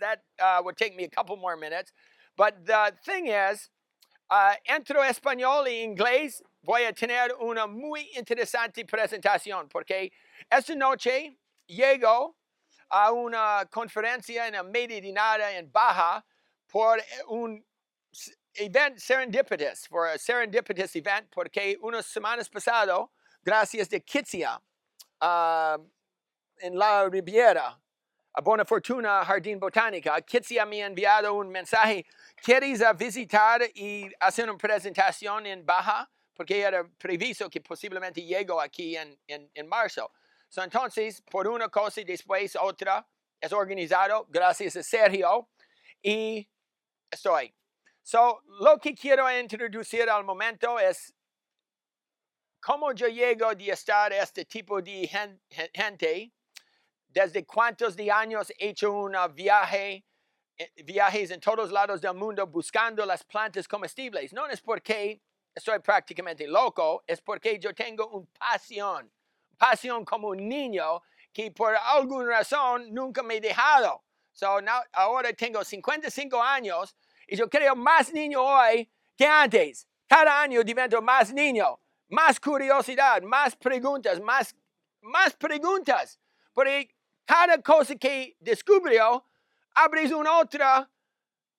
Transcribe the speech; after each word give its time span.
that 0.00 0.22
uh, 0.40 0.60
would 0.64 0.76
take 0.76 0.96
me 0.96 1.04
a 1.04 1.08
couple 1.08 1.36
more 1.36 1.56
minutes. 1.56 1.92
But 2.36 2.66
the 2.66 2.92
thing 3.04 3.26
is, 3.26 3.68
uh, 4.30 4.54
entro 4.68 5.02
español 5.02 5.66
y 5.66 5.82
inglés, 5.82 6.42
voy 6.64 6.86
a 6.86 6.92
tener 6.92 7.30
una 7.40 7.66
muy 7.66 8.10
interesante 8.16 8.84
presentación 8.86 9.68
porque 9.68 10.10
esta 10.50 10.74
noche 10.74 11.36
llego 11.68 12.34
a 12.90 13.12
una 13.12 13.66
conferencia 13.70 14.46
en 14.46 14.54
la 14.54 14.62
media 14.62 15.00
de 15.00 15.12
nada 15.12 15.52
en 15.56 15.70
Baja 15.70 16.22
por 16.68 16.98
un 17.28 17.62
event 18.54 18.98
serendipitous, 18.98 19.86
for 19.88 20.06
a 20.06 20.18
serendipitous 20.18 20.94
event, 20.96 21.26
porque 21.30 21.76
unas 21.82 22.06
semanas 22.06 22.48
pasado, 22.48 23.10
gracias 23.44 23.88
de 23.88 24.00
Kitsia, 24.00 24.60
uh, 25.20 25.78
en 26.62 26.78
la 26.78 27.08
Riviera, 27.08 27.81
a 28.34 28.40
Buena 28.40 28.64
Fortuna 28.64 29.24
Jardín 29.24 29.58
Botánica, 29.58 30.20
Kitsia 30.22 30.64
me 30.64 30.82
ha 30.82 30.86
enviado 30.86 31.34
un 31.34 31.50
mensaje, 31.50 32.06
¿quieres 32.36 32.82
visitar 32.96 33.62
y 33.74 34.10
hacer 34.20 34.48
una 34.48 34.58
presentación 34.58 35.46
en 35.46 35.66
Baja? 35.66 36.10
Porque 36.34 36.60
era 36.60 36.82
previsto 36.98 37.50
que 37.50 37.60
posiblemente 37.60 38.22
llego 38.22 38.60
aquí 38.60 38.96
en, 38.96 39.18
en, 39.26 39.50
en 39.52 39.68
marzo. 39.68 40.10
So, 40.48 40.62
entonces, 40.62 41.22
por 41.22 41.46
una 41.46 41.68
cosa 41.68 42.00
y 42.00 42.04
después 42.04 42.56
otra, 42.56 43.06
es 43.40 43.52
organizado 43.52 44.26
gracias 44.28 44.76
a 44.76 44.82
Sergio 44.82 45.48
y 46.02 46.48
estoy. 47.10 47.54
So, 48.02 48.42
lo 48.60 48.78
que 48.78 48.94
quiero 48.94 49.30
introducir 49.30 50.08
al 50.08 50.24
momento 50.24 50.78
es 50.78 51.14
cómo 52.60 52.92
yo 52.92 53.08
llego 53.08 53.54
de 53.54 53.70
estar 53.70 54.12
este 54.12 54.44
tipo 54.46 54.80
de 54.80 55.06
gente, 55.72 56.32
desde 57.12 57.44
cuántos 57.44 57.94
de 57.94 58.10
años 58.10 58.50
he 58.58 58.68
hecho 58.68 58.92
un 58.92 59.16
viaje, 59.34 60.04
eh, 60.56 60.72
viajes 60.84 61.30
en 61.30 61.40
todos 61.40 61.70
lados 61.70 62.00
del 62.00 62.14
mundo 62.14 62.46
buscando 62.46 63.04
las 63.04 63.22
plantas 63.22 63.68
comestibles. 63.68 64.32
No 64.32 64.46
es 64.46 64.60
porque 64.60 65.20
estoy 65.54 65.78
prácticamente 65.80 66.46
loco, 66.46 67.04
es 67.06 67.20
porque 67.20 67.58
yo 67.58 67.74
tengo 67.74 68.06
una 68.08 68.26
pasión, 68.38 69.10
pasión 69.58 70.04
como 70.04 70.28
un 70.28 70.48
niño 70.48 71.02
que 71.32 71.50
por 71.50 71.74
alguna 71.76 72.38
razón 72.38 72.92
nunca 72.92 73.22
me 73.22 73.36
he 73.36 73.40
dejado. 73.40 74.02
So 74.32 74.60
now, 74.60 74.80
ahora 74.92 75.32
tengo 75.34 75.62
55 75.62 76.42
años 76.42 76.96
y 77.26 77.36
yo 77.36 77.48
creo 77.48 77.76
más 77.76 78.12
niño 78.12 78.42
hoy 78.42 78.90
que 79.16 79.26
antes. 79.26 79.86
Cada 80.06 80.42
año 80.42 80.62
divento 80.62 81.00
más 81.00 81.32
niño, 81.32 81.78
más 82.08 82.38
curiosidad, 82.38 83.22
más 83.22 83.56
preguntas, 83.56 84.20
más, 84.20 84.54
más 85.00 85.34
preguntas. 85.34 86.18
Porque 86.52 86.94
cada 87.32 87.62
cosa 87.62 87.96
que 87.96 88.36
descubrió, 88.40 89.26
abres 89.74 90.12
una 90.12 90.36
otra 90.38 90.86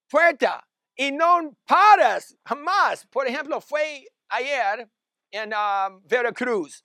puerta 0.07 0.63
y 0.95 1.11
no 1.11 1.57
paras 1.65 2.37
jamás. 2.45 3.07
Por 3.07 3.27
ejemplo, 3.27 3.59
fue 3.59 4.07
ayer 4.29 4.87
en 5.31 5.51
um, 5.51 5.99
Veracruz, 6.03 6.83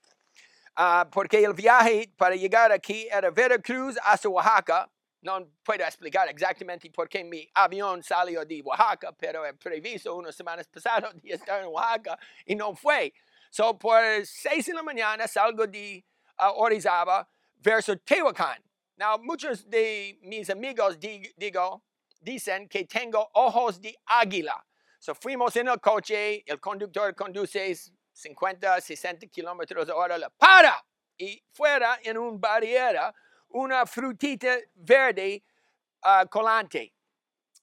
uh, 0.79 1.05
porque 1.11 1.45
el 1.45 1.53
viaje 1.53 2.11
para 2.17 2.35
llegar 2.35 2.73
aquí 2.73 3.07
era 3.11 3.31
Veracruz 3.31 3.99
hasta 4.03 4.27
Oaxaca 4.27 4.91
no 5.21 5.47
puedo 5.65 5.85
explicar 5.85 6.29
exactamente 6.29 6.89
por 6.91 7.09
qué 7.09 7.25
mi 7.25 7.47
avión 7.53 8.03
salió 8.03 8.45
de 8.45 8.63
Oaxaca, 8.63 9.13
pero 9.13 9.45
he 9.45 9.53
previsto 9.53 10.15
unas 10.15 10.35
semanas 10.35 10.67
pasadas 10.69 11.13
de 11.21 11.35
estar 11.35 11.61
en 11.61 11.67
Oaxaca 11.67 12.19
y 12.47 12.55
no 12.55 12.75
fue. 12.75 13.13
So, 13.51 13.77
por 13.77 14.01
seis 14.25 14.65
de 14.65 14.73
la 14.73 14.83
mañana 14.83 15.27
salgo 15.27 15.67
de 15.67 16.03
uh, 16.39 16.63
Orizaba 16.63 17.29
verso 17.57 17.99
Tehuacán. 17.99 18.68
Now, 18.99 19.17
muchos 19.17 19.71
de 19.71 20.19
mis 20.23 20.51
amigos 20.51 20.99
digo, 20.99 21.85
dicen 22.21 22.69
que 22.69 22.85
tengo 22.85 23.31
ojos 23.35 23.81
de 23.81 23.97
águila. 24.05 24.67
So, 24.99 25.15
fuimos 25.15 25.55
en 25.55 25.69
el 25.69 25.79
coche, 25.79 26.43
el 26.45 26.59
conductor 26.59 27.15
conduce 27.15 27.77
50, 28.13 28.81
60 28.81 29.29
kilómetros 29.29 29.89
hora, 29.91 30.19
la 30.19 30.29
para 30.31 30.85
y 31.17 31.41
fuera 31.53 32.01
en 32.03 32.19
un 32.19 32.41
barriera 32.41 33.15
una 33.51 33.87
frutita 33.87 34.59
verde 34.75 35.45
uh, 36.03 36.27
colante. 36.29 36.93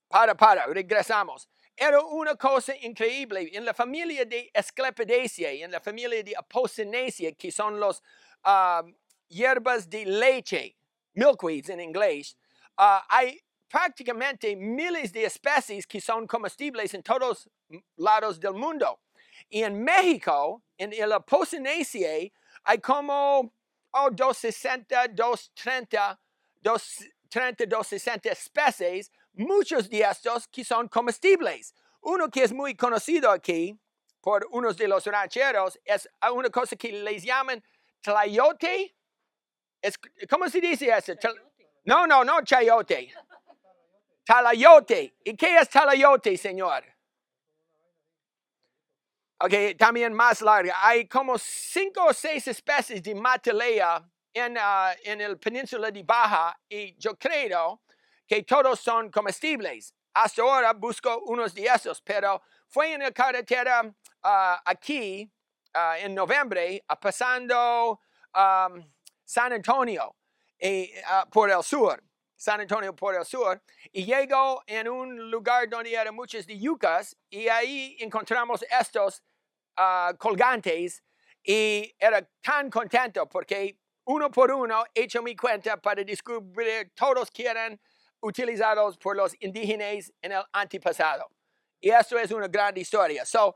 Para, 0.08 0.36
para, 0.36 0.68
regresamos. 0.68 1.50
Era 1.76 2.00
una 2.00 2.36
cosa 2.36 2.74
increíble. 2.78 3.50
En 3.52 3.66
la 3.66 3.74
familia 3.74 4.24
de 4.24 4.50
Asclepidaceae, 4.54 5.64
en 5.64 5.72
la 5.72 5.82
familia 5.82 6.24
de 6.24 6.34
Apocynaceae, 6.34 7.36
que 7.36 7.52
son 7.52 7.78
los 7.78 8.02
uh, 8.46 8.90
hierbas 9.28 9.90
de 9.90 10.06
leche, 10.06 10.78
milkweeds 11.16 11.70
en 11.70 11.80
inglés, 11.80 12.38
uh, 12.78 13.00
hay 13.10 13.42
prácticamente 13.70 14.56
miles 14.56 15.12
de 15.12 15.26
especies 15.26 15.86
que 15.88 16.00
son 16.00 16.28
comestibles 16.28 16.94
en 16.94 17.04
todos 17.04 17.50
lados 17.98 18.40
del 18.40 18.54
mundo. 18.54 19.00
Y 19.50 19.64
en 19.64 19.84
México, 19.84 20.62
en 20.78 20.94
el 20.94 21.12
Apocynaceae, 21.12 22.32
hay 22.64 22.80
como 22.80 23.52
oh, 23.92 24.10
260, 24.12 25.10
230, 25.10 26.20
230, 26.62 27.66
260 27.66 28.30
especies, 28.30 29.12
muchos 29.34 29.90
de 29.90 30.02
estos 30.02 30.48
que 30.48 30.64
son 30.64 30.88
comestibles. 30.88 31.74
Uno 32.02 32.30
que 32.30 32.44
es 32.44 32.54
muy 32.54 32.76
conocido 32.76 33.32
aquí 33.32 33.78
por 34.22 34.48
unos 34.52 34.78
de 34.78 34.88
los 34.88 35.06
rancheros 35.06 35.80
es 35.84 36.10
una 36.34 36.50
cosa 36.50 36.76
que 36.76 36.92
les 36.92 37.24
llaman 37.24 37.64
tlayote. 38.02 38.96
Es, 39.86 40.00
¿Cómo 40.28 40.50
se 40.50 40.60
dice 40.60 40.90
eso? 40.90 41.14
No, 41.84 42.08
no, 42.08 42.24
no 42.24 42.42
chayote. 42.42 43.14
Talayote. 44.26 45.18
¿Y 45.24 45.38
qué 45.38 45.58
es 45.60 45.70
talayote, 45.70 46.36
señor? 46.38 46.84
Ok, 49.38 49.78
también 49.78 50.12
más 50.12 50.42
larga. 50.42 50.76
Hay 50.82 51.08
como 51.08 51.38
cinco 51.38 52.06
o 52.06 52.14
seis 52.14 52.48
especies 52.48 53.04
de 53.04 53.14
matalea 53.14 54.04
en, 54.34 54.58
uh, 54.58 54.96
en 55.04 55.22
el 55.22 55.38
península 55.38 55.92
de 55.92 56.02
Baja 56.02 56.60
y 56.68 56.96
yo 56.98 57.16
creo 57.16 57.84
que 58.28 58.42
todos 58.42 58.80
son 58.80 59.12
comestibles. 59.12 59.94
Hasta 60.16 60.42
ahora 60.42 60.74
busco 60.74 61.20
unos 61.26 61.54
de 61.54 61.66
esos, 61.66 62.02
pero 62.02 62.42
fue 62.68 62.94
en 62.94 63.04
la 63.04 63.12
carretera 63.12 63.84
uh, 63.84 64.58
aquí 64.66 65.32
uh, 65.76 65.94
en 66.00 66.16
noviembre, 66.16 66.84
pasando 67.00 68.02
um, 68.34 68.95
San 69.26 69.52
Antonio 69.52 70.16
y, 70.60 70.92
por 71.32 71.50
el 71.50 71.64
sur. 71.64 72.02
San 72.38 72.60
Antonio 72.60 72.94
por 72.94 73.16
el 73.16 73.26
sur, 73.26 73.62
y 73.94 74.06
llego 74.06 74.62
en 74.68 74.90
un 74.90 75.32
lugar 75.32 75.70
donde 75.70 75.94
eran 75.94 76.14
muchas 76.14 76.46
de 76.46 76.60
yucas, 76.60 77.16
y 77.30 77.48
ahí 77.48 77.96
encontramos 78.00 78.64
estos 78.70 79.24
uh, 79.78 80.16
colgantes, 80.18 81.02
y 81.42 81.96
era 81.98 82.22
tan 82.42 82.70
contento 82.70 83.28
porque 83.30 83.80
uno 84.06 84.30
por 84.30 84.52
uno 84.52 84.84
he 84.94 85.04
hecho 85.04 85.22
mi 85.22 85.36
cuenta 85.36 85.78
para 85.78 86.04
descubrir 86.04 86.92
todos 86.94 87.32
que 87.32 87.48
eran 87.48 87.80
utilizados 88.20 88.98
por 88.98 89.16
los 89.16 89.36
indígenas 89.40 90.12
en 90.22 90.34
el 90.34 90.44
antepasado. 90.52 91.30
Y 91.80 91.90
eso 91.90 92.18
es 92.18 92.32
una 92.32 92.48
gran 92.48 92.76
historia. 92.78 93.26
So, 93.26 93.56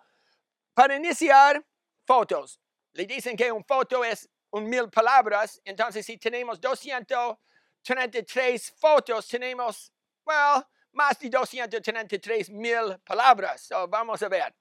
para 0.74 0.96
iniciar, 0.96 1.63
fotos. 2.06 2.59
Le 2.94 3.06
dicen 3.06 3.36
que 3.36 3.51
un 3.51 3.63
foto 3.63 4.03
es 4.03 4.30
un 4.52 4.70
mil 4.70 4.90
palabras, 4.90 5.62
entonces 5.64 6.06
si 6.06 6.18
tenemos 6.18 6.60
200 6.60 7.38
33 7.84 8.72
fotos, 8.78 9.28
tenemos, 9.28 9.92
well, 10.26 10.64
más 10.92 11.18
de 11.20 11.30
233 11.30 12.50
mil 12.50 13.00
palabras. 13.04 13.62
So, 13.62 13.88
vamos 13.88 14.22
a 14.22 14.30
ver. 14.30 14.54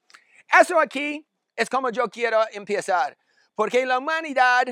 Eso 0.59 0.79
aquí 0.79 1.25
es 1.55 1.69
como 1.69 1.89
yo 1.89 2.09
quiero 2.09 2.43
empezar. 2.51 3.17
Porque 3.53 3.85
la 3.85 3.97
humanidad 3.97 4.65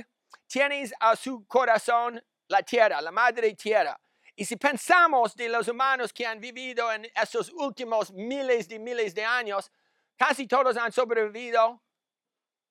tiene 0.48 0.90
a 1.00 1.16
su 1.16 1.46
corazón 1.46 2.24
la 2.48 2.64
tierra, 2.64 3.02
la 3.02 3.12
madre 3.12 3.54
tierra. 3.54 4.00
Y 4.36 4.46
si 4.46 4.56
pensamos 4.56 5.36
de 5.36 5.50
los 5.50 5.68
humanos 5.68 6.14
que 6.14 6.26
han 6.26 6.40
vivido 6.40 6.92
en 6.92 7.06
esos 7.16 7.52
últimos 7.52 8.12
miles 8.14 8.68
de 8.68 8.80
miles 8.80 9.14
de 9.14 9.26
años, 9.26 9.72
casi 10.16 10.48
todos 10.48 10.78
han 10.78 10.92
sobrevivido. 10.92 11.82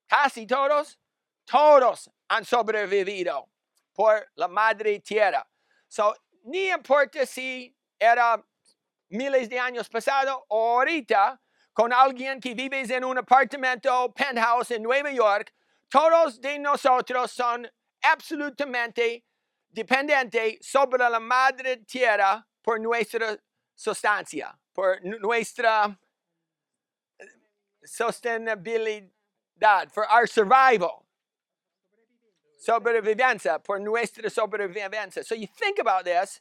Casi 0.06 0.46
todos. 0.46 0.98
Todos 1.46 2.10
han 2.28 2.44
sobrevivido 2.44 3.48
por 3.94 4.26
la 4.34 4.48
madre 4.48 5.00
tierra. 5.00 5.46
So, 5.88 6.14
ni 6.44 6.70
importa 6.70 7.24
si 7.24 7.74
era 7.98 8.44
miles 9.08 9.48
de 9.48 9.58
años 9.58 9.88
pasado 9.88 10.44
o 10.48 10.78
ahorita, 10.78 11.40
con 11.72 11.92
alguien 11.92 12.40
que 12.40 12.54
vive 12.54 12.82
en 12.82 13.04
un 13.04 13.18
apartamento 13.18 14.12
penthouse 14.12 14.72
en 14.72 14.82
Nueva 14.82 15.12
York, 15.12 15.52
todos 15.88 16.40
de 16.40 16.58
nosotros 16.58 17.30
son 17.30 17.70
absolutamente 18.02 19.24
dependientes 19.68 20.58
sobre 20.60 21.08
la 21.08 21.20
madre 21.20 21.78
tierra 21.78 22.46
por 22.62 22.80
nuestra 22.80 23.38
sustancia, 23.74 24.58
por 24.72 24.98
nuestra 25.04 25.96
sostenibilidad, 27.84 29.92
for 29.92 30.06
our 30.10 30.26
survival 30.26 31.05
sobrevivencia, 32.66 33.62
por 33.62 33.78
nuestra 33.78 34.28
sobrevivencia. 34.28 35.24
So 35.24 35.34
you 35.34 35.46
think 35.46 35.78
about 35.78 36.04
this, 36.04 36.40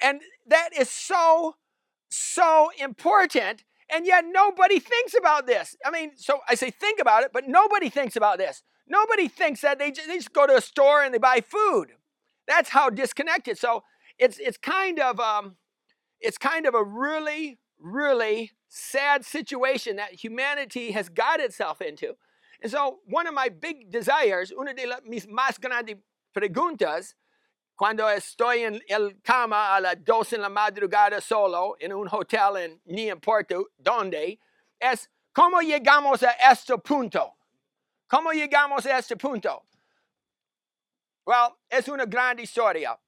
And 0.00 0.20
that 0.46 0.70
is 0.76 0.90
so, 0.90 1.56
so 2.08 2.70
important. 2.78 3.64
And 3.92 4.06
yet 4.06 4.24
nobody 4.26 4.78
thinks 4.78 5.14
about 5.14 5.46
this. 5.46 5.76
I 5.84 5.90
mean, 5.90 6.12
so 6.16 6.40
I 6.48 6.54
say 6.54 6.70
think 6.70 7.00
about 7.00 7.22
it, 7.22 7.30
but 7.32 7.46
nobody 7.46 7.88
thinks 7.90 8.16
about 8.16 8.38
this. 8.38 8.62
Nobody 8.88 9.28
thinks 9.28 9.60
that 9.60 9.78
they 9.78 9.90
just, 9.90 10.08
they 10.08 10.16
just 10.16 10.32
go 10.32 10.46
to 10.46 10.56
a 10.56 10.60
store 10.60 11.02
and 11.02 11.14
they 11.14 11.18
buy 11.18 11.40
food. 11.40 11.92
That's 12.46 12.70
how 12.70 12.90
disconnected. 12.90 13.58
So 13.58 13.84
it's 14.18 14.38
it's 14.38 14.58
kind 14.58 15.00
of 15.00 15.18
um, 15.20 15.56
it's 16.20 16.38
kind 16.38 16.66
of 16.66 16.74
a 16.74 16.84
really 16.84 17.58
really 17.80 18.52
sad 18.68 19.24
situation 19.24 19.96
that 19.96 20.22
humanity 20.22 20.92
has 20.92 21.08
got 21.08 21.40
itself 21.40 21.80
into. 21.80 22.14
And 22.64 22.70
so 22.70 23.00
one 23.04 23.26
of 23.26 23.34
my 23.34 23.50
big 23.50 23.90
desires, 23.90 24.50
una 24.50 24.72
de 24.72 24.86
mis 25.04 25.26
más 25.26 25.60
grandes 25.60 25.98
preguntas, 26.34 27.14
cuando 27.76 28.04
estoy 28.04 28.64
en 28.64 28.80
el 28.88 29.20
cama 29.22 29.76
a 29.76 29.80
las 29.82 29.96
dos 30.02 30.32
en 30.32 30.40
la 30.40 30.48
madrugada 30.48 31.20
solo 31.20 31.76
en 31.78 31.92
un 31.92 32.08
hotel 32.08 32.56
en 32.56 32.80
ni 32.86 33.10
importa 33.10 33.62
dónde, 33.78 34.38
es 34.80 35.10
cómo 35.34 35.60
llegamos 35.60 36.22
a 36.22 36.30
este 36.50 36.78
punto. 36.78 37.34
¿Cómo 38.08 38.32
llegamos 38.32 38.86
a 38.86 38.96
este 38.96 39.18
punto? 39.18 39.66
Well, 41.26 41.56
es 41.68 41.86
una 41.88 42.06
gran 42.06 42.38
historia. 42.38 42.98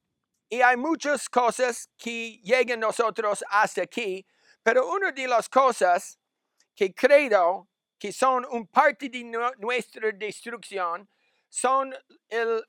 Y 0.50 0.61
hay 0.61 0.76
muchas 0.76 1.31
cosas 1.31 1.88
que 1.97 2.43
llegan 2.43 2.81
nosotros 2.81 3.43
hasta 3.49 3.85
aquí, 3.85 4.26
pero 4.62 4.87
una 4.93 5.12
de 5.12 5.26
las 5.26 5.49
cosas 5.49 6.19
que 6.75 6.93
creo 6.93 7.67
que 8.06 8.12
son 8.12 8.44
un 8.53 8.69
parte 8.69 9.08
de 9.08 9.25
nuestra 9.58 10.12
destrucción 10.12 11.08
son 11.49 11.93
el... 12.29 12.62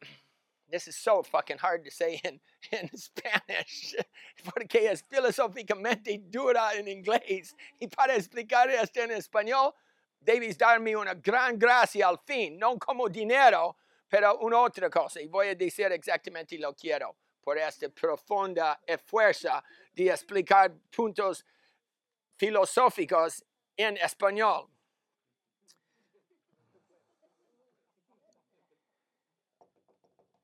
This 0.69 0.87
is 0.87 0.97
so 0.97 1.21
fucking 1.23 1.59
hard 1.59 1.85
to 1.85 1.91
say 1.91 2.19
in, 2.25 2.41
in 2.71 2.89
Spanish, 2.97 3.95
porque 4.43 4.89
es 4.89 5.03
filosóficamente 5.03 6.19
dura 6.29 6.71
en 6.75 6.87
inglés. 6.87 7.55
Y 7.79 7.87
para 7.87 8.15
explicar 8.15 8.69
esto 8.69 9.01
en 9.01 9.11
español, 9.11 9.73
debes 10.19 10.57
darme 10.57 10.95
una 10.95 11.13
gran 11.13 11.57
gracia 11.57 12.07
al 12.07 12.17
fin, 12.25 12.57
no 12.57 12.77
como 12.79 13.07
dinero, 13.07 13.77
pero 14.09 14.39
una 14.39 14.59
otra 14.59 14.89
cosa. 14.89 15.21
Y 15.21 15.27
voy 15.27 15.49
a 15.49 15.55
decir 15.55 15.91
exactamente 15.91 16.57
lo 16.57 16.73
quiero 16.73 17.15
por 17.41 17.57
esta 17.59 17.87
profunda 17.89 18.81
esfuerzo 18.85 19.63
de 19.93 20.09
explicar 20.09 20.73
puntos 20.89 21.45
filosóficos 22.35 23.45
en 23.77 23.95
español. 23.97 24.67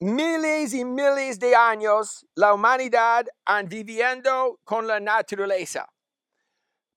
Miles 0.06 0.74
y 0.74 0.84
miles 0.84 1.40
de 1.40 1.56
años 1.56 2.26
la 2.36 2.54
humanidad 2.54 3.26
han 3.46 3.70
viviendo 3.70 4.60
con 4.66 4.86
la 4.86 5.00
naturaleza. 5.00 5.88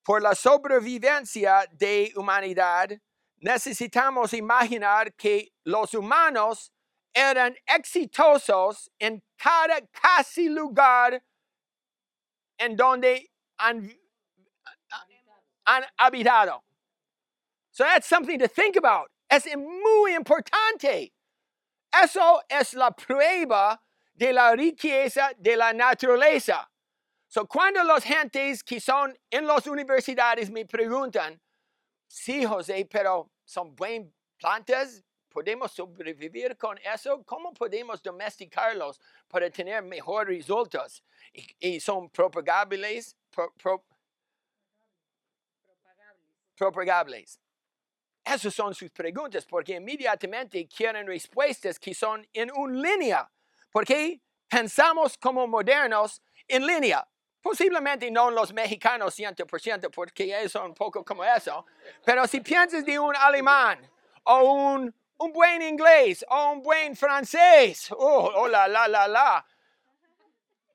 Por 0.02 0.20
la 0.20 0.34
sobrevivencia 0.34 1.68
de 1.70 2.12
humanidad, 2.16 2.90
necesitamos 3.36 4.32
imaginar 4.32 5.14
que 5.14 5.52
los 5.62 5.94
humanos 5.94 6.72
eran 7.14 7.56
exitosos 7.64 8.90
en 8.98 9.22
cada 9.36 9.86
casi 9.86 10.48
lugar 10.48 11.22
en 12.58 12.76
donde 12.76 13.30
han, 13.58 13.88
han 15.64 15.84
habitado. 15.96 16.64
So 17.70 17.84
that's 17.84 18.08
something 18.08 18.40
to 18.40 18.48
think 18.48 18.76
about. 18.76 19.12
Es 19.30 19.46
muy 19.56 20.16
importante. 20.16 21.12
Eso 22.02 22.42
es 22.48 22.74
la 22.74 22.90
prueba 22.90 23.80
de 24.12 24.32
la 24.32 24.52
riqueza 24.52 25.30
de 25.36 25.56
la 25.56 25.72
naturaleza. 25.72 26.70
So, 27.28 27.46
cuando 27.46 27.82
los 27.84 28.04
gentes 28.04 28.62
que 28.62 28.80
son 28.80 29.16
en 29.30 29.46
las 29.46 29.66
universidades 29.66 30.50
me 30.50 30.64
preguntan, 30.64 31.40
sí, 32.06 32.44
José, 32.44 32.86
pero 32.90 33.30
son 33.44 33.74
buenas 33.74 34.12
plantas, 34.38 35.02
podemos 35.28 35.72
sobrevivir 35.72 36.56
con 36.56 36.78
eso, 36.78 37.22
¿cómo 37.24 37.52
podemos 37.52 38.02
domesticarlos 38.02 39.00
para 39.28 39.50
tener 39.50 39.82
mejores 39.82 40.38
resultados? 40.38 41.02
Y, 41.58 41.78
son 41.80 42.08
propagables, 42.08 43.16
propagables. 46.56 47.38
Esas 48.26 48.54
son 48.54 48.74
sus 48.74 48.90
preguntas, 48.90 49.46
porque 49.46 49.74
inmediatamente 49.74 50.66
quieren 50.66 51.06
respuestas 51.06 51.78
que 51.78 51.94
son 51.94 52.26
en 52.32 52.50
línea, 52.82 53.30
porque 53.70 54.20
pensamos 54.48 55.16
como 55.16 55.46
modernos 55.46 56.20
en 56.48 56.66
línea. 56.66 57.06
Posiblemente 57.40 58.10
no 58.10 58.32
los 58.32 58.52
mexicanos 58.52 59.16
100%, 59.16 59.92
porque 59.92 60.24
ellos 60.24 60.50
son 60.50 60.66
un 60.66 60.74
poco 60.74 61.04
como 61.04 61.22
eso. 61.22 61.64
Pero 62.04 62.26
si 62.26 62.40
piensas 62.40 62.84
de 62.84 62.98
un 62.98 63.14
alemán 63.14 63.88
o 64.24 64.40
un, 64.40 64.92
un 65.18 65.32
buen 65.32 65.62
inglés 65.62 66.26
o 66.28 66.50
un 66.50 66.62
buen 66.62 66.96
francés, 66.96 67.92
oh, 67.92 68.32
oh, 68.34 68.48
la, 68.48 68.66
la, 68.66 68.88
la, 68.88 69.06
la. 69.06 69.46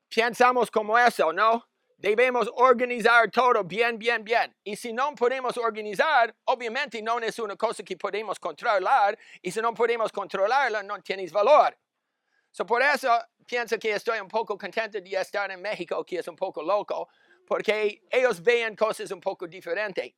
Pensamos 0.08 0.70
como 0.70 0.98
eso, 0.98 1.34
¿no? 1.34 1.68
Debemos 2.02 2.50
organizar 2.56 3.30
todo 3.30 3.62
bien, 3.62 3.96
bien, 3.96 4.24
bien. 4.24 4.52
Y 4.64 4.74
si 4.74 4.92
no 4.92 5.14
podemos 5.14 5.56
organizar, 5.56 6.34
obviamente 6.46 7.00
no 7.00 7.20
es 7.20 7.38
una 7.38 7.54
cosa 7.54 7.84
que 7.84 7.96
podemos 7.96 8.40
controlar. 8.40 9.16
Y 9.40 9.52
si 9.52 9.60
no 9.60 9.72
podemos 9.72 10.10
controlarla, 10.10 10.82
no 10.82 11.00
tienes 11.00 11.30
valor. 11.30 11.78
So 12.50 12.66
por 12.66 12.82
eso 12.82 13.08
pienso 13.46 13.78
que 13.78 13.92
estoy 13.92 14.18
un 14.18 14.26
poco 14.26 14.58
contento 14.58 15.00
de 15.00 15.12
estar 15.12 15.48
en 15.52 15.62
México, 15.62 16.04
que 16.04 16.18
es 16.18 16.26
un 16.26 16.34
poco 16.34 16.60
loco, 16.60 17.08
porque 17.46 18.02
ellos 18.10 18.42
ven 18.42 18.74
cosas 18.74 19.12
un 19.12 19.20
poco 19.20 19.46
diferentes. 19.46 20.12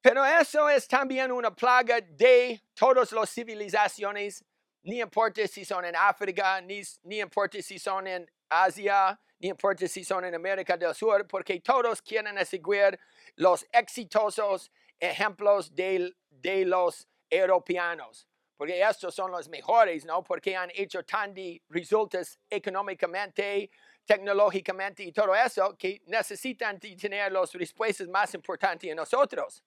Pero 0.00 0.24
eso 0.24 0.68
es 0.68 0.86
también 0.86 1.32
una 1.32 1.52
plaga 1.52 2.00
de 2.00 2.62
todas 2.74 3.10
las 3.10 3.28
civilizaciones, 3.28 4.44
ni 4.84 5.00
importa 5.00 5.48
si 5.48 5.64
son 5.64 5.84
en 5.84 5.96
África, 5.96 6.60
ni, 6.60 6.80
ni 7.02 7.18
importa 7.18 7.60
si 7.60 7.76
son 7.76 8.06
en 8.06 8.30
Asia, 8.48 9.18
ni 9.38 9.48
importa 9.48 9.86
si 9.86 10.04
son 10.04 10.24
en 10.24 10.34
América 10.34 10.76
del 10.76 10.94
Sur, 10.94 11.26
porque 11.26 11.60
todos 11.60 12.00
quieren 12.02 12.44
seguir 12.44 12.98
los 13.36 13.66
exitosos 13.72 14.70
ejemplos 14.98 15.74
de, 15.74 16.14
de 16.30 16.64
los 16.64 17.06
europeanos 17.28 18.26
porque 18.56 18.80
estos 18.80 19.14
son 19.14 19.30
los 19.30 19.48
mejores, 19.48 20.04
¿no? 20.04 20.22
Porque 20.22 20.56
han 20.56 20.70
hecho 20.74 21.04
tan 21.04 21.34
resultados 21.68 22.38
económicamente, 22.48 23.70
tecnológicamente 24.04 25.02
y 25.02 25.12
todo 25.12 25.34
eso 25.34 25.76
que 25.76 26.00
necesitan 26.06 26.78
tener 26.80 27.32
las 27.32 27.52
respuestas 27.52 28.08
más 28.08 28.32
importantes 28.34 28.88
en 28.88 28.96
nosotros. 28.96 29.62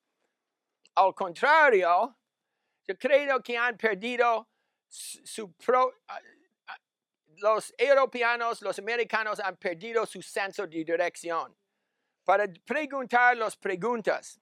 Al 0.95 1.13
contrario, 1.13 2.17
yo 2.87 2.97
creo 2.97 3.41
que 3.43 3.57
han 3.57 3.77
perdido 3.77 4.49
su, 4.87 5.53
pro, 5.53 5.93
los 7.39 7.73
europeanos, 7.77 8.61
los 8.61 8.79
americanos 8.79 9.39
han 9.39 9.57
perdido 9.57 10.05
su 10.05 10.21
senso 10.21 10.67
de 10.67 10.83
dirección. 10.83 11.55
Para 12.23 12.45
preguntar 12.65 13.37
las 13.37 13.55
preguntas, 13.55 14.39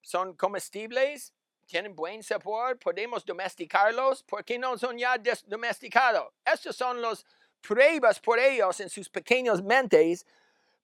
¿son 0.00 0.34
comestibles? 0.34 1.32
tienen 1.70 1.94
buen 1.94 2.20
sabor, 2.22 2.76
podemos 2.78 3.24
domesticarlos, 3.24 4.24
¿por 4.24 4.44
qué 4.44 4.58
no 4.58 4.76
son 4.76 4.98
ya 4.98 5.16
domesticados? 5.46 6.32
Estas 6.44 6.74
son 6.74 7.00
las 7.00 7.24
pruebas 7.60 8.18
por 8.18 8.40
ellos 8.40 8.80
en 8.80 8.90
sus 8.90 9.08
pequeñas 9.08 9.62
mentes 9.62 10.26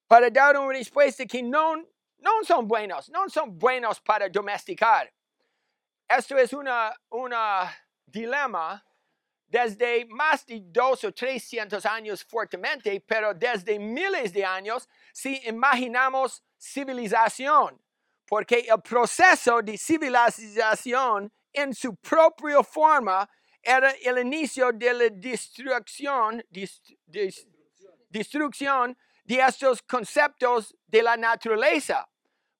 para 0.06 0.30
dar 0.30 0.56
una 0.56 0.68
respuesta 0.72 1.26
que 1.26 1.42
no, 1.42 1.74
no 2.18 2.44
son 2.44 2.68
buenos, 2.68 3.10
no 3.10 3.28
son 3.28 3.58
buenos 3.58 4.00
para 4.00 4.28
domesticar. 4.28 5.12
Esto 6.08 6.38
es 6.38 6.52
una, 6.52 6.94
una 7.10 7.76
dilema 8.06 8.84
desde 9.46 10.04
más 10.06 10.44
de 10.46 10.60
dos 10.64 11.04
o 11.04 11.12
trescientos 11.12 11.86
años 11.86 12.24
fuertemente, 12.24 13.00
pero 13.06 13.32
desde 13.32 13.78
miles 13.78 14.32
de 14.32 14.44
años 14.44 14.88
si 15.12 15.40
imaginamos 15.46 16.42
civilización 16.58 17.80
porque 18.26 18.66
el 18.68 18.82
proceso 18.82 19.62
de 19.62 19.78
civilización 19.78 21.32
en 21.52 21.72
su 21.72 21.94
propia 21.96 22.62
forma 22.62 23.28
era 23.62 23.90
el 23.90 24.18
inicio 24.18 24.72
de 24.72 24.92
la 24.92 25.08
destrucción 25.10 26.42
de 29.24 29.40
estos 29.40 29.82
conceptos 29.82 30.76
de 30.86 31.02
la 31.02 31.16
naturaleza, 31.16 32.08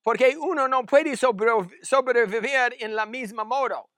porque 0.02 0.36
uno 0.36 0.66
no 0.66 0.84
puede 0.84 1.16
sobrevivir 1.16 2.76
en 2.78 2.94
la 2.94 3.06
misma 3.06 3.44
modo. 3.44 3.90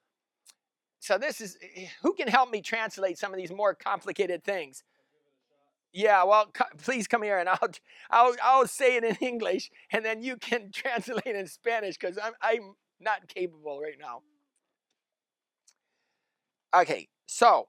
So 1.00 1.18
this 1.18 1.40
is, 1.40 1.56
eh, 1.62 1.82
eh, 1.82 1.88
who 2.02 2.12
can 2.14 2.28
help 2.28 2.50
me 2.50 2.60
translate 2.60 3.18
some 3.18 3.32
of 3.32 3.38
these 3.38 3.52
more 3.52 3.74
complicated 3.74 4.44
things? 4.44 4.82
Yeah, 5.92 6.24
well, 6.24 6.52
please 6.82 7.08
come 7.08 7.22
here 7.22 7.38
and 7.38 7.48
I'll, 7.48 7.70
I'll, 8.10 8.34
I'll 8.42 8.66
say 8.66 8.96
it 8.96 9.04
in 9.04 9.14
English 9.20 9.70
and 9.90 10.04
then 10.04 10.22
you 10.22 10.36
can 10.36 10.70
translate 10.72 11.24
in 11.26 11.46
Spanish 11.46 11.96
because 11.96 12.18
I'm, 12.18 12.34
I'm 12.42 12.74
not 13.00 13.28
capable 13.28 13.80
right 13.80 13.98
now. 13.98 14.22
Okay, 16.74 17.08
so 17.26 17.68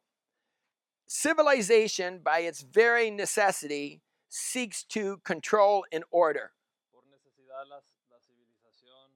civilization, 1.08 2.20
by 2.22 2.40
its 2.40 2.62
very 2.62 3.10
necessity, 3.10 4.02
seeks 4.28 4.84
to 4.84 5.18
control 5.24 5.86
and 5.92 6.04
order. 6.12 6.52
Por 6.92 7.04
necesidad 7.08 7.66
la 7.70 7.80
civilización 8.20 9.16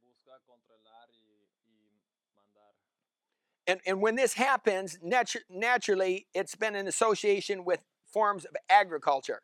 busca 0.00 0.38
controlar 0.46 1.10
y, 1.10 1.50
y 1.66 2.00
mandar. 2.36 2.74
And, 3.66 3.80
and 3.86 4.00
when 4.00 4.14
this 4.14 4.34
happens, 4.34 4.98
natu- 5.04 5.42
naturally, 5.50 6.26
it's 6.34 6.54
been 6.54 6.76
in 6.76 6.86
association 6.86 7.64
with 7.64 7.80
forms 8.06 8.44
of 8.44 8.56
agriculture. 8.70 9.42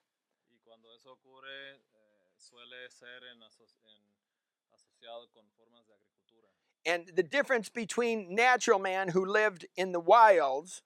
Y 0.48 0.58
cuando 0.64 0.88
eso 0.94 1.10
ocurre, 1.10 1.74
eh, 1.74 2.38
suele 2.38 2.88
ser 2.90 3.20
en, 3.32 3.40
aso- 3.42 3.66
en- 3.84 4.72
asociado 4.72 5.26
con 5.34 5.44
formas 5.58 5.84
de 5.86 5.94
agricultura. 5.94 6.48
And 6.86 7.16
the 7.16 7.22
difference 7.24 7.68
between 7.68 8.34
natural 8.34 8.78
man 8.78 9.08
who 9.08 9.24
lived 9.24 9.66
in 9.76 9.92
the 9.92 10.00
wilds 10.00 10.82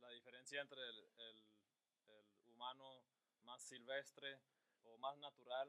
La 0.00 0.08
diferencia 0.10 0.60
entre 0.60 0.78
el, 0.78 0.98
el- 1.18 1.42
el 2.14 2.52
humano 2.54 3.02
más 3.44 3.60
silvestre 3.62 4.38
o 4.86 4.96
más 5.00 5.18
natural, 5.18 5.68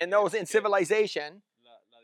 and 0.00 0.12
those 0.12 0.34
in 0.34 0.44
civilization 0.46 1.42
la, 1.64 1.72
la 1.90 1.98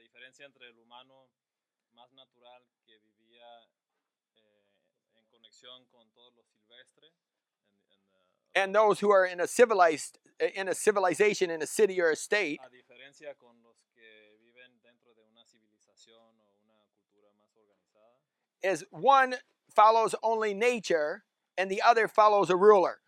and 8.54 8.74
those 8.74 9.00
who 9.00 9.10
are 9.10 9.26
in 9.26 9.40
a 9.40 9.46
civilized 9.46 10.18
in 10.54 10.68
a 10.68 10.74
civilization 10.74 11.50
in 11.50 11.62
a 11.62 11.66
city 11.66 12.00
or 12.00 12.10
a 12.10 12.16
state 12.16 12.60
a 12.64 12.70
diferencia 12.70 13.34
con 13.38 13.54
los 13.62 13.76
que 13.94 14.38
viven 14.40 14.80
dentro 14.82 15.14
de 15.14 15.22
una 15.22 15.44
civilización 15.44 16.40
o 16.40 16.58
una 16.64 16.84
cultura 16.92 17.30
más 17.38 17.54
organizada, 17.56 18.18
is 18.62 18.84
one 18.90 19.36
follows 19.70 20.14
only 20.22 20.54
nature 20.54 21.24
and 21.56 21.70
the 21.70 21.82
other 21.82 22.08
follows 22.08 22.50
a 22.50 22.56
ruler. 22.56 23.00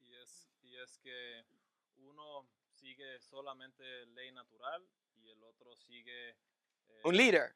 y 0.00 0.14
es, 0.22 0.48
y 0.62 0.76
es 0.82 0.98
que 1.02 1.44
uno 1.98 2.46
sigue 2.70 3.20
solamente 3.20 3.84
ley 4.14 4.30
natural 4.32 4.82
y 5.22 5.30
el 5.30 5.42
otro 5.44 5.74
sigue 5.76 6.30
eh, 6.30 7.00
Un 7.04 7.16
líder. 7.16 7.54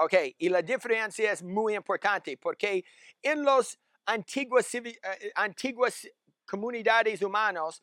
Ok, 0.00 0.14
y 0.38 0.48
la 0.48 0.62
diferencia 0.62 1.32
es 1.32 1.42
muy 1.42 1.74
importante 1.74 2.36
porque 2.36 2.84
en 3.22 3.42
los 3.42 3.76
antiguos, 4.06 4.64
civi- 4.66 4.96
eh, 5.02 5.32
antiguas 5.34 6.06
comunidades 6.46 7.20
humanos 7.22 7.82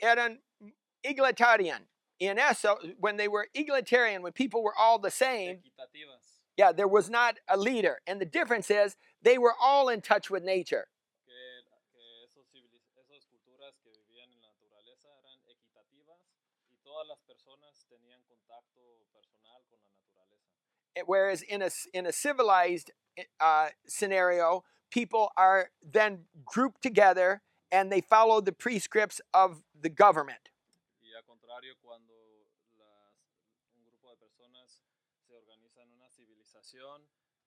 eran 0.00 0.42
egalitarian. 1.02 1.86
En 2.18 2.38
eso, 2.38 2.78
when 2.98 3.16
they 3.16 3.28
were 3.28 3.48
egalitarian, 3.54 4.22
when 4.22 4.32
people 4.32 4.62
were 4.62 4.74
all 4.76 4.98
the 4.98 5.10
same, 5.10 5.62
yeah, 6.56 6.72
there 6.72 6.88
was 6.88 7.08
not 7.10 7.38
a 7.48 7.56
leader. 7.56 8.00
And 8.06 8.20
the 8.20 8.26
difference 8.26 8.70
is 8.70 8.96
they 9.22 9.38
were 9.38 9.54
all 9.60 9.88
in 9.90 10.00
touch 10.00 10.30
with 10.30 10.42
nature. 10.42 10.86
que, 11.26 11.34
que 11.92 12.24
esos 12.24 12.46
civiliz- 12.52 12.86
esas 12.96 13.26
culturas 13.26 13.74
que 13.82 13.90
vivían 13.90 14.30
en 14.32 14.40
la 14.40 14.48
naturaleza 14.48 15.08
eran 15.18 15.38
equitativas 15.48 16.20
y 16.70 16.76
todas 16.82 17.06
las 17.08 17.18
personas 17.26 17.86
tenían 17.88 18.22
contacto 18.24 18.80
personal 19.12 19.62
con 19.68 19.80
la 19.82 19.90
naturaleza. 19.90 20.46
Eh, 20.76 20.83
Whereas 21.06 21.42
in 21.42 21.62
a, 21.62 21.70
in 21.92 22.06
a 22.06 22.12
civilized 22.12 22.92
uh, 23.40 23.68
scenario, 23.86 24.64
people 24.90 25.30
are 25.36 25.70
then 25.82 26.26
grouped 26.44 26.82
together 26.82 27.42
and 27.72 27.90
they 27.90 28.00
follow 28.00 28.40
the 28.40 28.52
prescripts 28.52 29.20
of 29.32 29.64
the 29.78 29.88
government. 29.88 30.50
Y 31.02 31.10
al 31.16 31.22
contrario, 31.22 31.74
cuando 31.82 32.14
las- 32.78 33.18
un 33.76 33.84
grupo 33.84 34.10
de 34.10 34.16
personas 34.16 34.80
se 35.26 35.34
organiza 35.34 35.82
en 35.82 35.90
una 35.96 36.08
civilización 36.10 37.02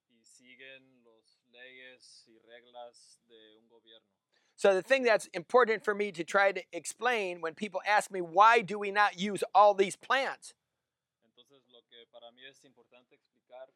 y 0.09 0.23
siguen 0.25 1.03
las 1.05 1.39
leyes 1.51 2.25
y 2.27 2.37
reglas 2.39 3.19
de 3.29 3.57
un 3.61 3.67
gobierno. 3.69 4.07
So 4.55 4.73
the 4.73 4.81
thing 4.81 5.03
that's 5.03 5.27
important 5.33 5.83
for 5.85 5.93
me 5.93 6.11
to 6.11 6.23
try 6.23 6.51
to 6.51 6.61
explain 6.73 7.41
when 7.41 7.53
people 7.53 7.79
ask 7.85 8.09
me 8.11 8.21
why 8.21 8.61
do 8.61 8.79
we 8.79 8.91
not 8.91 9.17
use 9.19 9.43
all 9.53 9.73
these 9.75 9.95
plants? 9.95 10.53
Entonces, 11.23 11.61
lo 11.69 11.79
que 11.89 12.05
para 12.11 12.31
mí 12.31 12.41
es 12.43 12.63
importante 12.65 13.19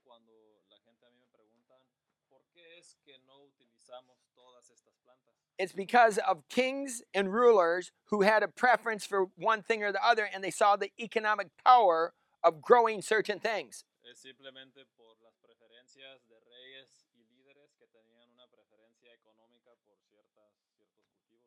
cuando 0.04 0.34
la 0.70 0.78
gente 0.80 1.06
a 1.06 1.10
mí 1.10 1.18
me 1.20 1.28
preguntan, 1.28 1.82
¿por 2.30 2.42
qué 2.54 2.78
es 2.78 2.98
que 3.04 3.18
no 3.26 3.44
utilizamos 3.44 4.18
todas 4.34 4.70
estas 4.70 4.96
plantas? 5.04 5.36
It's 5.58 5.74
because 5.74 6.18
of 6.20 6.48
kings 6.50 7.04
and 7.14 7.34
rulers 7.34 7.92
who 8.06 8.22
had 8.22 8.44
a 8.44 8.48
preference 8.48 9.06
for 9.06 9.28
one 9.36 9.62
thing 9.62 9.84
or 9.84 9.92
the 9.92 10.04
other 10.04 10.28
and 10.34 10.44
they 10.44 10.52
saw 10.52 10.76
the 10.76 10.92
economic 11.00 11.50
power 11.64 12.14
of 12.44 12.62
growing 12.62 13.02
certain 13.02 13.40
things. 13.40 13.86
Es 14.04 14.20
simplemente 14.20 14.86
por 14.98 15.16
las 15.24 15.38
preferencias 15.38 16.26
de 16.28 16.36
reyes 16.50 17.06
y 17.14 17.24
líderes 17.30 17.72
que 17.78 17.86
tenían 17.88 18.30
una 18.34 18.48
preferencia 18.48 19.14
económica 19.14 19.72
por 19.86 19.96
ciertas, 20.10 20.52
ciertos 20.76 21.06
cultivos. 21.14 21.46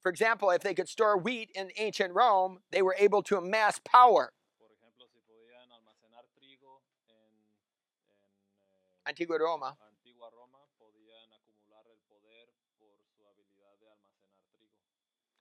For 0.00 0.10
example, 0.10 0.50
if 0.50 0.62
they 0.62 0.74
could 0.74 0.88
store 0.88 1.18
wheat 1.18 1.50
in 1.54 1.70
ancient 1.76 2.14
Rome, 2.14 2.60
they 2.70 2.82
were 2.82 2.96
able 2.98 3.22
to 3.24 3.36
amass 3.36 3.78
power. 3.78 4.32
Por 4.58 4.70
ejemplo, 4.70 5.06
si 5.12 5.20
podían 5.20 5.70
almacenar 5.70 6.24
trigo 6.34 6.82
en, 7.08 7.52
en 7.92 8.72
eh, 8.72 8.95
Antigua 9.06 9.38
Roma. 9.38 9.76
antigua 9.80 10.28
Roma, 10.30 10.58
podían 10.78 11.32
acumular 11.32 11.86
el 11.86 11.98
poder 12.08 12.48
por 12.76 12.90
su 13.06 13.24
habilidad 13.24 13.78
de 13.78 13.88
almacenar 13.88 14.42
trigo. 14.50 14.74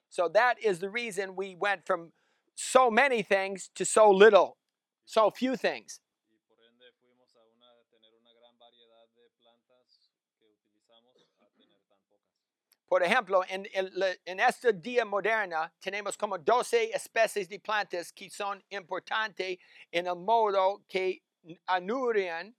So 0.10 0.30
that 0.30 0.60
is 0.62 0.80
the 0.80 0.90
reason 0.90 1.36
we 1.36 1.56
went 1.56 1.84
from 1.84 2.14
so 2.54 2.92
many 2.92 3.24
things 3.24 3.70
to 3.74 3.84
so 3.84 4.12
little, 4.12 4.58
so 5.04 5.32
few 5.32 5.56
things. 5.58 6.00
Y 6.30 6.38
por 6.48 6.58
ende 6.64 6.94
fuimos 7.02 7.36
a 7.36 7.42
una, 7.42 7.74
tener 7.90 8.14
una 8.14 8.34
gran 8.34 8.56
variedad 8.60 9.08
de 9.16 9.32
plantas 9.40 10.12
que 10.38 10.46
utilizamos 10.46 11.16
a 11.42 11.50
tener 11.58 11.82
tan 11.90 11.98
pocas. 12.08 12.30
Por 12.88 13.02
ejemplo, 13.02 13.44
en, 13.50 13.68
en 14.26 14.40
esta 14.40 14.72
día 14.72 15.06
moderna 15.06 15.74
tenemos 15.80 16.16
como 16.16 16.38
12 16.38 16.92
especies 16.94 17.50
de 17.50 17.60
plantas 17.60 18.14
que 18.14 18.30
son 18.30 18.64
importantes 18.70 19.58
en 19.92 20.06
el 20.06 20.16
modo 20.18 20.84
que 20.88 21.24
anuncian 21.66 22.56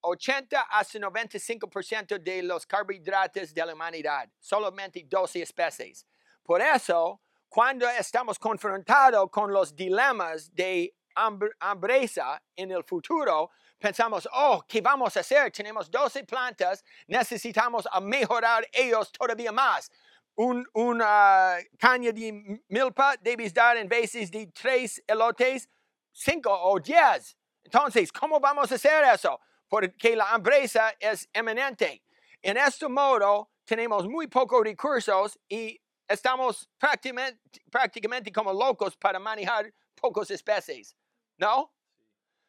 80 0.00 0.60
hasta 0.62 0.98
95% 0.98 2.18
de 2.18 2.42
los 2.42 2.66
carbohidratos 2.66 3.52
de 3.52 3.64
la 3.66 3.72
humanidad. 3.74 4.28
Solamente 4.38 5.02
12 5.04 5.42
especies. 5.42 6.06
Por 6.42 6.60
eso, 6.60 7.20
cuando 7.48 7.88
estamos 7.88 8.38
confrontados 8.38 9.28
con 9.30 9.52
los 9.52 9.74
dilemas 9.74 10.52
de 10.54 10.94
hambre- 11.14 11.52
hambreza 11.58 12.40
en 12.56 12.70
el 12.70 12.84
futuro, 12.84 13.50
pensamos, 13.78 14.28
oh, 14.32 14.62
¿qué 14.68 14.80
vamos 14.80 15.16
a 15.16 15.20
hacer? 15.20 15.50
Tenemos 15.50 15.90
12 15.90 16.24
plantas, 16.24 16.84
necesitamos 17.06 17.86
mejorar 18.02 18.66
ellos 18.72 19.10
todavía 19.12 19.52
más. 19.52 19.90
Un, 20.36 20.66
una 20.74 21.56
caña 21.78 22.12
de 22.12 22.60
milpa 22.68 23.16
debes 23.20 23.52
dar 23.52 23.76
en 23.76 23.88
veces 23.88 24.30
de 24.30 24.46
tres 24.46 25.02
elotes, 25.06 25.68
cinco 26.12 26.50
o 26.52 26.78
diez. 26.80 27.36
Entonces, 27.64 28.10
¿cómo 28.12 28.40
vamos 28.40 28.70
a 28.72 28.76
hacer 28.76 29.04
eso? 29.12 29.38
Porque 29.70 30.14
la 30.16 30.34
hambreza 30.34 30.94
es 31.00 31.28
eminente. 31.32 32.02
En 32.42 32.56
este 32.58 32.88
modo, 32.88 33.48
tenemos 33.64 34.06
muy 34.06 34.26
pocos 34.26 34.62
recursos 34.64 35.38
y 35.48 35.80
estamos 36.08 36.68
prácticamente, 36.76 37.38
prácticamente 37.70 38.32
como 38.32 38.52
locos 38.52 38.96
para 38.96 39.18
manejar 39.18 39.72
pocos 39.94 40.30
especies. 40.30 40.96
¿No? 41.38 41.70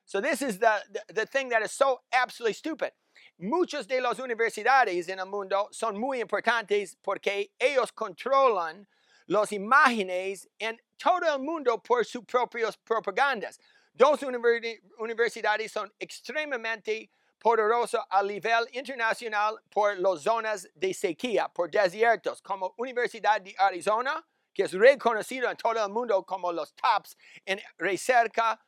So 0.06 0.20
this 0.20 0.42
is 0.42 0.58
the, 0.60 0.84
the, 0.92 1.14
the 1.14 1.26
thing 1.26 1.50
that 1.50 1.62
is 1.62 1.72
so 1.72 2.02
absolutely 2.12 2.54
stupid. 2.54 2.92
Muchas 3.40 3.88
de 3.88 4.02
las 4.02 4.20
universidades 4.20 5.08
en 5.08 5.20
el 5.20 5.26
mundo 5.26 5.70
son 5.72 5.98
muy 5.98 6.20
importantes 6.22 6.98
porque 7.02 7.52
ellos 7.60 7.92
controlan 7.94 8.88
las 9.28 9.52
imágenes 9.52 10.48
en 10.60 10.80
todo 10.98 11.36
el 11.36 11.40
mundo 11.40 11.78
por 11.78 12.04
sus 12.04 12.26
propias 12.26 12.78
propagandas. 12.78 13.60
Dos 13.94 14.22
universi- 14.24 14.82
universidades 15.00 15.72
son 15.72 15.92
extremadamente 16.00 17.10
poderosas 17.38 18.06
a 18.10 18.22
nivel 18.24 18.68
internacional 18.74 19.60
por 19.70 19.98
las 19.98 20.22
zonas 20.24 20.70
de 20.76 20.94
sequía, 20.94 21.48
por 21.50 21.70
desiertos, 21.70 22.42
como 22.42 22.74
Universidad 22.78 23.42
de 23.42 23.56
Arizona, 23.58 24.26
que 24.54 24.64
es 24.64 24.74
reconocido 24.74 25.50
en 25.50 25.58
todo 25.58 25.84
el 25.84 25.92
mundo 25.92 26.24
como 26.26 26.52
los 26.52 26.74
tops 26.76 27.18
en 27.46 27.60
recerca 27.78 28.60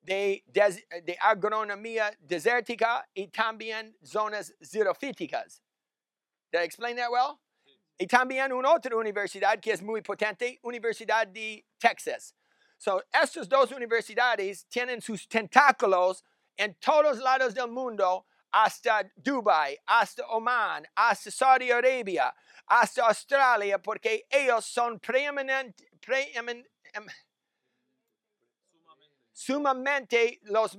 de, 0.00 0.42
des- 0.46 0.86
de 1.02 1.16
agronomía 1.20 2.10
desértica 2.20 3.08
y 3.14 3.28
también 3.28 3.96
zonas 4.02 4.54
xerofíticas. 4.60 5.62
Did 6.52 6.60
I 6.60 6.64
explain 6.64 6.96
that 6.96 7.10
well? 7.10 7.40
Y 7.98 8.06
también 8.06 8.52
una 8.52 8.72
otra 8.72 8.94
universidad 8.96 9.58
que 9.60 9.72
es 9.72 9.82
muy 9.82 10.02
potente, 10.02 10.58
Universidad 10.62 11.26
de 11.26 11.64
Texas. 11.78 12.34
So, 12.78 13.02
estas 13.12 13.48
dos 13.48 13.72
universidades 13.72 14.64
tienen 14.68 15.00
sus 15.02 15.26
tentáculos 15.28 16.22
en 16.56 16.74
todos 16.76 17.18
lados 17.18 17.52
del 17.54 17.68
mundo, 17.68 18.24
hasta 18.50 19.02
Dubai, 19.16 19.76
hasta 19.86 20.24
Oman, 20.28 20.86
hasta 20.94 21.30
Saudi 21.30 21.70
Arabia, 21.70 22.34
hasta 22.66 23.06
Australia, 23.06 23.78
porque 23.78 24.24
ellos 24.30 24.64
son 24.64 24.98
preeminent, 25.00 25.76
preemin- 26.00 26.64
em- 26.94 27.06
Sumamente. 29.32 30.38
los 30.42 30.78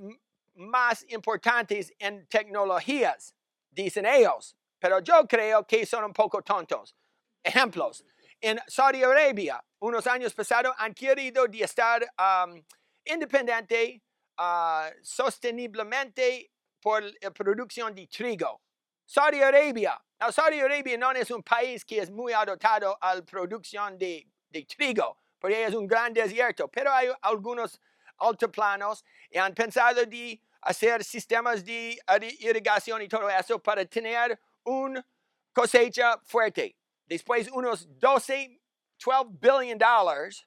más 0.54 1.04
importantes 1.08 1.92
en 1.98 2.26
tecnologías, 2.26 3.34
dicen 3.70 4.04
ellos. 4.06 4.56
Pero 4.78 5.00
yo 5.00 5.26
creo 5.26 5.66
que 5.66 5.86
son 5.86 6.04
un 6.04 6.12
poco 6.12 6.42
tontos. 6.42 6.94
Ejemplos. 7.42 8.04
En 8.40 8.60
Saudi 8.66 9.02
Arabia, 9.02 9.62
unos 9.80 10.06
años 10.06 10.34
pasados, 10.34 10.74
han 10.78 10.94
querido 10.94 11.46
de 11.46 11.62
estar 11.62 12.02
um, 12.18 12.62
independiente 13.04 14.02
uh, 14.38 14.90
sosteniblemente 15.02 16.50
por 16.80 17.02
la 17.02 17.30
producción 17.30 17.94
de 17.94 18.06
trigo. 18.06 18.60
Saudi 19.04 19.42
Arabia. 19.42 20.00
Now, 20.20 20.30
Saudi 20.30 20.60
Arabia 20.60 20.96
no 20.96 21.10
es 21.12 21.30
un 21.30 21.42
país 21.42 21.84
que 21.84 21.98
es 21.98 22.10
muy 22.10 22.32
adotado 22.32 22.96
a 23.00 23.14
la 23.14 23.22
producción 23.22 23.98
de, 23.98 24.26
de 24.50 24.64
trigo, 24.64 25.16
porque 25.38 25.64
es 25.64 25.74
un 25.74 25.86
gran 25.86 26.12
desierto, 26.12 26.68
pero 26.68 26.92
hay 26.92 27.08
algunos 27.22 27.80
altiplanos 28.18 29.04
y 29.30 29.38
han 29.38 29.54
pensado 29.54 30.04
de 30.04 30.40
hacer 30.62 31.02
sistemas 31.02 31.64
de 31.64 31.98
irrigación 32.38 33.02
y 33.02 33.08
todo 33.08 33.28
eso 33.28 33.58
para 33.58 33.84
tener 33.84 34.38
una 34.64 35.04
cosecha 35.52 36.18
fuerte. 36.24 36.76
Después 37.10 37.48
unos 37.52 37.86
12, 37.98 38.60
12 39.00 39.40
billion 39.40 39.78
dollars 39.78 40.46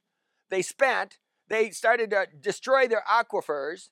they 0.49 0.61
spent, 0.61 1.19
they 1.49 1.71
started 1.71 2.09
to 2.11 2.27
destroy 2.39 2.87
their 2.87 3.03
aquifers, 3.09 3.89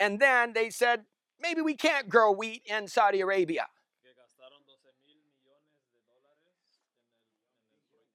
and 0.00 0.20
then 0.20 0.52
they 0.54 0.70
said, 0.70 1.04
maybe 1.38 1.60
we 1.60 1.74
can't 1.74 2.08
grow 2.08 2.30
wheat 2.32 2.62
in 2.66 2.88
Saudi 2.88 3.20
Arabia. 3.20 3.66
que 4.02 4.12
gastaron 4.14 4.64
12 4.64 4.94
mil 5.04 5.18
millones 5.20 5.74
de 5.90 6.00
dólares 6.06 6.38
en 6.46 6.54
el, 6.54 6.70
en 6.72 7.74
el 7.74 7.82
pro- 7.90 8.08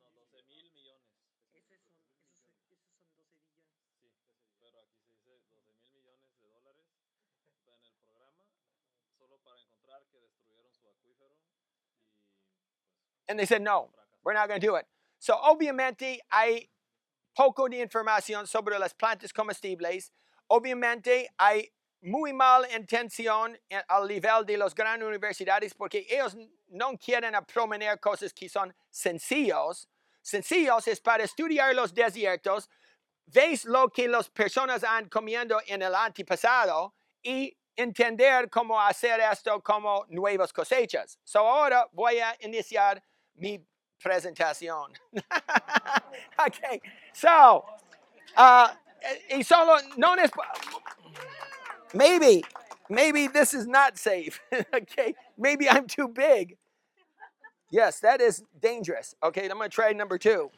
no, 0.00 0.10
12 0.20 0.42
mil 0.48 0.70
millones. 0.74 1.06
Esos 1.54 1.72
son, 1.72 1.86
esos, 1.88 1.96
son- 1.96 2.12
esos 2.36 2.44
son 2.44 2.60
12 2.60 2.76
billones. 3.00 3.40
Sí, 4.00 4.10
pero 4.60 4.80
aquí 4.84 5.00
se 5.00 5.32
dice 5.32 5.32
12 5.38 5.56
mil 5.64 5.88
millones 5.96 6.28
de 6.40 6.50
dólares 6.50 6.88
en 7.64 7.78
el 7.80 7.92
programa 8.04 8.44
solo 9.16 9.38
para 9.44 9.60
encontrar 9.60 10.04
que 10.10 10.20
destruyeron 10.20 10.72
su 10.74 10.88
acuífero 10.88 11.36
y 11.36 12.92
pues 13.00 13.15
And 13.28 13.38
they 13.38 13.46
said, 13.46 13.62
no, 13.62 13.90
we're 14.24 14.34
not 14.34 14.48
going 14.48 14.60
to 14.60 14.66
do 14.66 14.76
it. 14.76 14.86
So, 15.18 15.34
obviamente, 15.34 16.18
hay 16.30 16.68
poco 17.34 17.68
de 17.68 17.80
información 17.80 18.46
sobre 18.46 18.78
las 18.78 18.92
plantas 18.94 19.32
comestibles. 19.32 20.10
Obviamente, 20.50 21.26
hay 21.38 21.70
muy 22.02 22.32
mal 22.32 22.64
intención 22.70 23.58
al 23.88 24.06
nivel 24.06 24.44
de 24.44 24.56
las 24.56 24.74
grandes 24.74 25.08
universidades 25.08 25.74
porque 25.74 26.06
ellos 26.08 26.36
no 26.68 26.96
quieren 26.96 27.34
proponer 27.46 27.98
cosas 27.98 28.32
que 28.32 28.48
son 28.48 28.72
sencillos. 28.90 29.88
Sencillos 30.22 30.86
es 30.88 31.00
para 31.00 31.24
estudiar 31.24 31.74
los 31.74 31.92
desiertos, 31.94 32.68
ves 33.26 33.64
lo 33.64 33.88
que 33.88 34.08
las 34.08 34.28
personas 34.28 34.84
han 34.84 35.08
comiendo 35.08 35.60
en 35.66 35.82
el 35.82 35.94
antepasado 35.94 36.94
y 37.22 37.56
entender 37.76 38.48
cómo 38.50 38.80
hacer 38.80 39.20
esto 39.20 39.60
como 39.62 40.04
nuevas 40.08 40.52
cosechas. 40.52 41.18
So 41.24 41.40
ahora 41.40 41.88
voy 41.92 42.18
a 42.18 42.36
iniciar 42.40 43.02
mi 43.38 43.60
presentación. 44.02 44.88
okay, 46.46 46.80
so, 47.12 47.64
uh, 48.36 48.68
y 49.30 49.42
solo, 49.42 49.78
no 49.96 50.14
es, 50.14 50.30
maybe, 51.94 52.42
maybe 52.88 53.28
this 53.28 53.54
is 53.54 53.66
not 53.66 53.98
safe. 53.98 54.40
okay, 54.74 55.14
maybe 55.36 55.68
I'm 55.68 55.86
too 55.86 56.08
big. 56.08 56.56
Yes, 57.70 58.00
that 58.00 58.20
is 58.20 58.42
dangerous. 58.60 59.14
Okay, 59.22 59.48
I'm 59.48 59.58
going 59.58 59.68
to 59.70 59.74
try 59.74 59.92
number 59.92 60.18
two. 60.18 60.50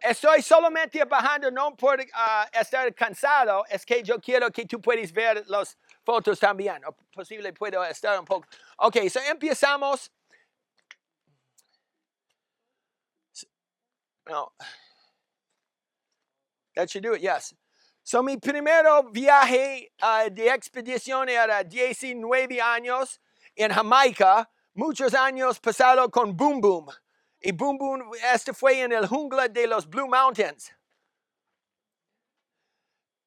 Estoy 0.00 0.42
solamente 0.42 1.04
bajando 1.04 1.52
no 1.52 1.72
por 1.72 1.96
ah, 2.14 2.46
estar 2.54 2.94
cansado, 2.94 3.64
es 3.68 3.84
que 3.84 4.02
yo 4.04 4.18
quiero 4.20 4.48
que 4.52 4.64
tú 4.64 4.80
puedas 4.80 5.12
ver 5.12 5.42
las 5.48 5.76
fotos 6.06 6.38
también. 6.38 6.84
O 6.86 6.94
posible 7.12 7.52
puedo 7.52 7.82
estar 7.82 8.16
un 8.16 8.24
poco. 8.24 8.46
Ok, 8.78 9.08
so 9.08 9.18
empezamos. 9.28 10.08
No. 14.28 14.50
That 16.76 16.90
should 16.90 17.02
do 17.02 17.14
it, 17.14 17.22
yes. 17.22 17.54
So 18.04 18.22
mi 18.22 18.36
primero 18.36 19.10
viaje 19.10 19.88
ah, 20.00 20.28
de 20.28 20.48
expedición 20.48 21.28
era 21.28 21.64
19 21.64 22.60
años 22.60 23.18
en 23.56 23.70
Jamaica, 23.70 24.48
muchos 24.74 25.14
años 25.14 25.58
pasado 25.58 26.10
con 26.10 26.36
Boom 26.36 26.60
Boom. 26.60 26.86
Y 27.40 27.52
Boom 27.52 27.78
Boom, 27.78 28.10
este 28.32 28.52
fue 28.52 28.80
en 28.80 28.92
el 28.92 29.06
jungla 29.06 29.48
de 29.48 29.66
los 29.66 29.86
Blue 29.86 30.08
Mountains. 30.08 30.72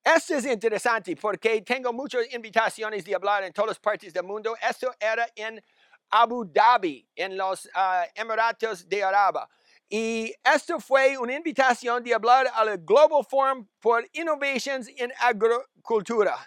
Esto 0.04 0.34
es 0.36 0.45
interesante 0.45 1.15
porque 1.15 1.62
tengo 1.62 1.93
muchas 1.93 2.34
invitaciones 2.34 3.06
de 3.06 3.13
hablar 3.13 3.43
en 3.43 3.54
todas 3.54 3.78
partes 3.78 4.12
del 4.12 4.23
mundo. 4.23 4.56
Esto 4.67 4.91
era 4.99 5.28
en 5.36 5.63
Abu 6.10 6.43
Dhabi, 6.43 7.08
en 7.15 7.38
los 7.38 7.69
ah, 7.76 8.06
Emiratos 8.15 8.88
de 8.88 9.04
Arabia. 9.04 9.47
Y 9.93 10.34
esto 10.45 10.80
fue 10.80 11.17
una 11.17 11.34
invitación 11.34 12.01
de 12.01 12.13
hablar 12.13 12.47
al 12.56 12.77
Global 12.77 13.25
Forum 13.25 13.67
for 13.82 14.08
Innovations 14.13 14.88
in 14.88 15.12
Agricultura. 15.19 16.38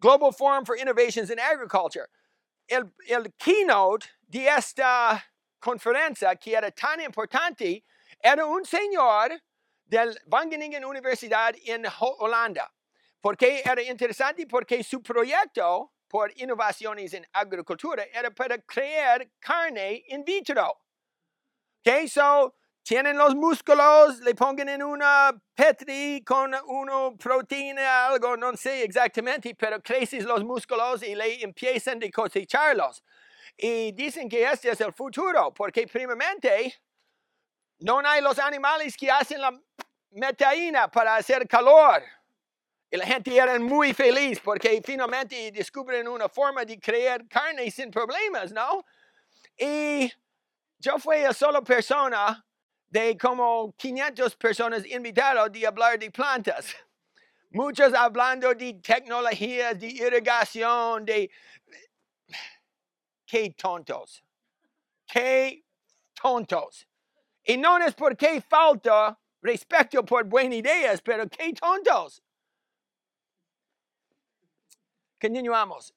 Global 0.00 0.32
Forum 0.32 0.64
for 0.64 0.74
Innovations 0.74 1.30
in 1.30 1.38
Agriculture. 1.38 2.08
El, 2.66 2.84
keynote 3.38 4.08
de 4.26 4.48
esta 4.48 5.22
conferencia, 5.60 6.34
que 6.40 6.54
era 6.56 6.70
tan 6.70 7.00
importante, 7.02 7.82
era 8.24 8.46
un 8.46 8.64
señor 8.64 9.38
del 9.86 10.16
Wageningen 10.26 10.82
Universidad 10.82 11.54
en 11.66 11.84
Ho- 11.84 12.16
Holanda. 12.20 12.70
Porque 13.22 13.60
era 13.66 13.82
interesante 13.82 14.46
porque 14.46 14.82
su 14.82 15.02
proyecto 15.02 15.92
por 16.08 16.30
innovaciones 16.36 17.12
en 17.12 17.26
agricultura 17.34 18.06
era 18.14 18.30
para 18.30 18.56
crear 18.62 19.28
carne 19.40 20.04
in 20.08 20.24
vitro. 20.24 20.72
Okay, 21.82 22.06
so 22.08 22.54
tienen 22.88 23.18
los 23.18 23.34
músculos, 23.34 24.18
le 24.20 24.34
pongan 24.34 24.70
en 24.70 24.82
una 24.82 25.38
petri 25.54 26.24
con 26.24 26.54
una 26.68 27.14
proteína, 27.18 28.06
algo, 28.06 28.34
no 28.34 28.56
sé 28.56 28.82
exactamente, 28.82 29.54
pero 29.54 29.82
creces 29.82 30.24
los 30.24 30.42
músculos 30.42 31.02
y 31.02 31.14
le 31.14 31.42
empiezan 31.42 31.98
de 31.98 32.10
cosecharlos. 32.10 33.04
Y 33.58 33.92
dicen 33.92 34.26
que 34.26 34.42
este 34.42 34.70
es 34.70 34.80
el 34.80 34.94
futuro, 34.94 35.52
porque 35.52 35.86
primeramente 35.86 36.80
no 37.80 37.98
hay 37.98 38.22
los 38.22 38.38
animales 38.38 38.96
que 38.96 39.10
hacen 39.10 39.42
la 39.42 39.52
metaína 40.12 40.90
para 40.90 41.16
hacer 41.16 41.46
calor. 41.46 42.02
Y 42.90 42.96
la 42.96 43.04
gente 43.04 43.36
era 43.36 43.58
muy 43.58 43.92
feliz 43.92 44.40
porque 44.40 44.80
finalmente 44.82 45.52
descubren 45.52 46.08
una 46.08 46.30
forma 46.30 46.64
de 46.64 46.80
crear 46.80 47.28
carne 47.28 47.70
sin 47.70 47.90
problemas, 47.90 48.50
¿no? 48.50 48.82
Y 49.58 50.10
yo 50.78 50.98
fui 50.98 51.20
la 51.20 51.34
sola 51.34 51.60
persona 51.60 52.46
de 52.90 53.16
como 53.16 53.74
500 53.76 54.36
personas 54.36 54.86
invitadas 54.86 55.52
de 55.52 55.66
hablar 55.66 55.98
de 55.98 56.10
plantas. 56.10 56.74
Muchos 57.50 57.94
hablando 57.94 58.54
de 58.54 58.74
tecnologías, 58.74 59.78
de 59.78 59.86
irrigación, 59.86 61.04
de... 61.04 61.30
¡Qué 63.26 63.50
tontos! 63.50 64.22
¡Qué 65.06 65.64
tontos! 66.14 66.86
Y 67.44 67.56
no 67.56 67.78
es 67.78 67.94
porque 67.94 68.40
falta 68.40 69.18
respeto 69.40 70.04
por 70.04 70.24
buenas 70.24 70.58
ideas, 70.58 71.00
pero 71.02 71.28
qué 71.28 71.52
tontos. 71.52 72.22
Continuamos. 75.20 75.94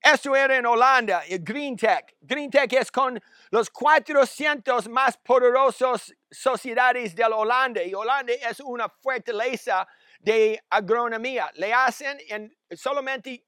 Esto 0.00 0.34
era 0.34 0.56
en 0.56 0.64
Holanda, 0.64 1.24
el 1.28 1.40
Green 1.40 1.76
Tech. 1.76 2.16
Green 2.20 2.50
Tech 2.50 2.72
es 2.72 2.90
con 2.90 3.20
los 3.50 3.68
400 3.70 4.88
más 4.88 5.16
poderosos 5.18 6.14
sociedades 6.30 7.14
de 7.14 7.24
Holanda. 7.24 7.82
Y 7.82 7.92
Holanda 7.92 8.32
es 8.32 8.60
una 8.60 8.88
fortaleza 8.88 9.86
de 10.18 10.62
agronomía. 10.70 11.50
Le 11.54 11.72
hacen 11.72 12.18
en 12.28 12.56
solamente 12.72 13.44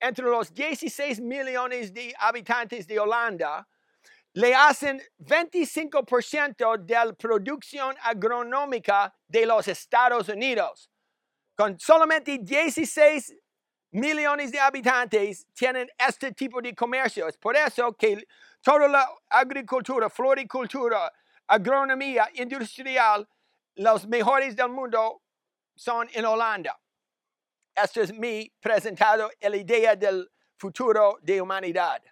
entre 0.00 0.24
los 0.24 0.52
16 0.52 1.20
millones 1.20 1.92
de 1.92 2.14
habitantes 2.18 2.86
de 2.86 2.98
Holanda, 2.98 3.66
le 4.34 4.54
hacen 4.54 5.02
25% 5.18 6.84
de 6.84 6.94
la 6.94 7.12
producción 7.14 7.96
agronómica 8.02 9.14
de 9.26 9.46
los 9.46 9.66
Estados 9.68 10.28
Unidos. 10.28 10.90
Con 11.56 11.78
solamente 11.78 12.38
16 12.38 13.34
millones 13.96 14.52
de 14.52 14.60
habitantes 14.60 15.46
tienen 15.54 15.90
este 15.98 16.32
tipo 16.32 16.60
de 16.60 16.74
comercio. 16.74 17.26
Es 17.28 17.36
por 17.36 17.56
eso 17.56 17.92
que 17.94 18.26
toda 18.60 18.88
la 18.88 19.08
agricultura, 19.30 20.10
floricultura, 20.10 21.12
agronomía 21.46 22.28
industrial, 22.34 23.26
los 23.76 24.06
mejores 24.06 24.54
del 24.54 24.68
mundo 24.68 25.22
son 25.74 26.08
en 26.12 26.24
Holanda. 26.24 26.78
Esto 27.74 28.02
es 28.02 28.12
mi 28.12 28.50
presentado 28.60 29.30
la 29.40 29.56
idea 29.56 29.96
del 29.96 30.30
futuro 30.58 31.18
de 31.22 31.40
humanidad. 31.40 32.02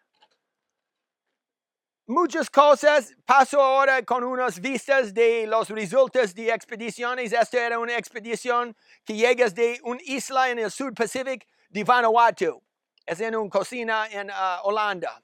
Muchas 2.07 2.51
cosas. 2.51 3.14
Paso 3.25 3.61
ahora 3.62 4.03
con 4.05 4.25
unas 4.25 4.61
vistas 4.61 5.14
de 5.14 5.47
los 5.47 5.70
resultados 5.70 6.35
de 6.35 6.51
expediciones. 6.51 7.33
Esta 7.33 7.66
era 7.66 7.79
una 7.79 7.97
expedición 7.97 8.77
que 9.05 9.14
llegas 9.14 9.55
de 9.55 9.81
una 9.83 10.01
isla 10.05 10.51
en 10.51 10.59
el 10.59 10.70
sur 10.70 10.92
Pacífico 10.92 11.47
de 11.74 11.82
Vanuatu. 11.82 12.62
Es 13.04 13.20
en 13.20 13.34
una 13.34 13.50
cocina 13.50 14.06
en 14.08 14.30
ah, 14.30 14.60
Holanda. 14.62 15.20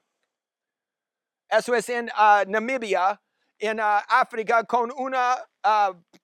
Eso 1.49 1.73
es 1.73 1.89
en 1.89 2.11
ah, 2.13 2.43
Namibia. 2.45 3.19
en 3.57 3.79
ah, 3.79 4.03
África 4.07 4.63
con 4.65 4.91
una 4.91 5.37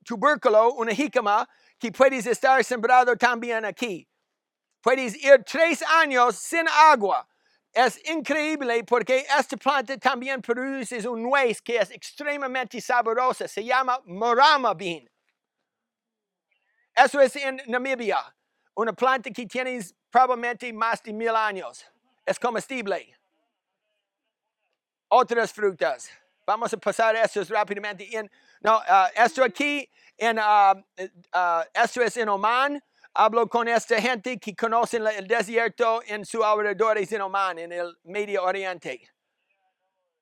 tubérculo, 0.04 0.74
una 0.74 0.94
jícama, 0.94 1.48
que 1.80 1.92
puedes 1.92 2.26
estar 2.26 2.64
sembrado 2.64 3.16
también 3.16 3.64
aquí. 3.64 4.08
Puedes 4.82 5.16
ir 5.16 5.44
tres 5.44 5.82
años 5.84 6.36
sin 6.36 6.68
agua. 6.68 7.28
Es 7.72 8.00
increíble 8.10 8.84
porque 8.84 9.26
esta 9.40 9.56
planta 9.56 9.98
también 9.98 10.42
produce 10.42 11.08
un 11.08 11.22
nuez 11.22 11.62
que 11.62 11.78
es 11.78 11.92
extremadamente 11.92 12.82
sabrosa. 12.82 13.48
Se 13.48 13.64
llama 13.64 14.00
morama 14.06 14.74
bean. 14.74 15.08
Eso 16.96 17.22
es 17.22 17.36
en 17.36 17.62
Namibia. 17.68 18.37
Una 18.78 18.94
planta 18.94 19.32
que 19.32 19.48
tiene 19.48 19.80
probablemente 20.12 20.72
más 20.72 21.02
de 21.02 21.12
mil 21.12 21.36
años. 21.36 21.84
Es 22.24 22.38
comestible. 22.38 23.12
Otras 25.08 25.52
frutas. 25.52 26.12
Vamos 26.46 26.72
a 26.72 26.78
pasar 26.78 27.16
estos 27.16 27.50
rápidamente. 27.50 28.08
En, 28.16 28.30
no, 28.62 28.80
ah, 28.88 29.10
esto 29.16 29.44
aquí, 29.44 29.90
en, 30.16 30.38
ah, 30.40 30.76
ah, 31.34 31.66
esto 31.74 32.04
es 32.04 32.18
en 32.18 32.30
Oman. 32.30 32.80
Hablo 33.16 33.48
con 33.48 33.68
esta 33.68 34.00
gente 34.00 34.38
que 34.38 34.56
conocen 34.56 35.08
el 35.08 35.28
desierto 35.28 36.04
en 36.06 36.24
sus 36.24 36.44
alrededores 36.44 37.12
en 37.12 37.22
Oman, 37.22 37.58
en 37.58 37.72
el 37.72 37.98
Medio 38.04 38.44
Oriente. 38.44 39.10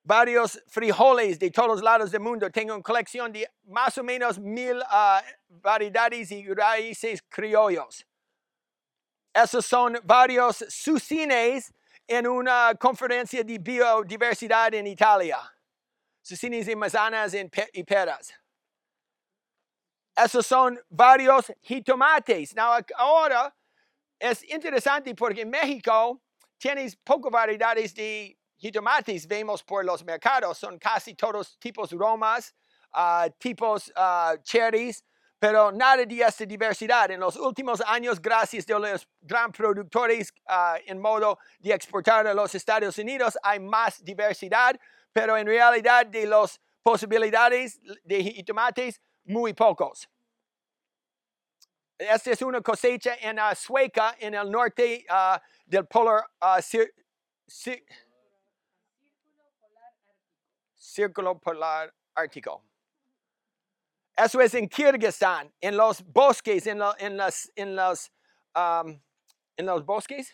Varios 0.01 0.63
frijoles 0.69 1.37
de 1.39 1.51
todos 1.51 1.83
lados 1.83 2.09
del 2.09 2.21
mundo. 2.21 2.49
Tengo 2.49 2.73
una 2.73 2.83
colección 2.83 3.33
de 3.33 3.51
más 3.65 3.97
o 3.97 4.03
menos 4.03 4.39
mil 4.39 4.81
variedades 5.49 6.31
y 6.31 6.47
raíces 6.53 7.21
criollos. 7.27 8.05
Esos 9.35 9.65
son 9.65 9.99
varios 10.03 10.63
sucines 10.69 11.73
en 12.07 12.25
una 12.25 12.73
conferencia 12.79 13.43
de 13.43 13.57
biodiversidad 13.57 14.73
en 14.73 14.87
Italia. 14.87 15.39
Sucines 16.21 16.69
y 16.69 16.75
manzanas 16.75 17.33
y 17.73 17.83
peras. 17.83 18.33
Esos 20.15 20.47
son 20.47 20.79
varios 20.87 21.51
jitomates. 21.61 22.55
Now, 22.55 22.77
ahora 22.95 23.53
es 24.17 24.41
interesante 24.49 25.13
porque 25.13 25.41
en 25.41 25.49
México 25.49 26.21
tienes 26.57 26.95
pocas 26.95 27.29
variedades 27.29 27.93
de 27.93 28.37
jitomates. 28.55 29.27
Vemos 29.27 29.61
por 29.61 29.83
los 29.83 30.01
mercados, 30.05 30.59
son 30.59 30.79
casi 30.79 31.13
todos 31.13 31.59
tipos 31.59 31.91
romas, 31.91 32.55
ah, 32.93 33.27
tipos 33.37 33.91
ah, 33.97 34.37
cherries, 34.43 35.03
pero 35.45 35.71
nada 35.71 36.03
de 36.03 36.21
esta 36.21 36.43
diversidad. 36.43 37.11
En 37.11 37.19
los 37.19 37.35
últimos 37.35 37.79
años, 37.81 38.19
gracias 38.19 38.67
a 38.67 38.79
los 38.79 39.07
gran 39.21 39.51
productores 39.51 40.33
ah, 40.47 40.75
en 40.87 40.99
modo 40.99 41.37
de 41.59 41.71
exportar 41.71 42.25
a 42.25 42.33
los 42.33 42.55
Estados 42.55 42.97
Unidos, 42.97 43.37
hay 43.43 43.59
más 43.59 44.03
diversidad, 44.03 44.75
pero 45.13 45.37
en 45.37 45.45
realidad 45.45 46.07
de 46.07 46.25
las 46.25 46.59
posibilidades 46.81 47.79
de 48.03 48.23
jitomates, 48.23 48.99
muy 49.25 49.53
pocos. 49.53 50.09
Esta 51.95 52.31
es 52.31 52.41
una 52.41 52.61
cosecha 52.61 53.13
en 53.21 53.37
ah, 53.37 53.53
Sueca, 53.53 54.15
en 54.17 54.33
el 54.33 54.49
norte 54.49 55.05
ah, 55.07 55.39
del 55.67 55.85
polar 55.85 56.23
cir- 56.59 56.91
ci- 57.47 57.85
círculo 60.75 61.37
polar 61.37 61.93
ártico. 62.15 62.63
Eso 64.15 64.39
es 64.41 64.53
en 64.53 64.67
Kirguistán, 64.69 65.53
en 65.59 65.75
los 65.75 66.01
bosques, 66.03 66.65
en, 66.67 66.79
lo- 66.79 66.95
en 66.97 67.17
las, 67.17 67.51
en 67.55 67.75
los, 67.75 68.11
am, 68.53 69.01
en 69.57 69.65
los 69.65 69.85
bosques. 69.85 70.31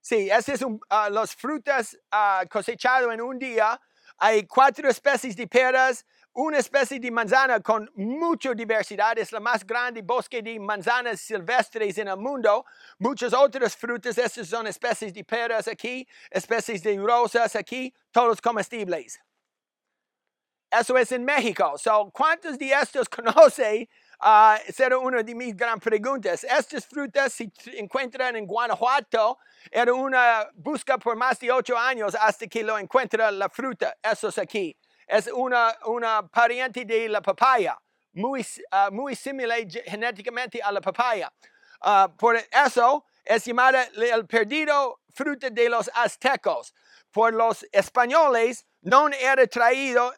Sí, 0.00 0.30
esas 0.30 0.60
son 0.60 0.80
ah, 0.88 1.08
las 1.10 1.34
frutas 1.34 1.98
ah, 2.10 2.44
cosechadas 2.50 3.12
en 3.12 3.20
un 3.20 3.38
día. 3.38 3.80
Hay 4.18 4.46
cuatro 4.46 4.88
especies 4.88 5.34
de 5.36 5.46
peras, 5.46 6.04
una 6.32 6.58
especie 6.58 6.98
de 7.00 7.10
manzana 7.10 7.60
con 7.60 7.90
mucha 7.94 8.52
diversidad. 8.54 9.18
Es 9.18 9.32
la 9.32 9.40
más 9.40 9.64
grande 9.66 10.02
bosque 10.02 10.42
de 10.42 10.58
manzanas 10.58 11.20
silvestres 11.20 11.98
en 11.98 12.08
el 12.08 12.16
mundo. 12.16 12.64
Muchas 12.98 13.32
otras 13.34 13.76
frutas, 13.76 14.16
estas 14.18 14.48
son 14.48 14.66
especies 14.66 15.12
de 15.12 15.24
peras 15.24 15.68
aquí, 15.68 16.06
especies 16.30 16.82
de 16.82 16.96
rosas 16.98 17.54
aquí, 17.56 17.92
todos 18.12 18.40
comestibles. 18.40 19.20
Eso 20.70 20.96
es 20.98 21.12
en 21.12 21.24
México. 21.24 21.74
So, 21.78 22.10
¿Cuántos 22.12 22.58
de 22.58 22.72
estos 22.72 23.08
conoce? 23.08 23.88
Ah, 24.20 24.58
será 24.72 24.98
una 24.98 25.22
de 25.22 25.34
mis 25.34 25.54
gran 25.56 25.78
preguntas. 25.78 26.44
Estas 26.44 26.86
frutas 26.86 27.32
se 27.32 27.44
tr- 27.46 27.74
encuentran 27.78 28.36
en 28.36 28.46
Guanajuato. 28.46 29.38
Era 29.70 29.92
una 29.92 30.48
busca 30.54 30.98
por 30.98 31.16
más 31.16 31.38
de 31.38 31.50
ocho 31.52 31.76
años 31.78 32.14
hasta 32.18 32.46
que 32.46 32.62
lo 32.62 32.78
encuentra 32.78 33.30
la 33.30 33.48
fruta. 33.48 33.96
Eso 34.02 34.28
es 34.28 34.38
aquí. 34.38 34.76
Es 35.06 35.26
una, 35.28 35.76
una 35.86 36.26
pariente 36.28 36.84
de 36.84 37.08
la 37.08 37.20
papaya, 37.20 37.78
muy, 38.14 38.44
ah, 38.70 38.88
muy 38.90 39.14
similar 39.14 39.58
ge- 39.68 39.82
genéticamente 39.86 40.62
a 40.62 40.72
la 40.72 40.80
papaya. 40.80 41.30
Ah, 41.82 42.08
por 42.16 42.36
eso 42.36 43.04
es 43.24 43.44
llamada 43.44 43.84
el 43.94 44.26
perdido 44.26 45.00
fruta 45.12 45.50
de 45.50 45.68
los 45.68 45.90
aztecos. 45.94 46.74
Por 47.12 47.34
los 47.34 47.64
españoles 47.70 48.66
no 48.80 49.08
era 49.08 49.46
traído 49.46 50.14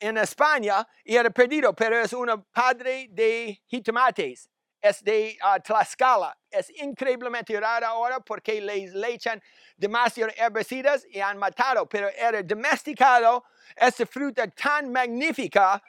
en 0.00 0.18
España 0.18 0.86
y 1.04 1.16
era 1.16 1.30
perdido, 1.30 1.72
pero 1.74 1.98
es 1.98 2.12
un 2.12 2.44
padre 2.52 3.08
de 3.10 3.60
jitomates. 3.66 4.48
Es 4.80 5.02
de 5.02 5.36
ah, 5.42 5.58
Tlaxcala. 5.58 6.36
Es 6.50 6.70
increíblemente 6.70 7.58
rara 7.58 7.88
ahora 7.88 8.20
porque 8.20 8.60
les 8.60 8.92
le 8.94 9.12
echan 9.14 9.42
demasiados 9.76 10.34
herbicidas 10.36 11.04
y 11.10 11.20
han 11.20 11.38
matado, 11.38 11.88
pero 11.88 12.08
era 12.08 12.42
domesticado 12.42 13.44
esta 13.74 14.06
fruta 14.06 14.46
tan 14.48 14.92
magnífica 14.92 15.82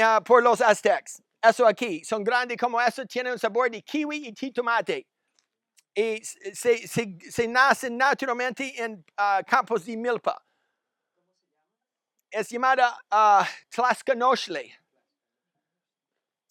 ah, 0.00 0.20
por 0.24 0.42
los 0.42 0.60
aztecas. 0.60 1.22
Eso 1.42 1.66
aquí, 1.66 2.04
son 2.04 2.22
grandes 2.24 2.56
como 2.58 2.80
eso, 2.80 3.04
tienen 3.06 3.32
un 3.32 3.38
sabor 3.38 3.70
de 3.70 3.82
kiwi 3.82 4.28
y 4.28 4.34
jitomate. 4.34 5.06
Y 5.94 6.22
se, 6.24 6.86
se, 6.86 7.16
se- 7.30 7.48
nacen 7.48 7.96
naturalmente 7.96 8.72
en 8.82 9.04
ah, 9.16 9.42
campos 9.46 9.84
de 9.86 9.96
milpa. 9.96 10.40
Es 12.30 12.50
llamada 12.50 12.98
uh. 13.10 13.44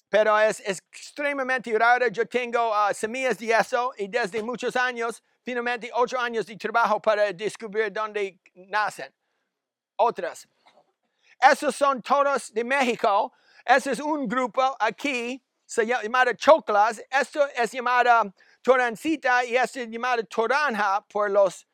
Pero 0.10 0.40
es, 0.40 0.60
extremadamente 0.62 1.78
rara. 1.78 2.08
Yo 2.08 2.26
tengo 2.26 2.74
ah, 2.74 2.94
semillas 2.94 3.38
de 3.38 3.52
eso 3.52 3.94
y 3.98 4.08
desde 4.08 4.42
muchos 4.42 4.76
años, 4.76 5.22
finalmente 5.44 5.92
ocho 5.94 6.20
años 6.20 6.46
de 6.46 6.56
trabajo 6.56 7.02
para 7.02 7.32
descubrir 7.34 7.92
dónde 7.92 8.40
nacen. 8.56 9.14
Otras. 9.98 10.48
Esos 11.40 11.76
son 11.76 12.02
todos 12.02 12.54
de 12.54 12.64
México. 12.64 13.34
Ese 13.66 13.92
es 13.92 14.00
un 14.00 14.28
grupo 14.28 14.76
aquí, 14.80 15.44
se 15.66 15.86
llama 15.86 16.34
choclas. 16.36 17.04
Esto 17.10 17.46
es 17.48 17.72
llamada 17.72 18.24
torancita 18.62 19.44
y 19.44 19.58
esto 19.58 19.82
es 19.82 19.90
llamada 19.90 20.24
toranja 20.24 21.02
por 21.02 21.30
las 21.30 21.68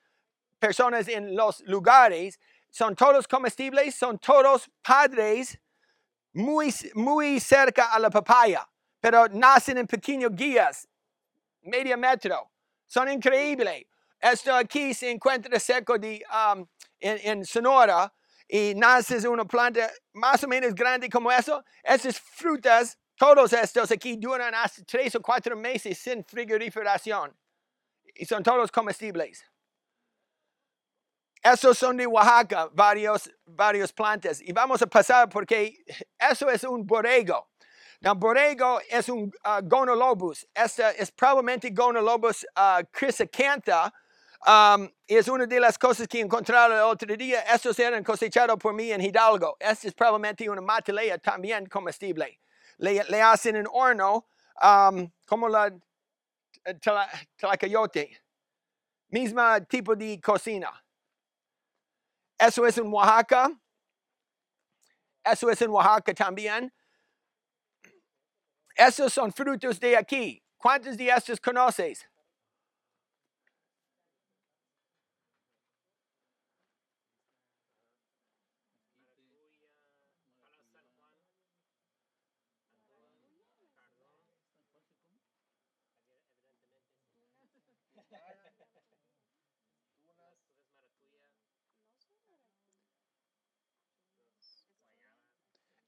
personas 0.59 1.07
en 1.07 1.35
los 1.35 1.61
lugares. 1.61 2.39
Son 2.73 2.95
todos 2.95 3.27
comestibles, 3.27 3.93
son 3.93 4.17
todos 4.17 4.67
padres 4.81 5.59
muy, 6.33 6.73
muy 6.95 7.39
cerca 7.39 7.93
a 7.93 7.99
la 7.99 8.09
papaya, 8.09 8.67
pero 8.99 9.27
nacen 9.27 9.77
en 9.77 9.85
pequeños 9.85 10.31
guías, 10.33 10.87
medio 11.61 11.95
metro. 11.99 12.49
Son 12.87 13.07
increíbles. 13.07 13.85
Esto 14.19 14.55
aquí 14.55 14.91
se 14.95 15.11
encuentra 15.11 15.59
cerca 15.59 15.99
de 15.99 16.25
um, 16.31 16.65
en, 16.99 17.19
en 17.23 17.45
Sonora 17.45 18.11
y 18.47 18.73
nace 18.75 19.27
una 19.27 19.45
planta 19.45 19.91
más 20.13 20.43
o 20.43 20.47
menos 20.47 20.73
grande 20.73 21.07
como 21.09 21.31
eso. 21.31 21.63
Estas 21.83 22.19
frutas, 22.19 22.97
todos 23.15 23.53
estos 23.53 23.91
aquí 23.91 24.17
duran 24.17 24.55
hasta 24.55 24.83
tres 24.83 25.13
o 25.13 25.21
cuatro 25.21 25.55
meses 25.55 25.99
sin 25.99 26.25
frigorificación 26.25 27.37
y 28.15 28.25
son 28.25 28.41
todos 28.41 28.71
comestibles. 28.71 29.45
Esos 31.43 31.77
son 31.77 31.97
de 31.97 32.07
Oaxaca, 32.07 32.69
varios, 32.71 33.29
varios 33.45 33.91
plantas. 33.91 34.39
Y 34.41 34.53
vamos 34.53 34.81
a 34.81 34.87
pasar 34.87 35.27
porque 35.27 35.83
eso 36.17 36.49
es 36.49 36.63
un 36.63 36.85
borrego. 36.85 37.49
Now, 37.99 38.15
borrego 38.15 38.79
es 38.89 39.09
un 39.09 39.31
uh, 39.45 39.61
gonolobus. 39.61 40.47
Esta 40.53 40.91
es 40.91 41.11
probablemente 41.11 41.69
gonolobus 41.69 42.45
uh. 42.55 42.81
Um, 44.45 44.89
es 45.07 45.29
una 45.29 45.45
de 45.45 45.57
las 45.57 45.77
cosas 45.77 46.05
que 46.05 46.19
encontraron 46.19 46.75
el 46.75 46.83
otro 46.83 47.15
día. 47.15 47.41
Estos 47.41 47.79
eran 47.79 48.03
cosechados 48.03 48.57
por 48.57 48.73
mí 48.73 48.91
en 48.91 48.99
Hidalgo. 48.99 49.55
Esta 49.57 49.87
es 49.87 49.93
probablemente 49.93 50.49
una 50.49 50.59
matalea 50.59 51.17
también 51.17 51.65
comestible. 51.65 52.39
Le, 52.77 53.03
le 53.05 53.21
hacen 53.21 53.55
en 53.55 53.67
horno 53.71 54.25
um, 54.61 55.09
como 55.25 55.47
la 55.47 55.67
eh, 55.67 56.73
tla- 56.75 57.09
tlacayote. 57.37 58.21
Misma 59.09 59.61
tipo 59.61 59.95
de 59.95 60.19
cocina. 60.19 60.82
Eso 62.45 62.67
es 62.67 62.77
en 62.77 62.91
Oaxaca. 62.91 63.49
Eso 65.23 65.49
es 65.49 65.61
en 65.61 65.69
Oaxaca 65.69 66.13
también. 66.13 66.73
Esos 68.75 69.13
son 69.13 69.31
frutos 69.31 69.79
de 69.79 69.95
aquí. 69.95 70.43
¿Cuántos 70.57 70.97
de 70.97 71.07
estos 71.07 71.39
conoces? 71.39 72.05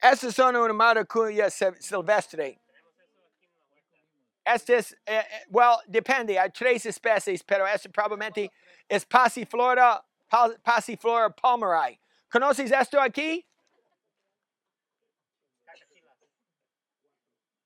Estas 0.06 0.36
son 0.36 0.56
una 0.56 0.72
maracuya 0.74 1.48
sil- 1.50 1.82
silvestre. 1.82 2.60
Este 4.46 4.76
es, 4.78 4.96
eh, 5.08 5.24
well, 5.50 5.80
depende, 5.88 6.38
hay 6.38 6.52
tres 6.52 6.86
especies, 6.86 7.42
pero 7.44 7.66
este 7.66 7.90
probablemente 7.90 8.52
es 8.88 9.04
Passiflora, 9.04 10.04
pa- 10.30 10.56
Passiflora 10.64 11.32
palmeri. 11.36 12.00
¿Conoces 12.32 12.72
esto 12.72 13.00
aquí? 13.02 13.44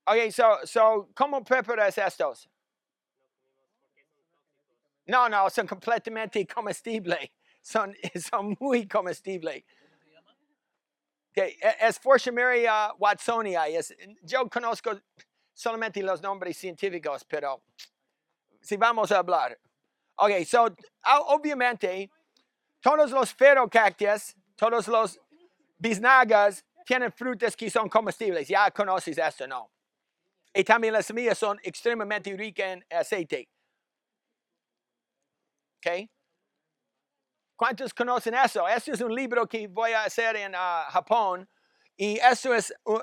Okay, 0.06 0.30
so, 0.30 0.60
so, 0.64 1.08
¿cómo 1.14 1.44
preparas 1.44 1.98
estos? 1.98 2.48
No, 5.06 5.28
no, 5.28 5.48
son 5.50 5.66
completamente 5.66 6.46
comestibles. 6.46 7.28
Son, 7.60 7.94
son 8.30 8.56
muy 8.60 8.86
comestibles. 8.88 9.62
Okay, 11.32 11.56
e- 11.60 11.76
es 11.88 11.98
Forshmeria 11.98 12.92
watsonia. 12.98 13.68
Es, 13.68 13.94
yo 14.22 14.48
conozco 14.48 15.00
solamente 15.54 16.02
los 16.02 16.20
nombres 16.22 16.56
científicos, 16.56 17.24
pero 17.24 17.62
si 18.60 18.76
vamos 18.76 19.12
a 19.12 19.18
hablar. 19.18 19.58
Ok, 20.16 20.44
so, 20.44 20.74
ah, 21.02 21.20
obviamente, 21.20 22.10
todos 22.80 23.10
los 23.10 23.32
ferocactus, 23.32 24.34
todos 24.56 24.88
los 24.88 25.20
biznagas 25.78 26.64
tienen 26.84 27.12
frutas 27.12 27.56
que 27.56 27.70
son 27.70 27.88
comestibles. 27.88 28.48
Ya 28.48 28.70
conoces 28.70 29.16
esto, 29.16 29.46
¿no? 29.46 29.70
Y 30.52 30.64
también 30.64 30.92
las 30.92 31.06
semillas 31.06 31.38
son 31.38 31.58
extremadamente 31.62 32.36
ricas 32.36 32.66
en 32.66 32.84
aceite. 32.90 33.48
¿Ok? 35.78 36.10
¿Cuántos 37.60 37.92
conocen 37.92 38.32
eso? 38.32 38.66
Este 38.66 38.92
es 38.92 39.02
un 39.02 39.14
libro 39.14 39.46
que 39.46 39.68
voy 39.68 39.92
a 39.92 40.04
hacer 40.04 40.34
en 40.34 40.54
ah, 40.56 40.88
Japón. 40.90 41.46
Y 41.94 42.16
eso 42.16 42.54
es 42.54 42.72
uh, 42.86 42.98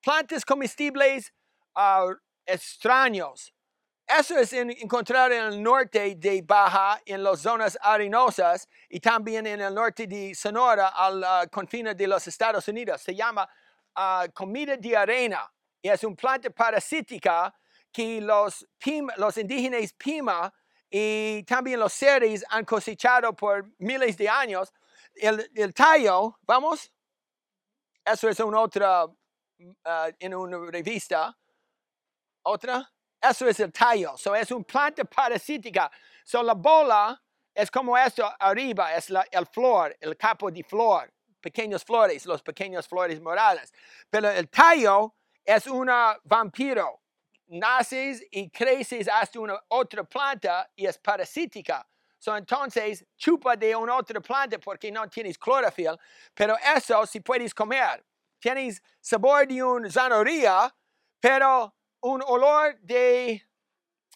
plantas 0.00 0.42
comestibles 0.42 1.30
ah, 1.74 2.06
extraños. 2.46 3.52
Eso 4.06 4.38
es 4.38 4.54
en- 4.54 4.70
encontrar 4.70 5.32
en 5.32 5.44
el 5.44 5.62
norte 5.62 6.14
de 6.16 6.40
Baja, 6.40 6.98
en 7.04 7.22
las 7.22 7.40
zonas 7.40 7.76
arenosas, 7.78 8.66
y 8.88 9.00
también 9.00 9.46
en 9.46 9.60
el 9.60 9.74
norte 9.74 10.06
de 10.06 10.34
Sonora, 10.34 10.88
al 10.88 11.22
ah, 11.22 11.46
confine 11.52 11.94
de 11.94 12.06
los 12.06 12.26
Estados 12.26 12.66
Unidos. 12.68 13.02
Se 13.02 13.14
llama 13.14 13.46
comida 14.32 14.78
de 14.78 14.96
arena. 14.96 15.52
Y 15.82 15.90
es 15.90 16.02
una 16.04 16.16
planta 16.16 16.48
parasítica 16.48 17.54
que 17.92 18.18
los, 18.22 18.66
pima- 18.82 19.14
los 19.18 19.36
indígenas 19.36 19.92
Pima 19.92 20.50
y 20.96 21.42
también 21.42 21.80
los 21.80 21.92
seres 21.92 22.44
han 22.48 22.64
cosechado 22.64 23.34
por 23.34 23.68
miles 23.78 24.16
de 24.16 24.28
años. 24.28 24.72
El, 25.12 25.50
el 25.52 25.74
tallo, 25.74 26.38
vamos, 26.42 26.92
eso 28.04 28.28
es 28.28 28.38
una 28.38 28.60
otra, 28.60 29.04
ah, 29.84 30.08
en 30.20 30.34
una 30.36 30.56
revista, 30.70 31.36
otra, 32.44 32.88
eso 33.20 33.48
es 33.48 33.58
el 33.58 33.72
tallo, 33.72 34.16
so 34.16 34.36
es 34.36 34.52
una 34.52 34.62
planta 34.62 35.04
parasítica. 35.04 35.90
So 36.24 36.44
la 36.44 36.54
bola 36.54 37.20
es 37.52 37.72
como 37.72 37.98
esto 37.98 38.32
arriba, 38.38 38.94
es 38.94 39.10
la, 39.10 39.26
el 39.32 39.46
flor, 39.46 39.96
el 40.00 40.16
capo 40.16 40.48
de 40.48 40.62
flor, 40.62 41.12
pequeños 41.40 41.82
flores, 41.82 42.24
los 42.24 42.40
pequeños 42.40 42.86
flores 42.86 43.20
moradas. 43.20 43.72
Pero 44.08 44.30
el 44.30 44.48
tallo 44.48 45.16
es 45.44 45.66
una 45.66 46.16
vampiro. 46.22 47.00
Naces 47.46 48.24
y 48.30 48.48
creces 48.50 49.06
hasta 49.08 49.38
una 49.38 49.58
otra 49.68 50.02
planta 50.04 50.70
y 50.74 50.86
es 50.86 50.98
parasítica. 50.98 51.86
So, 52.18 52.34
entonces, 52.36 53.04
chupa 53.18 53.54
de 53.54 53.76
una 53.76 53.96
otra 53.96 54.18
planta 54.20 54.58
porque 54.58 54.90
no 54.90 55.06
tienes 55.08 55.36
clorofil, 55.38 55.96
pero 56.34 56.56
eso 56.76 57.04
sí 57.06 57.20
puedes 57.20 57.52
comer. 57.54 58.02
Tienes 58.40 58.82
sabor 59.00 59.46
de 59.46 59.62
una 59.62 59.90
zanahoria, 59.90 60.74
pero 61.20 61.74
un 62.00 62.22
olor 62.26 62.78
de 62.80 63.42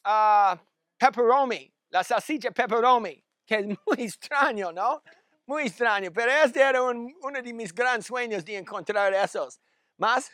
ah, 0.05 0.59
pepperoni, 0.99 1.73
la 1.91 2.03
salchicha 2.05 2.51
pepperoni, 2.51 3.23
que 3.47 3.57
es 3.57 3.67
muy 3.87 4.05
extraño, 4.07 4.73
¿no? 4.73 5.03
Muy 5.47 5.65
extraño, 5.65 6.11
pero 6.13 6.31
este 6.33 6.61
era 6.61 6.83
un- 6.83 7.15
uno 7.23 7.43
de 7.43 7.53
mis 7.53 7.73
grandes 7.75 8.07
sueños 8.07 8.45
de 8.45 8.57
encontrar 8.59 9.13
esos. 9.15 9.61
¿Más? 9.97 10.31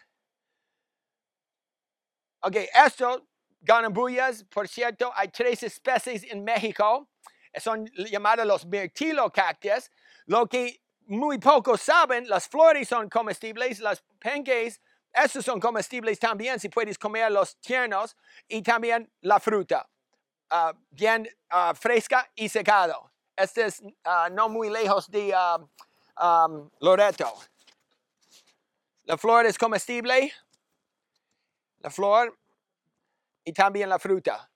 Ok, 2.47 2.57
esto, 2.75 3.27
ganambuyas, 3.63 4.45
por 4.45 4.69
cierto, 4.69 5.11
hay 5.15 5.29
tres 5.29 5.63
especies 5.63 6.25
en 6.25 6.45
México. 6.45 7.09
Son 7.57 7.87
llamados 7.97 8.45
los 8.45 8.67
mirtilocactus. 8.67 9.91
Lo 10.27 10.47
que 10.47 10.83
muy 11.07 11.39
pocos 11.39 11.81
saben, 11.81 12.29
las 12.29 12.47
flores 12.47 12.87
son 12.87 13.09
comestibles, 13.09 13.81
las 13.81 14.05
penques, 14.19 14.83
esos 15.11 15.43
son 15.43 15.59
comestibles 15.59 16.19
también, 16.19 16.61
si 16.61 16.69
puedes 16.69 16.99
comer 16.99 17.33
los 17.33 17.59
tiernos, 17.61 18.15
y 18.47 18.61
también 18.61 19.11
la 19.23 19.41
fruta, 19.41 19.89
ah, 20.51 20.75
bien 20.91 21.27
ah, 21.49 21.73
fresca 21.75 22.31
y 22.35 22.51
secado. 22.51 23.11
Este 23.35 23.65
es 23.65 23.83
ah, 24.05 24.29
no 24.31 24.51
muy 24.51 24.69
lejos 24.69 25.11
de 25.11 25.35
Loreto. 26.81 27.33
La 29.05 29.17
flor 29.17 29.47
es 29.47 29.57
comestible, 29.57 30.31
la 31.85 31.91
flor 31.91 32.37
y 33.45 33.53
también 33.53 33.91
la 33.91 33.99
fruta. 33.99 34.51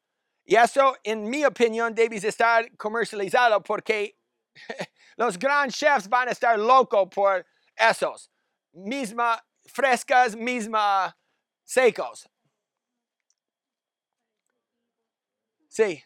Y 0.45 0.57
eso, 0.57 0.97
en 1.05 1.29
mi 1.29 1.45
opinión, 1.45 1.95
debe 1.95 2.17
estar 2.17 2.75
comercializado 2.79 3.63
porque 3.63 4.17
los 5.17 5.39
grandes 5.39 5.77
chefs 5.77 6.09
van 6.09 6.29
a 6.29 6.33
estar 6.33 6.59
locos 6.59 7.07
por 7.15 7.47
esos. 7.77 8.31
Misma 8.73 9.45
frescas, 9.67 10.35
misma 10.35 11.15
secos. 11.65 12.27
Sí. 15.69 16.03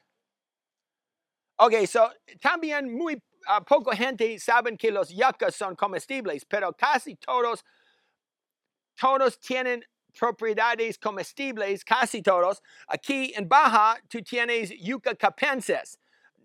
Ok, 1.57 1.87
so 1.87 2.13
también 2.41 2.93
muy 2.93 3.23
ah, 3.47 3.61
poca 3.61 3.95
gente 3.95 4.37
saben 4.41 4.77
que 4.77 4.91
los 4.91 5.11
yuccas 5.11 5.55
son 5.55 5.77
comestibles, 5.77 6.45
pero 6.45 6.73
casi 6.73 7.15
todos, 7.15 7.65
todos 8.97 9.39
tienen 9.39 9.85
propiedades 10.19 10.99
comestibles, 10.99 11.85
casi 11.85 12.23
todos. 12.23 12.63
Aquí 12.89 13.33
en 13.35 13.49
Baja 13.49 13.99
tú 14.09 14.21
tienes 14.23 14.71
yucca 14.79 15.15
capensis. 15.15 15.99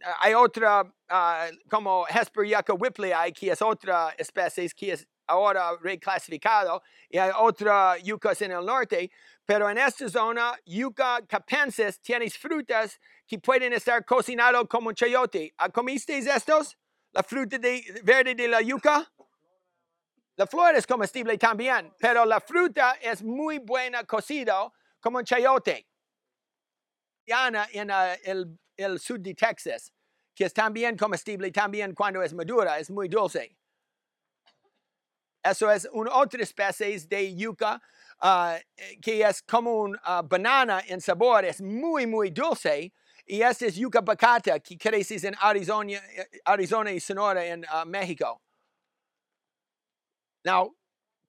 Ah, 0.03 0.17
hay 0.21 0.33
otra 0.33 0.83
ah, 1.09 1.47
como 1.69 2.05
Hesper 2.07 2.45
yucca 2.45 2.73
whipplei, 2.73 3.33
que 3.33 3.51
es 3.51 3.61
otra 3.61 4.13
especie 4.17 4.69
que 4.69 4.93
es 4.93 5.07
ahora 5.27 5.77
reclasificado, 5.81 6.81
y 7.09 7.17
hay 7.17 7.31
otra 7.37 7.97
yuccas 7.97 8.41
en 8.41 8.51
el 8.51 8.65
norte, 8.65 9.11
pero 9.45 9.69
en 9.69 9.77
esta 9.77 10.09
zona, 10.09 10.57
yucca 10.65 11.21
capensis, 11.27 11.99
tienes 12.01 12.37
frutas 12.37 12.99
que 13.27 13.39
pueden 13.39 13.73
estar 13.73 14.03
cocinados 14.05 14.67
como 14.69 14.93
chayote. 14.93 15.53
¿Ah, 15.57 15.69
¿Comiste 15.69 16.17
estos? 16.17 16.77
La 17.11 17.23
fruta 17.23 17.57
de, 17.57 17.83
verde 18.03 18.35
de 18.35 18.47
la 18.47 18.61
yucca. 18.61 19.11
La 20.37 20.45
flor 20.45 20.75
es 20.75 20.85
comestible 20.85 21.35
también, 21.39 21.91
pero 21.97 22.23
la 22.23 22.39
fruta 22.39 22.97
es 23.01 23.23
muy 23.23 23.57
buena 23.57 24.03
cocido 24.03 24.71
como 24.99 25.17
un 25.17 25.25
chayote. 25.25 25.87
Diana 27.25 27.67
en 27.73 27.89
ah, 27.89 28.13
el, 28.23 28.57
el 28.77 28.99
sur 28.99 29.19
de 29.19 29.33
Texas, 29.33 29.91
que 30.35 30.45
es 30.45 30.53
también 30.53 30.95
comestible 30.95 31.51
también 31.51 31.95
cuando 31.95 32.21
es 32.21 32.35
madura, 32.35 32.77
es 32.77 32.91
muy 32.91 33.07
dulce. 33.07 33.57
Eso 35.43 35.71
es 35.71 35.89
una 35.91 36.15
otra 36.15 36.43
especie 36.43 36.99
de 36.99 37.35
yuca 37.35 37.81
ah, 38.19 38.59
eh, 38.75 38.99
que 39.01 39.23
es 39.23 39.41
como 39.41 39.81
una 39.81 40.21
banana 40.21 40.83
en 40.85 41.01
sabor, 41.01 41.45
es 41.45 41.61
muy, 41.61 42.05
muy 42.05 42.29
dulce. 42.29 42.93
Y 43.25 43.41
este 43.41 43.67
es 43.67 43.75
yuca 43.75 44.01
bacata 44.01 44.59
que 44.59 44.77
crece 44.77 45.27
en 45.27 45.35
Arizona, 45.39 45.93
eh, 45.93 46.41
Arizona 46.45 46.91
y 46.91 46.99
Sonora 46.99 47.43
en 47.43 47.65
ah, 47.67 47.85
México. 47.85 48.39
Now, 50.43 50.75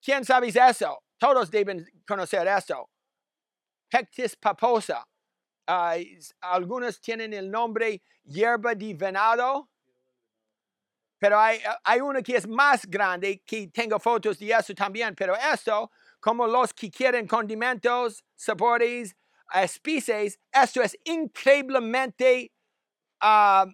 ¿quién 0.02 0.24
sabe 0.24 0.48
eso? 0.48 1.02
Todos 1.18 1.50
deben 1.50 1.84
conocer 2.06 2.46
esto. 2.46 2.88
Pectis 3.90 4.36
paposa. 4.36 5.04
Algunos 6.40 7.00
tienen 7.00 7.32
el 7.32 7.50
nombre 7.50 8.02
hierba 8.24 8.74
de 8.74 8.94
venado, 8.94 9.68
pero 11.18 11.38
hay, 11.38 11.60
hay 11.84 12.00
uno 12.00 12.22
que 12.22 12.36
es 12.36 12.46
más 12.46 12.86
grande, 12.86 13.42
que 13.44 13.68
tengo 13.68 13.98
fotos 13.98 14.38
de 14.38 14.50
eso 14.50 14.72
también, 14.74 15.14
pero 15.14 15.34
esto, 15.36 15.90
como 16.20 16.46
los 16.46 16.72
que 16.72 16.90
quieren 16.90 17.26
condimentos, 17.26 18.24
sabores, 18.36 19.16
especies, 19.52 20.38
esto 20.52 20.80
es 20.82 20.96
increíblemente, 21.04 22.52
ah, 23.20 23.66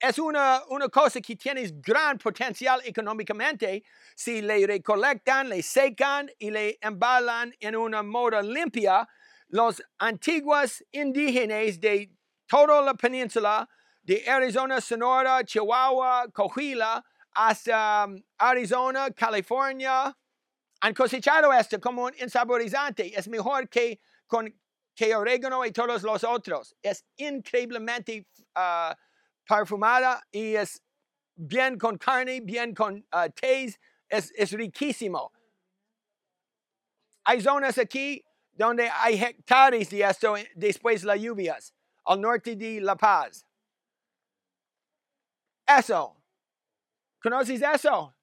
es 0.00 0.18
una, 0.18 0.62
una 0.70 0.88
cosa 0.88 1.20
que 1.20 1.36
tiene 1.36 1.70
gran 1.74 2.16
potencial 2.16 2.80
económicamente 2.84 3.84
si 4.16 4.40
le 4.40 4.66
recolectan, 4.66 5.48
le 5.48 5.62
secan 5.62 6.30
y 6.38 6.50
le 6.50 6.78
embalan 6.80 7.54
en 7.60 7.76
una 7.76 8.02
moda 8.02 8.40
limpia. 8.40 9.06
Los 9.48 9.82
antiguos 9.98 10.82
indígenas 10.90 11.78
de 11.78 12.10
toda 12.46 12.80
la 12.80 12.94
península, 12.94 13.68
de 14.02 14.24
Arizona, 14.28 14.80
Sonora, 14.80 15.44
Chihuahua, 15.44 16.28
Coahuila, 16.32 17.04
hasta 17.32 18.06
um, 18.06 18.22
Arizona, 18.38 19.10
California, 19.10 20.16
Han 20.82 20.94
cosechado 20.94 21.52
esto 21.52 21.78
como 21.78 22.04
un 22.04 22.14
insaborizante. 22.18 23.12
Es 23.14 23.28
mejor 23.28 23.68
que 23.68 24.00
con 24.26 24.48
que 24.94 25.14
orégano 25.14 25.64
y 25.66 25.72
todos 25.72 26.02
los 26.02 26.24
otros. 26.24 26.74
Es 26.82 27.04
increíblemente 27.16 28.26
ah, 28.54 28.96
perfumada 29.50 30.22
y 30.30 30.54
es 30.54 30.82
bien 31.34 31.76
con 31.78 31.98
carne, 31.98 32.40
bien 32.40 32.74
con 32.74 33.04
uh, 33.12 33.30
tés. 33.34 33.78
Es, 34.08 34.32
es 34.36 34.52
riquísimo. 34.52 35.32
Hay 37.24 37.40
zonas 37.40 37.78
aquí 37.78 38.24
donde 38.52 38.88
hay 38.88 39.22
hectáreas 39.22 39.90
de 39.90 40.02
esto 40.02 40.34
después 40.54 41.02
de 41.02 41.06
las 41.06 41.20
lluvias, 41.20 41.74
al 42.04 42.20
norte 42.20 42.56
de 42.56 42.80
La 42.80 42.96
Paz. 42.96 43.46
Eso. 45.66 46.16
¿Conoces 47.22 47.62
eso? 47.62 48.14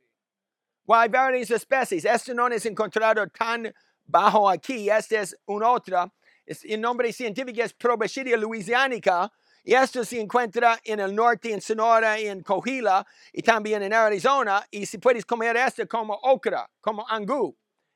Hay 0.90 1.10
varias 1.10 1.52
especies. 1.52 2.06
Esto 2.06 2.34
no 2.34 2.48
es 2.48 2.66
encontrado 2.66 3.28
tan 3.28 3.74
bajo 4.06 4.50
aquí. 4.50 4.90
Este 4.90 5.20
es 5.20 5.38
un 5.46 5.64
otra. 5.64 6.12
Es, 6.46 6.64
el 6.66 6.82
nombre 6.82 7.12
científico 7.14 7.62
es 7.62 7.74
Proboscidea 7.74 8.38
louisianica. 8.38 9.32
Y 9.68 9.74
esto 9.74 10.06
se 10.06 10.18
encuentra 10.18 10.80
en 10.82 11.02
el 11.02 11.14
norte, 11.14 11.52
en 11.52 11.60
Sonora, 11.60 12.18
en 12.18 12.42
Coahuila 12.42 13.06
y 13.34 13.42
también 13.42 13.84
en 13.84 13.92
Arizona. 13.92 14.66
Y 14.72 14.86
si 14.86 14.98
puedes 14.98 15.26
comer 15.26 15.58
esto 15.58 15.86
como 15.90 16.14
okra, 16.14 16.70
como 16.80 17.06
angú. 17.06 17.54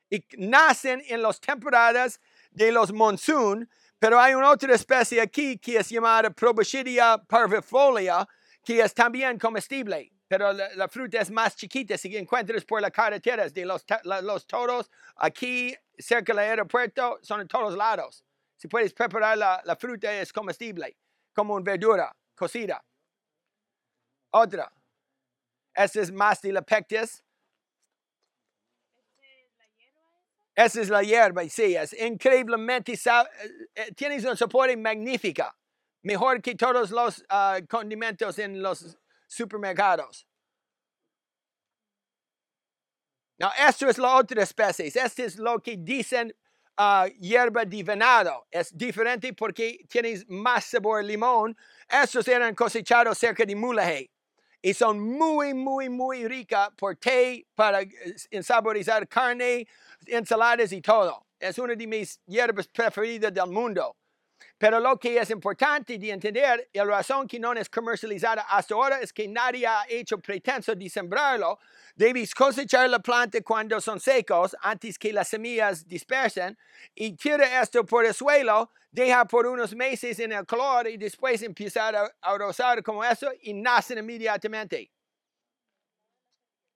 Y 0.09 0.21
nacen 0.35 1.01
en 1.07 1.21
las 1.21 1.39
temporadas 1.39 2.19
de 2.51 2.73
los 2.73 2.91
monsoon. 2.91 3.69
Pero 3.97 4.19
hay 4.19 4.33
una 4.33 4.49
otra 4.49 4.75
especie 4.75 5.21
aquí 5.21 5.57
que 5.59 5.77
es 5.77 5.87
llamada 5.87 6.29
Proboscidea 6.31 7.23
parvifolia, 7.25 8.27
que 8.65 8.81
es 8.81 8.93
también 8.93 9.39
comestible 9.39 10.11
pero 10.27 10.53
la, 10.53 10.87
fruta 10.87 11.19
es 11.19 11.29
más 11.29 11.57
chiquita 11.57 11.97
si 11.97 12.15
encuentras 12.15 12.63
por 12.63 12.81
las 12.81 12.91
carreteras 12.91 13.53
de 13.53 13.65
los, 13.65 13.85
toros 14.47 14.89
aquí 15.17 15.75
cerca 15.97 16.31
del 16.31 16.39
aeropuerto 16.39 17.19
son 17.21 17.41
en 17.41 17.49
todos 17.49 17.75
lados. 17.75 18.23
Si 18.55 18.69
puedes 18.69 18.93
preparar 18.93 19.37
la 19.37 19.75
fruta 19.77 20.13
es 20.13 20.31
comestible, 20.31 20.95
como 21.33 21.55
una 21.55 21.63
verdura 21.63 22.15
cocida. 22.35 22.83
Otra. 24.31 24.71
Esta 25.73 26.01
es 26.01 26.11
más 26.11 26.41
de 26.41 26.51
la 26.51 26.61
pectis. 26.61 27.23
Esa 30.53 30.81
es 30.81 30.89
la 30.89 31.01
hierba, 31.01 31.47
sí, 31.47 31.75
es 31.75 31.93
increíblemente, 31.93 32.93
eh, 32.93 33.93
tienes 33.95 34.25
un 34.25 34.35
soporte 34.35 34.75
magnífica, 34.75 35.55
mejor 36.03 36.41
que 36.41 36.55
todos 36.55 36.91
los 36.91 37.19
uh, 37.19 37.65
condimentos 37.69 38.37
en 38.37 38.61
los 38.61 38.97
supermercados. 39.27 40.27
Now, 43.39 43.49
esto 43.57 43.89
es 43.89 43.97
la 43.97 44.17
otra 44.17 44.43
especie. 44.43 44.85
Este 44.85 45.25
es 45.25 45.37
lo 45.37 45.59
que 45.59 45.75
dicen 45.77 46.35
uh, 46.81 47.07
hierba 47.19 47.65
de 47.65 47.83
venado. 47.83 48.47
Es 48.49 48.75
diferente 48.75 49.33
porque 49.33 49.79
tienes 49.87 50.27
más 50.27 50.65
sabor 50.65 51.03
limón. 51.03 51.55
Estos 51.87 52.27
eran 52.27 52.55
cosechados 52.55 53.17
cerca 53.17 53.45
de 53.45 53.55
Mulahey. 53.55 54.09
Y 54.63 54.73
son 54.73 54.99
muy, 54.99 55.53
muy, 55.53 55.89
muy 55.89 56.27
ricas 56.27 56.69
por 56.77 56.95
té, 56.95 57.45
para 57.55 57.79
ensaborizar 58.29 59.07
carne, 59.07 59.67
ensaladas 60.05 60.71
y 60.71 60.81
todo. 60.81 61.25
Es 61.39 61.57
una 61.57 61.75
de 61.75 61.87
mis 61.87 62.19
hierbas 62.27 62.67
preferidas 62.67 63.33
del 63.33 63.47
mundo. 63.47 63.95
Pero 64.61 64.79
lo 64.79 64.95
que 64.99 65.17
es 65.17 65.27
importante 65.31 65.97
de 65.97 66.11
entender, 66.11 66.69
la 66.73 66.85
razón 66.85 67.27
que 67.27 67.39
no 67.39 67.51
es 67.53 67.67
comercializada 67.67 68.43
hasta 68.43 68.75
ahora 68.75 68.99
es 68.99 69.11
que 69.11 69.27
nadie 69.27 69.65
ha 69.65 69.85
hecho 69.89 70.19
pretenso 70.19 70.75
de 70.75 70.87
sembrarlo. 70.87 71.57
Debes 71.95 72.35
cosechar 72.35 72.87
la 72.87 72.99
planta 72.99 73.41
cuando 73.41 73.81
son 73.81 73.99
secos, 73.99 74.55
antes 74.61 74.99
que 74.99 75.11
las 75.11 75.29
semillas 75.29 75.87
dispersen, 75.87 76.55
y 76.93 77.13
tira 77.13 77.59
esto 77.59 77.83
por 77.83 78.05
el 78.05 78.13
suelo, 78.13 78.69
deja 78.91 79.25
por 79.25 79.47
unos 79.47 79.73
meses 79.73 80.19
en 80.19 80.31
el 80.31 80.45
calor 80.45 80.87
y 80.87 80.97
después 80.97 81.41
empezar 81.41 81.95
a, 81.95 82.15
a 82.21 82.37
rozar 82.37 82.83
como 82.83 83.03
eso 83.03 83.31
y 83.41 83.55
nacen 83.55 83.97
inmediatamente. 83.97 84.91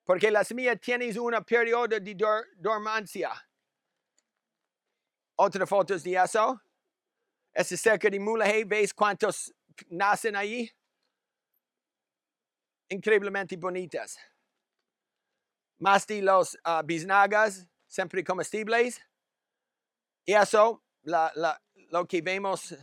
Porque 0.03 0.31
la 0.31 0.43
semilla 0.43 0.75
tiene 0.75 1.19
un 1.19 1.35
periodo 1.43 1.99
de 1.99 2.15
dor 2.15 2.47
dormancia. 2.57 3.29
Otra 5.35 5.67
fotos 5.67 6.01
de 6.01 6.15
eso. 6.15 6.64
Este 7.55 7.77
cerca 7.77 8.09
de 8.09 8.19
Mulahey, 8.19 8.65
¿veis 8.65 8.93
cuántos 8.93 9.53
nacen 9.87 10.35
ahí? 10.35 10.69
Increíblemente 12.89 13.55
bonitas. 13.55 14.19
Más 15.79 16.05
de 16.05 16.21
los 16.21 16.55
uh, 16.65 16.83
biznagas, 16.83 17.65
siempre 17.87 18.25
comestibles. 18.25 19.01
Y 20.25 20.33
eso, 20.33 20.83
la, 21.03 21.31
la, 21.35 21.61
lo 21.91 22.05
que 22.05 22.21
vemos. 22.21 22.75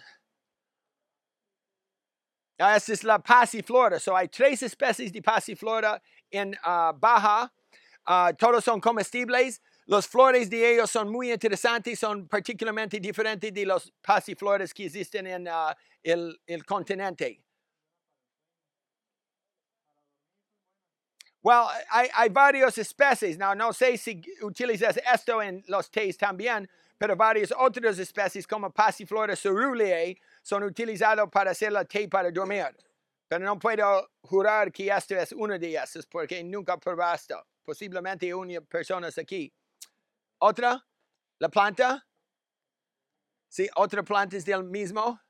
Ah, 2.59 2.75
esta 2.75 2.95
es 2.95 3.05
la 3.05 3.19
pasiflora. 3.19 4.01
So 4.01 4.17
hay 4.17 4.29
tres 4.29 4.63
especies 4.63 5.13
de 5.13 5.21
pasiflora 5.21 6.03
en 6.31 6.55
uh, 6.65 6.95
Baja. 6.99 7.53
Uh, 8.07 8.35
todos 8.39 8.65
son 8.65 8.81
comestibles. 8.81 9.61
Los 9.87 10.07
flores 10.07 10.49
de 10.49 10.75
ellos 10.75 10.91
son 10.91 11.11
muy 11.11 11.33
interesantes, 11.33 11.99
son 11.99 12.29
particularmente 12.29 13.01
diferentes 13.01 13.53
de 13.53 13.67
los 13.67 13.93
pasiflores 14.01 14.73
que 14.73 14.87
existen 14.87 15.27
en 15.27 15.49
uh, 15.49 15.75
el, 16.03 16.65
continente. 16.65 17.43
Well, 21.43 21.67
hay, 21.91 22.09
hay 22.15 22.29
varias 22.29 22.79
especies. 22.79 23.37
Now, 23.37 23.55
no 23.55 23.73
sé 23.73 23.99
si 23.99 24.23
utilizas 24.43 25.01
esto 25.13 25.43
en 25.43 25.65
los 25.67 25.91
tés 25.91 26.17
también, 26.17 26.69
pero 26.97 27.17
varias 27.17 27.53
otras 27.59 27.99
especies 27.99 28.47
como 28.47 28.71
Passiflora 28.71 29.35
ceruleae 29.35 30.17
son 30.41 30.63
utilizados 30.63 31.29
para 31.29 31.51
hacer 31.51 31.73
la 31.73 31.85
té 31.85 32.07
para 32.09 32.31
dormir. 32.31 32.77
Pero 33.27 33.45
no 33.45 33.59
puedo 33.59 34.09
jurar 34.23 34.71
que 34.71 34.87
esto 34.89 35.17
es 35.17 35.33
una 35.33 35.59
de 35.59 35.75
esas 35.75 36.07
porque 36.07 36.45
nunca 36.45 36.79
probaste. 36.79 37.35
Posiblemente 37.65 38.33
una 38.33 38.61
persona 38.61 39.09
aquí. 39.17 39.53
Otra, 40.45 40.85
la 41.39 41.49
planta. 41.49 42.05
Sí, 43.49 43.69
otra 43.77 44.03
planta 44.03 44.37
es 44.37 44.45
del 44.45 44.65
mismo. 44.65 45.21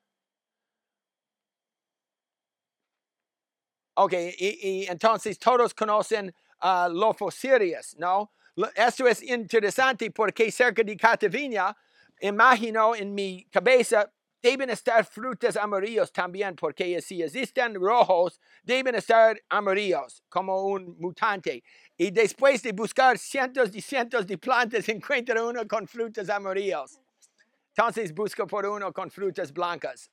Ok, 3.95 4.15
y, 4.15 4.59
y 4.63 4.87
entonces 4.87 5.39
todos 5.39 5.75
conocen 5.75 6.35
uh, 6.63 6.89
Lophosirius, 6.91 7.95
¿no? 7.99 8.33
Esto 8.75 9.07
es 9.07 9.23
interesante 9.23 10.11
porque 10.11 10.51
cerca 10.51 10.83
de 10.83 10.97
Cataviña, 10.97 11.77
imagino 12.23 12.95
en 12.97 13.13
mi 13.13 13.45
cabeza, 13.51 14.11
deben 14.43 14.71
estar 14.71 15.05
frutas 15.05 15.57
amarillos 15.57 16.13
también, 16.13 16.57
porque 16.57 17.01
si 17.01 17.23
existen 17.23 17.75
rojos, 17.75 18.41
deben 18.63 18.97
estar 18.97 19.41
amarillos, 19.49 20.23
como 20.29 20.67
un 20.67 20.97
mutante. 20.99 21.63
Y 21.97 22.11
después 22.11 22.63
de 22.63 22.73
buscar 22.73 23.17
cientos 23.19 23.75
y 23.75 23.81
cientos 23.81 24.27
de 24.27 24.37
plantas, 24.37 24.89
encuentra 24.89 25.43
uno 25.45 25.67
con 25.69 25.87
frutas 25.87 26.29
amarillos. 26.29 26.99
Entonces 27.69 28.13
busco 28.13 28.47
por 28.47 28.67
uno 28.67 28.93
con 28.93 29.11
frutas 29.11 29.53
blancas. 29.53 30.11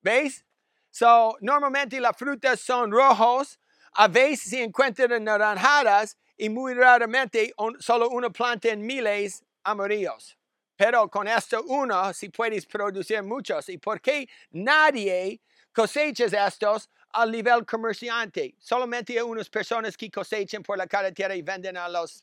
¿Veis? 0.00 0.44
So, 0.90 1.36
normalmente 1.40 2.00
las 2.00 2.16
frutas 2.16 2.60
son 2.60 2.90
rojos, 2.90 3.58
a 3.92 4.08
veces 4.08 4.50
se 4.50 4.62
encuentran 4.62 5.22
naranjadas 5.24 6.16
y 6.36 6.48
muy 6.48 6.74
raramente 6.74 7.52
solo 7.78 8.08
una 8.08 8.30
planta 8.30 8.68
en 8.68 8.84
miles 8.84 9.44
amarillos. 9.62 10.36
Pero 10.84 11.08
con 11.08 11.26
esto 11.26 11.62
uno 11.62 12.12
si 12.12 12.28
puedes 12.28 12.66
producir 12.66 13.22
muchos. 13.22 13.70
¿Y 13.70 13.78
por 13.78 14.02
qué 14.02 14.28
nadie 14.50 15.40
cosecha 15.72 16.26
estos 16.46 16.90
al 17.10 17.30
nivel 17.30 17.64
comerciante? 17.64 18.54
Solamente 18.58 19.22
unas 19.22 19.48
personas 19.48 19.96
que 19.96 20.10
cosechan 20.10 20.62
por 20.62 20.76
la 20.76 20.86
carretera 20.86 21.34
y 21.34 21.40
venden 21.40 21.78
a 21.78 21.88
los 21.88 22.22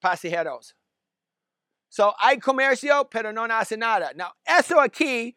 pasajeros. 0.00 0.74
So, 1.90 2.14
hay 2.18 2.38
comercio, 2.38 3.06
pero 3.10 3.30
no 3.30 3.44
hace 3.44 3.76
nada. 3.76 4.14
Now, 4.14 4.32
eso 4.42 4.80
aquí, 4.80 5.36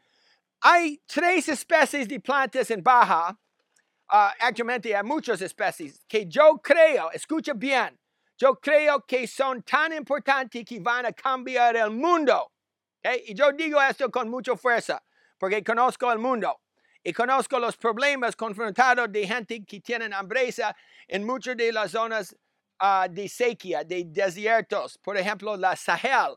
hay 0.62 1.02
tres 1.06 1.50
especies 1.50 2.08
de 2.08 2.22
plantas 2.22 2.72
en 2.72 2.82
Baja. 2.82 3.38
Uh, 4.10 4.32
actualmente 4.40 4.96
hay 4.96 5.04
muchas 5.04 5.42
especies 5.42 6.06
que 6.08 6.26
yo 6.26 6.58
creo, 6.64 7.12
escucha 7.12 7.52
bien, 7.54 8.00
yo 8.38 8.60
creo 8.60 9.04
que 9.06 9.28
son 9.28 9.64
tan 9.64 9.94
importantes 9.94 10.64
que 10.64 10.80
van 10.80 11.08
a 11.08 11.12
cambiar 11.12 11.76
el 11.76 11.90
mundo. 11.90 12.52
¿okay? 13.00 13.24
Y 13.26 13.34
yo 13.34 13.52
digo 13.52 13.82
esto 13.82 14.12
con 14.12 14.30
mucha 14.30 14.56
fuerza, 14.56 15.02
porque 15.40 15.64
conozco 15.64 16.12
el 16.12 16.20
mundo 16.20 16.62
y 17.04 17.12
conozco 17.14 17.58
los 17.58 17.76
problemas 17.78 18.36
confrontados 18.36 19.12
de 19.12 19.28
gente 19.28 19.64
que 19.66 19.80
tienen 19.80 20.14
hambreza 20.14 20.76
en 21.08 21.26
muchas 21.26 21.58
de 21.58 21.72
las 21.72 21.92
zonas 21.92 22.36
uh, 22.80 23.10
de 23.10 23.28
sequía, 23.28 23.84
de 23.84 24.04
desiertos. 24.06 24.98
Por 25.00 25.18
ejemplo, 25.18 25.58
la 25.58 25.76
Sahel. 25.76 26.36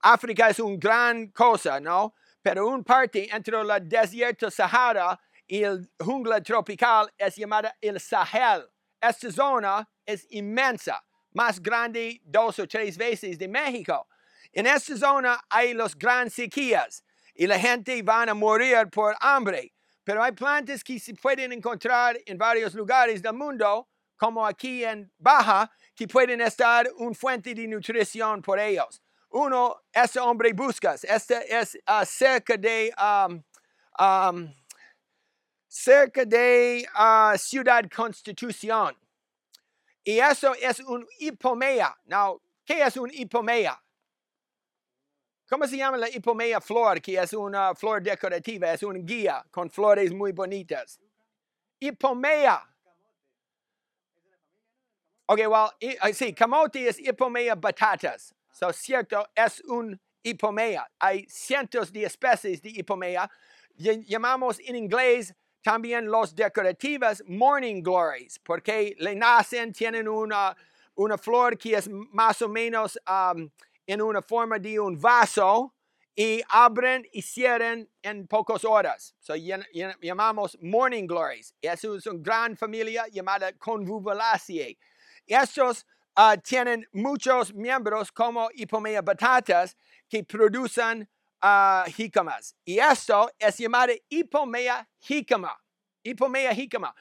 África 0.00 0.50
es 0.50 0.60
una 0.60 0.76
gran 0.78 1.28
cosa, 1.28 1.80
¿no? 1.80 2.14
Pero 2.42 2.68
un 2.68 2.84
parte 2.84 3.28
entre 3.34 3.60
el 3.60 3.88
desierto 3.88 4.50
Sahara 4.50 5.18
y 5.46 5.62
el 5.62 5.90
jungla 5.98 6.40
tropical 6.40 7.10
es 7.16 7.36
llamada 7.36 7.74
el 7.80 7.98
Sahel. 7.98 8.68
Esta 9.00 9.32
zona 9.32 9.88
es 10.04 10.26
inmensa 10.30 11.02
más 11.32 11.60
grande 11.60 12.20
dos 12.24 12.58
o 12.58 12.66
tres 12.66 12.96
veces 12.96 13.38
de 13.38 13.48
México. 13.48 14.06
En 14.52 14.66
esta 14.66 14.96
zona 14.96 15.40
hay 15.48 15.74
los 15.74 15.94
grandes 15.96 16.34
sequías 16.34 17.04
y 17.34 17.46
la 17.46 17.58
gente 17.58 18.02
van 18.02 18.28
a 18.28 18.34
morir 18.34 18.88
por 18.90 19.14
hambre. 19.20 19.72
Pero 20.04 20.22
hay 20.22 20.32
plantas 20.32 20.82
que 20.82 20.98
se 20.98 21.14
pueden 21.14 21.52
encontrar 21.52 22.18
en 22.24 22.38
varios 22.38 22.74
lugares 22.74 23.20
del 23.20 23.34
mundo, 23.34 23.88
como 24.16 24.46
aquí 24.46 24.82
en 24.82 25.12
Baja, 25.18 25.70
que 25.94 26.08
pueden 26.08 26.40
estar 26.40 26.88
un 26.96 27.14
fuente 27.14 27.54
de 27.54 27.66
nutrición 27.68 28.40
por 28.40 28.58
ellos. 28.58 29.02
Uno, 29.30 29.82
ese 29.92 30.18
hombre 30.18 30.52
buscas. 30.54 31.04
Este 31.04 31.54
es 31.54 31.76
uh, 31.86 32.04
cerca 32.04 32.56
de 32.56 32.92
cerca 35.68 36.24
de 36.24 36.88
uh, 36.94 37.36
Ciudad 37.36 37.84
Constitución. 37.94 38.96
Y 40.04 40.18
eso 40.18 40.54
es 40.54 40.80
un 40.80 41.06
hipomea. 41.18 41.96
Now, 42.06 42.40
¿qué 42.64 42.82
es 42.82 42.96
un 42.96 43.10
hipomea? 43.12 43.82
¿Cómo 45.48 45.66
se 45.66 45.76
llama 45.78 45.96
la 45.96 46.08
hipomea 46.10 46.60
flor? 46.60 47.00
Que 47.00 47.18
es 47.18 47.32
una 47.32 47.74
flor 47.74 48.02
decorativa, 48.02 48.72
es 48.72 48.82
una 48.82 48.98
guía 48.98 49.44
con 49.50 49.70
flores 49.70 50.12
muy 50.12 50.32
bonitas. 50.32 51.00
Hipomea. 51.80 52.68
Ok, 55.26 55.40
well, 55.46 56.14
sí, 56.14 56.34
camote 56.34 56.88
es 56.88 56.98
hipomea 56.98 57.54
batatas. 57.54 58.34
So, 58.50 58.72
cierto, 58.72 59.26
es 59.34 59.60
un 59.60 59.98
hipomea. 60.22 60.90
Hay 60.98 61.26
cientos 61.28 61.92
de 61.92 62.04
especies 62.04 62.60
de 62.60 62.70
hipomea. 62.70 63.30
Llamamos 63.76 64.58
en 64.60 64.76
inglés 64.76 65.34
también 65.62 66.06
los 66.06 66.34
decorativas 66.34 67.22
morning 67.26 67.82
glories, 67.82 68.38
porque 68.38 68.94
le 68.98 69.14
nacen, 69.14 69.72
tienen 69.72 70.08
una, 70.08 70.56
una 70.94 71.18
flor 71.18 71.56
que 71.56 71.76
es 71.76 71.88
más 71.88 72.40
o 72.42 72.48
menos 72.48 72.98
en 73.86 74.02
una 74.02 74.22
forma 74.22 74.58
de 74.58 74.78
un 74.78 74.98
vaso 74.98 75.74
y 76.14 76.42
abren 76.48 77.06
y 77.12 77.22
cierran 77.22 77.88
en 78.02 78.26
pocas 78.26 78.64
horas. 78.64 79.14
So, 79.20 79.34
llamamos 79.36 80.58
morning 80.60 81.06
glories. 81.06 81.54
Es 81.62 81.84
una 81.84 82.00
gran 82.18 82.56
familia 82.56 83.06
llamada 83.08 83.52
convolvulaceae. 83.52 84.76
Estos 85.26 85.86
uh, 86.16 86.36
tienen 86.42 86.86
muchos 86.92 87.54
miembros 87.54 88.10
como 88.10 88.48
hipomea 88.52 89.00
batatas 89.00 89.76
que 90.08 90.24
producen 90.24 91.08
uh, 91.42 91.90
jícamas. 91.90 92.54
Y 92.64 92.78
esto 92.78 93.30
es 93.38 93.56
llamado 93.58 93.92
hipomea 94.08 94.88
jícama. 94.98 95.56
Hipomea 96.02 96.54
jícama. 96.54 96.94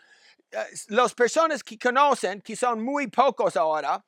Uh, 0.51 0.57
las 0.89 1.13
personas 1.13 1.63
que 1.63 1.77
conocen, 1.77 2.41
que 2.41 2.55
son 2.55 2.83
muy 2.83 3.07
pocos 3.07 3.55
ahora, 3.55 4.03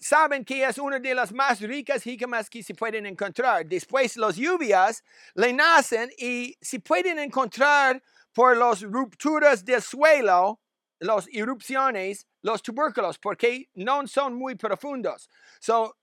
saben 0.00 0.44
que 0.44 0.62
es 0.62 0.78
una 0.78 0.98
de 0.98 1.14
las 1.14 1.32
más 1.32 1.60
ricas 1.60 2.02
jícamas 2.02 2.50
que 2.50 2.62
se 2.62 2.74
pueden 2.74 3.06
encontrar. 3.06 3.64
Después 3.64 4.16
las 4.16 4.36
lluvias 4.36 5.02
le 5.34 5.52
nacen 5.52 6.10
y 6.18 6.56
se 6.60 6.80
pueden 6.80 7.18
encontrar 7.18 8.02
por 8.34 8.56
las 8.56 8.82
rupturas 8.82 9.64
del 9.64 9.80
suelo, 9.80 10.60
las 10.98 11.26
erupciones, 11.32 12.26
los 12.42 12.62
tubérculos, 12.62 13.18
porque 13.18 13.70
no 13.74 14.06
son 14.06 14.34
muy 14.34 14.56
profundos. 14.56 15.30
So, 15.58 15.96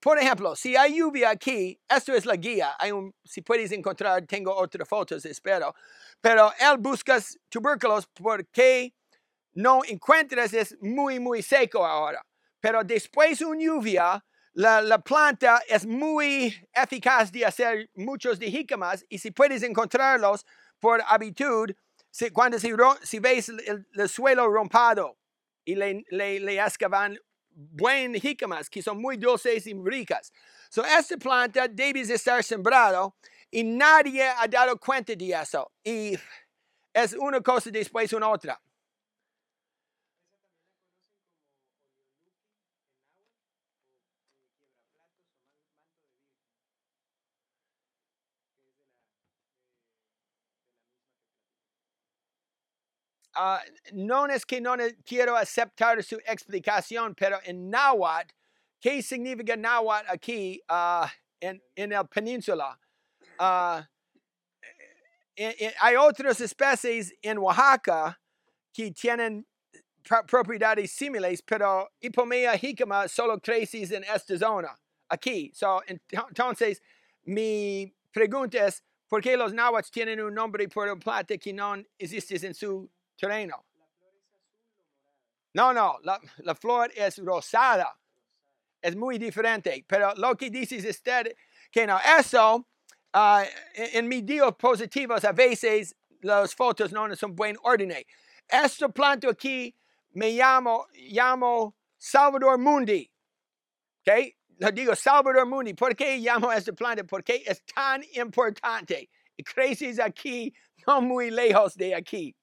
por 0.00 0.18
ejemplo, 0.18 0.54
si 0.54 0.76
hay 0.76 0.98
lluvia 0.98 1.30
aquí, 1.30 1.80
esto 1.88 2.12
es 2.14 2.26
la 2.26 2.36
guía, 2.36 2.76
si 3.24 3.40
puedes 3.42 3.72
encontrar, 3.72 4.26
tengo 4.26 4.54
otras 4.54 4.86
fotos, 4.86 5.24
espero, 5.24 5.74
pero 6.20 6.52
él 6.58 6.76
busca 6.78 7.18
tubérculos 7.48 8.06
porque 8.06 8.92
no 9.54 9.80
encuentras, 9.86 10.52
es 10.52 10.76
muy, 10.80 11.18
muy 11.18 11.42
seco 11.42 11.84
ahora. 11.84 12.22
Pero 12.60 12.84
después 12.84 13.38
de 13.38 13.46
una 13.46 13.62
lluvia, 13.62 14.24
la, 14.52 14.82
la, 14.82 14.98
planta 14.98 15.62
es 15.66 15.86
muy 15.86 16.54
eficaz 16.74 17.32
de 17.32 17.46
hacer 17.46 17.88
muchos 17.94 18.38
de 18.38 18.50
jícamas 18.50 19.04
y 19.08 19.18
si 19.18 19.30
puedes 19.30 19.62
encontrarlos 19.62 20.44
por 20.78 21.02
habitud, 21.06 21.70
si, 22.10 22.30
cuando 22.30 22.58
si, 22.58 22.72
si 23.02 23.18
ves 23.18 23.48
el, 23.48 23.86
el, 23.94 24.08
suelo 24.08 24.48
rompado 24.48 25.16
y 25.64 25.76
le, 25.76 26.04
le, 26.10 26.40
le 26.40 26.60
excavan 26.60 27.18
buen 27.70 28.14
jícamas 28.14 28.68
que 28.70 28.82
son 28.82 29.00
muy 29.00 29.16
dulces 29.16 29.66
y 29.66 29.74
ricas. 29.74 30.32
So, 30.68 30.84
esta 30.84 31.16
planta 31.16 31.68
debe 31.68 32.00
estar 32.00 32.42
sembrado 32.42 33.14
y 33.50 33.64
nadie 33.64 34.24
ha 34.24 34.46
dado 34.46 34.78
cuenta 34.78 35.14
de 35.14 35.30
eso. 35.30 35.70
Y 35.84 36.18
es 36.92 37.12
una 37.14 37.40
cosa 37.40 37.70
después 37.70 38.10
de 38.10 38.16
una 38.16 38.28
otra. 38.28 38.60
Uh, 53.40 53.58
no 53.92 54.26
es 54.26 54.44
que 54.44 54.60
no 54.60 54.76
quiero 55.02 55.34
aceptar 55.34 56.02
su 56.02 56.16
explicación, 56.26 57.14
pero 57.14 57.38
en 57.42 57.70
náhuatl, 57.70 58.34
¿qué 58.78 59.02
significa 59.02 59.56
náhuatl 59.56 60.10
aquí 60.10 60.60
uh, 60.68 61.06
en, 61.40 61.62
en 61.74 62.06
península? 62.08 62.78
Uh, 63.38 63.80
en, 65.36 65.54
en, 65.58 65.72
hay 65.80 65.96
otras 65.96 66.38
especies 66.42 67.14
en 67.22 67.38
Oaxaca 67.38 68.20
que 68.74 68.90
tienen 68.90 69.46
propiedades 70.26 70.92
similares, 70.92 71.40
pero 71.40 71.90
Hipomea 71.98 72.58
jicama 72.58 73.08
solo 73.08 73.40
crece 73.40 73.84
en 73.96 74.04
esta 74.04 74.36
zona, 74.36 74.78
aquí. 75.08 75.50
So, 75.54 75.82
entonces, 75.86 76.82
mi 77.22 77.90
pregunta 78.12 78.66
es, 78.66 78.84
¿por 79.08 79.22
qué 79.22 79.34
los 79.34 79.54
náhuatl 79.54 79.90
tienen 79.90 80.20
un 80.20 80.34
nombre 80.34 80.68
por 80.68 80.88
un 80.88 81.00
planta 81.00 81.38
que 81.38 81.54
no 81.54 81.76
existe 81.98 82.46
en 82.46 82.52
su 82.52 82.90
terreno. 83.20 83.66
No, 85.52 85.72
no, 85.72 85.98
la, 86.02 86.20
la, 86.38 86.54
flor 86.54 86.90
es 86.94 87.18
rosada. 87.18 87.96
Es 88.80 88.96
muy 88.96 89.18
diferente. 89.18 89.84
Pero 89.86 90.14
lo 90.14 90.36
que 90.36 90.48
dices 90.48 90.84
usted, 90.84 91.36
que 91.70 91.86
no, 91.86 91.98
eso, 92.18 92.66
uh, 93.14 93.42
en, 93.74 94.10
en 94.12 94.56
positivos, 94.56 95.24
a 95.24 95.32
veces 95.32 95.96
las 96.20 96.54
fotos 96.54 96.92
no 96.92 97.14
son 97.16 97.34
buen 97.34 97.56
orden. 97.62 97.92
Este 98.48 98.88
planta 98.88 99.28
aquí 99.28 99.74
me 100.12 100.30
llamo, 100.30 100.86
llamo 100.94 101.76
Salvador 101.98 102.58
Mundi. 102.58 103.10
¿Ok? 104.00 104.34
Lo 104.58 104.70
digo 104.70 104.94
Salvador 104.94 105.46
Mundi. 105.46 105.74
¿Por 105.74 105.96
qué 105.96 106.16
llamo 106.18 106.52
esta 106.52 106.72
planta? 106.72 107.02
Porque 107.04 107.42
es 107.44 107.64
tan 107.64 108.02
importante. 108.14 109.10
Y 109.36 109.42
creces 109.42 109.98
aquí, 109.98 110.54
no 110.86 111.00
muy 111.00 111.30
lejos 111.30 111.74
de 111.74 111.94
aquí 111.94 112.36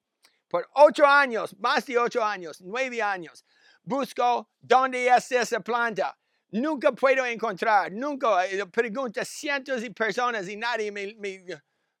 por 0.48 0.68
ocho 0.74 1.06
años, 1.06 1.56
más 1.58 1.84
de 1.86 1.98
ocho 1.98 2.24
años, 2.24 2.60
nueve 2.60 3.02
años, 3.02 3.44
busco 3.82 4.48
dónde 4.60 5.06
es 5.08 5.32
esa 5.32 5.60
planta. 5.60 6.16
Nunca 6.50 6.92
puedo 6.92 7.26
encontrar, 7.26 7.92
nunca 7.92 8.46
eh, 8.46 8.64
pregunto 8.66 9.20
a 9.20 9.24
cientos 9.24 9.82
de 9.82 9.90
personas 9.90 10.48
y 10.48 10.56
nadie 10.56 10.90
me, 10.90 11.14
me 11.18 11.44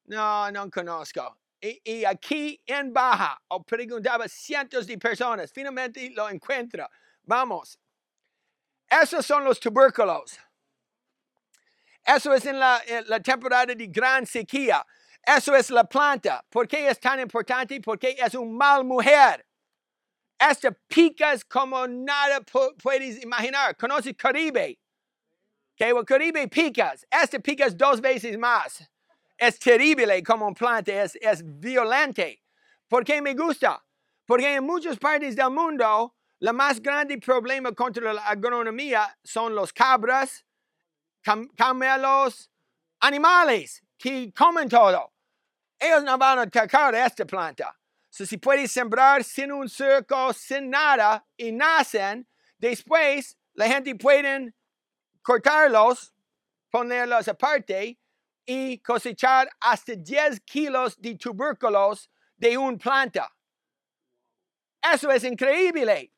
no, 0.06 0.50
no 0.50 0.70
conozco. 0.70 1.36
Y, 1.60 1.80
y, 1.84 2.04
aquí 2.04 2.62
en 2.64 2.92
Baja, 2.92 3.38
o 3.48 3.62
preguntaba 3.62 4.24
a 4.24 4.28
cientos 4.28 4.86
de 4.86 4.96
personas, 4.96 5.52
finalmente 5.52 6.08
lo 6.10 6.28
encuentro. 6.30 6.88
Vamos. 7.24 7.78
Esos 8.88 9.26
son 9.26 9.44
los 9.44 9.60
tubérculos. 9.60 10.38
Eso 12.02 12.32
es 12.32 12.46
en 12.46 12.58
la, 12.58 12.80
en 12.86 13.06
la 13.06 13.20
temporada 13.20 13.66
de 13.66 13.86
gran 13.88 14.24
sequía. 14.24 14.86
Eso 15.36 15.54
es 15.54 15.68
la 15.68 15.84
planta. 15.84 16.42
¿Por 16.48 16.66
qué 16.66 16.88
es 16.88 16.98
tan 16.98 17.20
importante? 17.20 17.78
Porque 17.82 18.16
es 18.18 18.34
un 18.34 18.56
mal 18.56 18.82
mujer. 18.82 19.44
Esta 20.38 20.70
picas 20.70 21.44
como 21.44 21.86
nada 21.86 22.40
puedes 22.82 23.22
imaginar. 23.22 23.76
¿Conoces 23.76 24.16
Caribe? 24.16 24.78
Que 25.76 25.92
okay, 25.92 26.04
Caribe 26.06 26.48
picas. 26.48 27.06
Esta 27.10 27.38
picas 27.40 27.76
dos 27.76 28.00
veces 28.00 28.38
más. 28.38 28.82
Es 29.36 29.58
terrible 29.58 30.22
como 30.22 30.54
planta, 30.54 30.92
es, 31.04 31.16
es 31.20 31.42
violente. 31.44 32.42
¿Por 32.88 33.04
qué 33.04 33.20
me 33.20 33.34
gusta? 33.34 33.84
Porque 34.24 34.54
en 34.54 34.64
muchas 34.64 34.96
partes 34.96 35.36
del 35.36 35.50
mundo, 35.50 36.14
el 36.40 36.54
más 36.54 36.80
grande 36.80 37.18
problema 37.18 37.72
contra 37.72 38.14
la 38.14 38.22
agronomía 38.22 39.14
son 39.22 39.54
los 39.54 39.74
cabras, 39.74 40.42
cam 41.20 41.48
camelos, 41.48 42.50
animales 43.00 43.82
que 43.98 44.32
comen 44.32 44.70
todo. 44.70 45.17
Ellos 45.78 46.02
no 46.02 46.18
van 46.18 46.38
a 46.38 46.42
atacar 46.42 46.94
esta 46.94 47.24
planta. 47.24 47.74
So, 48.10 48.24
si 48.24 48.38
puedes 48.38 48.72
sembrar 48.72 49.22
sin 49.22 49.52
un 49.52 49.68
cerco, 49.68 50.32
sin 50.32 50.70
nada, 50.70 51.24
y 51.36 51.52
nacen, 51.52 52.26
después 52.58 53.36
la 53.54 53.68
gente 53.68 53.94
puede 53.94 54.54
cortarlos, 55.22 56.14
ponerlos 56.70 57.28
aparte 57.28 57.98
y 58.46 58.78
cosechar 58.78 59.50
hasta 59.60 59.94
10 59.94 60.40
kilos 60.40 60.96
de 61.00 61.14
tubérculos 61.16 62.10
de 62.36 62.56
una 62.56 62.78
planta. 62.78 63.30
Eso 64.82 65.10
es 65.10 65.24
increíble. 65.24 66.12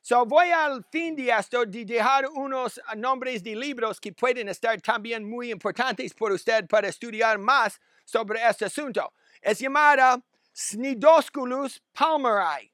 So 0.00 0.24
voy 0.26 0.50
al 0.50 0.84
fin 0.90 1.14
de 1.14 1.30
esto 1.30 1.64
de 1.64 1.84
dejar 1.84 2.26
unos 2.28 2.80
nombres 2.96 3.42
de 3.42 3.54
libros 3.54 4.00
que 4.00 4.12
pueden 4.12 4.48
estar 4.48 4.80
también 4.80 5.28
muy 5.28 5.50
importantes 5.50 6.12
por 6.12 6.32
usted 6.32 6.66
para 6.66 6.88
estudiar 6.88 7.38
más 7.38 7.80
sobre 8.04 8.40
este 8.46 8.66
asunto. 8.66 9.12
Es 9.40 9.58
llamada 9.58 10.20
Snidosculus 10.54 11.82
palmeri. 11.92 12.72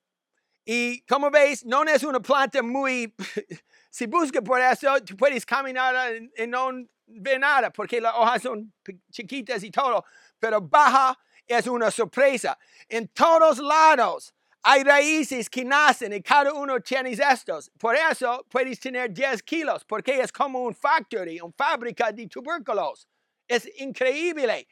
Y 0.64 1.01
como 1.03 1.31
veis, 1.31 1.64
no 1.64 1.83
es 1.85 2.03
una 2.03 2.20
planta 2.20 2.62
muy... 2.62 3.14
si 3.91 4.07
busca 4.07 4.43
por 4.43 4.61
eso, 4.61 5.03
tú 5.03 5.16
puedes 5.16 5.47
caminar 5.47 6.14
y 6.37 6.47
no 6.47 6.70
ve 7.07 7.39
nada 7.39 7.70
porque 7.70 8.01
las 8.01 8.14
hojas 8.14 8.43
son 8.43 8.72
chiquitas 9.11 9.62
y 9.64 9.70
todo, 9.70 10.05
pero 10.39 10.61
baja 10.61 11.18
es 11.47 11.66
una 11.66 11.91
sorpresa. 11.91 12.59
En 12.89 13.09
todos 13.09 13.59
lados 13.59 14.35
hay 14.62 14.85
raíces 14.85 15.49
que 15.49 15.64
nacen 15.64 16.12
y 16.12 16.20
cada 16.20 16.53
uno 16.53 16.81
tiene 16.81 17.12
estos. 17.12 17.70
Por 17.79 17.97
eso 17.97 18.45
puedes 18.51 18.79
tener 18.79 19.11
10 19.11 19.43
kilos 19.43 19.85
porque 19.85 20.20
es 20.20 20.31
como 20.31 20.61
un 20.61 20.74
factory, 20.74 21.41
una 21.41 21.55
fábrica 21.57 22.12
de 22.12 22.26
tubérculos. 22.26 23.09
Es 23.47 23.66
increíble. 23.81 24.68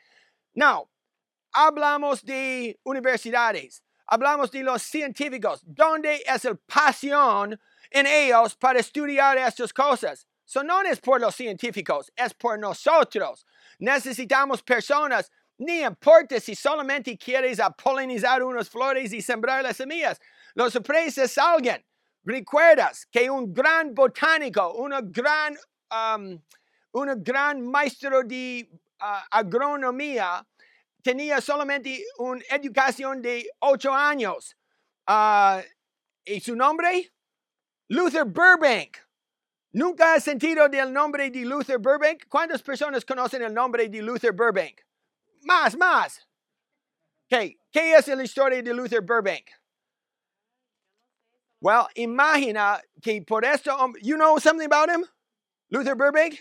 Now, 0.57 0.88
hablamos 1.52 2.24
de 2.24 2.80
universidades, 2.82 3.82
hablamos 4.07 4.50
de 4.50 4.62
los 4.62 4.82
científicos. 4.82 5.61
¿Dónde 5.62 6.22
es 6.26 6.46
el 6.46 6.57
pasión 6.57 7.61
en 7.90 8.07
ellos 8.07 8.57
para 8.57 8.80
estudiar 8.80 9.36
estas 9.36 9.70
cosas? 9.70 10.26
So 10.46 10.62
no 10.62 10.80
es 10.80 10.98
por 10.98 11.20
los 11.20 11.34
científicos, 11.34 12.11
es 12.16 12.32
por 12.32 12.59
nosotros. 12.59 13.44
Necesitamos 13.78 14.62
personas, 14.62 15.30
ni 15.59 15.82
importa 15.82 16.40
si 16.40 16.54
solamente 16.54 17.18
quieres 17.18 17.59
polinizar 17.76 18.42
unas 18.42 18.70
flores 18.70 19.12
y 19.12 19.20
sembrar 19.20 19.62
las 19.62 19.76
semillas. 19.76 20.18
Los 20.54 20.72
sorpresas 20.72 21.32
salgan. 21.32 21.84
Recuerdas 22.24 23.07
que 23.12 23.28
un 23.28 23.52
gran 23.52 23.94
botánico, 23.94 24.72
una 24.72 25.02
gran, 25.02 25.54
um, 25.90 26.40
una 26.92 27.14
gran 27.14 27.61
maestro 27.61 28.22
de 28.22 28.66
agronomía, 28.99 30.47
tenía 31.03 31.40
solamente 31.40 32.05
una 32.18 32.42
educación 32.51 33.22
de 33.22 33.49
ocho 33.61 33.92
años. 33.92 34.57
Ah, 35.07 35.62
¿Y 36.24 36.40
su 36.40 36.57
nombre? 36.57 37.12
Luther 37.88 38.24
Burbank. 38.24 38.99
¿Nunca 39.72 40.14
has 40.14 40.24
sentido 40.24 40.68
del 40.68 40.92
nombre 40.92 41.30
de 41.30 41.44
Luther 41.44 41.78
Burbank? 41.78 42.26
¿Cuántas 42.28 42.62
personas 42.62 43.05
conocen 43.05 43.42
el 43.42 43.53
nombre 43.53 43.88
de 43.88 44.01
Luther 44.03 44.32
Burbank? 44.32 44.80
Más, 45.42 45.76
más. 45.76 46.26
Okay. 47.26 47.59
¿Qué 47.70 47.94
es 47.94 48.09
la 48.09 48.22
historia 48.22 48.62
de 48.62 48.72
Luther 48.72 49.03
Burbank? 49.03 49.51
Well, 51.61 51.88
imagina 51.97 52.80
que 53.03 53.22
por 53.22 53.44
esto, 53.44 53.70
hom- 53.76 53.94
you 54.03 54.16
know 54.16 54.38
something 54.38 54.66
about 54.66 54.88
him? 54.90 55.05
Luther 55.70 55.94
Burbank? 55.94 56.38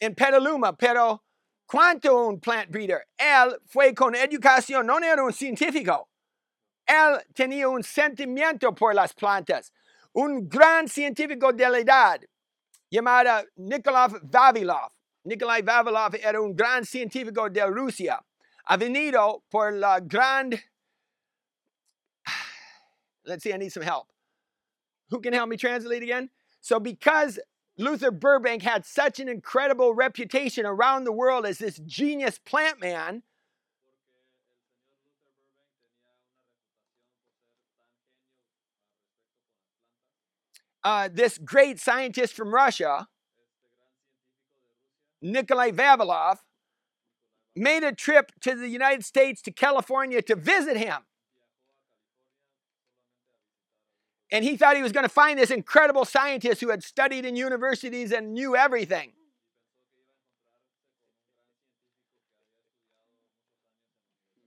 En 0.00 0.14
Petaluma, 0.14 0.76
pero 0.76 1.22
¿cuánto 1.66 2.26
un 2.26 2.40
plant 2.40 2.70
breeder? 2.70 3.06
Él 3.16 3.60
fue 3.66 3.94
con 3.94 4.14
educación, 4.14 4.86
no 4.86 4.98
era 4.98 5.22
un 5.22 5.32
científico. 5.32 6.08
Él 6.86 7.20
tenía 7.34 7.68
un 7.68 7.84
sentimiento 7.84 8.74
por 8.74 8.94
las 8.94 9.12
plantas. 9.12 9.72
Un 10.12 10.48
gran 10.48 10.88
científico 10.88 11.52
de 11.52 11.68
la 11.68 11.78
edad 11.78 12.20
llamado 12.90 13.44
Nikolai 13.56 14.08
Vavilov. 14.22 14.90
Nikolai 15.24 15.62
Vavilov 15.62 16.16
era 16.16 16.40
un 16.40 16.56
gran 16.56 16.84
científico 16.84 17.48
de 17.48 17.64
Rusia. 17.66 18.20
Ha 18.64 18.76
venido 18.76 19.44
por 19.48 19.72
la 19.72 20.00
gran... 20.00 20.50
Let's 23.24 23.44
see, 23.44 23.52
I 23.52 23.58
need 23.58 23.70
some 23.70 23.84
help. 23.84 24.08
Who 25.10 25.20
can 25.20 25.32
help 25.32 25.48
me 25.48 25.56
translate 25.56 26.02
again? 26.02 26.30
So, 26.60 26.80
because 26.80 27.38
Luther 27.80 28.10
Burbank 28.10 28.62
had 28.62 28.84
such 28.84 29.18
an 29.20 29.28
incredible 29.28 29.94
reputation 29.94 30.66
around 30.66 31.04
the 31.04 31.12
world 31.12 31.46
as 31.46 31.58
this 31.58 31.80
genius 31.86 32.38
plant 32.38 32.78
man, 32.78 33.22
uh, 40.84 41.08
this 41.10 41.38
great 41.38 41.80
scientist 41.80 42.34
from 42.34 42.54
Russia, 42.54 43.08
Nikolai 45.22 45.70
Vavilov, 45.70 46.36
made 47.56 47.82
a 47.82 47.92
trip 47.92 48.30
to 48.42 48.54
the 48.54 48.68
United 48.68 49.06
States 49.06 49.40
to 49.42 49.50
California 49.50 50.20
to 50.20 50.36
visit 50.36 50.76
him. 50.76 50.98
And 54.32 54.44
he 54.44 54.56
thought 54.56 54.76
he 54.76 54.82
was 54.82 54.92
going 54.92 55.04
to 55.04 55.08
find 55.08 55.38
this 55.38 55.50
incredible 55.50 56.04
scientist 56.04 56.60
who 56.60 56.70
had 56.70 56.84
studied 56.84 57.24
in 57.24 57.34
universities 57.34 58.12
and 58.12 58.32
knew 58.32 58.54
everything. 58.54 59.12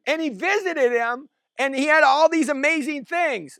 And 0.05 0.21
he 0.21 0.29
visited 0.29 0.91
him, 0.91 1.29
and 1.57 1.75
he 1.75 1.87
had 1.87 2.03
all 2.03 2.29
these 2.29 2.49
amazing 2.49 3.05
things, 3.05 3.59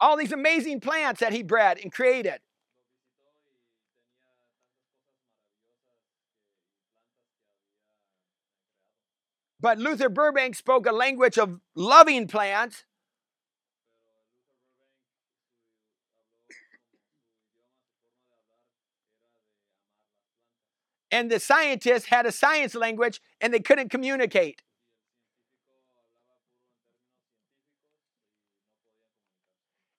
all 0.00 0.16
these 0.16 0.32
amazing 0.32 0.80
plants 0.80 1.20
that 1.20 1.32
he 1.32 1.42
bred 1.42 1.78
and 1.82 1.92
created. 1.92 2.40
But 9.60 9.78
Luther 9.78 10.08
Burbank 10.08 10.56
spoke 10.56 10.86
a 10.86 10.92
language 10.92 11.38
of 11.38 11.60
loving 11.76 12.26
plants. 12.26 12.84
And 21.12 21.30
the 21.30 21.38
scientists 21.38 22.06
had 22.06 22.24
a 22.24 22.32
science 22.32 22.74
language 22.74 23.20
and 23.40 23.52
they 23.52 23.60
couldn't 23.60 23.90
communicate. 23.90 24.62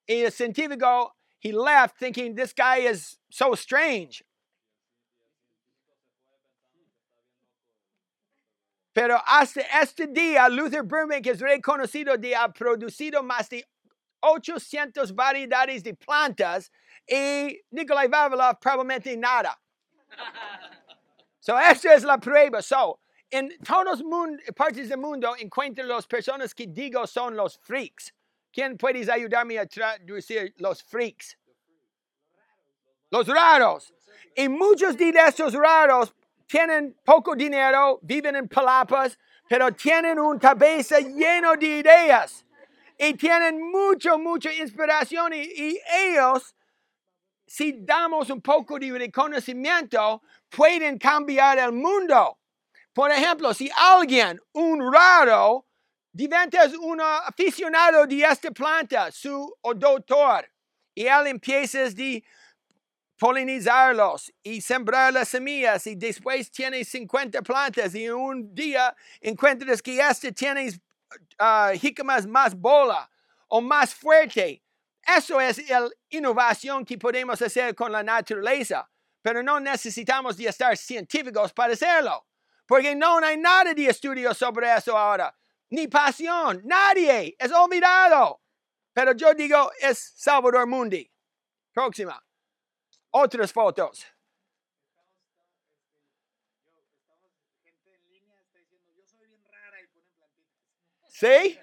El 0.08 0.30
científico, 0.32 1.10
he 1.38 1.52
left 1.52 1.98
thinking 1.98 2.34
this 2.34 2.52
guy 2.52 2.78
is 2.78 3.16
so 3.30 3.54
strange. 3.54 4.24
Pero 8.92 9.18
hasta 9.26 9.62
este 9.80 10.06
día, 10.12 10.48
Luther 10.48 10.82
Burbank 10.82 11.26
es 11.26 11.40
reconocido 11.40 12.20
de 12.20 12.34
ha 12.34 12.52
producido 12.52 13.22
más 13.22 13.48
de 13.48 13.64
800 14.20 15.12
variedades 15.12 15.82
de 15.82 15.94
plantas 15.94 16.70
y 17.08 17.60
Nikolai 17.72 18.08
Vavilov 18.08 18.60
probablemente 18.60 19.16
nada. 19.16 19.56
So, 21.44 21.58
esta 21.58 21.92
es 21.92 22.04
la 22.04 22.16
prueba. 22.16 22.62
So, 22.62 23.00
en 23.30 23.50
todas 23.58 24.02
partes 24.56 24.88
del 24.88 24.96
mundo 24.96 25.36
encuentro 25.38 25.84
las 25.84 26.06
personas 26.06 26.54
que 26.54 26.66
digo 26.66 27.06
son 27.06 27.36
los 27.36 27.58
freaks. 27.58 28.14
¿Quién 28.50 28.78
puedes 28.78 29.10
ayudarme 29.10 29.58
a 29.58 29.66
traducir 29.66 30.54
los 30.56 30.82
freaks? 30.82 31.36
Los 33.10 33.28
raros. 33.28 33.92
Y 34.34 34.48
muchos 34.48 34.96
de 34.96 35.10
estos 35.10 35.52
raros 35.52 36.14
tienen 36.46 36.96
poco 37.04 37.36
dinero, 37.36 37.98
viven 38.00 38.36
en 38.36 38.48
palapas, 38.48 39.18
pero 39.46 39.70
tienen 39.70 40.18
una 40.18 40.40
cabeza 40.40 40.98
lleno 40.98 41.56
de 41.56 41.66
ideas. 41.66 42.46
Y 42.96 43.12
tienen 43.12 43.60
mucho, 43.60 44.16
mucha 44.16 44.50
inspiración. 44.50 45.34
Y 45.34 45.78
ellos, 45.92 46.56
si 47.46 47.74
damos 47.78 48.30
un 48.30 48.40
poco 48.40 48.78
de 48.78 48.90
reconocimiento, 48.90 50.22
pueden 50.48 50.98
cambiar 50.98 51.58
el 51.58 51.72
mundo. 51.72 52.38
Por 52.92 53.10
ejemplo, 53.10 53.52
si 53.52 53.70
alguien, 53.74 54.40
un 54.52 54.92
raro, 54.92 55.66
diventa 56.12 56.64
un 56.80 57.00
aficionado 57.00 58.06
de 58.06 58.22
esta 58.22 58.50
planta, 58.50 59.10
su 59.10 59.52
doctor, 59.76 60.48
y 60.94 61.06
él 61.06 61.26
empieza 61.26 61.90
de 61.90 62.22
polinizarlos 63.18 64.32
y 64.42 64.60
sembrar 64.60 65.12
las 65.12 65.28
semillas 65.28 65.86
y 65.86 65.94
después 65.94 66.50
tiene 66.50 66.84
50 66.84 67.42
plantas 67.42 67.94
y 67.94 68.08
un 68.08 68.54
día 68.54 68.94
encuentras 69.20 69.80
que 69.80 69.98
este 70.00 70.32
tiene 70.32 70.72
ah, 71.38 71.72
jícamas 71.74 72.26
más 72.26 72.54
bola 72.54 73.08
o 73.48 73.60
más 73.60 73.94
fuerte. 73.94 74.63
Eso 75.06 75.40
es 75.40 75.68
la 75.68 75.88
innovación 76.08 76.84
que 76.84 76.96
podemos 76.96 77.40
hacer 77.40 77.74
con 77.74 77.92
la 77.92 78.02
naturaleza, 78.02 78.88
pero 79.20 79.42
no 79.42 79.60
necesitamos 79.60 80.36
de 80.36 80.48
estar 80.48 80.76
científicos 80.76 81.52
para 81.52 81.74
hacerlo, 81.74 82.26
porque 82.66 82.94
no 82.94 83.18
hay 83.18 83.36
nada 83.36 83.74
de 83.74 83.86
estudio 83.86 84.32
sobre 84.32 84.74
eso 84.74 84.96
ahora, 84.96 85.36
ni 85.70 85.88
pasión, 85.88 86.62
nadie, 86.64 87.36
es 87.38 87.52
olvidado. 87.52 88.40
Pero 88.92 89.12
yo 89.12 89.34
digo, 89.34 89.72
es 89.80 90.12
Salvador 90.16 90.66
Mundi. 90.66 91.10
Próxima. 91.72 92.24
Otras 93.10 93.52
fotos. 93.52 94.06
¿Sí? 101.08 101.58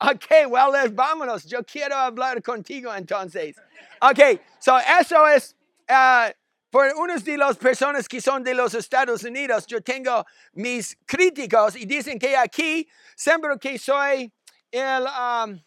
Ok, 0.00 0.46
well, 0.48 0.70
les 0.72 0.94
vámonos. 0.94 1.44
Yo 1.44 1.64
quiero 1.64 1.96
hablar 1.96 2.40
contigo 2.42 2.94
entonces. 2.94 3.56
Ok, 4.00 4.40
so 4.60 4.78
eso 4.78 5.26
es 5.26 5.56
ah, 5.88 6.32
por 6.70 6.86
unos 6.96 7.24
de 7.24 7.36
las 7.36 7.56
personas 7.56 8.06
que 8.06 8.20
son 8.20 8.44
de 8.44 8.54
los 8.54 8.74
Estados 8.74 9.24
Unidos. 9.24 9.66
Yo 9.66 9.80
tengo 9.80 10.24
mis 10.52 10.96
críticos 11.04 11.74
y 11.74 11.84
dicen 11.84 12.18
que 12.18 12.36
aquí 12.36 12.88
siempre 13.16 13.58
que 13.58 13.76
soy 13.76 14.32
el, 14.70 15.02
um, 15.02 15.60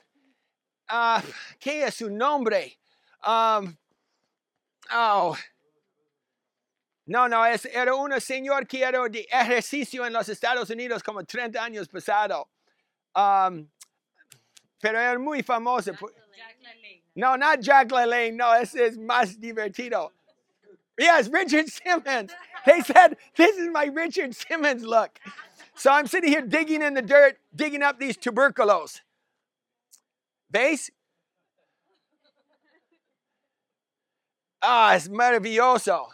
ah, 0.88 1.22
¿qué 1.60 1.84
es 1.84 1.96
su 1.96 2.10
nombre? 2.10 2.80
Um, 3.26 3.76
oh. 4.94 5.36
No, 7.06 7.28
no, 7.28 7.46
es, 7.46 7.66
era 7.66 7.94
un 7.94 8.22
señor 8.22 8.66
que 8.66 8.82
era 8.82 9.04
de 9.10 9.28
ejercicio 9.30 10.06
en 10.06 10.14
los 10.14 10.30
Estados 10.30 10.70
Unidos 10.70 11.04
como 11.04 11.26
30 11.26 11.62
años 11.62 11.90
pasado. 11.90 12.48
Um, 13.14 13.68
pero 14.82 15.00
era 15.00 15.20
muy 15.20 15.42
famoso. 15.44 15.92
Jack 15.92 16.58
LaLanne. 16.64 17.02
No, 17.16 17.36
not 17.36 17.62
Jack 17.62 17.90
LaLanne. 17.90 18.36
No, 18.36 18.52
ese 18.54 18.76
es 18.76 18.98
más 18.98 19.38
divertido. 19.40 20.12
Yes, 20.98 21.30
Richard 21.30 21.70
Simmons. 21.70 22.32
They 22.66 22.82
said, 22.82 23.18
this 23.36 23.58
is 23.58 23.70
my 23.72 23.86
Richard 23.86 24.36
Simmons 24.36 24.84
look. 24.84 25.20
So 25.76 25.92
I'm 25.92 26.08
sitting 26.08 26.30
here 26.30 26.42
digging 26.42 26.82
in 26.82 26.94
the 26.94 27.02
dirt, 27.02 27.38
digging 27.56 27.82
up 27.82 28.00
these 28.00 28.18
tuberculos. 28.18 29.00
¿Veis? 30.52 30.92
Ah, 34.62 34.94
es 34.94 35.08
maravilloso. 35.08 36.08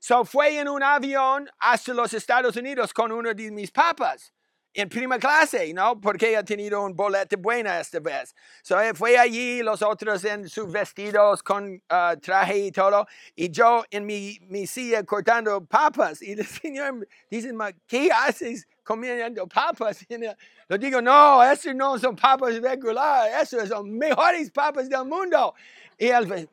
So 0.00 0.24
fue 0.24 0.58
en 0.58 0.66
un 0.66 0.80
avión 0.80 1.46
hasta 1.62 1.92
los 1.92 2.12
Estados 2.12 2.56
Unidos 2.56 2.92
con 2.92 3.12
uno 3.12 3.34
de 3.34 3.50
mis 3.50 3.70
papas 3.70 4.32
en 4.74 4.88
prima 4.88 5.18
clase, 5.18 5.72
¿no? 5.74 6.00
Porque 6.00 6.36
ha 6.36 6.44
tenido 6.44 6.82
un 6.82 6.94
bolete 6.94 7.36
buena 7.36 7.80
esta 7.80 7.98
vez. 8.00 8.34
So 8.62 8.80
él 8.80 8.94
fue 8.96 9.18
allí, 9.18 9.62
los 9.62 9.82
otros 9.82 10.24
en 10.24 10.48
sus 10.48 10.70
vestidos 10.70 11.42
con 11.42 11.82
ah, 11.88 12.14
traje 12.20 12.58
y 12.58 12.72
todo, 12.72 13.06
y 13.34 13.50
yo 13.50 13.84
en 13.90 14.06
mi, 14.06 14.38
mi 14.48 14.66
silla 14.66 15.02
cortando 15.04 15.64
papas. 15.64 16.22
Y 16.22 16.32
el 16.32 16.46
señor 16.46 17.06
dice, 17.30 17.52
"Ma, 17.52 17.70
¿qué 17.86 18.10
haces 18.12 18.66
comiendo 18.84 19.46
papas? 19.46 19.98
Y 20.08 20.16
le 20.18 20.78
digo, 20.78 21.02
no, 21.02 21.42
esos 21.42 21.74
no 21.74 21.98
son 21.98 22.14
papas 22.14 22.60
regulares, 22.60 23.52
esos 23.52 23.68
son 23.68 23.90
mejores 23.98 24.50
papas 24.52 24.88
del 24.88 25.04
mundo. 25.04 25.52
Y 25.98 26.06
él, 26.08 26.26
fue, 26.28 26.48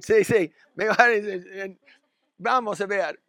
sí, 0.00 0.24
sí, 0.24 0.52
mejores. 0.74 1.24
eh, 1.26 1.44
eh, 1.64 1.76
Vamos 2.38 2.80
a 2.80 2.86
ver. 2.86 3.20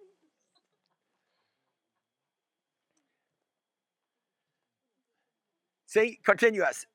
Sí, 5.90 6.22
continúas. 6.24 6.88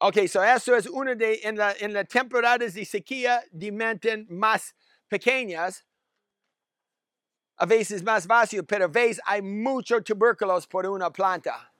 Ok, 0.00 0.26
so 0.26 0.42
eso 0.42 0.74
es 0.74 0.88
una 0.88 1.14
de, 1.14 1.38
en 1.44 1.56
la, 1.56 1.72
en 1.78 1.92
las 1.92 2.08
temporadas 2.08 2.74
de 2.74 2.84
sequía, 2.84 3.44
de 3.52 3.70
mente 3.70 4.26
más 4.28 4.74
pequeñas, 5.06 5.86
a 7.56 7.64
veces 7.64 8.02
más 8.02 8.26
vacío, 8.26 8.64
pero 8.66 8.86
a 8.86 8.88
veces 8.88 9.22
hay 9.24 9.40
mucho 9.40 10.02
tuberculos 10.02 10.66
por 10.66 10.84
una 10.84 11.12
planta. 11.12 11.72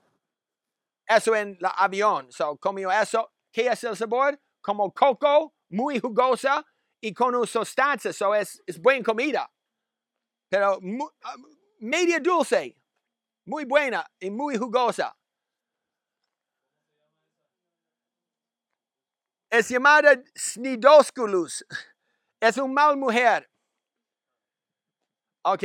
Eso 1.05 1.35
en 1.35 1.57
el 1.59 1.67
avión. 1.75 2.31
So, 2.31 2.55
comió 2.55 2.89
eso. 2.89 3.33
¿Qué 3.51 3.67
es 3.67 3.83
el 3.83 3.97
sabor? 3.97 4.39
Como 4.61 4.93
coco, 4.93 5.53
muy 5.67 5.99
jugosa 5.99 6.65
y 7.01 7.13
con 7.13 7.35
una. 7.35 7.45
So, 7.45 8.33
es, 8.33 8.63
es 8.65 8.81
buena 8.81 9.03
comida. 9.03 9.51
Pero 10.47 10.79
ah, 11.21 11.35
media 11.79 12.21
dulce. 12.21 12.77
Muy 13.45 13.63
buena 13.65 14.05
y 14.19 14.31
muy 14.31 14.57
jugosa. 14.57 15.15
Es 19.49 19.69
llamada 19.69 20.21
Snidosculus. 20.35 21.65
Es 22.39 22.57
un 22.57 22.73
mal 22.73 22.97
mujer. 22.97 23.49
Ok. 25.43 25.63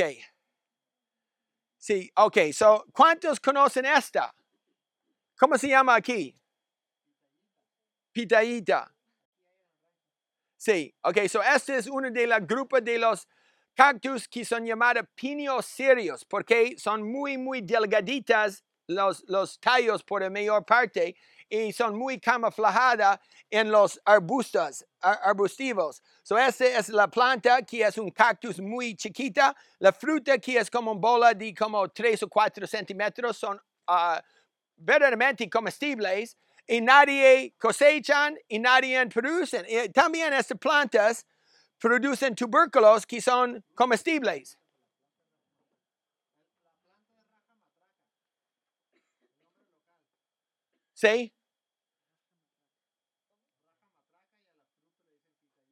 Sí, 1.77 2.11
ok. 2.15 2.37
So, 2.53 2.85
¿cuántos 2.93 3.39
conocen 3.39 3.85
esta? 3.85 4.33
¿Cómo 5.39 5.57
se 5.57 5.67
llama 5.67 5.95
aquí? 5.95 6.39
Pitayita. 8.13 8.93
Sí, 10.55 10.93
ok. 11.01 11.17
So, 11.27 11.41
este 11.41 11.77
es 11.77 11.87
uno 11.87 12.11
de 12.11 12.27
la 12.27 12.39
grupo 12.39 12.79
de 12.79 12.99
los 12.99 13.27
cactus 13.75 14.27
que 14.27 14.43
son 14.45 14.65
llamados 14.65 15.05
pinos 15.15 15.65
serios 15.65 16.25
porque 16.25 16.75
son 16.77 17.03
muy, 17.09 17.37
muy 17.37 17.61
delgaditas 17.61 18.63
los, 18.87 19.23
los 19.27 19.59
tallos 19.59 20.03
por 20.03 20.21
la 20.21 20.29
mayor 20.29 20.65
parte 20.65 21.15
y 21.49 21.71
son 21.73 21.97
muy 21.97 22.19
camuflajadas 22.19 23.19
en 23.49 23.69
los 23.71 23.99
arbustos, 24.05 24.85
ar- 25.01 25.19
arbustivos. 25.23 26.01
So, 26.23 26.37
esta 26.37 26.65
es 26.65 26.89
la 26.89 27.07
planta 27.09 27.61
que 27.63 27.83
es 27.83 27.97
un 27.97 28.09
cactus 28.11 28.59
muy 28.59 28.95
chiquita. 28.95 29.55
La 29.79 29.91
fruta 29.91 30.37
que 30.37 30.57
es 30.57 30.69
como 30.69 30.91
una 30.91 30.99
bola 31.01 31.33
de 31.33 31.53
como 31.53 31.87
3 31.89 32.23
o 32.23 32.29
4 32.29 32.65
centímetros 32.67 33.37
son 33.37 33.59
ah, 33.87 34.21
verdaderamente 34.77 35.49
comestibles 35.49 36.37
y 36.67 36.79
nadie 36.81 37.53
cosechan 37.57 38.37
y 38.47 38.59
nadie 38.59 39.05
producen. 39.07 39.65
Y 39.67 39.89
también 39.89 40.33
estas 40.33 40.57
plantas 40.57 41.25
producen 41.81 42.35
tubérculos 42.35 43.05
que 43.05 43.19
son 43.19 43.63
comestibles. 43.75 44.57
¿Sí? 50.93 51.33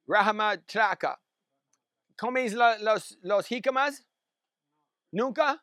Rahama 0.07 0.57
traca. 0.67 1.19
¿Comes 2.17 2.53
la- 2.53 2.77
los, 2.79 3.17
los 3.21 3.45
jícamas? 3.47 4.05
¿Nunca? 5.11 5.61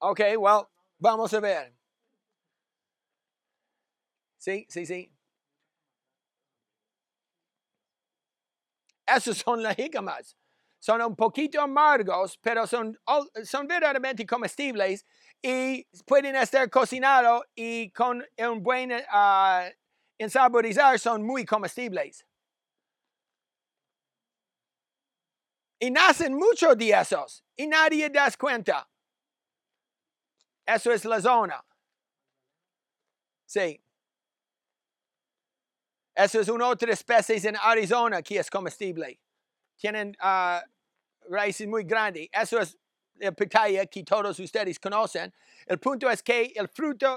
Ok, 0.00 0.20
well, 0.38 0.68
vamos 1.04 1.34
a 1.34 1.40
ver. 1.40 1.74
Sí, 4.38 4.66
sí, 4.68 4.86
sí. 4.86 5.10
Esos 9.06 9.38
son 9.38 9.62
las 9.62 9.76
jícamas. 9.76 10.36
Son 10.78 11.00
un 11.02 11.16
poquito 11.16 11.60
amargos, 11.60 12.38
pero 12.42 12.66
son, 12.66 12.98
son 13.44 13.66
verdaderamente 13.66 14.26
comestibles 14.26 15.06
y 15.42 15.84
pueden 16.06 16.36
estar 16.36 16.68
cocinados 16.70 17.42
y 17.54 17.90
con 17.92 18.24
un 18.38 18.62
buen 18.62 18.92
ah, 19.10 19.68
ensaborizar 20.18 20.98
son 20.98 21.22
muy 21.22 21.44
comestibles. 21.44 22.26
Y 25.78 25.90
nacen 25.90 26.34
muchos 26.34 26.76
de 26.78 26.90
esos 26.90 27.44
y 27.56 27.66
nadie 27.66 28.08
das 28.10 28.36
cuenta. 28.36 28.88
Eso 30.66 30.92
es 30.92 31.04
la 31.04 31.20
zona. 31.20 31.64
Sí. 33.46 33.80
Eso 36.14 36.40
es 36.40 36.48
una 36.48 36.68
otra 36.68 36.92
especie 36.92 37.36
en 37.48 37.56
Arizona 37.56 38.22
que 38.22 38.38
es 38.38 38.48
comestible. 38.48 39.20
Tienen 39.76 40.16
ah, 40.20 40.62
raíces 41.28 41.66
muy 41.66 41.84
grandes. 41.84 42.28
Eso 42.32 42.60
es 42.60 42.78
el 43.18 43.34
pitaya 43.34 43.84
que 43.86 44.02
todos 44.04 44.38
ustedes 44.38 44.78
conocen. 44.78 45.32
El 45.66 45.78
punto 45.78 46.08
es 46.10 46.22
que 46.22 46.52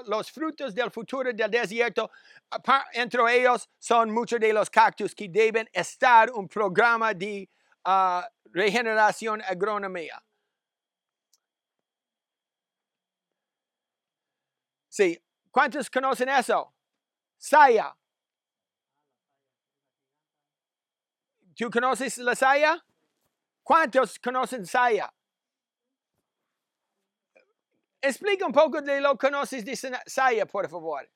los 0.06 0.32
frutos 0.32 0.74
del 0.74 0.92
futuro 0.92 1.32
del 1.34 1.52
desierto, 1.52 2.10
entre 2.94 3.38
ellos 3.38 3.70
son 3.78 4.12
muchos 4.12 4.40
de 4.40 4.54
los 4.54 4.70
cactus 4.70 5.14
que 5.14 5.28
deben 5.30 5.70
estar 5.72 6.32
un 6.32 6.48
programa 6.48 7.14
de 7.14 7.50
ah, 7.84 8.28
regeneración 8.52 9.42
agronomía. 9.42 10.22
Sí, 14.98 15.16
¿cuántos 15.52 15.92
conocen 15.92 16.28
eso? 16.30 16.74
Saya. 17.38 17.96
¿Tú 21.56 21.70
conoces 21.70 22.18
la 22.18 22.36
saya? 22.36 22.84
¿Cuántos 23.62 24.18
conocen 24.18 24.66
saya? 24.66 25.14
Explica 28.02 28.48
un 28.48 28.52
poco 28.52 28.82
de 28.82 29.00
lo 29.00 29.16
que 29.16 29.28
conoces 29.28 29.64
de 29.64 29.76
saya, 30.08 30.48
por 30.48 30.68
favor. 30.68 31.08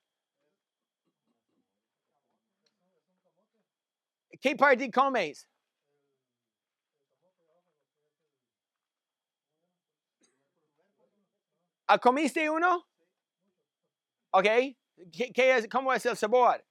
¿Qué 4.40 4.56
parte 4.56 4.92
comes? 4.92 5.48
¿Ah, 11.88 11.98
¿Comiste 11.98 12.48
uno? 12.48 12.91
¿Ok? 14.32 14.46
¿Qué, 15.12 15.32
qué 15.34 15.58
es, 15.58 15.68
¿Cómo 15.68 15.94
es 15.94 16.06
el 16.06 16.16
sabor? 16.16 16.64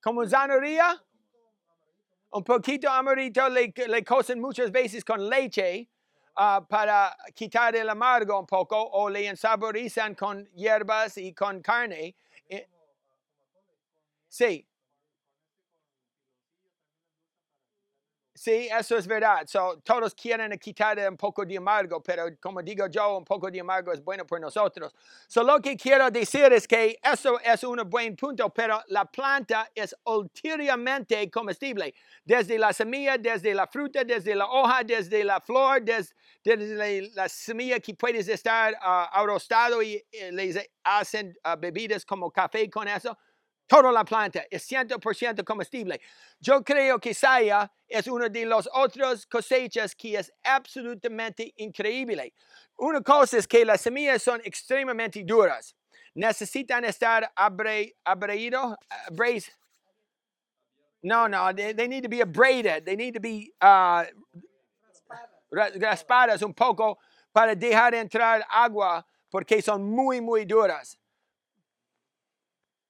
Como 0.00 0.26
zanahoria, 0.26 1.04
un 2.30 2.44
poquito 2.44 2.88
amarito, 2.88 3.48
le, 3.48 3.72
le 3.88 4.04
cocen 4.04 4.40
muchas 4.40 4.70
veces 4.70 5.04
con 5.04 5.28
leche 5.28 5.88
uh, 6.36 6.64
para 6.66 7.16
quitar 7.34 7.74
el 7.74 7.88
amargo 7.88 8.38
un 8.38 8.46
poco, 8.46 8.80
o 8.80 9.10
le 9.10 9.26
ensaborizan 9.26 10.14
con 10.14 10.46
hierbas 10.54 11.18
y 11.18 11.32
con 11.34 11.60
carne. 11.60 12.14
Eh. 12.48 12.68
Sí, 14.28 14.67
Sí, 18.38 18.68
eso 18.70 18.96
es 18.96 19.04
verdad. 19.04 19.48
So, 19.48 19.80
todos 19.82 20.14
quieren 20.14 20.56
quitar 20.60 20.96
un 21.10 21.16
poco 21.16 21.44
de 21.44 21.56
amargo, 21.56 22.00
pero 22.00 22.24
como 22.40 22.62
digo 22.62 22.86
yo, 22.86 23.18
un 23.18 23.24
poco 23.24 23.50
de 23.50 23.58
amargo 23.58 23.92
es 23.92 24.00
bueno 24.00 24.24
por 24.24 24.40
nosotros. 24.40 24.94
So, 25.26 25.42
lo 25.42 25.60
que 25.60 25.76
quiero 25.76 26.08
decir 26.08 26.52
es 26.52 26.68
que 26.68 27.00
eso 27.02 27.40
es 27.40 27.64
un 27.64 27.78
buen 27.90 28.14
punto, 28.14 28.48
pero 28.50 28.80
la 28.86 29.06
planta 29.06 29.68
es 29.74 29.92
ulteriormente 30.04 31.28
comestible. 31.32 31.92
Desde 32.24 32.56
la 32.60 32.72
semilla, 32.72 33.18
desde 33.18 33.52
la 33.52 33.66
fruta, 33.66 34.04
desde 34.04 34.36
la 34.36 34.46
hoja, 34.46 34.84
desde 34.84 35.24
la 35.24 35.40
flor, 35.40 35.82
desde, 35.82 37.10
la 37.14 37.28
semilla 37.28 37.80
que 37.80 37.94
puedes 37.94 38.28
estar 38.28 38.72
uh, 38.74 39.18
arrostado 39.18 39.82
y, 39.82 40.00
y 40.12 40.30
les 40.30 40.70
hacen 40.84 41.36
uh, 41.44 41.58
bebidas 41.58 42.04
como 42.04 42.30
café 42.30 42.70
con 42.70 42.86
eso. 42.86 43.18
Toda 43.68 43.92
la 43.92 44.02
planta 44.02 44.46
es 44.50 44.66
100% 44.66 45.44
comestible. 45.44 46.00
Yo 46.40 46.64
creo 46.64 46.98
que 46.98 47.12
saya 47.12 47.70
es 47.86 48.08
una 48.08 48.30
de 48.30 48.46
las 48.46 48.66
otras 48.72 49.26
cosechas 49.26 49.94
que 49.94 50.16
es 50.16 50.32
absolutamente 50.42 51.52
increíble. 51.58 52.32
Una 52.78 53.02
cosa 53.02 53.36
es 53.36 53.46
que 53.46 53.66
las 53.66 53.82
semillas 53.82 54.22
son 54.22 54.40
extremadamente 54.42 55.22
duras. 55.22 55.76
Necesitan 56.14 56.84
estar 56.86 57.30
abre, 57.36 57.94
abreido, 58.04 58.74
abrased. 59.06 59.52
No, 61.02 61.28
no, 61.28 61.52
they, 61.54 61.74
they, 61.74 61.88
need 61.88 62.02
to 62.02 62.08
be 62.08 62.22
abraded. 62.22 62.86
They 62.86 62.96
need 62.96 63.14
to 63.14 63.20
be 63.20 63.52
uh, 63.60 64.04
raspadas 65.52 66.42
un 66.42 66.54
poco 66.54 66.98
para 67.34 67.54
dejar 67.54 67.94
entrar 67.94 68.42
agua 68.50 69.04
porque 69.30 69.62
son 69.62 69.84
muy, 69.84 70.22
muy 70.22 70.46
duras. 70.46 70.98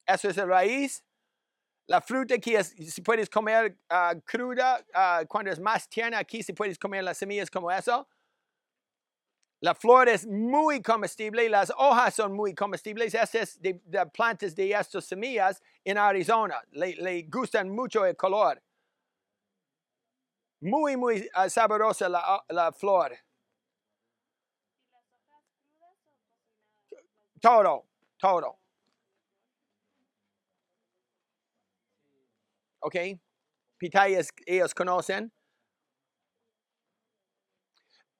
Eso 0.09 0.31
es 0.31 0.37
la 0.37 0.47
raíz. 0.47 1.05
La 1.87 2.01
fruta 2.01 2.39
que 2.39 2.57
es, 2.57 2.69
si 2.69 3.03
puedes 3.03 3.29
comer 3.29 3.79
uh, 3.91 4.19
cruda, 4.25 4.85
uh, 4.95 5.27
cuando 5.27 5.51
es 5.51 5.61
más 5.61 5.89
tierna, 5.89 6.19
aquí 6.19 6.43
si 6.43 6.53
puedes 6.53 6.79
comer 6.79 7.05
las 7.05 7.19
semillas 7.19 7.51
como 7.51 7.71
eso. 7.71 8.09
La 9.61 9.75
flor 9.75 10.09
es 10.09 10.27
muy 10.27 10.81
comestible, 10.81 11.49
las 11.49 11.71
hojas 11.77 12.15
son 12.15 12.33
muy 12.33 12.55
comestibles. 12.55 13.15
Estas 13.15 13.35
es 13.35 13.61
de, 13.61 13.81
de 13.85 14.07
plantas 14.07 14.55
de 14.55 14.71
estas 14.71 15.05
semillas 15.05 15.63
en 15.85 15.99
Arizona. 15.99 16.63
Le, 16.71 16.95
le, 16.97 17.23
gustan 17.23 17.69
mucho 17.69 18.07
el 18.07 18.17
color. 18.17 18.63
Muy, 20.61 20.97
muy 20.97 21.29
uh, 21.37 21.49
sabrosa 21.51 22.09
la, 22.09 22.45
la 22.49 22.73
flor. 22.73 23.17
Todo, 27.41 27.87
todo. 28.19 28.58
¿Ok? 32.81 32.97
Pitayas 33.79 34.29
ellos 34.47 34.75
conocen. 34.75 35.33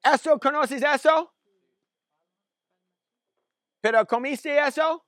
¿Eso 0.03 0.39
conoces 0.39 0.81
eso? 0.81 1.33
¿Pero 3.81 4.05
comiste 4.05 4.57
eso? 4.57 5.05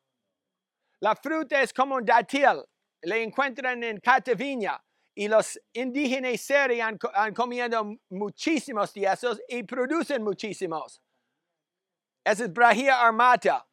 La 1.00 1.16
fruta 1.16 1.62
es 1.62 1.74
como 1.74 1.96
un 1.96 2.06
dátil. 2.06 2.64
Le 3.02 3.24
encuentran 3.24 3.84
en 3.84 4.00
Cataviña. 4.00 4.82
Y 5.14 5.28
los 5.28 5.60
indígenas 5.74 6.40
seri 6.42 6.80
han, 6.80 6.98
han 7.14 7.34
comido 7.34 7.98
muchísimos 8.10 8.94
de 8.94 9.04
esos 9.04 9.42
y 9.50 9.64
producen 9.64 10.24
muchísimos. 10.24 11.02
Esa 12.24 12.46
es 12.46 12.54
Brahia 12.54 13.02
armata. 13.02 13.68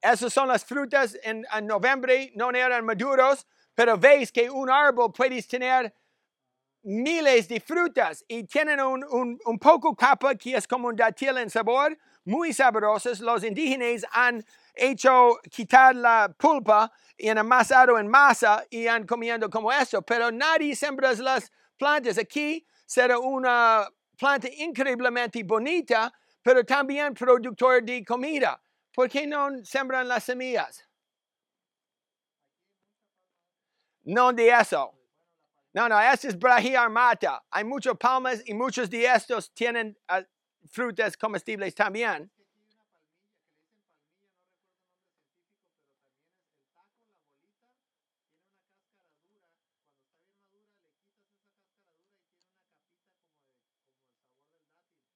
Esas 0.00 0.32
son 0.32 0.48
las 0.48 0.64
frutas 0.64 1.16
en, 1.22 1.44
en, 1.52 1.66
noviembre, 1.66 2.32
no 2.34 2.50
eran 2.50 2.84
maduros, 2.84 3.46
pero 3.74 3.98
veis 3.98 4.32
que 4.32 4.48
un 4.48 4.70
árbol 4.70 5.12
puede 5.12 5.42
tener 5.42 5.92
miles 6.82 7.48
de 7.48 7.60
frutas 7.60 8.24
y 8.26 8.44
tienen 8.44 8.80
un, 8.80 9.04
un, 9.04 9.38
un 9.44 9.58
poco 9.58 9.94
capa 9.94 10.34
que 10.34 10.56
es 10.56 10.66
como 10.66 10.88
un 10.88 10.96
dátil 10.96 11.36
en 11.36 11.50
sabor, 11.50 11.96
muy 12.24 12.52
sabrosos. 12.52 13.20
Los 13.20 13.44
indígenas 13.44 14.06
han 14.12 14.44
hecho 14.74 15.38
quitar 15.50 15.94
la 15.94 16.34
pulpa 16.36 16.90
y 17.16 17.28
han 17.28 17.38
amasado 17.38 17.98
en 17.98 18.08
masa 18.08 18.64
y 18.70 18.86
han 18.86 19.06
comiendo 19.06 19.50
como 19.50 19.70
eso, 19.70 20.00
pero 20.00 20.30
nadie 20.30 20.74
siembra 20.74 21.12
las 21.12 21.52
plantas. 21.76 22.16
Aquí 22.16 22.64
será 22.86 23.18
una 23.18 23.86
planta 24.16 24.48
increíblemente 24.48 25.42
bonita, 25.44 26.12
pero 26.42 26.64
también 26.64 27.12
productor 27.12 27.82
de 27.82 28.02
comida. 28.02 28.60
¿Por 29.00 29.08
qué 29.08 29.26
no 29.26 29.64
sembran 29.64 30.06
las 30.06 30.24
semillas? 30.24 30.86
No 34.04 34.30
de 34.30 34.50
eso. 34.50 34.92
No, 35.72 35.88
no, 35.88 35.98
eso 35.98 36.28
es 36.28 36.38
Brahia 36.38 36.82
armata. 36.82 37.42
Hay 37.50 37.64
muchos 37.64 37.96
palmas 37.96 38.42
y 38.44 38.52
muchos 38.52 38.90
de 38.90 39.06
estos 39.06 39.54
tienen 39.54 39.96
uh, 40.10 40.22
frutas 40.68 41.16
comestibles 41.16 41.74
también. 41.74 42.30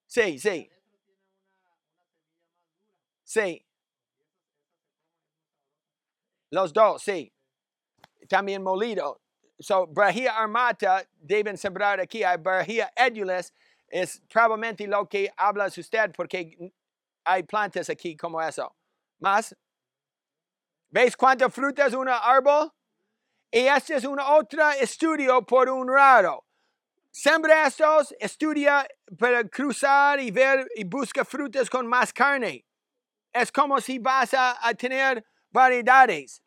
Sí, 0.06 0.38
sí. 0.38 0.70
Sí. 3.24 3.63
Los 6.54 6.72
dos, 6.72 7.02
sí. 7.02 7.32
También 8.28 8.62
molido. 8.62 9.20
So, 9.58 9.88
Brahia 9.88 10.38
armata 10.38 11.04
deben 11.20 11.56
sembrar 11.58 11.98
aquí. 11.98 12.22
Hay 12.22 12.36
Brahia 12.36 12.92
edulis. 12.94 13.52
Es 13.88 14.22
probablemente 14.28 14.86
lo 14.86 15.08
que 15.08 15.32
hablas 15.36 15.76
usted 15.76 16.12
porque 16.12 16.72
hay 17.24 17.42
plantas 17.42 17.90
aquí 17.90 18.16
como 18.16 18.40
eso. 18.40 18.72
¿Más? 19.18 19.56
¿Veis 20.90 21.16
cuántas 21.16 21.52
frutas 21.52 21.92
un 21.92 22.08
árbol? 22.08 22.70
Y 23.50 23.66
este 23.66 23.96
es 23.96 24.04
un 24.04 24.20
otro 24.20 24.70
estudio 24.80 25.44
por 25.44 25.68
un 25.68 25.88
raro. 25.88 26.44
Sembra 27.10 27.66
estos, 27.66 28.14
estudia 28.20 28.86
para 29.18 29.42
cruzar 29.48 30.20
y 30.20 30.30
ver 30.30 30.68
y 30.76 30.84
busca 30.84 31.24
frutas 31.24 31.68
con 31.68 31.84
más 31.88 32.12
carne. 32.12 32.64
Es 33.32 33.50
como 33.50 33.80
si 33.80 33.98
vas 33.98 34.34
a, 34.34 34.56
a 34.64 34.72
tener 34.74 35.24
variedades. 35.50 36.43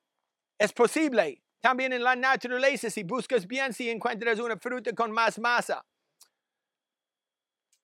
Es 0.57 0.73
posible. 0.73 1.41
También 1.59 1.93
en 1.93 2.03
la 2.03 2.15
naturaleza, 2.15 2.89
si 2.89 3.03
buscas 3.03 3.45
bien, 3.45 3.73
si 3.73 3.89
encuentras 3.89 4.39
una 4.39 4.57
fruta 4.57 4.93
con 4.93 5.11
más 5.11 5.39
masa. 5.39 5.85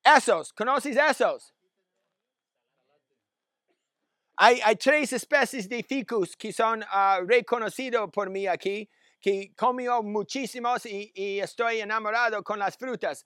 Esos, 0.03 0.53
¿conoces 0.53 0.97
esos? 0.97 1.53
Hay, 4.35 4.75
tres 4.75 5.13
especies 5.13 5.69
de 5.69 5.83
ficus 5.83 6.35
que 6.35 6.51
son 6.51 6.83
uh, 6.83 7.25
reconocidos 7.25 8.09
por 8.11 8.29
mí 8.29 8.47
aquí, 8.47 8.89
que 9.21 9.53
comió 9.55 10.03
muchísimos 10.03 10.85
y, 10.85 11.39
estoy 11.39 11.79
enamorado 11.79 12.43
con 12.43 12.59
las 12.59 12.75
frutas. 12.75 13.25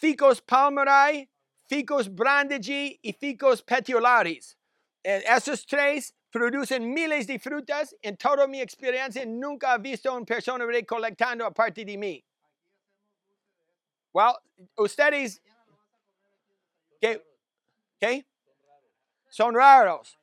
Ficus 0.00 0.40
palmeri, 0.40 1.28
Ficus 1.68 2.08
brandigi 2.08 2.98
y 3.02 3.12
Ficus 3.12 3.62
petiolaris. 3.62 4.56
Eh, 5.02 5.22
esos 5.26 5.66
tres 5.66 6.14
producen 6.30 6.92
miles 6.92 7.26
de 7.26 7.38
frutas. 7.38 7.94
En 8.02 8.16
toda 8.16 8.46
mi 8.46 8.60
experiencia 8.60 9.24
nunca 9.26 9.74
he 9.74 9.78
visto 9.78 10.12
una 10.12 10.24
persona 10.24 10.64
recolectando 10.64 11.44
aparte 11.44 11.84
de 11.84 11.96
mí. 11.96 12.24
Well, 14.12 14.34
ustedes, 14.76 15.40
¿qué? 17.00 17.22
¿Qué? 17.98 18.26
Son 19.28 19.54
raros. 19.54 20.18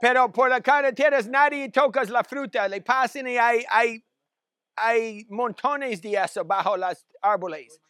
Pero 0.00 0.30
por 0.30 0.48
la 0.48 0.60
carretera 0.60 1.20
nadie 1.22 1.68
toca 1.70 2.04
la 2.04 2.22
fruta. 2.22 2.68
Le 2.68 2.80
pasan 2.80 3.26
y 3.26 3.36
hay, 3.36 3.64
hay, 3.68 4.04
hay 4.76 5.26
montones 5.28 6.00
de 6.00 6.14
eso 6.14 6.44
bajo 6.44 6.76
los 6.76 7.04
árboles. 7.20 7.80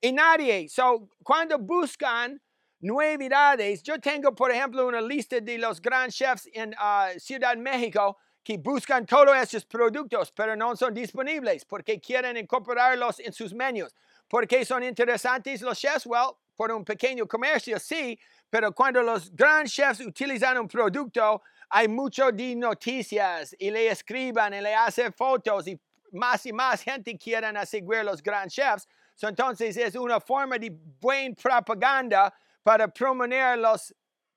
Y 0.00 0.12
nadie. 0.12 0.68
So, 0.68 1.08
cuando 1.22 1.58
buscan 1.58 2.40
novedades. 2.80 3.82
Yo 3.82 3.98
tengo, 4.00 4.34
por 4.34 4.50
ejemplo, 4.50 4.86
una 4.86 5.00
lista 5.00 5.40
de 5.40 5.58
los 5.58 5.80
grandes 5.80 6.14
chefs 6.14 6.48
en 6.52 6.74
uh, 6.74 7.18
Ciudad 7.18 7.56
México 7.56 8.16
que 8.42 8.56
buscan 8.56 9.04
todos 9.04 9.36
estos 9.36 9.64
productos, 9.64 10.32
pero 10.32 10.56
no 10.56 10.74
son 10.76 10.94
disponibles 10.94 11.64
porque 11.64 12.00
quieren 12.00 12.36
incorporarlos 12.36 13.20
en 13.20 13.32
sus 13.32 13.52
menús. 13.52 13.94
¿Por 14.26 14.46
qué 14.46 14.64
son 14.64 14.82
interesantes 14.82 15.60
los 15.62 15.78
chefs? 15.78 16.06
Well, 16.06 16.30
por 16.56 16.72
un 16.72 16.84
pequeño 16.84 17.26
comercio, 17.26 17.78
sí, 17.78 18.18
pero 18.50 18.72
cuando 18.72 19.02
los 19.02 19.34
grandes 19.34 19.72
chefs 19.72 20.00
utilizan 20.00 20.58
un 20.58 20.66
producto, 20.68 21.42
hay 21.68 21.88
mucho 21.88 22.32
de 22.32 22.56
noticias 22.56 23.54
y 23.58 23.70
le 23.70 23.88
escriban 23.88 24.54
y 24.54 24.60
le 24.60 24.74
hacen 24.74 25.12
fotos 25.12 25.68
y 25.68 25.78
más 26.12 26.46
y 26.46 26.52
más 26.52 26.82
gente 26.82 27.16
quieren 27.18 27.54
seguir 27.66 28.04
los 28.04 28.22
grandes 28.22 28.54
chefs. 28.54 28.88
So, 29.14 29.28
entonces 29.28 29.76
es 29.76 29.94
una 29.94 30.20
forma 30.20 30.58
de 30.58 30.70
buena 30.70 31.34
propaganda 31.34 32.32
para 32.68 32.86
promover 32.86 33.56
las 33.56 33.94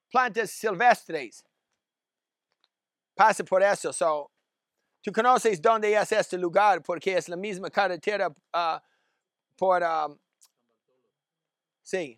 plantas 0.10 0.52
silvestres. 0.52 1.44
Pasa 3.14 3.44
por 3.44 3.62
eso. 3.62 3.92
So, 3.92 4.32
Tú 5.04 5.12
conoces 5.12 5.62
dónde 5.62 5.94
es 5.94 6.12
este 6.14 6.38
lugar 6.38 6.82
porque 6.82 7.18
es 7.18 7.28
la 7.28 7.36
misma 7.36 7.70
carretera 7.70 8.34
ah, 8.54 8.82
por... 9.58 9.84
um, 9.84 10.18
sí. 11.82 12.18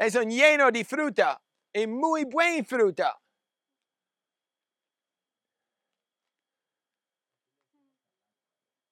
Es 0.00 0.16
un 0.16 0.30
lleno 0.30 0.72
de 0.72 0.84
fruta 0.84 1.40
y 1.72 1.86
muy 1.86 2.24
buena 2.24 2.64
fruta. 2.64 3.20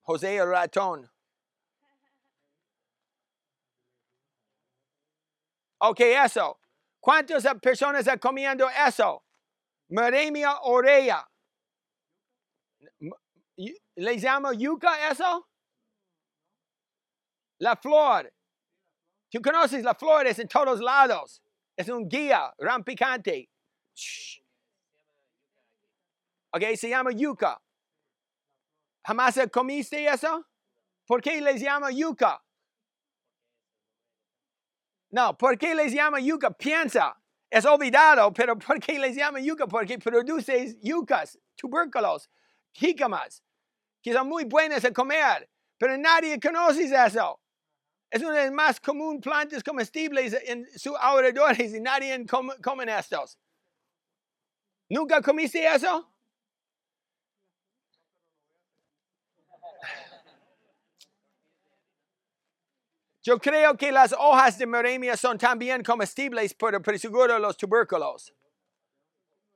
José 0.02 0.36
el 0.36 0.48
ratón. 0.48 1.17
Ok, 5.78 6.00
eso. 6.00 6.60
¿Cuántas 7.00 7.44
personas 7.60 8.00
están 8.00 8.18
comiendo 8.18 8.68
eso? 8.68 9.24
Meremia 9.88 10.60
orea. 10.62 11.28
¿Le 13.96 14.16
llamo 14.16 14.52
yuca 14.52 15.10
eso? 15.10 15.48
La 17.58 17.76
flor. 17.76 18.32
Tú 19.30 19.40
conoces 19.42 19.82
la 19.82 19.94
flor, 19.94 20.26
es 20.26 20.38
en 20.38 20.48
todos 20.48 20.80
lados. 20.80 21.42
Es 21.76 21.88
un 21.88 22.08
guía, 22.08 22.54
ram 22.58 22.82
picante. 22.82 23.48
Shh. 23.94 24.40
Ok, 26.50 26.62
se 26.76 26.88
llama 26.88 27.12
yuca. 27.12 27.60
¿Jamás 29.04 29.38
comiste 29.52 30.06
eso? 30.06 30.46
¿Por 31.06 31.22
qué 31.22 31.40
les 31.40 31.60
llama 31.60 31.90
yuca? 31.90 32.42
No, 35.10 35.36
¿por 35.36 35.56
qué 35.56 35.74
les 35.74 35.92
llama 35.92 36.20
yuca? 36.20 36.50
Piensa, 36.50 37.16
es 37.50 37.64
olvidado, 37.64 38.32
pero 38.32 38.58
¿por 38.58 38.78
qué 38.78 38.98
les 38.98 39.16
llama 39.16 39.40
yuca? 39.40 39.66
Porque 39.66 39.98
produce 39.98 40.78
yucas, 40.82 41.38
tubérculos, 41.56 42.30
jícamas, 42.72 43.42
que 44.02 44.12
son 44.12 44.28
muy 44.28 44.44
buenas 44.44 44.84
a 44.84 44.92
comer, 44.92 45.48
pero 45.78 45.96
nadie 45.96 46.38
conoce 46.38 46.84
eso. 46.84 47.40
Es 48.10 48.22
una 48.22 48.32
de 48.32 48.44
las 48.44 48.52
más 48.52 48.80
comunes 48.80 49.22
plantas 49.22 49.62
comestibles 49.62 50.32
en 50.46 50.66
sus 50.78 50.96
alrededores 50.98 51.74
y 51.74 51.80
nadie 51.80 52.24
come, 52.26 52.54
come 52.62 52.84
estos. 52.98 53.38
¿Nunca 54.88 55.20
comiste 55.20 55.66
eso? 55.66 56.10
Yo 63.28 63.38
creo 63.38 63.76
que 63.76 63.92
las 63.92 64.14
hojas 64.14 64.56
de 64.56 64.64
meremia 64.64 65.14
son 65.14 65.36
también 65.36 65.82
comestibles, 65.82 66.54
pero 66.54 66.80
seguro 66.96 67.38
los 67.38 67.58
tubérculos. 67.58 68.32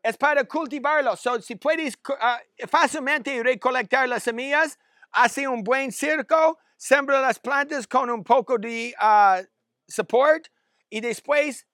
Es 0.03 0.15
para 0.19 0.45
cultivarlos. 0.45 1.19
So, 1.21 1.41
si 1.41 1.57
puedes 1.57 1.95
uh, 2.07 2.67
fácilmente 2.69 3.43
recolectar 3.43 4.07
las 4.07 4.25
semillas, 4.25 4.79
hace 5.11 5.49
un 5.49 5.65
buen 5.65 5.91
circo, 5.91 6.59
sembra 6.77 7.19
las 7.23 7.39
plantas 7.39 7.87
con 7.87 8.11
un 8.11 8.23
poco 8.23 8.59
de 8.59 8.95
uh, 9.01 9.43
support 9.89 10.49
y 10.91 11.01
después, 11.01 11.67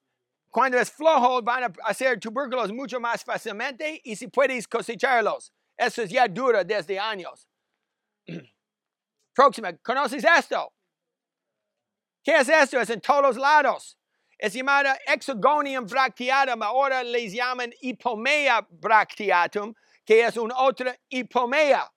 cuando 0.50 0.78
es 0.78 0.92
flojo, 0.92 1.42
van 1.42 1.64
a 1.64 1.72
hacer 1.82 2.20
tubérculos 2.20 2.70
mucho 2.70 3.00
más 3.00 3.24
fácilmente 3.24 4.00
y 4.04 4.14
si 4.14 4.28
puedes 4.28 4.68
cosecharlos. 4.68 5.52
Eso 5.76 6.04
ya 6.04 6.28
dura 6.28 6.62
desde 6.62 6.96
años. 6.96 7.48
Próxima, 9.34 9.76
¿conoces 9.78 10.22
esto? 10.22 10.72
¿Qué 12.28 12.36
es 12.36 12.48
esto? 12.50 12.78
Es 12.78 12.90
en 12.90 13.00
todos 13.00 13.38
lados. 13.38 13.96
Es 14.36 14.52
llamada 14.52 14.98
Exogonium 15.06 15.86
bracteatum. 15.86 16.62
Ahora 16.62 17.02
les 17.02 17.32
llaman 17.32 17.72
Hipomea 17.80 18.66
bracteatum, 18.68 19.72
que 20.04 20.26
es 20.26 20.36
una 20.36 20.54
otra 20.58 20.94
hipomea. 21.08 21.90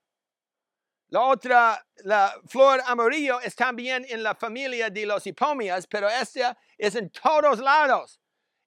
La 1.10 1.20
otra, 1.20 1.86
la 2.06 2.34
flor 2.48 2.82
amarillo, 2.86 3.42
es 3.42 3.54
también 3.58 4.06
en 4.08 4.24
la 4.24 4.34
familia 4.34 4.90
de 4.90 5.06
los 5.06 5.28
hipomeas, 5.28 5.86
pero 5.86 6.08
esta 6.08 6.58
es 6.78 6.96
en 6.96 7.10
todos 7.10 7.60
lados. 7.60 8.18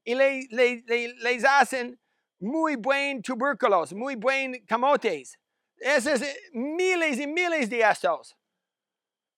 Y 0.05 0.15
le, 0.15 0.47
le, 0.51 0.83
le, 0.87 1.15
les 1.15 1.47
hacen 1.47 1.99
muy 2.41 2.77
buen 2.77 3.23
tubérculos, 3.23 3.95
muy 3.95 4.17
buen 4.17 4.67
camotes. 4.67 5.39
Esos 5.79 6.21
miles 6.53 7.19
y 7.19 7.27
miles 7.27 7.71
de 7.71 7.81
estos. 7.81 8.37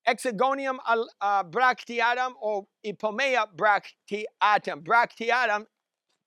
Hexagonium 0.06 0.78
uh, 0.86 1.42
bracteatum 1.44 2.34
o 2.40 2.68
Hipomea 2.84 3.46
bracteatum. 3.54 4.82
Bracteatum 4.84 5.66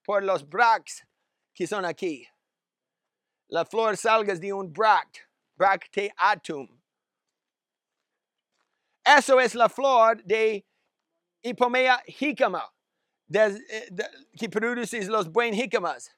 por 0.04 0.22
los 0.22 0.42
bracts 0.42 1.02
que 1.54 1.66
son 1.66 1.84
aquí. 1.84 2.26
La 3.50 3.64
flor 3.64 3.96
salga 3.96 4.38
de 4.38 4.52
un 4.52 4.72
bract, 4.72 5.20
bracteatum. 5.58 6.68
Eso 9.04 9.38
es 9.38 9.54
la 9.54 9.68
flor 9.68 10.22
de 10.24 10.64
Hipomea 11.42 12.02
jicama, 12.06 12.62
de, 13.28 13.58
que 14.38 14.48
produce 14.48 15.08
los 15.08 15.28
buenos 15.28 15.58
jicamas. 15.58 16.10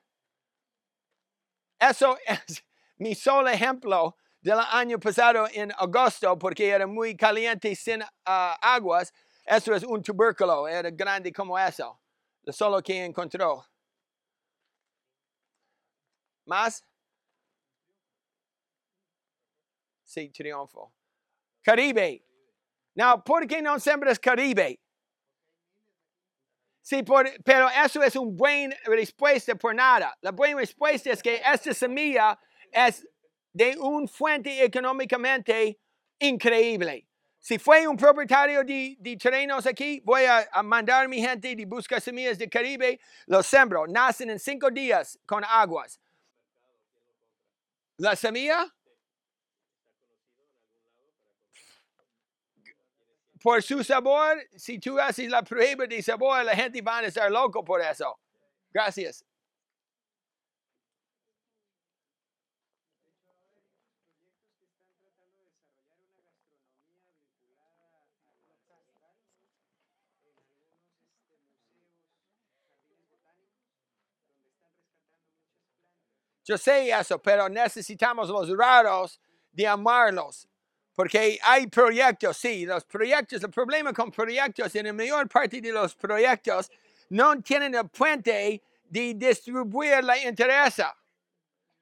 Eso 1.81 2.17
es 2.27 2.63
mi 2.99 3.15
solo 3.15 3.49
ejemplo 3.49 4.17
del 4.43 4.59
año 4.59 4.99
pasado 4.99 5.47
en 5.53 5.73
agosto 5.73 6.37
porque 6.37 6.69
era 6.69 6.87
muy 6.87 7.17
caliente 7.17 7.75
sin 7.77 8.03
uh, 8.03 8.07
aguas. 8.61 9.13
Eso 9.45 9.75
es 9.75 9.85
un 9.85 10.03
tubérculo, 10.03 10.69
era 10.69 10.91
grande 10.91 11.33
como 11.33 11.59
eso. 11.59 11.99
Solo 12.49 12.83
que 12.83 13.05
encontró. 13.05 13.65
¿Más? 16.45 16.85
Sí, 20.05 20.29
triunfo. 20.31 20.93
Caribe. 21.63 22.25
Now, 22.95 23.23
¿por 23.23 23.47
qué 23.47 23.63
no 23.63 23.79
sembras 23.79 24.19
Caribe? 24.19 24.81
Sí, 26.83 27.05
pero 27.45 27.69
eso 27.71 28.03
es 28.03 28.17
una 28.17 28.33
buena 28.35 28.77
respuesta 28.87 29.55
por 29.55 29.73
nada. 29.73 30.19
La 30.21 30.33
buena 30.33 30.59
respuesta 30.59 31.11
es 31.11 31.23
que 31.23 31.37
esta 31.37 31.73
semilla 31.73 32.39
es 32.73 33.07
de 33.53 33.77
un 33.79 34.09
fuente 34.09 34.65
económicamente 34.65 35.79
increíble. 36.19 37.07
Si 37.39 37.59
fue 37.59 37.87
un 37.89 37.97
propietario 37.97 38.63
de, 38.63 38.97
de 39.01 39.17
terrenos 39.17 39.67
aquí, 39.67 40.01
voy 40.05 40.23
a, 40.25 40.63
mandar 40.63 41.05
a 41.05 41.09
mi 41.09 41.21
gente 41.21 41.57
de 41.57 41.65
buscar 41.65 42.01
semillas 42.01 42.39
de 42.39 42.49
Caribe, 42.49 43.01
los 43.27 43.47
sembro, 43.47 43.87
nacen 43.87 44.31
en 44.31 44.39
cinco 44.39 44.71
días 44.71 45.19
con 45.27 45.43
aguas. 45.45 46.01
¿La 47.97 48.15
semilla? 48.15 48.73
Por 53.43 53.61
su 53.61 53.83
sabor, 53.83 54.39
si 54.57 54.79
tú 54.79 55.01
haces 55.01 55.29
la 55.29 55.43
prueba 55.43 55.85
de 55.87 56.01
sabor, 56.01 56.45
la 56.45 56.55
gente 56.55 56.81
va 56.81 56.99
a 56.99 57.07
estar 57.07 57.29
loco 57.29 57.65
por 57.65 57.81
eso. 57.81 58.21
Gracias. 58.73 59.25
Yo 76.45 76.59
sé 76.59 76.91
eso, 76.91 77.21
pero 77.21 77.49
necesitamos 77.49 78.29
los 78.29 78.57
raros 78.57 79.21
de 79.51 79.67
amarlos. 79.67 80.49
Porque 80.95 81.39
hay 81.43 81.67
proyectos, 81.69 82.37
sí, 82.37 82.67
los 82.67 82.85
proyectos, 82.85 83.43
el 83.43 83.51
problema 83.51 83.93
con 83.93 84.11
proyectos, 84.11 84.75
en 84.75 84.87
la 84.87 84.93
mayor 84.93 85.29
parte 85.29 85.61
de 85.61 85.73
los 85.73 85.95
proyectos, 85.95 86.71
no 87.09 87.41
tienen 87.41 87.75
el 87.75 87.89
puente 87.89 88.63
de 88.85 89.15
distribuir 89.15 90.05
la 90.05 90.19
interesa. 90.19 90.95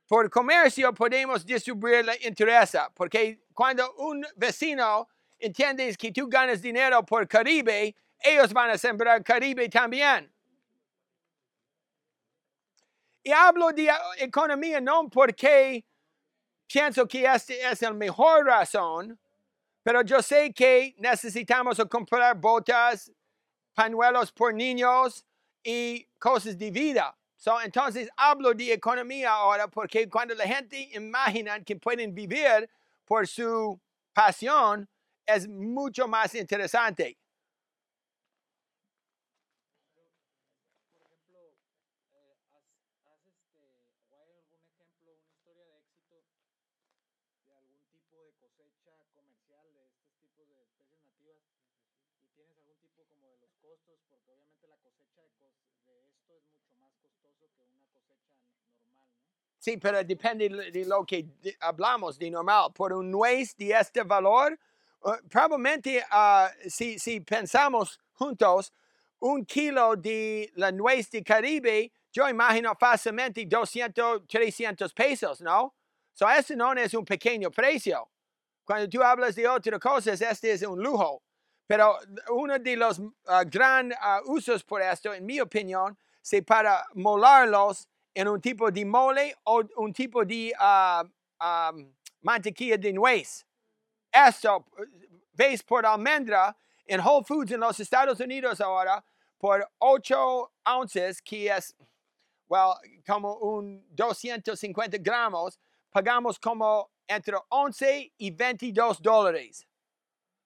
Por 0.07 0.29
comercio 0.31 0.93
podemos 0.93 1.45
distribuir 1.45 2.05
la 2.05 2.17
interesa, 2.23 2.91
porque 2.95 3.41
cuando 3.53 3.95
un 3.95 4.27
vecino 4.37 5.09
entiende 5.39 5.95
que 5.97 6.13
tú 6.13 6.29
ganas 6.29 6.61
dinero 6.61 7.05
por 7.05 7.27
Caribe, 7.27 7.95
ellos 8.19 8.53
van 8.53 8.71
a 8.71 8.79
sembrar 8.79 9.25
Caribe 9.25 9.69
también. 9.69 10.33
Y 13.23 13.33
hablo 13.33 13.71
de 13.73 13.91
economía 14.19 14.81
no 14.81 15.09
porque 15.11 15.85
pienso 16.69 17.07
que 17.09 17.25
este 17.27 17.63
es 17.71 17.83
la 17.83 17.93
mejor 17.93 18.47
razón, 18.47 19.19
Pero 19.85 20.03
yo 20.03 20.23
sé 20.23 20.53
que 20.55 20.95
necesitamos 20.99 21.79
comprar 21.91 22.37
botas, 22.39 23.11
pañuelos 23.75 24.33
por 24.33 24.55
niños 24.55 25.25
y 25.65 26.07
cosas 26.19 26.59
de 26.59 26.71
vida. 26.71 27.17
So, 27.37 27.61
entonces 27.63 28.09
hablo 28.17 28.55
de 28.55 28.73
economía 28.75 29.33
ahora 29.33 29.69
porque 29.69 30.09
cuando 30.11 30.35
la 30.35 30.47
gente 30.47 30.91
imagina 30.95 31.63
que 31.65 31.77
pueden 31.77 32.15
vivir 32.15 32.71
por 33.07 33.27
su 33.29 33.81
pasión, 34.15 34.89
es 35.27 35.49
mucho 35.49 36.09
más 36.09 36.35
interesante. 36.35 37.19
Por 40.93 41.03
ejemplo, 41.03 41.39
eh, 42.13 42.37
haz, 42.55 42.69
haz 43.11 43.21
este, 43.27 43.61
o 44.11 44.17
hay 44.23 44.31
algún 44.39 44.63
ejemplo, 44.63 45.11
una 45.19 45.31
historia 45.35 45.67
de 45.67 45.79
éxito 46.19 46.55
de 47.47 47.53
algún 47.59 47.83
tipo 47.91 48.17
de 48.23 48.31
cosecha 48.39 48.95
comercial 49.15 49.67
de 49.75 49.83
estos 49.85 50.07
tipos 50.21 50.47
de 50.49 50.63
especies 50.63 50.95
nativas 51.03 51.43
y 52.23 52.29
tienes 52.35 52.57
algún 52.57 52.79
tipo 52.79 53.05
como 53.11 53.27
de 53.29 53.39
los 53.41 53.53
costos, 53.59 53.99
porque 54.09 54.23
obviamente 54.23 54.67
la 54.69 54.79
cosecha 54.79 55.21
de, 55.23 55.33
cos- 55.43 55.59
de 55.87 55.95
esto 56.07 56.31
es 56.39 56.45
mucho 56.47 56.75
más 56.79 56.93
costoso 57.03 57.51
que 57.55 57.63
una 57.65 57.83
cosecha 57.93 58.33
n- 58.39 58.55
normal, 58.71 59.11
¿no? 59.19 59.50
Sí, 59.61 59.77
pero 59.77 60.03
depende 60.03 60.49
de 60.49 60.85
lo 60.87 61.05
que 61.05 61.27
hablamos 61.61 62.19
de 62.19 62.31
normal. 62.31 62.73
Por 62.73 62.95
un 62.95 63.11
nuez 63.11 63.55
de 63.59 63.73
este 63.79 64.03
valor, 64.03 64.59
uh, 65.03 65.13
probablemente 65.29 66.03
ah, 66.11 66.51
si, 66.67 66.99
si 66.99 67.21
pensamos 67.21 68.01
juntos, 68.15 68.73
un 69.19 69.45
kilo 69.45 69.97
de 69.97 70.51
la 70.55 70.73
nuez 70.73 71.11
de 71.11 71.23
Caribe, 71.23 71.93
yo 72.11 72.27
imagino 72.27 72.75
fácilmente 72.75 73.45
200, 73.45 74.27
300 74.27 74.95
pesos, 74.95 75.43
¿no? 75.43 75.75
So, 76.15 76.27
eso 76.31 76.57
no 76.57 76.73
es 76.73 76.95
un 76.95 77.05
pequeño 77.05 77.51
precio. 77.51 78.09
Cuando 78.65 78.89
tú 78.89 79.03
hablas 79.03 79.35
de 79.35 79.47
otras 79.47 79.79
cosas, 79.79 80.23
este 80.23 80.53
es 80.53 80.63
un 80.63 80.83
lujo. 80.83 81.23
Pero 81.67 81.99
uno 82.31 82.59
de 82.59 82.77
los 82.77 82.99
ah, 83.27 83.45
gran 83.45 83.93
ah, 84.01 84.23
usos 84.25 84.65
por 84.65 84.81
esto, 84.81 85.13
en 85.13 85.27
mi 85.27 85.39
opinión, 85.39 85.99
es 86.23 86.43
para 86.45 86.87
molarlos 86.95 87.90
en 88.15 88.29
un 88.29 88.41
tipo 88.41 88.71
de 88.71 88.85
mole 88.85 89.35
o 89.45 89.63
un 89.77 89.93
tipo 89.93 90.25
de 90.25 90.53
ah, 90.59 91.05
mantequilla 92.23 92.77
de 92.77 92.93
nuez. 92.93 93.45
Esto, 94.13 94.67
ves 95.33 95.63
por 95.63 95.87
almendra 95.87 96.57
en 96.87 97.01
Whole 97.01 97.25
Foods 97.25 97.53
en 97.53 97.61
los 97.61 97.79
Estados 97.79 98.19
Unidos 98.21 98.61
ahora, 98.61 99.05
por 99.39 99.67
8 99.79 100.53
onzas, 100.67 101.23
que 101.23 101.49
es, 101.49 101.75
well, 102.49 102.75
como 103.07 103.37
un 103.37 103.87
250 103.91 104.99
gramos, 104.99 105.59
pagamos 105.91 106.39
como 106.39 106.91
entre 107.07 107.37
11 107.49 108.13
y 108.19 108.31
22 108.31 109.01
dólares. 109.01 109.67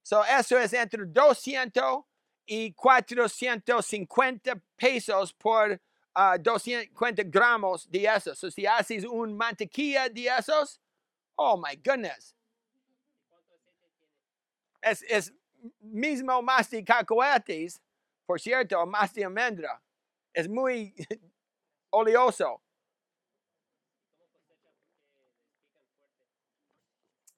So, 0.03 0.23
eso 0.23 0.59
es 0.59 0.73
entre 0.75 1.07
200 1.07 2.05
y 2.47 2.73
450 2.73 4.61
pesos 4.77 5.33
por 5.33 5.81
ah, 6.15 6.37
250 6.39 7.23
gramos 7.25 7.91
de 7.91 8.05
esos. 8.07 8.39
So, 8.39 8.51
si 8.51 8.67
haces 8.67 9.05
un 9.05 9.37
mantequilla 9.37 10.09
de 10.09 10.27
esos, 10.27 10.81
oh 11.37 11.57
my 11.57 11.77
goodness. 11.77 12.35
Es, 14.81 15.03
es 15.09 15.33
mismo 15.81 16.43
más 16.43 16.71
de 16.71 16.85
por 18.27 18.41
cierto, 18.41 18.87
más 18.87 19.13
de 19.15 19.25
almendra. 19.25 19.83
Es 20.33 20.49
muy 20.49 20.95
oleoso. 21.91 22.61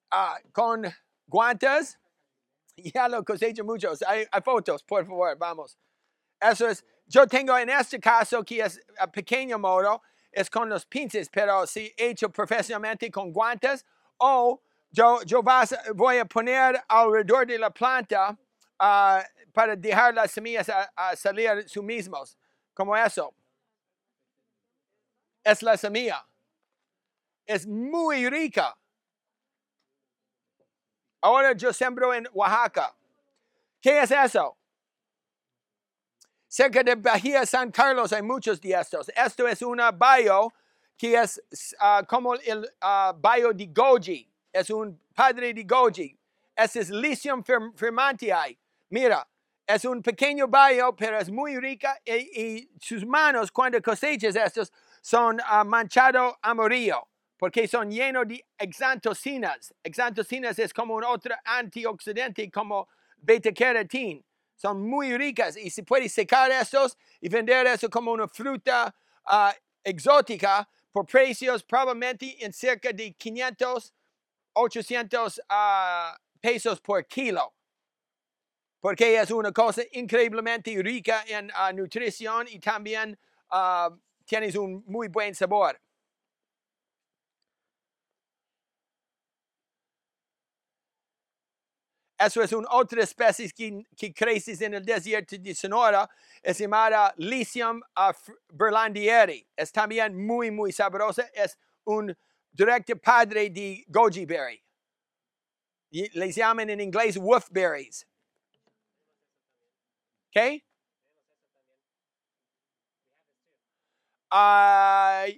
Ah, 0.09 0.39
con 0.53 0.85
guantes, 1.27 1.99
ya 2.77 3.07
lo 3.09 3.23
cosecho 3.23 3.63
muchos. 3.63 4.01
Hay, 4.03 4.25
hay 4.31 4.41
fotos, 4.41 4.83
por 4.83 5.05
favor, 5.05 5.37
vamos. 5.37 5.77
Eso 6.39 6.67
es, 6.67 6.85
yo 7.07 7.25
tengo 7.25 7.57
en 7.57 7.69
este 7.69 7.99
caso 7.99 8.43
que 8.43 8.61
es 8.61 8.81
pequeño 9.11 9.57
modo, 9.57 10.01
es 10.31 10.49
con 10.49 10.69
los 10.69 10.85
pinces, 10.85 11.29
pero 11.29 11.65
si 11.65 11.93
hecho 11.97 12.29
profesionalmente 12.29 13.09
con 13.09 13.31
guantes 13.31 13.85
o 14.17 14.61
yo, 14.91 15.21
yo 15.23 15.41
vas, 15.41 15.75
voy 15.95 16.17
a 16.17 16.25
poner 16.25 16.83
alrededor 16.87 17.47
de 17.47 17.57
la 17.57 17.69
planta 17.69 18.37
ah, 18.77 19.23
para 19.53 19.75
dejar 19.75 20.13
las 20.13 20.31
semillas 20.31 20.69
a, 20.69 20.91
a 20.95 21.15
salir 21.15 21.67
sus 21.67 21.83
mismos, 21.83 22.37
como 22.73 22.95
eso. 22.95 23.33
Es 25.43 25.61
la 25.63 25.77
semilla. 25.77 26.25
Es 27.45 27.65
muy 27.65 28.29
rica. 28.29 28.77
Ahora 31.21 31.53
yo 31.53 31.71
sembro 31.71 32.13
en 32.13 32.27
Oaxaca. 32.33 32.93
¿Qué 33.81 34.01
es 34.01 34.11
eso? 34.11 34.57
Cerca 36.57 36.83
de 36.83 36.95
Bahía 36.95 37.45
San 37.45 37.69
Carlos 37.69 38.11
hay 38.11 38.23
muchos 38.23 38.59
de 38.59 38.71
estos. 38.71 39.11
Esto 39.15 39.47
es 39.47 39.61
una 39.61 39.91
bio 39.91 40.51
que 40.97 41.13
es 41.13 41.39
ah, 41.79 42.01
como 42.09 42.33
el 42.33 42.67
ah, 42.81 43.13
bio 43.15 43.53
de 43.53 43.67
Goji. 43.67 44.27
Es 44.51 44.71
un 44.71 44.99
padre 45.13 45.53
de 45.53 45.63
Goji. 45.63 46.17
Es 46.55 46.89
Lycium 46.89 47.43
fir- 47.43 47.77
firmantii. 47.77 48.57
Mira, 48.89 49.27
es 49.67 49.85
un 49.85 50.01
pequeño 50.01 50.47
bio, 50.47 50.95
pero 50.95 51.19
es 51.19 51.29
muy 51.29 51.59
rica 51.59 51.99
y, 52.03 52.67
sus 52.81 53.05
manos 53.05 53.51
cuando 53.51 53.79
cosechas 53.79 54.35
estos 54.35 54.73
son 54.99 55.39
ah, 55.45 55.63
manchado 55.63 56.39
amarillo 56.41 57.07
porque 57.37 57.67
son 57.67 57.91
llenos 57.91 58.27
de 58.27 58.43
exantocinas. 58.57 59.75
Exantocinas 59.83 60.57
es 60.57 60.73
como 60.73 60.95
un 60.95 61.03
otro 61.03 61.35
antioxidante 61.45 62.49
como 62.49 62.87
beta 63.15 63.53
carotene. 63.53 64.23
Son 64.57 64.81
muy 64.81 65.15
ricas 65.15 65.55
y 65.55 65.69
se 65.69 65.83
puede 65.83 66.09
secar 66.09 66.49
estos 66.49 66.97
y 67.21 67.29
vender 67.29 67.67
eso 67.67 67.89
como 67.89 68.11
una 68.11 68.27
fruta 68.27 68.93
ah, 69.25 69.55
exótica 69.83 70.67
por 70.91 71.05
precios 71.05 71.63
probablemente 71.63 72.43
en 72.43 72.51
cerca 72.51 72.91
de 72.91 73.13
500, 73.13 73.93
800 74.53 75.41
ah, 75.47 76.17
pesos 76.41 76.81
por 76.81 77.05
kilo. 77.05 77.53
Porque 78.79 79.19
es 79.19 79.29
una 79.29 79.51
cosa 79.51 79.83
increíblemente 79.91 80.75
rica 80.81 81.23
en 81.27 81.51
ah, 81.53 81.71
nutrición 81.71 82.47
y 82.49 82.59
también 82.59 83.17
tienes 84.25 84.55
un 84.55 84.83
muy 84.87 85.07
buen 85.07 85.35
sabor. 85.35 85.79
Eso 92.19 92.41
es 92.41 92.51
una 92.51 92.67
otra 92.71 93.03
especie 93.03 93.49
que, 93.51 93.85
que 93.95 94.11
crece 94.11 94.65
en 94.65 94.73
el 94.73 94.83
desierto 94.83 95.37
de 95.37 95.53
Sonora. 95.53 96.09
Es 96.41 96.57
llamada 96.57 97.13
Lycium 97.17 97.81
berlandieri. 98.51 99.47
Es 99.55 99.71
también 99.71 100.25
muy, 100.25 100.49
muy 100.49 100.71
sabrosa. 100.71 101.29
Es 101.33 101.57
un 101.83 102.15
directo 102.51 102.95
padre 102.97 103.49
de 103.51 103.85
goji 103.87 104.25
berry. 104.25 104.63
Y 105.91 106.09
les 106.17 106.35
llaman 106.35 106.69
en 106.69 106.81
inglés 106.81 107.17
wolfberries. 107.17 108.05
¿Ok? 110.29 110.61
Uh, 114.31 115.31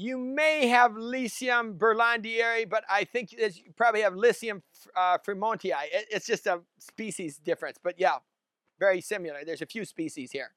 you 0.00 0.16
may 0.16 0.66
have 0.66 0.96
Lycium 0.96 1.74
berlandieri, 1.78 2.68
but 2.68 2.84
I 2.88 3.04
think 3.04 3.32
you 3.32 3.50
probably 3.76 4.00
have 4.00 4.14
Lycium 4.14 4.62
uh, 4.96 5.18
fremontii. 5.18 5.72
It- 5.92 6.08
it's 6.10 6.26
just 6.26 6.46
a 6.46 6.60
species 6.78 7.36
difference, 7.36 7.76
but 7.82 8.00
yeah, 8.00 8.16
very 8.78 9.02
similar. 9.02 9.44
There's 9.44 9.60
a 9.60 9.66
few 9.66 9.84
species 9.84 10.32
here. 10.32 10.52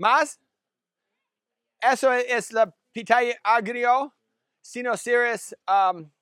Más? 0.00 0.38
Eso 1.82 2.10
es 2.12 2.52
la 2.52 2.66
pitaya 2.96 3.34
agrio, 3.44 4.12
Sinoceres. 4.62 5.52
Um, 5.66 6.12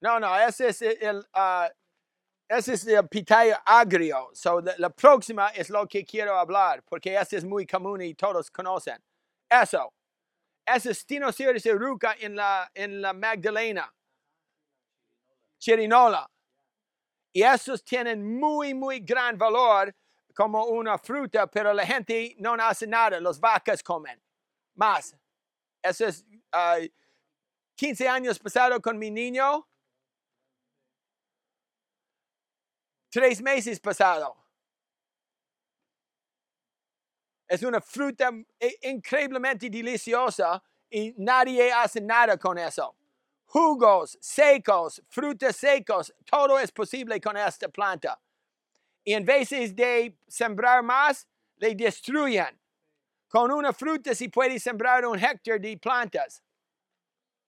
no, 0.00 0.18
no, 0.18 0.32
ese 0.34 0.68
es 0.68 0.82
el, 0.82 1.24
uh, 1.34 1.68
ese 2.50 2.74
es 2.74 2.84
el 2.88 3.08
pitaya 3.08 3.62
agrio. 3.64 4.30
So, 4.32 4.60
la, 4.60 4.74
la 4.76 4.90
próxima 4.90 5.50
es 5.50 5.70
lo 5.70 5.86
que 5.86 6.04
quiero 6.04 6.36
hablar, 6.36 6.82
porque 6.82 7.16
ese 7.16 7.36
es 7.36 7.44
muy 7.44 7.64
común 7.64 8.00
y 8.00 8.14
todos 8.14 8.50
conocen. 8.50 9.00
Eso. 9.48 9.92
Ese 10.66 10.90
es 10.90 10.98
Stenoceres 10.98 11.64
eruca 11.64 12.16
en 12.18 12.34
la, 12.34 12.68
en 12.74 13.00
la 13.00 13.12
Magdalena. 13.12 13.94
Chirinola. 15.60 16.28
Y 17.32 17.42
esos 17.44 17.84
tienen 17.84 18.38
muy, 18.40 18.74
muy 18.74 18.98
gran 18.98 19.38
valor 19.38 19.94
como 20.34 20.64
una 20.64 20.98
fruta, 20.98 21.46
pero 21.46 21.72
la 21.72 21.86
gente 21.86 22.34
no 22.38 22.54
hace 22.54 22.88
nada. 22.88 23.20
Las 23.20 23.38
vacas 23.38 23.80
comen. 23.80 24.20
Más. 24.74 25.16
Eso 25.80 26.06
es 26.06 26.26
ah, 26.50 26.78
15 27.76 28.08
años 28.08 28.40
pasado 28.40 28.82
con 28.82 28.98
mi 28.98 29.12
niño. 29.12 29.69
Tres 33.10 33.42
meses 33.42 33.80
pasado. 33.80 34.36
Es 37.48 37.62
una 37.64 37.80
fruta 37.80 38.30
i- 38.60 38.88
increíblemente 38.88 39.68
deliciosa 39.68 40.62
y 40.88 41.12
nadie 41.18 41.72
hace 41.72 42.00
nada 42.00 42.36
con 42.38 42.56
eso. 42.58 42.94
Jugos 43.46 44.16
secos, 44.20 45.02
frutos 45.08 45.56
secos, 45.56 46.14
todo 46.24 46.58
es 46.60 46.70
posible 46.70 47.20
con 47.20 47.36
esta 47.36 47.68
planta. 47.68 48.20
Y 49.02 49.14
en 49.14 49.24
veces 49.24 49.74
de 49.74 50.16
sembrar 50.28 50.82
más, 50.84 51.26
le 51.56 51.74
destruyen. 51.74 52.56
Con 53.28 53.50
una 53.50 53.72
fruta 53.72 54.14
se 54.14 54.28
puede 54.28 54.60
sembrar 54.60 55.04
un 55.04 55.18
hectare 55.18 55.58
de 55.58 55.76
plantas 55.78 56.42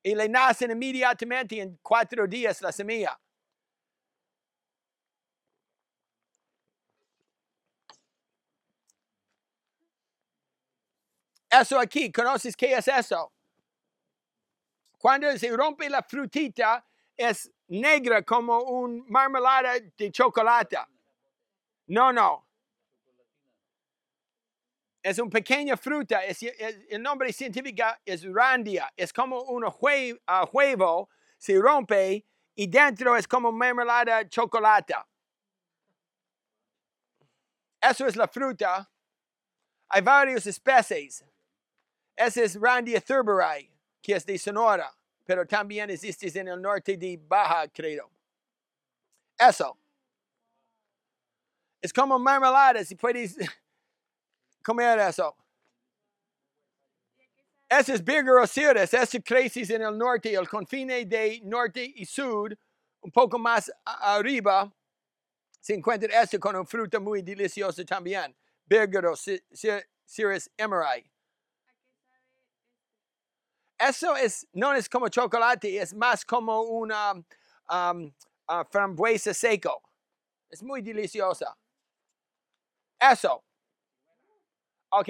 y 0.02 0.14
le 0.14 0.28
nacen 0.28 0.72
inmediatamente 0.72 1.60
en 1.60 1.78
cuatro 1.82 2.26
días 2.26 2.60
la 2.62 2.72
semilla. 2.72 3.18
Eso 11.52 11.78
aquí, 11.78 12.10
¿conoces 12.10 12.56
qué 12.56 12.72
es 12.72 12.88
eso? 12.88 13.30
Cuando 14.98 15.36
se 15.36 15.54
rompe 15.54 15.90
la 15.90 16.02
frutita, 16.02 16.82
es 17.14 17.52
negra 17.68 18.22
como 18.22 18.58
un 18.62 19.04
marmelada 19.08 19.74
de 19.78 20.10
chocolate. 20.10 20.78
No, 21.88 22.10
no. 22.10 22.46
Es 25.02 25.18
una 25.18 25.30
pequeña 25.30 25.76
fruta. 25.76 26.24
Es, 26.24 26.42
es- 26.42 26.86
el 26.88 27.02
nombre 27.02 27.30
científico 27.34 27.84
es 28.06 28.24
randia. 28.32 28.90
Es 28.96 29.12
como 29.12 29.42
un 29.42 29.64
ah, 30.26 30.48
huevo, 30.52 31.10
se 31.36 31.58
rompe 31.58 32.24
y 32.54 32.66
dentro 32.66 33.14
es 33.16 33.28
como 33.28 33.52
mermelada 33.52 34.18
de 34.18 34.28
chocolate. 34.30 34.94
Eso 37.80 38.06
es 38.06 38.16
la 38.16 38.28
fruta. 38.28 38.88
Hay 39.88 40.00
varias 40.00 40.46
especies. 40.46 41.24
Ese 42.16 42.44
es 42.44 42.60
Randia 42.60 43.00
thurberi, 43.00 43.70
que 44.00 44.14
es 44.14 44.26
de 44.26 44.38
Sonora, 44.38 44.92
pero 45.24 45.46
también 45.46 45.90
existe 45.90 46.38
en 46.38 46.48
el 46.48 46.60
norte 46.60 46.96
de 46.96 47.18
Baja, 47.20 47.68
creo. 47.68 48.10
Eso. 49.38 49.76
Es 51.80 51.92
como 51.92 52.18
mermelada, 52.18 52.84
si 52.84 52.94
puedes 52.94 53.36
comer 54.62 54.98
eso. 54.98 55.36
Ese 57.68 57.94
es 57.94 58.04
Birgerosiris, 58.04 58.92
ese 58.92 59.22
crece 59.22 59.62
en 59.74 59.82
el 59.82 59.96
norte, 59.96 60.34
el 60.34 60.46
confine 60.46 61.06
de 61.06 61.40
norte 61.42 61.82
y 61.96 62.04
sur, 62.04 62.56
un 63.00 63.10
poco 63.10 63.38
más 63.38 63.72
arriba, 63.84 64.70
se 65.58 65.74
encuentra 65.74 66.20
este 66.22 66.38
con 66.38 66.54
un 66.54 66.66
fruto 66.66 67.00
muy 67.00 67.22
delicioso 67.22 67.84
también. 67.84 68.36
Birgerosiris 68.66 70.50
emerai. 70.56 71.11
Eso 73.88 74.16
es, 74.16 74.46
no 74.52 74.72
es 74.74 74.88
como 74.88 75.08
chocolate, 75.08 75.76
es 75.78 75.92
más 75.94 76.24
como 76.24 76.62
una 76.62 77.12
um, 77.14 78.12
ah, 78.46 78.64
frambuesa 78.70 79.34
seco. 79.34 79.82
Es 80.48 80.62
muy 80.62 80.82
deliciosa. 80.82 81.56
Eso. 83.00 83.42
¿Ok? 84.90 85.08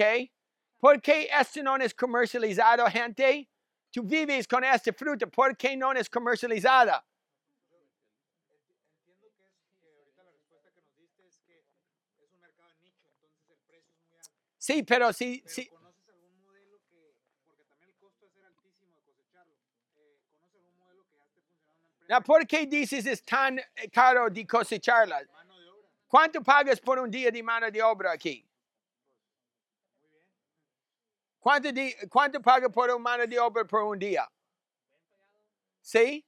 ¿Por 0.79 1.01
qué 1.01 1.29
esto 1.39 1.61
no 1.61 1.75
es 1.77 1.93
comercializado, 1.93 2.85
gente? 2.87 3.47
Tú 3.91 4.01
vives 4.03 4.47
con 4.47 4.63
esta 4.63 4.91
fruta, 4.91 5.27
¿por 5.27 5.55
qué 5.55 5.77
no 5.77 5.91
es 5.93 6.09
comercializada? 6.09 7.05
Entiendo 8.49 9.29
que 9.37 9.43
es 9.45 9.67
que 9.79 9.87
ahorita 9.87 10.23
la 10.23 10.31
respuesta 10.31 10.71
que 10.71 10.81
nos 10.81 10.97
diste 10.97 11.27
es 11.27 11.37
que 11.45 11.59
es 12.23 12.31
un 12.33 12.39
mercado 12.39 12.69
de 12.71 12.79
nicho, 12.79 13.05
entonces 13.07 13.49
el 13.49 13.59
precio 13.67 13.93
es 13.93 13.99
muy 13.99 14.15
alto. 14.17 14.31
Sí, 14.57 14.83
pero 14.83 15.13
sí, 15.13 15.41
Pero 15.43 15.53
sí. 15.53 15.67
¿conoces 15.67 16.09
algún 16.09 16.41
modelo 16.41 16.81
que, 16.89 17.13
porque 17.45 17.63
también 17.65 17.89
el 17.91 17.95
costo 17.97 18.25
de 18.25 18.31
ser 18.31 18.45
altísimo 18.45 18.95
de 18.95 19.01
cosecharlo, 19.03 19.57
eh, 19.95 20.17
¿conoces 20.31 20.55
algún 20.55 20.75
modelo 20.77 21.05
que 21.05 21.15
ya 21.17 21.23
esté 21.23 21.41
¿Por 22.25 22.45
qué 22.45 22.65
dices 22.65 23.05
es 23.05 23.23
tan 23.23 23.59
eh, 23.59 23.89
caro 23.91 24.29
de 24.29 24.45
cosecharlas? 24.45 25.25
¿Cuánto 26.07 26.41
pagas 26.43 26.79
por 26.79 26.99
un 26.99 27.09
día 27.09 27.31
de 27.31 27.41
mano 27.41 27.71
de 27.71 27.81
obra 27.81 28.11
aquí? 28.11 28.45
¿Cuánto, 31.39 31.71
di- 31.71 31.95
cuánto 32.09 32.39
paga 32.41 32.69
por 32.69 32.89
una 32.89 32.99
mano 32.99 33.25
de 33.27 33.39
obra 33.39 33.65
por 33.65 33.83
un 33.83 33.97
día? 33.99 34.29
¿Sí? 35.81 36.23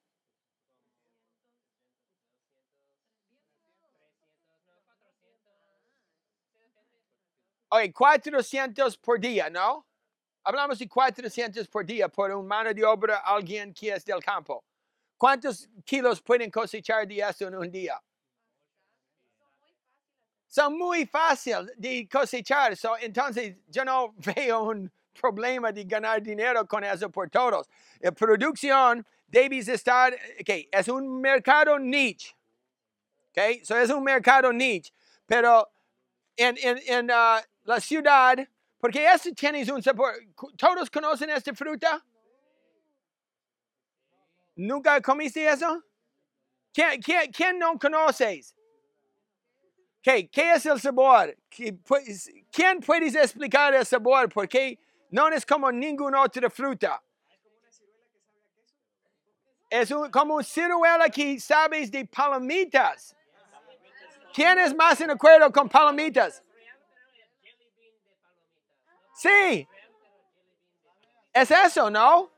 Ok, 7.70 7.92
400 7.94 8.98
por 8.98 9.20
día, 9.20 9.50
¿no? 9.50 9.86
Hablamos 10.44 10.80
de 10.80 10.88
400 10.88 11.68
por 11.68 11.86
día 11.86 12.08
por 12.10 12.32
un 12.32 12.48
mano 12.48 12.74
de 12.74 12.86
obra, 12.86 13.18
alguien 13.20 13.74
que 13.74 13.94
es 13.94 14.06
del 14.06 14.24
campo. 14.24 14.64
¿Cuántos 15.18 15.70
kilos 15.86 16.22
pueden 16.22 16.52
cosechar 16.52 17.08
de 17.08 17.20
eso 17.20 17.48
en 17.48 17.56
un 17.56 17.72
día? 17.72 18.02
Son 20.48 20.78
muy 20.78 21.06
fáciles 21.06 21.74
de 21.78 22.08
cosechar, 22.10 22.76
so, 22.78 22.98
entonces 22.98 23.58
yo 23.68 23.84
no 23.84 24.14
veo 24.36 24.64
un 24.64 24.92
problema 25.20 25.72
de 25.72 25.84
ganar 25.86 26.22
dinero 26.22 26.66
con 26.68 26.84
eso 26.84 27.10
por 27.10 27.30
todos. 27.30 27.68
La 28.00 28.12
producción 28.12 29.06
debe 29.28 29.60
estar, 29.60 30.14
ok, 30.14 30.68
es 30.72 30.88
un 30.88 31.20
mercado 31.20 31.80
niche, 31.80 32.36
ok, 33.32 33.64
so 33.64 33.78
es 33.78 33.90
un 33.90 34.04
mercado 34.04 34.52
niche, 34.52 34.94
pero 35.26 35.70
en, 36.38 36.58
en, 36.62 36.80
en 36.86 37.12
ah, 37.12 37.42
la 37.64 37.80
ciudad, 37.80 38.38
porque 38.80 39.06
este 39.12 39.34
tiene 39.34 39.70
un 39.72 39.82
sabor, 39.82 40.14
¿todos 40.58 40.90
conocen 40.90 41.30
esta 41.30 41.54
fruta? 41.54 42.04
¿Nunca 44.56 45.02
comiste 45.02 45.46
eso? 45.48 45.84
¿Quién, 46.74 47.02
quién, 47.02 47.32
quién 47.32 47.60
no 47.60 47.78
conoces? 47.78 48.56
¿Qué, 50.02 50.30
¿Qué 50.30 50.54
es 50.54 50.66
el 50.66 50.80
sabor? 50.80 51.36
¿Qué, 51.50 51.74
pues, 51.74 52.32
¿Quién 52.52 52.80
puede 52.80 53.08
explicar 53.08 53.74
el 53.74 53.86
sabor? 53.86 54.30
Porque 54.30 54.78
no 55.10 55.28
es 55.30 55.46
como 55.46 55.72
ninguna 55.72 56.22
otra 56.22 56.50
fruta. 56.50 57.02
Es 59.70 59.92
un- 59.92 60.12
como 60.12 60.36
un 60.36 60.44
ciruela 60.44 61.10
que 61.10 61.40
sabes 61.40 61.90
de 61.92 62.06
palomitas. 62.06 63.16
¿Quién 64.34 64.60
es 64.60 64.76
más 64.76 65.00
en 65.02 65.12
acuerdo 65.12 65.52
con 65.52 65.68
palomitas? 65.68 66.44
Sí. 69.16 69.68
Es 71.34 71.52
eso, 71.52 71.90
¿no? 71.90 72.32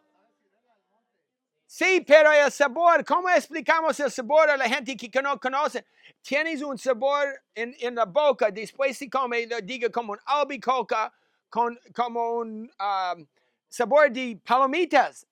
Sí, 1.70 2.02
pero 2.08 2.32
el 2.32 2.50
sabor, 2.52 3.04
¿cómo 3.04 3.30
explicamos 3.30 4.00
el 4.00 4.10
sabor 4.10 4.50
a 4.50 4.56
la 4.58 4.70
gente 4.70 4.96
que 4.96 5.22
no 5.22 5.38
conoce? 5.40 5.86
Tienes 6.22 6.62
un 6.62 6.78
sabor 6.78 7.28
en, 7.54 7.76
en 7.80 7.96
la 7.96 8.06
boca, 8.06 8.50
después 8.52 8.98
se 8.98 9.10
come, 9.10 9.46
lo 9.48 9.60
diga 9.62 9.90
como 9.90 10.14
un 10.14 10.20
albicoca, 10.26 11.12
con, 11.50 11.78
como 11.94 12.36
un 12.38 12.72
um, 12.80 13.28
sabor 13.68 14.10
de 14.12 14.40
palomitas. 14.46 15.26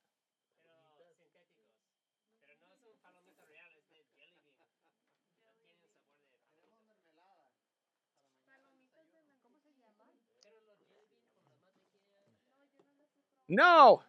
No. 13.50 14.05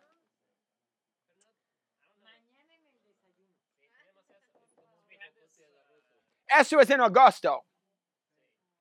Eso 6.48 6.80
es 6.80 6.90
en 6.90 7.00
agosto. 7.00 7.64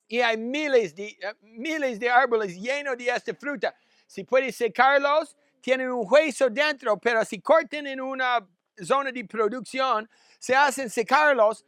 Y 0.08 0.20
hay 0.22 0.38
miles 0.38 0.94
de, 0.94 1.08
eh, 1.08 1.34
miles 1.42 2.00
de 2.00 2.10
árboles 2.10 2.56
llenos 2.56 2.98
de 2.98 3.10
esta 3.10 3.34
fruta. 3.34 3.76
Si 4.06 4.24
puedes 4.24 4.56
secarlos, 4.56 5.36
tienen 5.62 5.90
un 5.90 6.06
hueso 6.08 6.50
dentro, 6.50 6.98
pero 7.00 7.26
si 7.26 7.42
cortan 7.42 7.88
en 7.88 8.00
una 8.00 8.48
zona 8.84 9.12
de 9.12 9.26
producción, 9.26 10.08
se 10.38 10.56
hacen 10.56 10.90
secarlos. 10.90 11.66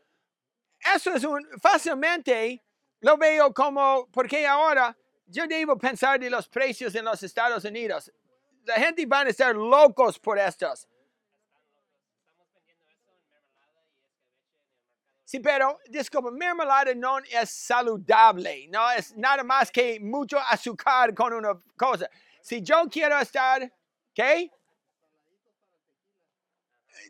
Eso 0.95 1.15
es 1.15 1.23
un, 1.23 1.47
fácilmente, 1.59 2.63
lo 2.99 3.17
veo 3.17 3.51
como, 3.53 4.07
porque 4.11 4.45
ahora 4.45 4.95
yo 5.25 5.47
debo 5.47 5.77
pensar 5.77 6.19
de 6.19 6.29
los 6.29 6.47
precios 6.47 6.93
en 6.93 7.05
los 7.05 7.21
Estados 7.23 7.65
Unidos. 7.65 8.11
La 8.65 8.75
gente 8.75 9.05
va 9.05 9.21
a 9.21 9.29
estar 9.29 9.55
locos 9.55 10.19
por 10.19 10.37
estos. 10.37 10.87
Sí, 15.29 15.39
pero 15.41 15.77
disculpa, 15.89 16.31
mermelada 16.31 16.93
no 16.95 17.19
es 17.19 17.49
saludable, 17.49 18.65
no 18.69 18.89
es 18.91 19.13
nada 19.17 19.43
más 19.43 19.69
que 19.69 19.99
mucho 19.99 20.39
azúcar 20.39 21.13
con 21.13 21.33
una 21.33 21.53
cosa. 21.75 22.09
Si 22.41 22.61
yo 22.61 22.85
quiero 22.89 23.19
estar, 23.19 23.69
¿qué? 24.13 24.49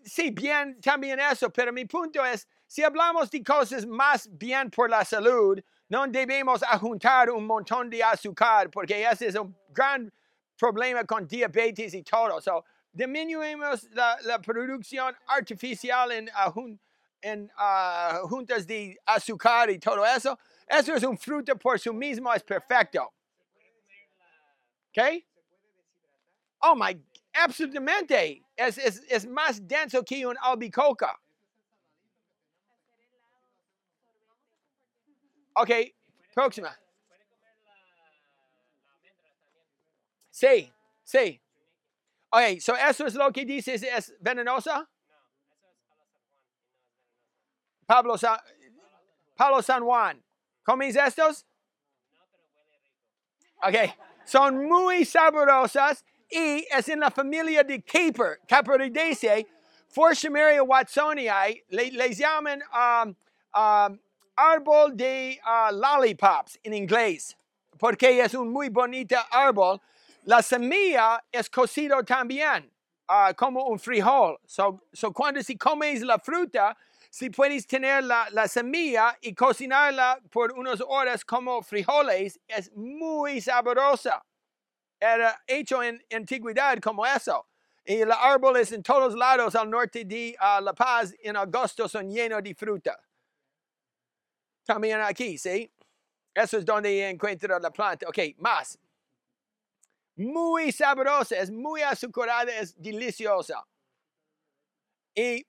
Sí, 0.04 0.32
bien, 0.32 0.80
también 0.82 1.20
eso, 1.20 1.50
pero 1.50 1.72
mi 1.72 1.86
punto 1.86 2.26
es, 2.26 2.48
si 2.66 2.84
hablamos 2.84 3.30
de 3.30 3.44
cosas 3.44 3.86
más 3.86 4.28
bien 4.38 4.70
por 4.70 4.90
la 4.90 5.04
salud, 5.06 5.60
no 5.90 6.08
debemos 6.08 6.62
juntar 6.80 7.30
un 7.30 7.46
montón 7.46 7.90
de 7.90 8.04
azúcar, 8.04 8.70
porque 8.70 9.06
ese 9.10 9.28
es 9.28 9.36
un 9.36 9.56
gran 9.70 10.12
problema 10.58 11.04
con 11.06 11.28
diabetes 11.28 11.94
y 11.94 12.04
todo. 12.04 12.42
So, 12.42 12.66
disminuimos 12.92 13.84
la, 13.92 14.18
la 14.24 14.40
producción 14.40 15.16
artificial 15.28 16.12
en, 16.12 16.28
jun- 16.54 16.80
en 17.22 17.52
ah, 17.58 18.22
juntas 18.24 18.66
de 18.66 19.00
azúcar 19.06 19.70
y 19.70 19.80
todo 19.80 20.06
eso. 20.06 20.38
Eso 20.68 20.96
es 20.96 21.04
un 21.04 21.18
fruto 21.18 21.58
por 21.58 21.80
sí 21.80 21.90
mismo, 21.92 22.34
es 22.34 22.44
perfecto. 22.44 23.14
¿Ok? 24.90 25.24
Oh 26.60 26.76
my, 26.76 27.02
absolutamente. 27.34 28.44
Es, 28.56 28.78
es, 28.78 29.04
es 29.08 29.26
más 29.28 29.66
denso 29.66 30.04
que 30.04 30.26
un 30.26 30.36
albicoca. 30.42 31.20
Ok, 35.54 35.70
próxima. 36.34 36.78
Sí, 40.30 40.72
sí. 41.04 41.42
Ok, 42.30 42.60
so 42.60 42.76
eso 42.76 43.08
es 43.08 43.16
lo 43.16 43.32
que 43.32 43.46
dices, 43.46 43.82
es 43.82 44.16
venenosa. 44.20 44.88
Pablo 47.88 48.18
San, 48.18 48.38
Pablo 49.36 49.62
San 49.62 49.84
Juan. 49.84 50.22
¿Comes 50.64 50.96
estos? 50.96 51.46
Ok, 53.64 53.76
son 54.26 54.68
muy 54.68 55.06
saborosas 55.06 56.04
y 56.30 56.66
es 56.70 56.90
en 56.90 57.00
la 57.00 57.10
familia 57.10 57.64
de 57.64 57.82
caper, 57.82 58.40
Caperidaceae, 58.48 59.48
Forcimeria 59.88 60.62
watsonii, 60.62 61.64
le, 61.70 61.92
les 61.92 62.18
llaman 62.18 62.62
um, 62.74 63.16
um, 63.56 64.00
árbol 64.38 64.96
de 64.96 65.40
uh, 65.46 65.72
lollipops 65.72 66.60
en 66.64 66.74
inglés, 66.74 67.36
porque 67.80 68.20
es 68.20 68.36
un 68.36 68.52
muy 68.52 68.70
bonito 68.70 69.16
árbol. 69.32 69.80
La 70.26 70.42
semilla 70.42 71.24
es 71.32 71.50
cocido 71.50 72.04
también, 72.04 72.70
ah, 73.08 73.34
como 73.34 73.64
un 73.64 73.80
frijol. 73.80 74.38
So, 74.46 74.82
so 74.94 75.12
cuando 75.14 75.42
si 75.42 75.56
comes 75.56 76.02
la 76.02 76.18
fruta, 76.20 76.76
si 77.18 77.32
puedes 77.32 77.66
tener 77.66 78.04
la, 78.04 78.30
la 78.30 78.48
semilla 78.48 79.18
y 79.22 79.34
cocinarla 79.34 80.22
por 80.30 80.52
unas 80.52 80.80
horas 80.82 81.26
como 81.26 81.64
frijoles, 81.64 82.40
es 82.48 82.72
muy 82.76 83.42
sabrosa. 83.42 84.24
Era 85.00 85.42
hecho 85.48 85.82
en 85.82 86.00
antigüedad 86.12 86.78
como 86.78 87.04
eso. 87.08 87.48
Y 87.84 88.06
los 88.06 88.16
árboles 88.16 88.72
en 88.72 88.84
todos 88.84 89.16
lados 89.16 89.56
al 89.56 89.68
norte 89.68 90.06
de 90.06 90.38
La 90.40 90.74
Paz 90.74 91.16
en 91.24 91.36
agosto 91.38 91.90
son 91.90 92.08
llenos 92.08 92.44
de 92.44 92.54
fruta. 92.54 92.96
También 94.64 95.02
aquí, 95.02 95.40
¿sí? 95.40 95.72
Eso 96.36 96.60
es 96.60 96.66
donde 96.66 97.10
encuentro 97.10 97.58
la 97.58 97.72
planta. 97.72 98.08
Ok, 98.08 98.20
más. 98.38 98.78
Muy 100.18 100.72
sabrosa, 100.72 101.36
es 101.36 101.50
muy 101.50 101.82
azucarada, 101.82 102.52
es 102.60 102.80
deliciosa. 102.80 103.66
Y 105.16 105.44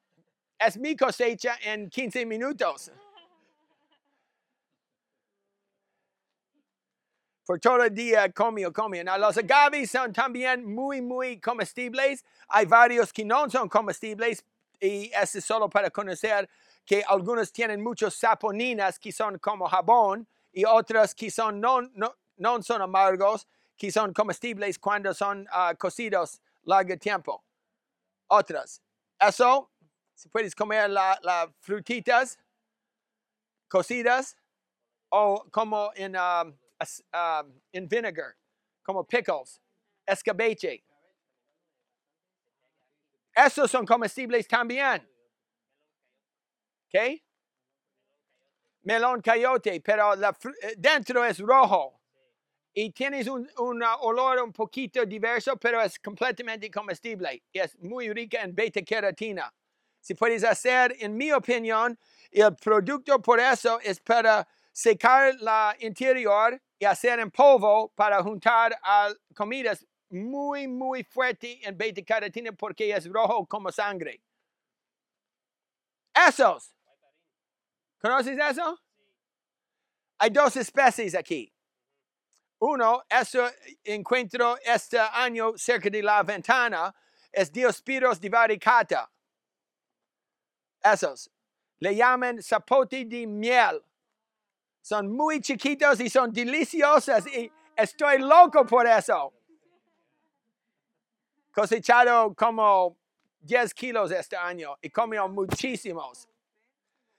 es 0.59 0.77
mi 0.77 0.97
cosecha 0.97 1.57
en 1.63 1.89
15 1.89 2.27
minutos. 2.27 2.91
Por 7.47 7.61
todo 7.61 7.85
el 7.85 7.95
día 7.95 8.31
comio, 8.31 8.73
comio. 8.73 9.03
Now, 9.05 9.17
los 9.19 9.39
agaves 9.39 9.91
son 9.91 10.13
también 10.13 10.65
muy, 10.67 11.01
muy 11.01 11.41
comestibles. 11.41 12.25
Hay 12.49 12.67
varios 12.67 13.13
que 13.13 13.25
no 13.25 13.49
son 13.49 13.69
comestibles 13.69 14.45
y 14.81 15.11
eso 15.15 15.39
es 15.39 15.45
solo 15.45 15.69
para 15.69 15.91
conocer 15.91 16.49
que 16.85 17.03
algunos 17.07 17.53
tienen 17.53 17.83
muchos 17.83 18.15
saponinas 18.15 18.99
que 18.99 19.13
son 19.13 19.39
como 19.39 19.69
jabón 19.69 20.27
y 20.53 20.65
otras 20.65 21.15
que 21.15 21.31
son 21.31 21.61
no, 21.61 21.83
no, 21.83 22.17
no 22.37 22.63
son 22.63 22.83
amargos, 22.83 23.47
que 23.77 23.91
son 23.91 24.13
comestibles 24.13 24.79
cuando 24.79 25.15
son 25.15 25.47
ah, 25.51 25.75
cocidos 25.79 26.41
largo 26.65 26.97
tiempo. 26.99 27.45
Otras. 28.27 28.83
Eso, 29.19 29.71
si 30.19 30.29
puedes 30.29 30.53
comer 30.53 30.91
las 30.91 31.23
la 31.23 31.49
frutitas 31.61 32.39
cocidas 33.69 34.37
o 35.11 35.45
como 35.53 35.93
en, 35.95 36.17
um, 36.17 36.59
um, 37.13 37.61
en 37.73 37.89
vinegar, 37.89 38.35
como 38.83 39.05
pickles, 39.05 39.61
escabeche. 40.05 40.83
Esos 43.33 43.71
son 43.71 43.87
comestibles 43.87 44.49
también. 44.49 45.09
¿Ok? 46.87 47.23
Melón 48.83 49.23
cayote, 49.23 49.81
pero 49.81 50.15
eh, 50.15 50.75
dentro 50.77 51.25
es 51.25 51.39
rojo. 51.39 52.01
Y 52.75 52.91
tienes 52.91 53.29
un, 53.29 53.49
un, 53.59 53.83
uh, 53.83 53.97
olor 54.01 54.43
un 54.43 54.53
poquito 54.53 55.07
diverso, 55.07 55.57
pero 55.57 55.81
es 55.81 55.97
completamente 56.01 56.69
comestible. 56.71 57.45
Y 57.53 57.61
es 57.61 57.79
muy 57.79 58.13
rica 58.13 58.43
en 58.43 58.53
beta 58.53 58.83
queratina. 58.83 59.53
Si 60.01 60.15
puedes 60.15 60.45
hacer, 60.45 60.97
en 61.01 61.17
mi 61.17 61.33
opinión, 61.33 61.99
el 62.31 62.55
producto 62.57 63.21
por 63.21 63.41
eso 63.41 63.81
es 63.81 64.01
para 64.01 64.47
secar 64.73 65.35
la 65.41 65.77
interior 65.81 66.61
y 66.79 66.85
hacer 66.85 67.19
en 67.19 67.31
polvo 67.31 67.93
para 67.95 68.23
juntar 68.23 68.79
a 68.83 69.13
comidas 69.35 69.85
muy, 70.11 70.69
muy 70.69 71.05
fuerte 71.05 71.59
en 71.67 71.77
beta 71.77 72.03
carotina 72.03 72.53
porque 72.53 72.91
es 72.91 73.09
rojo 73.09 73.47
como 73.47 73.71
sangre. 73.73 74.23
Esos. 76.15 76.75
¿Conoces 78.01 78.39
eso? 78.39 78.79
Hay 80.19 80.31
dos 80.31 80.57
especies 80.57 81.15
aquí. 81.15 81.53
Uno, 82.61 83.03
eso 83.09 83.49
encuentro 83.85 84.59
este 84.65 84.99
año 84.99 85.57
cerca 85.57 85.89
de 85.89 86.03
la 86.03 86.23
ventana, 86.25 86.93
es 87.31 87.53
Diospiros 87.53 88.21
divaricata. 88.21 89.09
Le 91.81 91.95
llaman 91.95 92.43
zapote 92.43 93.05
de 93.05 93.27
miel. 93.27 93.83
Son 94.83 95.11
muy 95.11 95.41
chiquitos 95.41 96.01
y 96.01 96.09
son 96.09 96.33
deliciosas 96.33 97.27
y 97.27 97.51
estoy 97.77 98.19
loco 98.19 98.65
por 98.65 98.87
eso. 98.87 99.33
Cosechado 101.53 102.35
como 102.35 102.97
10 103.41 103.75
kilos 103.75 104.11
este 104.11 104.37
año 104.37 104.77
y 104.81 104.91
comió 104.91 105.29
muchísimos. 105.29 106.29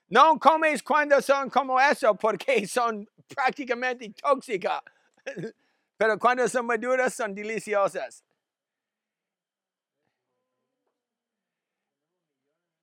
No 0.10 0.40
comes 0.40 0.82
cuando 0.82 1.22
son 1.22 1.50
como 1.50 1.80
eso 1.80 2.16
porque 2.16 2.66
son 2.68 3.08
prácticamente 3.28 4.10
tóxicas. 4.12 4.82
Pero 5.98 6.18
cuando 6.18 6.48
son 6.48 6.66
maduras 6.66 7.14
son 7.14 7.36
deliciosas. 7.36 8.24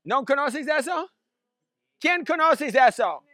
¿No 0.06 0.24
conoces 0.24 0.64
eso? 0.68 1.10
¿Quién 1.98 2.24
conoces 2.24 2.72
eso? 2.72 3.24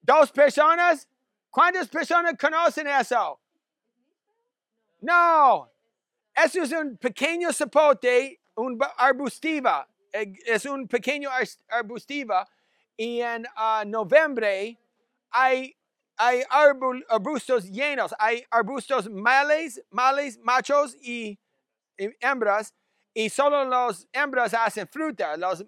¿Dos 0.00 0.32
personas? 0.32 1.08
¿Cuántas 1.48 1.86
personas 1.86 2.34
conocen 2.36 2.88
eso? 2.88 3.40
No. 5.00 5.70
Eso 6.34 6.62
es 6.64 6.72
un 6.72 6.96
pequeño 6.96 7.52
zapote, 7.52 8.40
un 8.56 8.76
arbustiva. 8.96 9.88
Es 10.12 10.64
un 10.64 10.88
pequeño 10.88 11.30
arbustiva. 11.68 12.48
Y 12.96 13.20
en 13.20 13.46
ah, 13.54 13.84
noviembre 13.86 14.76
hay, 15.30 15.76
arbustos 17.08 17.70
llenos. 17.70 18.12
Hay 18.18 18.44
arbustos 18.50 19.08
males, 19.08 19.80
males, 19.90 20.36
machos 20.40 20.96
y 21.00 21.38
hembras. 21.96 22.74
Y 23.18 23.28
solo 23.30 23.64
los 23.64 24.06
hembras 24.12 24.54
hacen 24.54 24.86
fruta. 24.86 25.36
Los, 25.36 25.64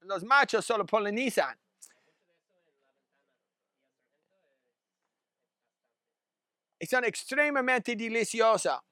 los 0.00 0.22
machos 0.22 0.66
solo 0.66 0.84
polinizan. 0.84 1.58
y 6.78 6.86
son 6.86 7.02
extremadamente 7.04 7.96
deliciosas. 7.96 8.82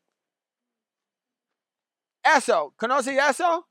Eso, 2.25 2.73
¿conoces 2.79 3.19
eso? 3.19 3.69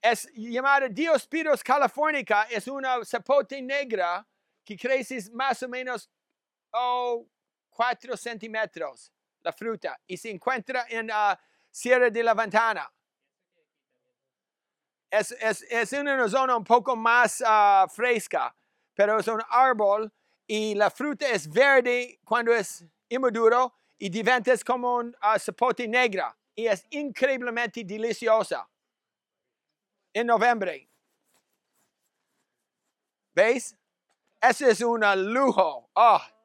Es 0.00 0.30
llamada 0.32 0.88
Diospyros 0.88 1.62
californica, 1.62 2.44
es 2.44 2.66
una 2.68 3.04
zapote 3.04 3.60
negra 3.60 4.26
que 4.64 4.78
crece 4.78 5.30
más 5.32 5.62
o 5.62 5.68
menos 5.68 6.08
oh, 6.72 7.28
4 7.68 8.16
centímetros 8.16 9.12
la 9.46 9.52
fruta 9.52 9.98
y 10.08 10.16
se 10.16 10.28
encuentra 10.30 10.86
en 10.88 11.06
la 11.06 11.38
Sierra 11.70 12.10
de 12.10 12.22
la 12.22 12.34
Ventana. 12.34 12.92
Es, 15.08 15.30
es, 15.30 15.62
es 15.70 15.92
una 15.92 16.28
zona 16.28 16.56
un 16.56 16.64
poco 16.64 16.96
más 16.96 17.42
ah, 17.46 17.86
fresca, 17.88 18.54
pero 18.92 19.20
es 19.20 19.28
un 19.28 19.40
árbol 19.48 20.12
y 20.48 20.74
la 20.74 20.90
fruta 20.90 21.28
es 21.28 21.48
verde 21.48 22.18
cuando 22.24 22.52
es 22.52 22.84
inmaduro 23.08 23.72
y 23.96 24.08
diventa 24.08 24.52
es 24.52 24.64
como 24.64 24.96
un 24.96 25.16
ah, 25.20 25.38
zapote 25.38 25.86
negra 25.86 26.36
y 26.56 26.66
es 26.66 26.84
increíblemente 26.90 27.84
deliciosa 27.84 28.68
en 30.12 30.26
noviembre. 30.26 30.88
¿Veis? 33.32 33.76
Ese 34.40 34.70
es 34.70 34.80
un 34.80 35.02
lujo. 35.32 35.88
Ah, 35.94 36.35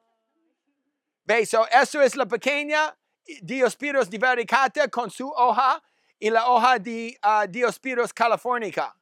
¿Veis? 1.24 1.50
So, 1.50 1.66
eso 1.68 2.02
es 2.02 2.16
la 2.16 2.26
pequeña 2.26 2.96
Diospyros 3.42 4.10
divaricata 4.10 4.88
con 4.88 5.10
su 5.10 5.28
hoja 5.28 5.82
y 6.18 6.30
la 6.30 6.48
hoja 6.48 6.78
de 6.78 7.16
ah, 7.22 7.46
Diospyros 7.46 8.12
californica. 8.12 8.96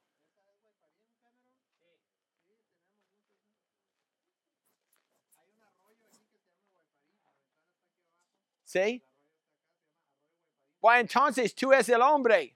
¿Sí? 8.64 9.02
Bueno, 10.80 11.00
entonces 11.00 11.54
tú 11.54 11.72
eres 11.72 11.88
el 11.88 12.00
hombre. 12.02 12.54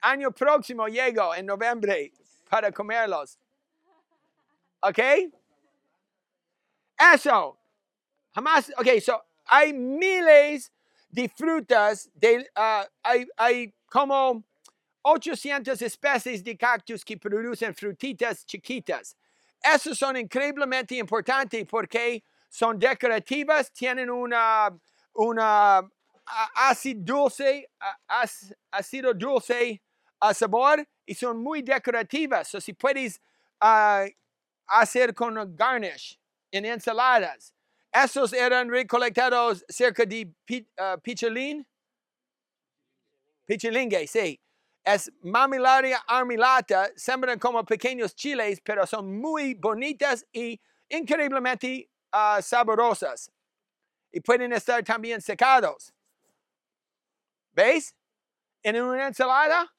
Año 0.00 0.30
próximo 0.30 0.86
llego 0.86 1.34
en 1.34 1.46
noviembre 1.46 2.12
para 2.48 2.70
comerlos. 2.70 3.38
¿Ok? 4.80 4.98
Eso. 7.12 7.58
Jamás, 8.34 8.72
ok, 8.76 9.00
so 9.00 9.24
hay 9.46 9.72
miles 9.72 10.72
de 11.08 11.28
frutas, 11.28 12.10
de, 12.14 12.50
ah, 12.56 12.86
hay, 13.36 13.72
como 13.88 14.44
800 15.02 15.80
especies 15.80 16.42
de 16.42 16.56
cactus 16.56 17.04
que 17.04 17.16
producen 17.16 17.72
frutitas 17.74 18.44
chiquitas. 18.44 19.16
Esos 19.62 19.96
son 19.96 20.16
increíblemente 20.16 20.96
importantes 20.96 21.64
porque 21.66 22.24
son 22.48 22.78
decorativas, 22.78 23.70
tienen 23.72 24.10
una, 24.10 24.70
ácido 26.56 27.00
dulce, 27.04 27.70
ácido 28.70 29.14
dulce 29.14 29.80
a 30.18 30.34
sabor 30.34 30.84
y 31.06 31.14
son 31.14 31.40
muy 31.40 31.62
decorativas. 31.62 32.48
So, 32.48 32.60
si 32.60 32.72
puedes 32.72 33.20
ah, 33.60 34.06
hacer 34.66 35.14
con 35.14 35.54
garnish 35.54 36.18
en 36.50 36.64
ensaladas. 36.64 37.54
Esos 37.94 38.32
eran 38.32 38.68
recolectados 38.68 39.64
cerca 39.68 40.04
de 40.04 40.26
Pi- 40.44 40.68
ah, 40.76 40.98
Pichilín. 41.00 41.64
Pichilingue, 43.46 44.06
sí. 44.08 44.40
Es 44.84 45.10
mamilaria 45.22 45.98
armilata, 46.06 46.90
sembran 46.96 47.38
como 47.38 47.64
pequeños 47.64 48.14
chiles, 48.14 48.60
pero 48.62 48.84
son 48.86 49.18
muy 49.18 49.54
bonitas 49.54 50.26
y 50.32 50.60
increíblemente 50.88 51.88
saborosas. 52.42 53.30
Y 54.12 54.20
pueden 54.20 54.52
estar 54.52 54.82
también 54.82 55.20
secados. 55.22 55.94
¿Veis? 57.52 57.94
En 58.62 58.82
una 58.82 59.06
ensalada. 59.06 59.72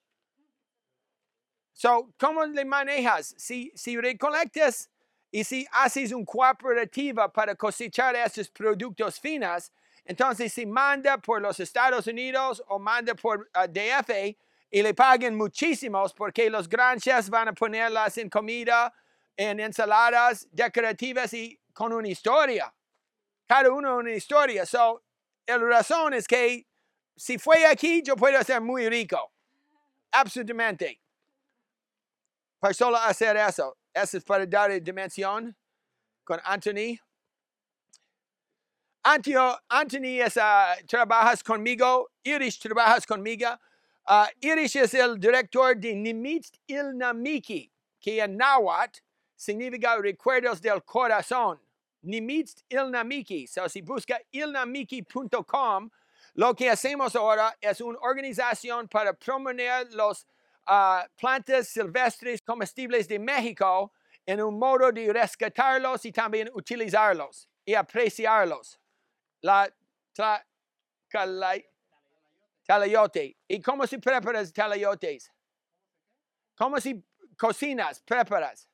So, 1.73 2.13
¿cómo 2.17 2.45
le 2.45 2.63
manejas? 2.63 3.35
Si, 3.37 3.71
si 3.75 3.97
recolectas 3.97 4.89
y 5.35 5.43
si 5.43 5.67
haces 5.69 6.13
una 6.13 6.23
cooperativa 6.23 7.29
para 7.29 7.55
cosechar 7.55 8.15
estos 8.15 8.47
productos 8.47 9.19
finos, 9.19 9.69
entonces 10.05 10.53
si 10.53 10.65
manda 10.65 11.17
por 11.17 11.41
los 11.41 11.59
Estados 11.59 12.07
Unidos 12.07 12.63
o 12.69 12.79
manda 12.79 13.13
por 13.15 13.49
ah, 13.53 13.67
DF 13.67 14.11
y 14.71 14.81
le 14.81 14.93
paguen 14.93 15.35
muchísimos 15.35 16.13
porque 16.13 16.49
los 16.49 16.69
granjas 16.69 17.29
van 17.29 17.49
a 17.49 17.53
ponerlas 17.53 18.17
en 18.17 18.29
comida, 18.29 18.93
en 19.35 19.59
ensaladas 19.59 20.47
decorativas 20.53 21.33
y 21.33 21.59
con 21.73 21.91
una 21.91 22.07
historia. 22.07 22.73
Cada 23.45 23.69
uno 23.73 23.97
una 23.97 24.13
historia. 24.13 24.65
So, 24.65 25.03
la 25.47 25.57
razón 25.57 26.13
es 26.13 26.25
que 26.25 26.65
si 27.13 27.37
fue 27.37 27.65
aquí, 27.65 28.01
yo 28.01 28.15
puedo 28.15 28.41
ser 28.41 28.61
muy 28.61 28.87
rico. 28.87 29.33
Absolutamente. 30.13 31.01
Para 32.57 32.73
solo 32.73 32.95
hacer 32.95 33.35
eso. 33.35 33.75
Es 33.95 34.21
para 34.25 34.45
dar 34.45 34.81
dimensión 34.81 35.55
con 36.25 36.41
Anthony. 36.43 36.99
Antio, 39.03 39.57
Anthony 39.69 40.19
es, 40.19 40.35
ah, 40.35 40.75
trabajas 40.85 41.41
conmigo. 41.41 42.09
Irish 42.25 42.59
trabajas 42.59 43.05
conmigo. 43.05 43.57
Ah, 44.05 44.27
Irish 44.41 44.75
es 44.75 44.93
el 44.95 45.17
director 45.17 45.77
de 45.77 45.95
Nimitz 45.95 46.51
Ilnamiki, 46.67 47.71
que 48.01 48.19
en 48.19 48.35
náhuatl 48.35 48.99
significa 49.37 49.95
recuerdos 49.97 50.59
del 50.61 50.83
corazón. 50.83 51.57
Nimitz 52.01 52.65
Ilnamiki. 52.67 53.47
So, 53.47 53.69
si 53.69 53.81
busca 53.81 54.19
ilnamiki.com, 54.29 55.89
lo 56.33 56.53
que 56.53 56.69
hacemos 56.69 57.15
ahora 57.15 57.55
es 57.61 57.79
una 57.79 57.97
organización 57.99 58.89
para 58.89 59.13
promover 59.13 59.87
las 60.67 61.09
plantas 61.15 61.67
silvestres 61.67 62.41
comestibles 62.41 63.07
de 63.07 63.19
México 63.19 63.91
en 64.25 64.41
un 64.41 64.57
modo 64.57 64.91
de 64.91 65.11
rescatarlos 65.13 66.05
y 66.05 66.11
también 66.11 66.49
utilizarlos 66.53 67.47
y 67.63 67.73
apreciarlos. 67.75 68.79
La 69.41 69.71
talayote. 72.65 73.37
¿Y 73.47 73.61
cómo 73.61 73.85
se 73.85 73.99
preparas 73.99 74.51
talayotes? 74.51 75.31
¿Cómo 76.57 76.79
se 76.79 77.03
cocinas, 77.37 78.01
preparas? 78.01 78.67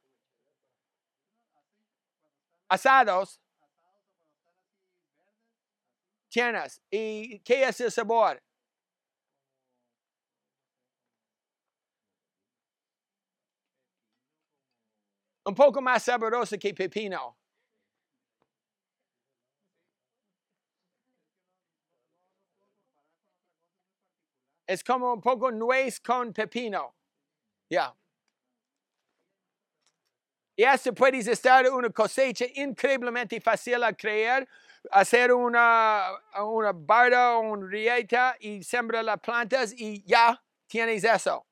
Asados. 2.69 3.39
Tienes. 6.29 6.81
¿Y 6.89 7.39
qué 7.39 7.63
es 7.63 7.81
el 7.81 7.91
sabor? 7.91 8.41
Un 15.51 15.55
poco 15.55 15.81
más 15.81 16.03
sabroso 16.03 16.57
que 16.57 16.73
pepino. 16.73 17.35
Es 24.65 24.81
como 24.81 25.11
un 25.13 25.19
poco 25.19 25.51
nuez 25.51 25.99
con 25.99 26.31
pepino. 26.31 26.95
Ya. 27.69 27.95
Y 30.55 30.63
esto 30.63 30.93
puedes 30.93 31.27
estar 31.27 31.69
una 31.69 31.89
cosecha 31.89 32.45
increíblemente 32.55 33.41
fácil 33.41 33.83
a 33.83 33.91
crear, 33.91 34.47
hacer 34.91 35.33
una, 35.33 36.11
una 36.45 36.71
barda 36.71 37.37
o 37.37 37.41
una 37.41 37.67
rieta 37.67 38.37
y 38.39 38.63
sembrar 38.63 39.03
las 39.03 39.19
plantas 39.19 39.73
y 39.75 40.01
ya 40.05 40.41
tienes 40.67 41.03
eso. 41.03 41.45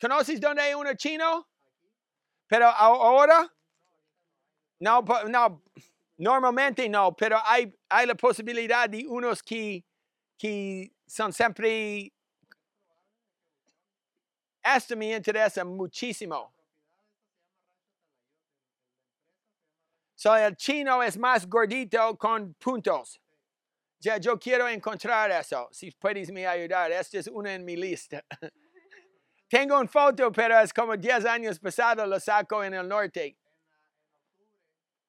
¿Conoces 0.00 0.40
dónde 0.40 0.62
hay 0.62 0.74
uno 0.74 0.94
chino? 0.94 1.48
Pero 2.46 2.66
ahora, 2.66 3.50
no, 4.80 5.04
no, 5.28 5.62
normalmente 6.18 6.88
no, 6.88 7.14
pero 7.16 7.38
hay, 7.44 7.74
hay 7.88 8.06
la 8.06 8.14
posibilidad 8.14 8.88
de 8.88 9.06
unos 9.06 9.42
que, 9.42 9.84
que 10.36 10.92
son 11.06 11.32
siempre 11.32 12.12
esto 14.64 14.96
me 14.96 15.14
interesa 15.14 15.62
muchísimo. 15.62 16.54
So, 20.14 20.34
el 20.34 20.56
chino 20.56 21.02
es 21.02 21.18
más 21.18 21.46
gordito 21.46 22.16
con 22.16 22.54
puntos. 22.54 23.20
Ya, 24.00 24.16
yo 24.16 24.38
quiero 24.38 24.66
encontrar 24.66 25.30
eso. 25.32 25.68
Si 25.70 25.90
puedes 25.90 26.30
me 26.30 26.46
ayudar. 26.46 26.90
Este 26.92 27.18
es 27.18 27.26
uno 27.26 27.50
en 27.50 27.64
mi 27.64 27.76
lista. 27.76 28.24
Tengo 29.48 29.78
una 29.78 29.88
foto, 29.88 30.32
pero 30.32 30.58
es 30.60 30.72
como 30.72 30.96
10 30.96 31.24
años 31.26 31.58
pasado, 31.58 32.06
lo 32.06 32.18
saco 32.18 32.64
en 32.64 32.74
el 32.74 32.88
norte. 32.88 33.36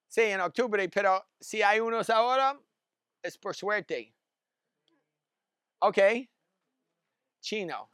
Sí, 0.08 0.22
en 0.22 0.40
octubre, 0.40 0.88
pero 0.88 1.26
si 1.40 1.62
hay 1.62 1.80
unos 1.80 2.08
ahora, 2.10 2.58
es 3.22 3.36
por 3.38 3.54
suerte. 3.54 4.14
Ok. 5.80 5.98
Chino. 7.40 7.90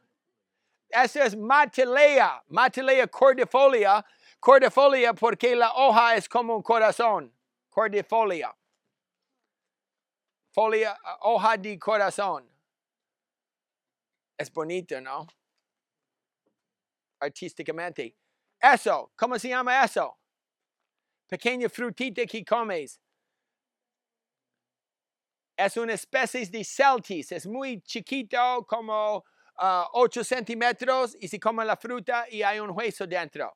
Esa 0.89 1.25
es 1.25 1.35
Matilea, 1.35 2.43
Matilea 2.47 3.07
cordifolia, 3.07 4.05
cordifolia 4.39 5.13
porque 5.13 5.55
la 5.55 5.73
hoja 5.73 6.15
es 6.15 6.29
como 6.29 6.55
un 6.55 6.61
corazón, 6.61 7.33
cordifolia. 7.69 8.55
Folia, 10.51 10.95
hoja 11.21 11.57
de 11.57 11.79
corazón. 11.79 12.47
Es 14.37 14.53
bonito, 14.53 15.01
¿no? 15.01 15.25
Artísticamente. 17.23 18.17
Eso, 18.59 19.13
¿cómo 19.15 19.39
se 19.39 19.47
llama 19.47 19.81
eso? 19.81 20.17
Pequeña 21.29 21.69
frutita 21.69 22.25
que 22.25 22.43
comes. 22.43 22.99
Es 25.55 25.77
una 25.77 25.93
especie 25.93 26.45
de 26.47 26.63
celtis, 26.65 27.31
es 27.31 27.47
muy 27.47 27.81
chiquito, 27.81 28.65
como 28.67 29.23
8 29.93 30.23
centímetros, 30.23 31.15
y 31.19 31.29
se 31.29 31.39
come 31.39 31.63
la 31.63 31.77
fruta 31.77 32.25
y 32.29 32.41
hay 32.41 32.59
un 32.59 32.71
hueso 32.71 33.07
dentro. 33.07 33.55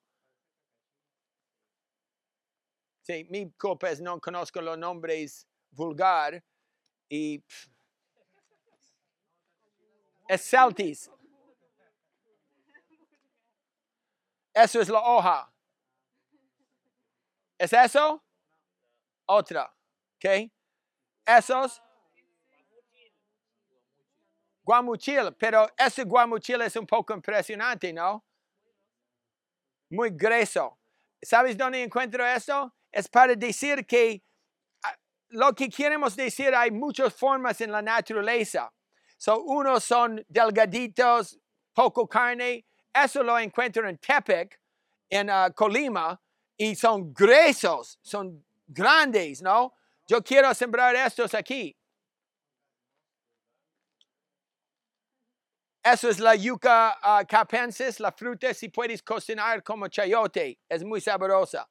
Sí, 3.02 3.26
mi 3.30 3.52
culpa 3.52 3.90
es 3.90 4.00
no 4.00 4.20
conozco 4.22 4.62
los 4.62 4.78
nombres 4.78 5.46
vulgar 5.72 6.42
y 7.10 7.40
pff, 7.40 7.68
es 10.30 10.42
celtis. 10.42 11.10
Eso 14.58 14.82
es 14.82 14.90
la 14.90 15.00
hoja. 15.00 15.54
¿Es 17.60 17.72
eso? 17.74 18.24
Otra. 19.28 19.72
¿Ok? 20.16 20.52
Esos. 21.24 21.80
Guamuchil, 24.64 25.36
pero 25.38 25.70
ese 25.78 26.04
guamuchil 26.04 26.62
es 26.62 26.76
un 26.76 26.88
poco 26.88 27.14
impresionante, 27.14 27.94
¿no? 27.94 28.26
Muy 29.92 30.10
grueso. 30.10 30.78
¿Sabes 31.22 31.56
dónde 31.56 31.84
encuentro 31.84 32.26
esto? 32.26 32.74
Es 32.92 33.08
para 33.08 33.36
decir 33.36 33.86
que 33.86 34.24
ah, 34.84 34.98
lo 35.30 35.54
que 35.54 35.70
queremos 35.70 36.16
decir, 36.16 36.54
hay 36.56 36.72
muchas 36.72 37.14
formas 37.14 37.62
en 37.62 37.72
la 37.72 37.84
naturaleza. 37.84 38.74
So, 39.18 39.40
unos 39.44 39.84
son 39.84 40.26
delgaditos, 40.28 41.40
poco 41.74 42.08
carne. 42.08 42.66
Eso 43.04 43.22
lo 43.22 43.38
encuentro 43.38 43.88
en 43.88 43.98
Tepic, 43.98 44.60
en 45.10 45.30
ah, 45.30 45.52
Colima, 45.52 46.20
y 46.58 46.76
son 46.76 47.14
gruesos, 47.14 48.00
son 48.02 48.44
grandes, 48.66 49.42
¿no? 49.42 49.76
Yo 50.08 50.24
quiero 50.24 50.54
sembrar 50.54 50.96
estos 50.96 51.34
aquí. 51.34 51.78
Eso 55.84 56.10
es 56.10 56.20
la 56.20 56.36
yuca 56.36 56.98
ah, 57.02 57.24
capensis, 57.26 58.00
la 58.00 58.12
fruta, 58.12 58.54
si 58.54 58.70
puedes 58.70 59.04
cocinar 59.04 59.64
como 59.64 59.88
chayote, 59.88 60.60
es 60.68 60.84
muy 60.84 61.00
sabrosa. 61.00 61.70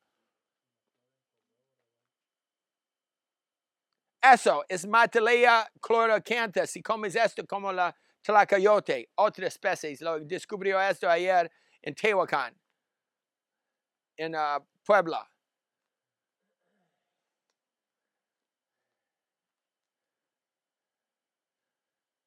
Eso 4.23 4.65
es 4.69 4.87
Matalea 4.87 5.71
chlorocantha, 5.81 6.67
si 6.67 6.83
comes 6.83 7.15
esto 7.15 7.47
como 7.47 7.73
la 7.73 7.95
tlacayote, 8.27 9.09
otra 9.15 9.47
especie, 9.47 9.97
lo 10.01 10.19
descubrió 10.19 10.81
esto 10.81 11.09
ayer 11.09 11.51
en 11.81 11.95
Tehuacán, 11.95 12.55
en 14.17 14.35
ah, 14.35 14.61
Puebla. 14.85 15.29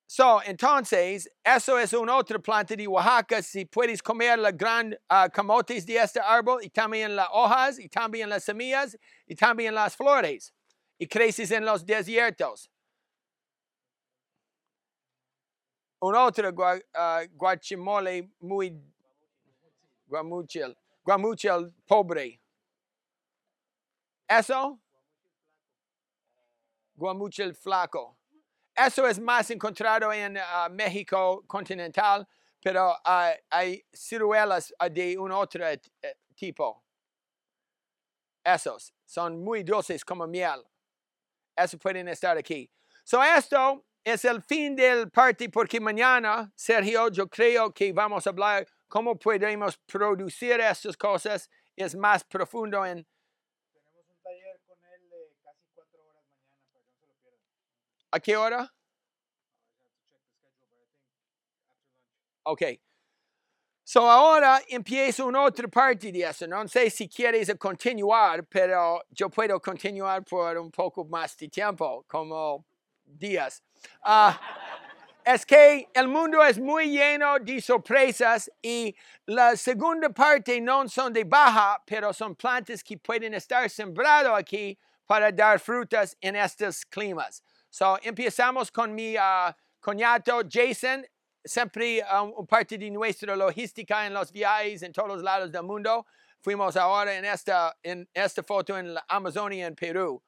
So, 0.07 0.41
entonces, 0.43 1.29
eso 1.43 1.77
es 1.77 1.93
una 1.93 2.15
otra 2.15 2.39
planta 2.39 2.75
de 2.75 2.87
Oaxaca. 2.87 3.41
Si 3.41 3.65
puedes 3.65 4.01
comer 4.01 4.39
la 4.39 4.51
gran 4.51 4.97
ah, 5.07 5.29
camotes 5.29 5.85
de 5.85 5.97
este 5.97 6.19
árbol, 6.19 6.63
y 6.63 6.69
también 6.69 7.15
las 7.15 7.27
hojas, 7.31 7.79
y 7.79 7.87
también 7.89 8.29
las 8.29 8.43
semillas, 8.43 8.97
y 9.27 9.35
también 9.35 9.75
las 9.75 9.95
flores, 9.95 10.53
y 10.97 11.07
creces 11.07 11.51
en 11.51 11.63
los 11.63 11.85
desiertos. 11.85 12.69
Un 16.01 16.15
otro 16.15 16.51
gua- 16.53 16.81
ah, 16.95 17.23
guachimole 17.35 18.29
muy 18.39 18.73
guamuchil, 20.07 20.75
guamuchil 21.03 21.73
pobre. 21.85 22.39
Eso, 24.27 24.79
guamuchil 26.95 27.53
flaco. 27.53 28.17
Eso 28.75 29.05
es 29.07 29.19
más 29.19 29.49
encontrado 29.51 30.13
en 30.13 30.37
ah, 30.37 30.69
México 30.71 31.43
continental, 31.47 32.25
pero 32.63 32.95
ah, 33.03 33.33
hay 33.49 33.83
ciruelas 33.93 34.73
de 34.91 35.17
un 35.17 35.31
otro 35.31 35.67
eh, 35.67 35.81
tipo. 36.35 36.81
Esos 38.43 38.93
son 39.05 39.43
muy 39.43 39.63
dulces 39.63 40.05
como 40.05 40.25
miel. 40.25 40.63
Eso 41.57 41.77
pueden 41.77 42.07
estar 42.07 42.37
aquí. 42.37 42.71
So 43.03 43.21
esto 43.21 43.83
es 44.03 44.25
el 44.25 44.41
fin 44.41 44.75
del 44.75 45.09
parte 45.09 45.49
porque 45.49 45.79
mañana, 45.79 46.51
Sergio, 46.55 47.09
yo 47.09 47.27
creo 47.27 47.73
que 47.73 47.91
vamos 47.93 48.25
a 48.25 48.29
hablar 48.29 48.67
cómo 48.87 49.17
podemos 49.17 49.77
producir 49.85 50.59
estas 50.59 50.97
cosas. 50.97 51.49
Es 51.75 51.95
más 51.95 52.23
profundo 52.23 52.85
en 52.85 53.05
Tenemos 53.73 54.05
un 54.09 54.21
taller 54.21 54.59
con 54.67 54.77
él 54.85 55.09
de 55.09 55.33
casi 55.43 55.65
cuatro 55.73 56.01
horas 56.07 56.23
mañana 56.27 56.61
para 56.73 56.81
que 56.81 56.81
no 56.81 56.93
se 56.93 57.05
lo 57.05 57.15
pierdan. 57.21 58.11
¿A 58.11 58.19
qué 58.19 58.35
hora? 58.37 58.73
Ok. 62.43 62.61
So 63.83 64.09
ahora 64.09 64.61
empiezo 64.67 65.25
una 65.25 65.41
otra 65.41 65.67
parte 65.67 66.11
de 66.11 66.21
eso. 66.21 66.45
No 66.47 66.67
sé 66.67 66.89
si 66.89 67.07
quieres 67.07 67.51
continuar, 67.57 68.45
pero 68.45 69.01
yo 69.09 69.29
puedo 69.29 69.59
continuar 69.59 70.23
por 70.23 70.57
un 70.57 70.69
poco 70.69 71.05
más 71.05 71.35
de 71.37 71.47
tiempo, 71.49 72.03
como 72.07 72.65
días. 73.03 73.63
Ah, 74.01 74.39
es 75.23 75.45
que 75.45 75.87
el 75.93 76.07
mundo 76.07 76.43
es 76.43 76.57
muy 76.57 76.89
lleno 76.89 77.37
de 77.39 77.61
sorpresas 77.61 78.49
y 78.61 78.95
la 79.25 79.55
segunda 79.55 80.09
parte 80.09 80.59
no 80.59 80.87
son 80.87 81.13
de 81.13 81.23
baja, 81.23 81.81
pero 81.85 82.11
son 82.13 82.35
plantas 82.35 82.83
que 82.83 82.97
pueden 82.97 83.33
estar 83.33 83.69
sembradas 83.69 84.33
aquí 84.37 84.77
para 85.05 85.31
dar 85.31 85.59
frutas 85.59 86.17
en 86.21 86.35
estos 86.35 86.85
climas. 86.85 87.43
So 87.69 87.99
empezamos 88.01 88.71
con 88.71 88.93
mi 88.93 89.15
ah, 89.17 89.55
coñato 89.79 90.41
Jason 90.49 91.05
siempre 91.43 92.03
un 92.35 92.45
parte 92.45 92.77
de 92.77 92.89
nuestra 92.89 93.35
logística 93.35 94.05
en 94.05 94.13
los 94.13 94.31
viajes 94.31 94.83
en 94.83 94.91
todos 94.91 95.21
lados 95.21 95.51
del 95.51 95.63
mundo. 95.63 96.05
Fuimos 96.41 96.77
ahora 96.77 97.15
en 97.15 97.25
esta, 97.25 97.77
en 97.83 98.07
esta 98.13 98.43
foto 98.43 98.77
en 98.77 98.93
la 98.93 99.05
Amazonia, 99.07 99.67
en 99.67 99.75
Perú. 99.75 100.21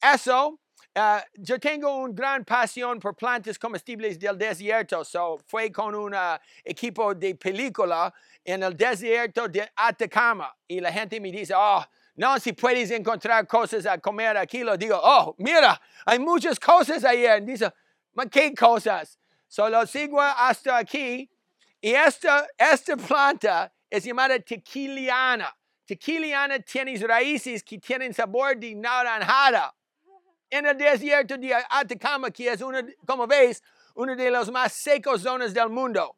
Eso, 0.00 0.58
ah, 0.96 1.24
yo 1.34 1.58
tengo 1.60 1.96
una 1.96 2.14
gran 2.14 2.44
pasión 2.44 2.98
por 2.98 3.14
plantas 3.14 3.58
comestibles 3.58 4.18
del 4.18 4.36
desierto. 4.36 5.04
So, 5.04 5.38
fue 5.46 5.70
con 5.70 5.94
un 5.94 6.14
ah, 6.14 6.40
equipo 6.64 7.14
de 7.14 7.34
película 7.34 8.12
en 8.44 8.62
el 8.62 8.76
desierto 8.76 9.46
de 9.46 9.70
Atacama. 9.76 10.54
Y 10.66 10.80
la 10.80 10.90
gente 10.92 11.20
me 11.20 11.30
dice, 11.30 11.54
oh, 11.56 11.84
no, 12.16 12.38
si 12.38 12.52
puedes 12.54 12.90
encontrar 12.90 13.46
cosas 13.46 13.84
a 13.86 13.98
comer 13.98 14.36
aquí, 14.38 14.64
lo 14.64 14.76
digo, 14.76 14.98
oh, 15.02 15.34
mira, 15.38 15.80
hay 16.06 16.18
muchas 16.18 16.58
cosas 16.58 17.04
ayer. 17.04 17.44
Dice, 17.44 17.70
"Ma, 18.14 18.26
¿qué 18.26 18.54
cosas? 18.54 19.18
Solo 19.46 19.86
sigo 19.86 20.20
hasta 20.20 20.78
aquí. 20.78 21.30
Y 21.80 21.92
esta, 21.92 22.46
esta 22.56 22.96
planta 22.96 23.72
es 23.90 24.04
llamada 24.04 24.38
tequiliana. 24.38 25.54
Tequiliana 25.84 26.58
tiene 26.60 26.96
raíces 26.96 27.62
que 27.62 27.78
tienen 27.78 28.12
sabor 28.14 28.56
de 28.56 28.74
naranjada. 28.74 29.75
En 30.50 30.66
el 30.66 30.76
desierto 30.76 31.36
de 31.36 31.54
Atacama, 31.54 32.30
que 32.30 32.50
es, 32.50 32.60
una, 32.60 32.84
como 33.06 33.26
veis, 33.26 33.62
una 33.94 34.14
de 34.14 34.30
las 34.30 34.50
más 34.50 34.72
secos 34.72 35.22
zonas 35.22 35.52
del 35.52 35.68
mundo. 35.68 36.16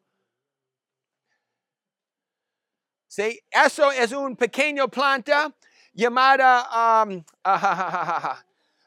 Sí, 3.07 3.41
eso 3.49 3.91
es 3.91 4.11
un 4.11 4.35
pequeño 4.35 4.87
planta 4.87 5.51
llamada 5.93 7.03
um, 7.03 7.23
ah, 7.43 8.43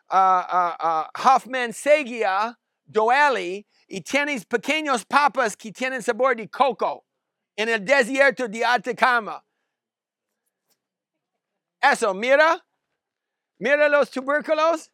ah, 0.09 0.77
ah, 0.79 1.11
Hoffman 1.25 1.73
Segia 1.73 2.57
Doeli 2.85 3.67
y 3.89 4.01
tienes 4.01 4.45
pequeños 4.45 5.05
papas 5.05 5.57
que 5.57 5.73
tienen 5.73 6.03
sabor 6.03 6.37
de 6.37 6.49
coco 6.49 7.05
en 7.57 7.69
el 7.69 7.85
desierto 7.85 8.47
de 8.47 8.65
Atacama. 8.65 9.45
Eso, 11.81 12.15
mira, 12.15 12.65
mira 13.59 13.89
los 13.89 14.09
tubérculos. 14.09 14.92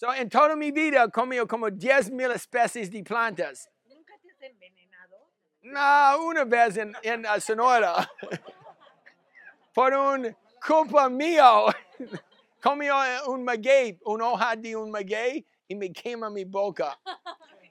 So, 0.00 0.14
en 0.14 0.30
toda 0.30 0.56
mi 0.56 0.70
vida 0.70 1.04
he 1.04 1.10
comido 1.10 1.46
como 1.46 1.68
10 1.68 2.10
mil 2.12 2.30
especies 2.30 2.90
de 2.90 3.02
plantas. 3.02 3.68
¿Nunca 3.86 4.14
te 4.22 4.30
has 4.30 4.40
envenenado? 4.40 5.28
No, 5.60 6.24
una 6.24 6.44
vez 6.44 6.78
en, 6.78 6.96
en 7.02 7.26
uh, 7.26 7.38
Sonora. 7.38 8.10
Por 9.74 9.92
un 9.92 10.34
culpa 10.66 11.10
mío. 11.10 11.66
Comió 12.62 12.96
un 13.26 13.44
maguey, 13.44 13.98
una 14.06 14.28
hoja 14.30 14.56
de 14.56 14.74
un 14.74 14.90
maguey 14.90 15.44
y 15.68 15.74
me 15.74 15.92
quema 15.92 16.30
mi 16.30 16.44
boca. 16.44 16.98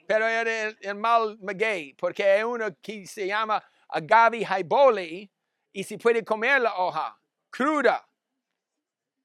Pero 0.05 0.27
era 0.27 0.67
el, 0.67 0.77
el 0.81 0.93
mal 0.93 1.35
maguey, 1.41 1.95
porque 1.95 2.23
hay 2.23 2.43
uno 2.43 2.67
que 2.79 3.07
se 3.07 3.25
llama 3.25 3.59
agave 3.87 4.45
haiboli 4.45 5.27
y 5.73 5.83
se 5.83 5.97
puede 5.97 6.23
comer 6.23 6.61
la 6.61 6.75
hoja 6.77 7.19
cruda. 7.49 8.07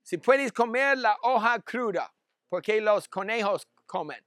Si 0.02 0.16
puedes 0.16 0.50
comer 0.50 0.96
la 0.96 1.18
hoja 1.20 1.60
cruda, 1.60 2.10
porque 2.54 2.80
los 2.80 3.08
conejos 3.08 3.66
comen. 3.84 4.24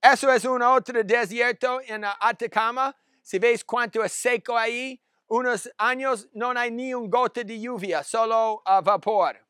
Eso 0.00 0.30
es 0.30 0.44
un 0.44 0.62
otro 0.62 1.02
desierto 1.02 1.80
en 1.84 2.04
Atacama. 2.04 2.94
Si 3.20 3.40
ves 3.40 3.64
cuánto 3.64 4.04
es 4.04 4.12
seco 4.12 4.56
ahí, 4.56 5.02
unos 5.26 5.68
años 5.76 6.28
no 6.34 6.50
hay 6.50 6.70
ni 6.70 6.94
un 6.94 7.10
gota 7.10 7.42
de 7.42 7.58
lluvia, 7.58 8.04
solo 8.04 8.62
uh, 8.64 8.80
vapor. 8.80 9.44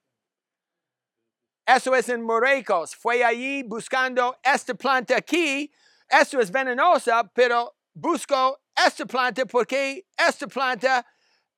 Eso 1.66 1.94
es 1.94 2.08
en 2.08 2.22
Morecos. 2.22 2.96
Fue 2.96 3.22
allí 3.22 3.62
buscando 3.62 4.38
esta 4.42 4.72
planta 4.72 5.18
aquí. 5.18 5.70
Esto 6.08 6.40
es 6.40 6.50
venenosa, 6.50 7.30
pero 7.34 7.76
busco 7.92 8.58
esta 8.74 9.04
planta 9.04 9.44
porque 9.44 10.06
esta 10.16 10.46
planta 10.46 11.06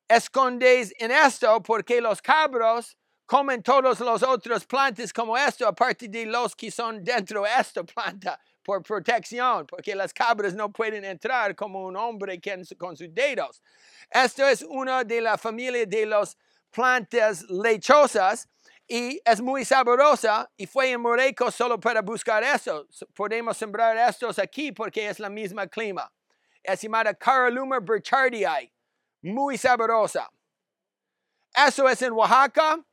escondes 0.08 0.92
en 0.98 1.12
esto 1.12 1.62
porque 1.62 2.00
los 2.00 2.20
cabros 2.20 2.96
comen 3.26 3.62
todos 3.62 4.00
los 4.00 4.22
otros 4.22 4.64
plantas 4.64 5.12
como 5.12 5.36
esto, 5.36 5.66
aparte 5.66 6.08
de 6.08 6.24
los 6.26 6.54
que 6.54 6.70
son 6.70 7.02
dentro 7.04 7.42
de 7.42 7.50
esta 7.60 7.82
planta. 7.84 8.40
por 8.66 8.82
protección, 8.82 9.64
porque 9.64 9.94
las 9.94 10.12
cabras 10.12 10.52
no 10.52 10.72
pueden 10.72 11.04
entrar 11.04 11.54
como 11.54 11.86
un 11.86 11.96
hombre 11.96 12.40
con 12.76 12.96
sus 12.96 13.14
dedos. 13.14 13.62
Esto 14.10 14.48
es 14.48 14.62
una 14.62 15.04
de 15.04 15.20
la 15.20 15.38
familia 15.38 15.86
de 15.86 16.04
las 16.04 16.36
plantas 16.72 17.42
lechosas 17.48 18.48
y 18.88 19.20
es 19.24 19.40
muy 19.40 19.64
sabrosa 19.64 20.50
y 20.56 20.66
fue 20.66 20.90
en 20.90 21.00
Moreco 21.00 21.50
solo 21.52 21.78
para 21.78 22.02
buscar 22.02 22.42
eso. 22.42 22.88
Podemos 23.14 23.56
sembrar 23.56 23.96
estos 23.96 24.36
aquí 24.40 24.72
porque 24.72 25.08
es 25.08 25.20
la 25.20 25.30
misma 25.30 25.68
clima. 25.68 26.12
Es 26.60 26.82
llamada 26.82 27.14
Caroluma 27.14 27.78
burchardii, 27.78 28.72
muy 29.22 29.56
sabrosa. 29.56 30.28
Eso 31.54 31.88
es 31.88 32.02
en 32.02 32.12
Oaxaca. 32.12 32.84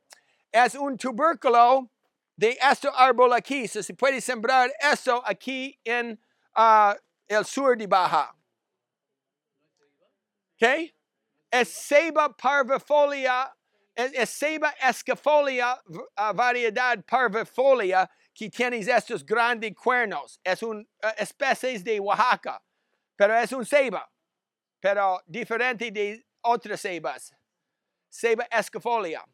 Es 0.54 0.76
un 0.76 0.96
tubérculo 0.96 1.90
de 2.36 2.56
este 2.62 2.88
árbol 2.94 3.32
aquí. 3.32 3.66
Se 3.66 3.92
puede 3.92 4.20
sembrar 4.20 4.70
eso 4.80 5.20
aquí 5.26 5.76
en 5.84 6.16
ah, 6.54 6.96
el 7.26 7.44
sur 7.44 7.76
de 7.76 7.88
Baja. 7.88 8.32
¿Ok? 10.54 10.94
Es 11.50 11.68
ceiba 11.88 12.28
parvifolia, 12.36 13.52
es, 13.96 14.12
es 14.12 14.30
ceiba 14.30 14.70
esquifolia, 14.80 15.76
v- 15.86 16.04
ah, 16.14 16.32
variedad 16.32 17.04
parvifolia, 17.04 18.08
que 18.32 18.48
tiene 18.48 18.78
estos 18.78 19.24
grandes 19.24 19.74
cuernos. 19.74 20.38
Es 20.44 20.62
una 20.62 20.84
especie 21.18 21.80
de 21.80 21.98
Oaxaca, 21.98 22.62
pero 23.16 23.34
es 23.36 23.50
un 23.52 23.66
ceiba, 23.66 24.08
pero 24.80 25.20
diferente 25.26 25.90
de 25.90 26.24
otras 26.42 26.80
ceibas. 26.80 27.32
Ceiba 28.08 28.46
esquifolia. 28.52 29.24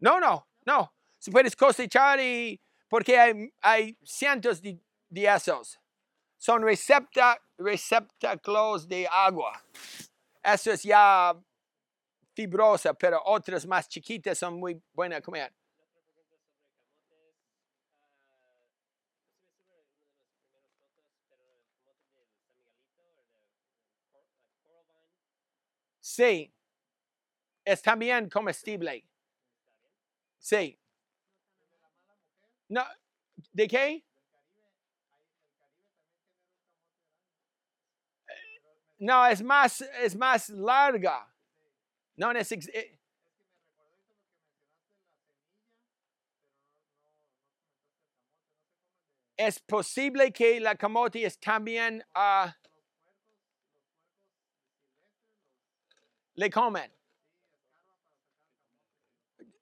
No, 0.00 0.20
no, 0.20 0.46
no. 0.64 0.92
Si 1.18 1.30
puedes 1.30 1.56
cosechar 1.56 2.20
y 2.20 2.60
porque 2.88 3.18
hay, 3.18 3.52
hay 3.60 3.98
cientos 4.04 4.60
de, 4.62 4.78
de 5.08 5.24
esos. 5.26 5.78
Son 6.38 6.62
recepta, 6.62 7.38
receptáculos 7.58 8.86
de 8.88 9.08
agua. 9.10 9.62
Eso 10.42 10.72
es 10.72 10.82
ya 10.82 11.34
fibrosa, 12.34 12.94
pero 12.94 13.20
otras 13.24 13.66
más 13.66 13.88
chiquitas 13.88 14.38
son 14.38 14.54
muy 14.60 14.80
buenas 14.92 15.18
a 15.18 15.22
comer. 15.22 15.52
Sí. 26.00 26.52
Es 27.64 27.82
también 27.82 28.28
comestible. 28.30 29.04
Sí. 30.46 30.78
No, 32.68 32.84
¿de 33.52 33.66
qué? 33.66 34.04
No, 39.00 39.26
es 39.26 39.42
más, 39.42 39.80
es 39.80 40.14
más 40.14 40.48
larga. 40.50 41.28
No 42.16 42.30
es 42.30 42.52
eh, 42.52 42.96
es 49.36 49.58
posible 49.58 50.32
que 50.32 50.60
la 50.60 50.76
camote 50.76 51.26
es 51.26 51.40
también 51.40 52.04
ah, 52.14 52.56
le 56.36 56.50
comen. 56.50 56.96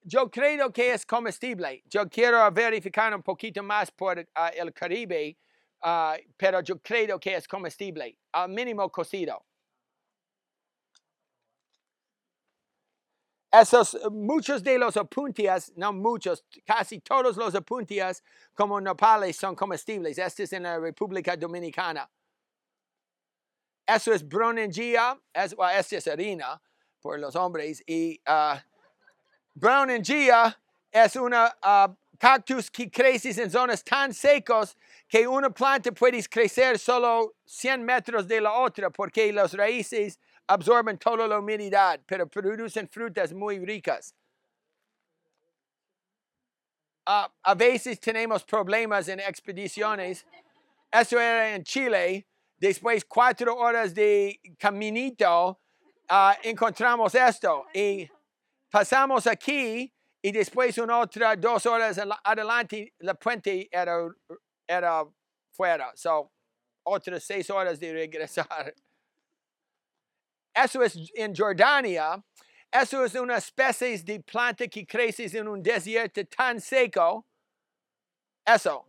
Yo 0.06 0.30
creo 0.30 0.70
que 0.70 0.92
es 0.92 1.06
comestible. 1.06 1.82
Yo 1.86 2.06
quiero 2.10 2.50
verificar 2.52 3.14
un 3.14 3.22
poquito 3.22 3.62
más 3.62 3.90
por 3.90 4.28
ah, 4.34 4.50
el 4.50 4.70
Caribe, 4.74 5.38
ah, 5.80 6.16
pero 6.36 6.60
yo 6.60 6.78
creo 6.78 7.18
que 7.18 7.34
es 7.34 7.48
comestible, 7.48 8.18
al 8.32 8.50
mínimo 8.50 8.90
cocido. 8.90 9.42
Esos, 13.50 13.96
muchos 14.10 14.62
de 14.62 14.76
los 14.76 14.94
apuntias, 14.98 15.72
no 15.76 15.92
muchos, 15.92 16.44
casi 16.66 16.98
todos 17.00 17.36
los 17.38 17.54
apuntias 17.54 18.22
como 18.52 18.80
nopales 18.80 19.36
son 19.36 19.54
comestibles. 19.54 20.18
Este 20.18 20.42
es 20.42 20.52
en 20.52 20.64
la 20.64 20.78
República 20.78 21.34
Dominicana. 21.34 22.10
Eso 23.86 24.12
es 24.12 24.26
bronengia, 24.26 25.18
es, 25.32 25.54
este 25.76 25.96
es 25.96 26.08
harina 26.08 26.60
por 27.00 27.18
los 27.18 27.36
hombres. 27.36 27.82
Y 27.86 28.20
uh, 28.26 28.58
bronengia 29.54 30.58
es 30.90 31.16
una 31.16 31.46
uh, 31.62 31.94
cactus 32.18 32.70
que 32.70 32.90
crece 32.90 33.30
en 33.42 33.50
zonas 33.50 33.82
tan 33.82 34.12
secos 34.12 34.76
que 35.08 35.26
una 35.26 35.50
planta 35.50 35.92
puede 35.92 36.22
crecer 36.24 36.78
solo 36.78 37.34
100 37.44 37.84
metros 37.84 38.26
de 38.26 38.40
la 38.40 38.52
otra 38.52 38.90
porque 38.90 39.32
las 39.32 39.52
raíces 39.54 40.18
absorben 40.46 40.98
toda 40.98 41.26
la 41.26 41.38
humedad, 41.38 42.00
pero 42.06 42.26
producen 42.26 42.88
frutas 42.88 43.32
muy 43.32 43.58
ricas. 43.64 44.14
Ah, 47.06 47.30
a 47.42 47.54
veces 47.54 48.00
tenemos 48.00 48.44
problemas 48.44 49.08
en 49.08 49.20
expediciones. 49.20 50.26
Eso 50.90 51.20
era 51.20 51.54
en 51.54 51.62
Chile. 51.62 52.26
Después 52.56 53.04
cuatro 53.04 53.54
horas 53.56 53.94
de 53.94 54.40
caminito, 54.58 55.60
ah, 56.08 56.36
encontramos 56.42 57.14
esto 57.14 57.66
y 57.74 58.08
pasamos 58.74 59.24
aquí 59.28 59.94
y 60.20 60.32
después 60.32 60.76
una 60.78 60.98
otra 60.98 61.36
dos 61.36 61.64
horas 61.64 61.96
adelante 62.24 62.92
la 62.98 63.14
puente 63.14 63.68
era, 63.70 63.98
era 64.66 65.04
fuera. 65.52 65.92
So, 65.94 66.32
otras 66.82 67.22
seis 67.22 67.48
horas 67.50 67.78
de 67.78 67.92
regresar. 67.92 68.74
Eso 70.52 70.82
es 70.82 70.96
en 71.14 71.32
Jordania. 71.32 72.20
Eso 72.68 73.04
es 73.04 73.14
una 73.14 73.36
especie 73.36 73.96
de 73.98 74.18
planta 74.18 74.66
que 74.66 74.84
crece 74.84 75.26
en 75.38 75.46
un 75.46 75.62
desierto 75.62 76.26
tan 76.26 76.60
seco. 76.60 77.24
Eso. 78.44 78.84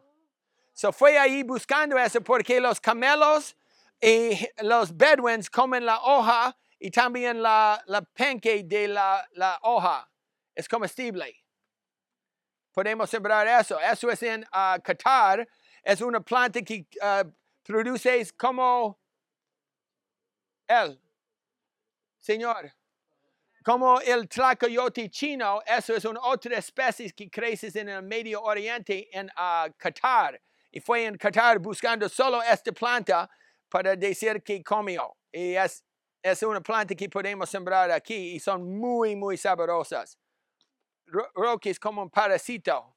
So 0.73 0.91
fue 0.91 1.15
ahí 1.15 1.43
buscando 1.43 1.95
eso 1.99 2.21
porque 2.21 2.59
los 2.59 2.81
camelos 2.81 3.55
y 4.01 4.31
los 4.63 4.97
bedouins 4.97 5.47
comen 5.47 5.85
la 5.85 5.99
hoja 6.01 6.57
y 6.79 6.91
también 6.91 7.41
la, 7.41 7.81
la 7.87 8.01
penque 8.01 8.63
de 8.63 8.87
la, 8.87 9.27
la 9.33 9.59
hoja. 9.63 10.09
Es 10.53 10.67
comestible. 10.67 11.43
Podemos 12.71 13.09
sembrar 13.09 13.47
eso. 13.47 13.79
Eso 13.79 14.09
es 14.09 14.23
en 14.23 14.45
ah, 14.51 14.77
Qatar. 14.83 15.47
Es 15.83 16.01
una 16.01 16.19
planta 16.19 16.61
que 16.61 16.85
ah, 17.01 17.23
produce 17.63 18.31
como 18.37 18.99
el 20.67 20.99
Señor, 22.19 22.73
como 23.63 23.99
el 24.01 24.27
tlacoyote 24.27 25.09
chino, 25.09 25.61
eso 25.65 25.95
es 25.95 26.05
una 26.05 26.21
otra 26.21 26.57
especie 26.57 27.11
que 27.11 27.29
crece 27.29 27.69
en 27.79 27.89
el 27.89 28.01
Medio 28.01 28.41
Oriente, 28.41 29.07
en 29.11 29.29
ah, 29.35 29.67
Qatar. 29.77 30.41
Y 30.71 30.79
fue 30.79 31.05
en 31.05 31.17
Qatar 31.17 31.59
buscando 31.59 32.09
solo 32.09 32.41
esta 32.41 32.71
planta 32.71 33.29
para 33.69 33.95
decir 33.95 34.41
que 34.41 34.63
comió. 34.63 35.15
Y 35.31 35.55
es, 35.55 35.83
es 36.31 36.41
una 36.41 36.59
planta 36.59 36.95
que 36.95 37.07
podemos 37.07 37.47
sembrar 37.49 37.91
aquí 37.91 38.33
y 38.35 38.39
son 38.39 38.77
muy, 38.79 39.15
muy 39.15 39.37
saborosas. 39.37 40.17
Ro- 41.07 41.31
Roque 41.35 41.69
es 41.69 41.79
como 41.79 42.01
un 42.03 42.09
parasito. 42.09 42.95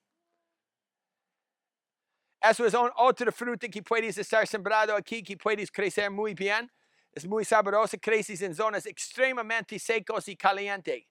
Eso 2.41 2.65
es 2.65 2.73
un- 2.75 2.91
otra 2.97 3.31
fruta 3.33 3.69
que 3.69 3.83
puedes 3.83 4.17
estar 4.17 4.47
sembrado 4.47 4.95
aquí, 4.97 5.23
que 5.23 5.37
puedes 5.37 5.71
crecer 5.71 6.11
muy 6.11 6.33
bien. 6.35 6.71
Es 7.13 7.27
muy 7.27 7.45
sabrosa, 7.45 7.99
crece 7.99 8.43
en 8.45 8.55
zonas 8.55 8.87
extremadamente 8.87 9.79
secos 9.79 10.27
y 10.29 10.37
calientes. 10.37 11.05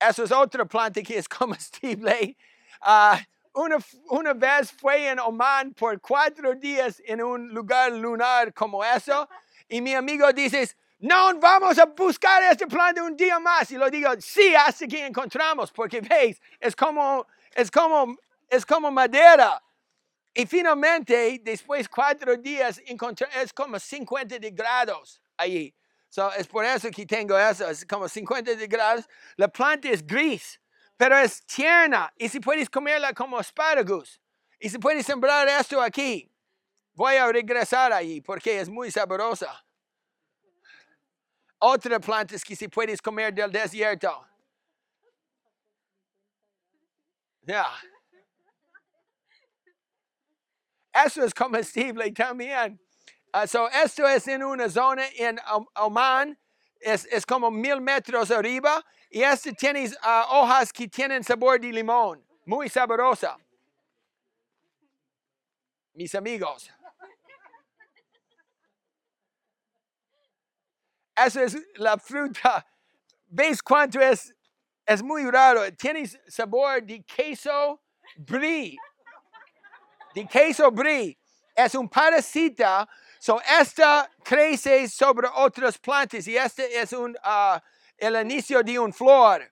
Eso 0.00 0.24
es 0.24 0.32
otra 0.32 0.64
planta 0.64 1.02
que 1.02 1.18
es 1.18 1.28
comestible. 1.28 2.36
Ah, 2.80 3.20
una, 3.54 3.78
una 4.08 4.32
vez 4.32 4.72
fue 4.72 5.08
en 5.08 5.18
Oman 5.20 5.74
por 5.74 6.00
cuatro 6.00 6.54
días 6.54 7.02
en 7.04 7.22
un 7.22 7.48
lugar 7.52 7.92
lunar 7.92 8.52
como 8.54 8.82
eso 8.84 9.28
y 9.72 9.80
mi 9.80 9.94
amigo 9.94 10.30
dice, 10.34 10.68
no 10.98 11.34
vamos 11.40 11.78
a 11.78 11.86
buscar 11.86 12.42
esta 12.42 12.66
planta 12.66 13.02
un 13.02 13.16
día 13.16 13.40
más. 13.40 13.70
Y 13.70 13.78
lo 13.78 13.88
digo, 13.88 14.10
sí, 14.20 14.54
hasta 14.54 14.86
que 14.86 15.06
encontramos, 15.06 15.72
porque 15.72 16.02
veis, 16.02 16.38
es 16.60 16.76
como, 16.76 17.26
es 17.54 17.70
como, 17.70 18.14
es 18.50 18.66
como 18.66 18.90
madera. 18.90 19.62
Y 20.34 20.44
finalmente, 20.44 21.40
después 21.42 21.84
de 21.84 21.88
cuatro 21.88 22.36
días, 22.36 22.82
es 22.84 23.52
como 23.54 23.78
50 23.78 24.38
de 24.38 24.50
grados 24.50 25.22
allí. 25.38 25.74
So, 26.10 26.30
es 26.34 26.46
por 26.46 26.66
eso 26.66 26.90
que 26.90 27.06
tengo 27.06 27.38
eso, 27.38 27.70
es 27.70 27.86
como 27.86 28.06
50 28.06 28.54
de 28.54 28.66
grados. 28.66 29.08
La 29.36 29.48
planta 29.48 29.88
es 29.88 30.06
gris, 30.06 30.60
pero 30.98 31.16
es 31.16 31.42
tierna. 31.46 32.12
Y 32.18 32.28
si 32.28 32.40
puedes 32.40 32.68
comerla 32.68 33.14
como 33.14 33.40
espárragos. 33.40 34.20
Y 34.60 34.68
si 34.68 34.76
puedes 34.76 35.06
sembrar 35.06 35.48
esto 35.48 35.80
aquí. 35.80 36.31
Voy 36.94 37.16
a 37.16 37.26
regresar 37.32 37.92
allí 37.92 38.20
porque 38.20 38.60
es 38.60 38.68
muy 38.68 38.90
sabrosa. 38.90 39.64
Otra 41.58 41.98
planta 42.00 42.34
es 42.34 42.44
que 42.44 42.56
si 42.56 42.68
puedes 42.68 43.00
comer 43.00 43.32
del 43.32 43.50
desierto. 43.50 44.26
Ya. 47.42 47.66
Eso 50.92 51.24
es 51.24 51.32
comestible 51.32 52.12
también. 52.12 52.78
Ah, 53.32 53.46
so 53.46 53.68
esto 53.70 54.06
es 54.06 54.28
en 54.28 54.42
una 54.42 54.68
zona 54.68 55.06
en 55.16 55.38
Om- 55.50 55.66
Oman, 55.76 56.38
es, 56.78 57.06
es 57.06 57.24
como 57.24 57.50
mil 57.50 57.80
metros 57.80 58.30
arriba, 58.30 58.84
y 59.08 59.22
este 59.22 59.52
tiene 59.52 59.90
ah, 60.02 60.26
hojas 60.30 60.70
que 60.72 60.86
tienen 60.88 61.24
sabor 61.24 61.58
de 61.58 61.72
limón, 61.72 62.22
muy 62.44 62.68
sabrosa. 62.68 63.38
Mis 65.94 66.14
amigos. 66.14 66.70
Eso 71.16 71.40
es 71.42 71.56
la 71.76 71.98
fruta. 71.98 72.66
¿Ves 73.26 73.62
cuánto 73.62 74.00
es? 74.00 74.34
Es 74.84 75.02
muy 75.02 75.30
raro. 75.30 75.62
Tiene 75.74 76.06
sabor 76.28 76.82
de 76.82 77.02
queso 77.04 77.80
brie. 78.16 78.76
De 80.14 80.26
queso 80.26 80.70
brie. 80.70 81.18
Es 81.54 81.74
un 81.74 81.88
parasita. 81.88 82.88
So, 83.18 83.40
esta 83.60 84.10
crece 84.24 84.88
sobre 84.88 85.28
otras 85.34 85.78
plantas 85.78 86.26
y 86.26 86.36
este 86.36 86.80
es 86.80 86.92
un, 86.92 87.16
ah, 87.22 87.62
el 87.96 88.16
inicio 88.16 88.62
de 88.62 88.78
un 88.78 88.92
flor. 88.92 89.48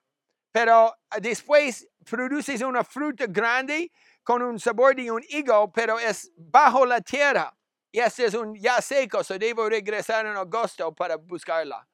Pero 0.51 0.93
ah, 1.09 1.19
después 1.21 1.87
produces 2.03 2.61
una 2.61 2.83
fruta 2.83 3.25
grande 3.27 3.91
con 4.23 4.41
un 4.41 4.59
sabor 4.59 4.95
de 4.95 5.09
un 5.09 5.23
higo, 5.29 5.71
pero 5.71 5.97
es 5.97 6.31
bajo 6.35 6.85
la 6.85 6.99
tierra. 7.01 7.55
Y 7.91 7.99
este 7.99 8.25
es 8.25 8.33
un 8.33 8.55
ya 8.55 8.81
seco, 8.81 9.23
so 9.23 9.37
debo 9.37 9.67
regresar 9.67 10.25
en 10.25 10.37
agosto 10.37 10.93
para 10.93 11.17
buscarla. 11.17 11.85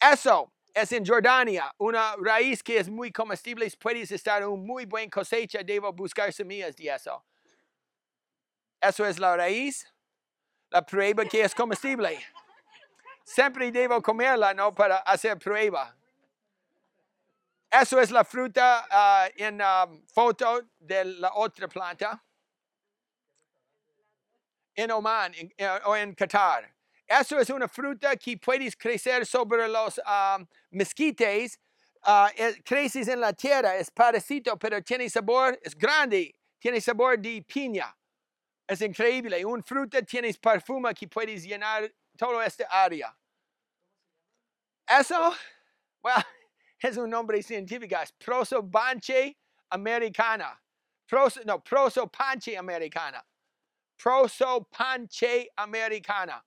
Eso 0.00 0.52
es 0.74 0.90
en 0.92 1.04
Jordania, 1.04 1.72
una 1.78 2.16
raíz 2.16 2.62
que 2.62 2.78
es 2.78 2.88
muy 2.88 3.12
comestible. 3.12 3.70
Puedes 3.78 4.10
estar 4.10 4.46
un 4.46 4.66
muy 4.66 4.86
buen 4.86 5.08
cosecha, 5.08 5.62
debo 5.62 5.92
buscar 5.92 6.32
semillas 6.32 6.74
de 6.74 6.88
eso. 6.88 7.24
Eso 8.80 9.04
es 9.06 9.18
la 9.18 9.36
raíz, 9.36 9.86
la 10.70 10.84
prueba 10.84 11.24
que 11.26 11.42
es 11.42 11.54
comestible. 11.54 12.18
Siempre 13.22 13.70
debo 13.70 14.02
comerla, 14.02 14.54
¿no? 14.54 14.74
Para 14.74 14.96
hacer 14.98 15.38
prueba. 15.38 15.94
Eso 17.70 18.00
es 18.00 18.10
la 18.10 18.24
fruta 18.24 18.86
ah, 18.90 19.28
en 19.36 19.60
um, 19.62 20.02
foto 20.06 20.62
de 20.80 21.04
la 21.04 21.30
otra 21.34 21.68
planta. 21.68 22.20
En 24.74 24.90
Oman 24.90 25.34
en- 25.34 25.52
eh, 25.56 25.80
o 25.84 25.96
en 25.96 26.14
Qatar. 26.14 26.72
Eso 27.06 27.38
es 27.40 27.50
una 27.50 27.66
fruta 27.68 28.14
que 28.16 28.36
puedes 28.38 28.76
crecer 28.76 29.26
sobre 29.26 29.66
los 29.68 29.98
um, 29.98 30.46
mezquites. 30.70 31.58
es- 32.36 32.60
creces 32.64 33.08
en 33.08 33.20
la 33.20 33.32
tierra, 33.32 33.76
es 33.76 33.90
parasito, 33.90 34.56
pero 34.58 34.80
tiene 34.82 35.08
sabor, 35.10 35.58
es 35.62 35.74
grande, 35.76 36.34
tiene 36.58 36.80
sabor 36.80 37.18
de 37.18 37.42
piña. 37.42 37.94
Es 38.66 38.80
increíble. 38.80 39.44
Un 39.44 39.62
fruta 39.64 40.00
tienes 40.02 40.38
perfume 40.38 40.94
que 40.94 41.08
puedes 41.08 41.42
llenar 41.44 41.92
toda 42.16 42.46
esta 42.46 42.64
área. 42.70 43.14
Eso, 44.86 45.34
well, 46.02 46.14
es 46.80 46.96
un 46.96 47.10
nombre 47.10 47.42
científico, 47.42 47.96
es 48.00 48.12
Prosobanche 48.12 49.36
americana. 49.70 50.58
Proso, 51.06 51.40
no, 51.44 51.58
Prosopanche 51.62 52.56
americana. 52.56 53.24
Prosopanche 54.02 55.48
americana. 55.58 56.42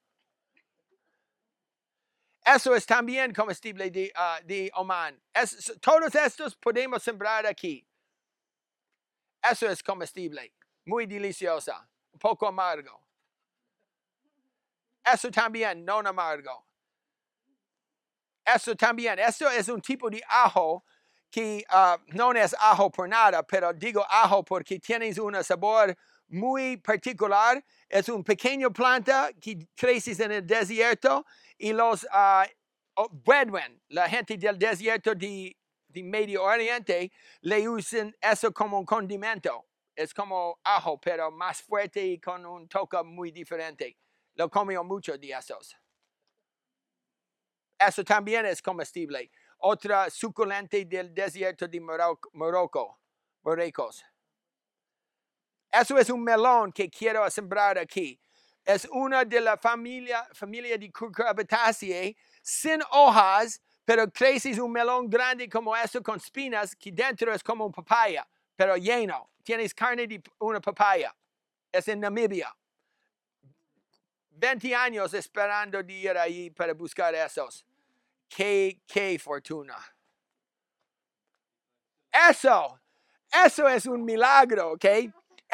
Eso 2.46 2.76
es 2.76 2.86
también 2.86 3.32
comestible 3.34 3.90
de, 3.92 4.12
ah, 4.16 4.40
de 4.44 4.72
Oman. 4.76 5.22
Es- 5.34 5.72
todos 5.80 6.14
estos 6.16 6.56
podemos 6.56 7.02
sembrar 7.04 7.46
aquí. 7.46 7.86
Eso 9.42 9.68
es 9.70 9.84
comestible, 9.84 10.54
muy 10.86 11.06
deliciosa, 11.06 11.88
poco 12.20 12.48
amargo. 12.48 13.02
Eso 15.06 15.30
también, 15.30 15.86
no 15.86 16.00
amargo. 16.00 16.66
Eso 18.46 18.76
también, 18.76 19.20
eso 19.20 19.50
es 19.50 19.70
un 19.70 19.82
tipo 19.82 20.10
de 20.10 20.22
ajo 20.28 20.84
que 21.30 21.64
ah, 21.70 21.98
no 22.08 22.32
es 22.34 22.54
ajo 22.60 22.90
por 22.90 23.08
nada, 23.08 23.44
pero 23.44 23.74
digo 23.74 24.06
ajo 24.10 24.44
porque 24.44 24.80
tienes 24.80 25.18
un 25.18 25.42
sabor 25.44 25.96
muy 26.34 26.78
particular. 26.78 27.64
Es 27.88 28.10
un 28.10 28.24
pequeño 28.24 28.72
planta 28.74 29.32
que 29.40 29.68
crece 29.76 30.22
en 30.24 30.32
el 30.32 30.46
desierto 30.46 31.26
y 31.58 31.72
los 31.72 32.06
ah, 32.12 32.46
oh, 32.96 33.10
Bedouin, 33.12 33.82
la 33.90 34.10
gente 34.10 34.38
del 34.38 34.58
desierto 34.58 35.14
de, 35.14 35.56
de 35.88 36.04
Medio 36.04 36.44
Oriente, 36.44 37.12
le 37.42 37.70
usan 37.70 38.16
eso 38.20 38.52
como 38.52 38.80
un 38.80 38.86
condimento. 38.86 39.66
Es 39.96 40.14
como 40.14 40.60
ajo, 40.64 41.00
pero 41.00 41.30
más 41.30 41.62
fuerte 41.62 42.04
y 42.04 42.20
con 42.20 42.46
un 42.46 42.68
toque 42.68 43.02
muy 43.04 43.32
diferente. 43.32 43.96
Lo 44.34 44.50
comió 44.50 44.84
mucho 44.84 45.16
de 45.16 45.30
esos. 45.30 45.78
Eso 47.78 48.04
también 48.04 48.46
es 48.48 48.62
comestible. 48.62 49.30
Otra 49.60 50.10
suculente 50.10 50.84
del 50.86 51.14
desierto 51.14 51.68
de 51.68 51.80
Morocco, 51.80 53.00
Morecos. 53.44 54.04
Eso 55.74 55.98
es 55.98 56.08
un 56.12 56.24
melón 56.24 56.72
que 56.72 56.88
quiero 56.88 57.28
sembrar 57.32 57.80
aquí. 57.80 58.20
Es 58.64 58.88
una 58.92 59.26
de 59.26 59.42
la 59.42 59.58
familia, 59.58 60.24
familia 60.32 60.78
de 60.78 60.92
Cucurbitaceae, 60.92 62.16
sin 62.44 62.80
hojas, 62.92 63.60
pero 63.84 64.08
crece 64.12 64.62
un 64.62 64.72
melón 64.72 65.10
grande 65.10 65.50
como 65.50 65.76
eso 65.76 66.04
con 66.04 66.18
espinas, 66.18 66.76
que 66.76 66.92
dentro 66.92 67.34
es 67.34 67.44
como 67.44 67.66
un 67.66 67.72
papaya, 67.72 68.28
pero 68.56 68.78
lleno. 68.78 69.32
Tienes 69.44 69.74
carne 69.74 70.06
de 70.06 70.22
una 70.40 70.62
papaya. 70.62 71.14
Es 71.72 71.88
en 71.88 72.02
Namibia. 72.02 72.56
20 74.30 74.76
años 74.76 75.12
esperando 75.16 75.82
de 75.82 75.94
ir 75.94 76.18
ahí 76.18 76.52
para 76.52 76.74
buscar 76.74 77.16
esos. 77.16 77.66
Qué, 78.30 78.80
qué 78.86 79.18
fortuna. 79.18 79.76
Eso, 82.30 82.80
eso 83.44 83.68
es 83.68 83.88
un 83.88 84.06
milagro, 84.06 84.74
¿ok? 84.74 84.86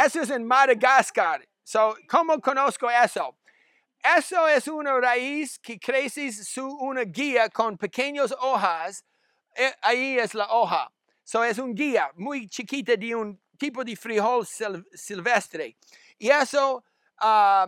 Eso 0.06 0.22
es 0.22 0.30
en 0.30 0.46
Madagascar. 0.46 1.46
So, 1.64 1.96
¿Cómo 2.08 2.40
conozco 2.40 2.90
eso? 2.90 3.38
Eso 4.18 4.48
es 4.48 4.68
una 4.70 4.98
raíz 4.98 5.60
que 5.60 5.78
crece 5.78 6.32
su 6.32 6.66
una 6.66 7.02
guía 7.02 7.50
con 7.50 7.78
pequeñas 7.78 8.34
hojas. 8.40 9.04
Eh, 9.54 9.74
ahí 9.82 10.18
es 10.18 10.34
la 10.34 10.48
hoja. 10.52 10.90
So, 11.24 11.44
es 11.44 11.58
un 11.58 11.76
guía 11.76 12.10
muy 12.16 12.48
chiquita 12.48 12.96
de 12.96 13.14
un 13.14 13.40
tipo 13.58 13.84
de 13.84 13.96
frijol 13.98 14.46
sil- 14.48 14.88
silvestre. 14.94 15.76
Y 16.18 16.30
eso 16.30 16.84
ah, 17.18 17.68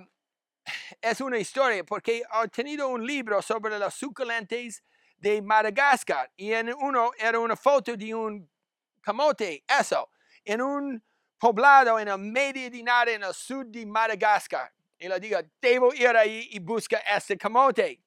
es 1.02 1.20
una 1.20 1.38
historia 1.38 1.84
porque 1.84 2.24
he 2.44 2.48
tenido 2.48 2.88
un 2.88 3.06
libro 3.06 3.42
sobre 3.42 3.78
los 3.78 3.94
suculentes 3.94 4.82
de 5.18 5.42
Madagascar 5.42 6.32
y 6.38 6.54
en 6.54 6.74
uno 6.74 7.12
era 7.18 7.38
una 7.40 7.56
foto 7.56 7.96
de 7.96 8.16
un 8.16 8.50
camote, 9.02 9.64
eso, 9.68 10.10
en 10.46 10.62
un 10.62 11.04
poblado 11.42 12.00
en 12.00 12.08
el 12.08 12.84
nada 12.84 13.12
en 13.12 13.24
el 13.24 13.34
sur 13.34 13.66
de 13.66 13.84
Madagascar. 13.84 14.72
Y 15.00 15.08
le 15.08 15.20
digo, 15.20 15.40
debo 15.60 15.92
ir 15.92 16.16
ahí 16.16 16.48
y 16.52 16.60
buscar 16.60 17.02
este 17.18 17.36
camote. 17.36 18.00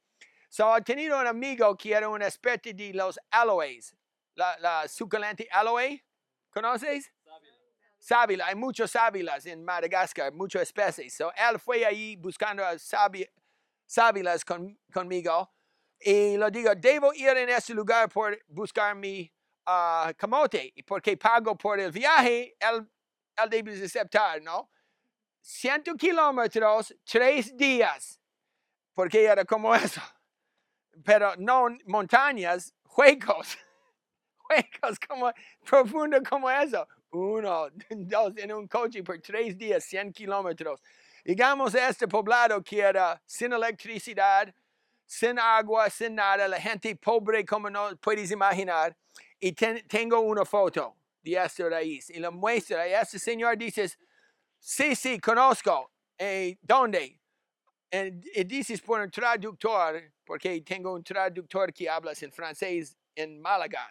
So, 0.48 0.76
he 0.76 0.82
tenido 0.82 1.18
un 1.18 1.26
amigo 1.26 1.76
que 1.76 1.92
era 1.92 2.08
un 2.08 2.22
experto 2.22 2.70
de 2.72 2.92
los 2.94 3.18
aloes, 3.32 3.92
la, 4.36 4.56
la 4.60 4.86
suculente 4.86 5.48
aloe, 5.50 6.00
¿conoces? 6.48 7.10
sábila, 7.98 8.46
hay 8.46 8.54
muchos 8.54 8.92
sábilas 8.92 9.46
en 9.46 9.64
Madagascar, 9.64 10.32
muchas 10.32 10.62
especies. 10.62 11.16
So, 11.16 11.32
él 11.34 11.58
fue 11.58 11.84
ahí 11.84 12.14
buscando 12.14 12.62
sábilas 13.86 14.44
con- 14.44 14.78
conmigo 14.92 15.50
y 15.98 16.36
le 16.36 16.50
digo, 16.52 16.72
debo 16.76 17.12
ir 17.14 17.30
en 17.30 17.48
ese 17.48 17.74
lugar 17.74 18.08
por 18.10 18.38
buscar 18.46 18.94
mi 18.94 19.28
ah, 19.66 20.12
camote, 20.16 20.72
porque 20.86 21.16
pago 21.16 21.56
por 21.56 21.80
el 21.80 21.90
viaje, 21.90 22.54
él, 22.60 22.88
debe 23.48 23.84
aceptar, 23.84 24.40
¿no? 24.42 24.70
100 25.40 25.82
kilómetros, 25.98 26.94
tres 27.04 27.56
días, 27.56 28.18
porque 28.94 29.24
era 29.24 29.44
como 29.44 29.74
eso. 29.74 30.00
Pero 31.04 31.34
no 31.36 31.68
montañas, 31.86 32.72
huecos, 32.96 33.58
huecos 34.48 34.98
como 35.08 35.32
profundo 35.64 36.18
como 36.22 36.50
eso 36.50 36.86
uno, 37.10 37.68
dos, 37.90 38.32
en 38.36 38.52
un 38.52 38.66
coche 38.66 39.02
por 39.02 39.20
tres 39.20 39.56
días, 39.56 39.84
100 39.84 40.12
kilómetros. 40.12 40.80
Llegamos 41.24 41.74
a 41.74 41.88
este 41.88 42.06
poblado 42.08 42.62
que 42.62 42.80
era 42.80 43.20
sin 43.24 43.52
electricidad, 43.52 44.52
sin 45.06 45.38
agua, 45.38 45.88
sin 45.90 46.14
nada, 46.16 46.48
la 46.48 46.60
gente 46.60 46.94
pobre 46.96 47.44
como 47.44 47.70
no 47.70 47.96
puedes 47.98 48.30
imaginar. 48.30 48.96
Y 49.38 49.52
ten- 49.52 49.86
tengo 49.86 50.20
una 50.20 50.44
foto 50.44 50.96
de 51.24 51.42
esta 51.42 51.68
raíz 51.68 52.10
y 52.10 52.20
la 52.20 52.30
muestra. 52.30 52.86
Y 52.86 52.92
este 52.92 53.18
señor 53.18 53.56
dice, 53.56 53.90
sí, 54.58 54.94
sí, 54.94 55.18
conozco. 55.18 55.90
Eh, 56.18 56.56
¿Dónde? 56.60 57.18
Y, 57.90 58.62
y 58.62 58.76
por 58.78 59.00
un 59.00 59.10
traductor, 59.10 60.12
porque 60.24 60.60
tengo 60.60 60.92
un 60.92 61.02
traductor 61.02 61.72
que 61.72 61.88
habla 61.88 62.12
en 62.20 62.32
francés 62.32 62.96
en 63.14 63.40
Málaga. 63.40 63.90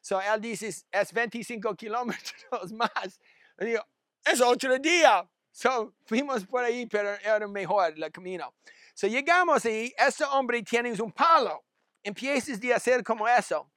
So 0.00 0.20
él 0.20 0.40
dice, 0.40 0.68
es 0.90 1.12
25 1.12 1.74
kilómetros 1.74 2.72
más. 2.72 3.20
Le 3.56 3.66
digo, 3.66 3.84
es 4.24 4.40
otro 4.40 4.78
día. 4.78 5.28
So, 5.50 5.94
fuimos 6.06 6.46
por 6.46 6.62
ahí, 6.62 6.86
pero 6.86 7.14
era 7.14 7.46
mejor 7.48 7.92
el 7.96 8.12
camino. 8.12 8.54
So, 8.94 9.08
llegamos 9.08 9.64
y 9.64 9.92
este 9.96 10.24
hombre 10.24 10.62
tiene 10.62 10.92
un 11.02 11.10
palo. 11.10 11.64
Empiezas 12.02 12.60
de 12.60 12.72
hacer 12.72 13.02
como 13.02 13.26
eso, 13.26 13.70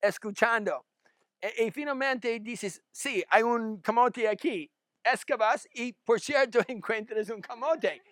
escuchando. 0.00 0.87
E- 1.40 1.66
Y, 1.66 1.70
finalmente 1.70 2.38
dices, 2.40 2.82
sí, 2.90 3.24
hay 3.28 3.42
un 3.42 3.80
camote 3.80 4.28
aquí. 4.28 4.70
Excavas 5.04 5.66
y, 5.72 5.92
por 5.92 6.20
cierto, 6.20 6.58
encuentras 6.68 7.30
un 7.30 7.40
camote. 7.40 8.02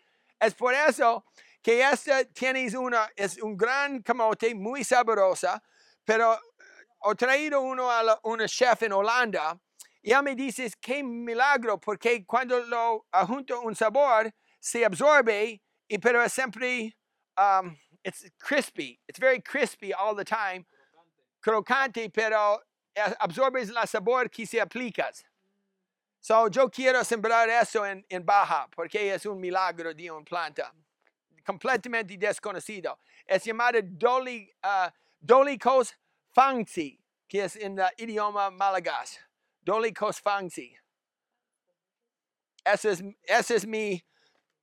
Es 0.40 0.54
por 0.54 0.74
eso 0.74 1.24
que 1.62 1.82
este 1.82 2.26
tienes 2.26 2.74
una, 2.74 3.10
es 3.16 3.38
un 3.42 3.56
gran 3.56 4.02
camote 4.02 4.54
muy 4.54 4.84
sabrosa, 4.84 5.62
pero 6.04 6.38
he 7.10 7.14
traído 7.14 7.60
uno 7.60 7.90
a 7.90 8.02
la- 8.02 8.20
una 8.24 8.46
chef 8.46 8.82
en 8.82 8.92
Holanda 8.92 9.58
y 10.02 10.10
ella 10.10 10.22
me 10.22 10.34
dice, 10.36 10.70
qué 10.80 11.02
milagro, 11.02 11.78
porque 11.80 12.24
cuando 12.24 12.60
lo 12.60 13.06
junto 13.26 13.60
un 13.62 13.74
sabor, 13.74 14.30
se 14.60 14.84
absorbe, 14.84 15.60
y, 15.88 15.98
pero 15.98 16.22
es 16.22 16.32
siempre, 16.32 16.96
um, 17.36 17.76
it's 18.04 18.24
crispy, 18.38 19.00
it's 19.08 19.18
very 19.18 19.40
crispy 19.42 19.92
all 19.92 20.14
the 20.16 20.24
time, 20.24 20.64
crocante, 21.40 22.08
pero 22.10 22.60
eh, 22.60 22.64
absorbes 23.18 23.70
la 23.70 23.86
sabor 23.86 24.30
que 24.30 24.46
se 24.46 24.60
aplicas. 24.60 25.24
So, 26.20 26.48
yo 26.48 26.68
quiero 26.68 27.04
sembrar 27.04 27.48
eso 27.48 27.86
en, 27.86 28.04
en 28.08 28.24
Baja, 28.24 28.68
porque 28.74 29.14
es 29.14 29.26
un 29.26 29.38
milagro 29.40 29.94
de 29.94 30.10
una 30.10 30.24
planta, 30.24 30.72
completamente 31.44 32.16
desconocido. 32.16 32.98
Es 33.24 33.44
llamado 33.44 33.78
Doli, 33.82 34.52
uh, 34.64 34.90
Dolicos 35.20 35.94
fangsi, 36.32 36.98
que 37.28 37.44
es 37.44 37.56
en 37.56 37.78
el 37.78 38.10
idioma 38.10 38.50
malagas. 38.50 39.20
Dolicos 39.62 40.20
fangsi. 40.20 40.76
Esa 42.64 42.90
es, 42.90 43.04
esa 43.22 43.54
es 43.54 43.66
mi 43.66 44.04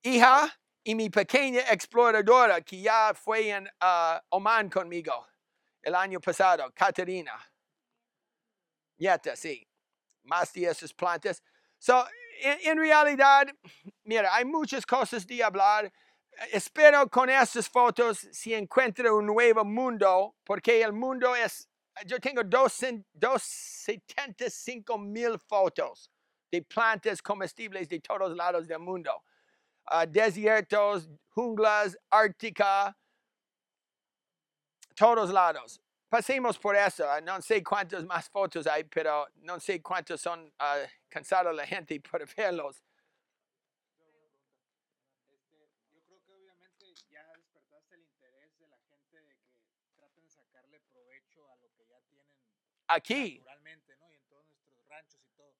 hija 0.02 0.54
y 0.84 0.96
mi 0.96 1.10
pequeña 1.10 1.62
exploradora 1.72 2.62
que 2.62 2.82
ya 2.82 3.14
fue 3.14 3.50
en 3.50 3.68
uh, 3.82 4.20
Oman 4.30 4.70
conmigo 4.70 5.26
el 5.82 5.96
año 5.96 6.20
pasado, 6.20 6.70
Caterina. 6.74 7.53
Nieta, 8.98 9.36
sí. 9.36 9.68
Más 10.24 10.54
de 10.54 10.66
esas 10.66 10.94
plantas. 10.94 11.44
So, 11.78 12.06
en, 12.42 12.60
en 12.64 12.78
realidad, 12.78 13.48
mira, 14.04 14.34
hay 14.34 14.46
muchas 14.46 14.86
cosas 14.86 15.26
de 15.28 15.44
hablar. 15.44 15.92
Espero 16.52 17.10
con 17.10 17.30
estas 17.30 17.70
fotos 17.70 18.28
se 18.32 18.56
encuentre 18.56 19.12
un 19.12 19.26
nuevo 19.26 19.64
mundo, 19.64 20.36
porque 20.44 20.82
el 20.82 20.94
mundo 20.94 21.36
es, 21.36 21.70
yo 22.06 22.20
tengo 22.20 22.44
dos, 22.44 22.80
275 23.14 24.98
mil 24.98 25.38
fotos 25.38 26.10
de 26.52 26.62
plantas 26.62 27.22
comestibles 27.22 27.88
de 27.88 28.00
todos 28.00 28.36
lados 28.36 28.68
del 28.68 28.80
mundo. 28.80 29.24
Uh, 29.92 30.06
desiertos, 30.08 31.10
junglas, 31.30 31.98
ártica, 32.10 32.96
todos 34.96 35.30
lados. 35.30 35.83
Pasemos 36.14 36.60
por 36.60 36.76
eso. 36.76 37.06
uh, 37.06 37.22
No 37.24 37.42
sé 37.42 37.64
cuántas 37.64 38.06
más 38.06 38.30
fotos 38.30 38.68
hay, 38.68 38.84
pero 38.84 39.28
no 39.38 39.60
sé 39.60 39.82
cuántos 39.82 40.22
son 40.22 40.46
uh, 40.46 40.86
cansados 41.10 41.56
la 41.56 41.66
gente 41.66 42.00
por 42.02 42.24
verlos. 42.38 42.84
Que 43.98 45.34
que 45.42 45.58
que 45.90 46.04
Aquí, 52.88 53.40
naturalmente, 53.40 53.98
¿no? 53.98 54.12
Y 54.12 54.16
en 54.16 54.24
todos 54.28 54.46
nuestros 54.50 54.86
ranchos 54.86 55.20
y 55.26 55.30
todo. 55.36 55.56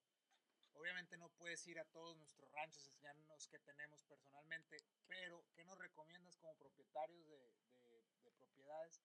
Obviamente 0.76 1.18
no 1.18 1.30
puedes 1.30 1.66
ir 1.66 1.80
a 1.80 1.86
todos 1.86 2.16
nuestros 2.18 2.52
ranchos, 2.52 2.86
enseñarnos 2.86 3.48
qué 3.48 3.58
tenemos 3.58 4.04
personalmente, 4.04 4.78
pero 5.08 5.44
¿qué 5.56 5.64
nos 5.66 5.80
recomiendas 5.80 6.38
como 6.38 6.54
propietarios 6.58 7.26
de, 7.26 7.38
de- 7.38 8.04
de 8.24 8.32
propiedades 8.38 9.02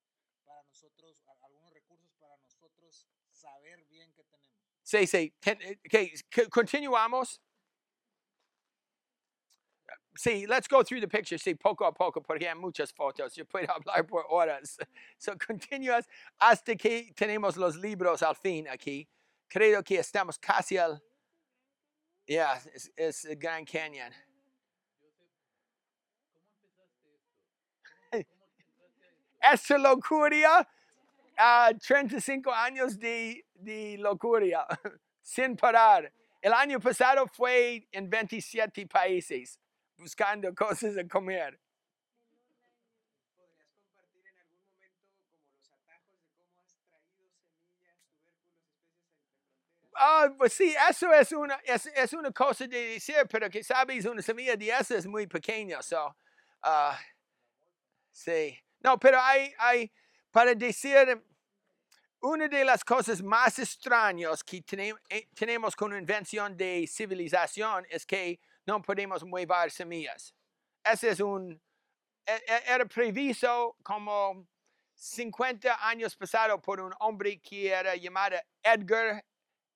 para 0.49 0.63
nosotros, 0.63 1.23
algunos 1.43 1.71
recursos 1.73 2.11
para 2.19 2.37
nosotros 2.39 3.07
saber 3.31 3.85
bien 3.85 4.11
qué 4.15 4.25
tenemos? 4.25 4.59
sí, 4.83 5.07
sí. 5.07 5.33
Eh, 5.45 5.79
okay, 5.87 6.13
continuamos. 6.51 7.41
Sí, 10.17 10.47
let's 10.49 10.67
go 10.67 10.83
through 10.83 11.01
the 11.01 11.07
picture, 11.07 11.39
sí, 11.39 11.55
poco 11.55 11.85
a 11.85 11.93
poco, 11.93 12.21
porque 12.21 12.49
hay 12.49 12.55
muchas 12.57 12.91
fotos. 12.93 13.37
Yo 13.37 13.45
puedo 13.45 13.69
hablar 13.73 14.05
por 14.05 14.25
horas. 14.29 14.79
So, 15.17 15.37
continúas 15.39 16.09
hasta 16.39 16.75
que 16.75 17.13
tenemos 17.15 17.57
los 17.57 17.77
libros 17.77 18.23
al 18.23 18.35
fin 18.35 18.67
aquí. 18.69 19.09
Creo 19.49 19.83
que 19.85 19.99
estamos 19.99 20.39
casi 20.39 20.77
al. 20.77 21.01
Yeah, 22.27 22.61
es, 22.75 22.91
es 22.97 23.25
el 23.25 23.37
Grand 23.37 23.67
Canyon. 23.67 24.13
Esa 29.41 29.79
locura, 29.79 30.69
ah, 31.39 31.71
35 31.81 32.53
años 32.53 32.99
de, 32.99 33.45
de 33.55 33.97
locura, 33.99 34.67
sin 35.23 35.57
parar. 35.57 36.13
El 36.41 36.53
año 36.53 36.81
pasado 36.81 37.27
fue 37.27 37.87
en 37.93 38.09
27 38.11 38.87
países, 38.87 39.59
buscando 39.99 40.55
cosas 40.55 40.95
de 40.95 41.07
comer. 41.09 41.59
Ah, 49.95 50.29
pues 50.37 50.53
sí, 50.53 50.75
eso 50.89 51.13
es 51.13 51.33
una, 51.33 51.57
es, 51.65 51.87
es 51.87 52.13
una 52.13 52.31
cosa 52.31 52.67
de 52.69 52.79
decir, 52.95 53.17
pero 53.31 53.51
que 53.51 53.65
sabes, 53.65 54.05
una 54.07 54.23
semilla 54.23 54.57
de 54.57 54.69
esa 54.71 54.97
es 54.97 55.07
muy 55.07 55.27
pequeña. 55.27 55.83
So, 55.83 56.15
ah, 56.63 56.97
sí. 58.13 58.59
No, 58.81 58.99
pero 58.99 59.21
hay, 59.21 59.53
hay, 59.59 59.91
para 60.31 60.55
decir, 60.55 61.21
una 62.21 62.49
de 62.49 62.65
las 62.65 62.85
cosas 62.85 63.23
más 63.23 63.59
extrañas 63.59 64.43
que 64.45 64.63
eh, 65.09 65.29
tenemos 65.35 65.75
con 65.75 65.97
invención 65.97 66.57
de 66.57 66.87
civilización 66.87 67.87
es 67.91 68.07
que 68.07 68.41
no 68.67 68.81
podemos 68.83 69.25
mover 69.25 69.71
semillas. 69.71 70.35
Ese 70.85 71.11
es 71.11 71.21
un, 71.21 71.61
e- 72.27 72.45
e- 72.47 72.63
era 72.67 72.85
previsto 72.87 73.77
como 73.83 74.47
50 74.95 75.89
años 75.89 76.17
pasado 76.17 76.61
por 76.61 76.81
un 76.81 76.93
hombre 77.01 77.41
que 77.41 77.69
era 77.69 77.97
llamado 77.97 78.37
Edgar 78.63 79.25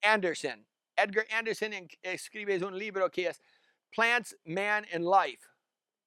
Anderson. 0.02 0.66
Edgar 0.96 1.26
Anderson 1.32 1.88
escribe 2.02 2.62
un 2.64 2.78
libro 2.78 3.10
que 3.10 3.28
es 3.28 3.40
Plants, 3.90 4.36
Man 4.44 4.86
and 4.92 5.04
Life. 5.04 5.46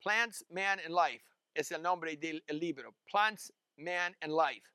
Plants, 0.02 0.46
Man 0.50 0.80
and 0.80 0.94
Life 0.94 1.35
es 1.56 1.72
el 1.72 1.82
nombre 1.82 2.16
del 2.18 2.44
el 2.48 2.60
libro. 2.60 2.94
Plants, 3.10 3.52
Man 3.78 4.16
and 4.22 4.32
Life. 4.32 4.68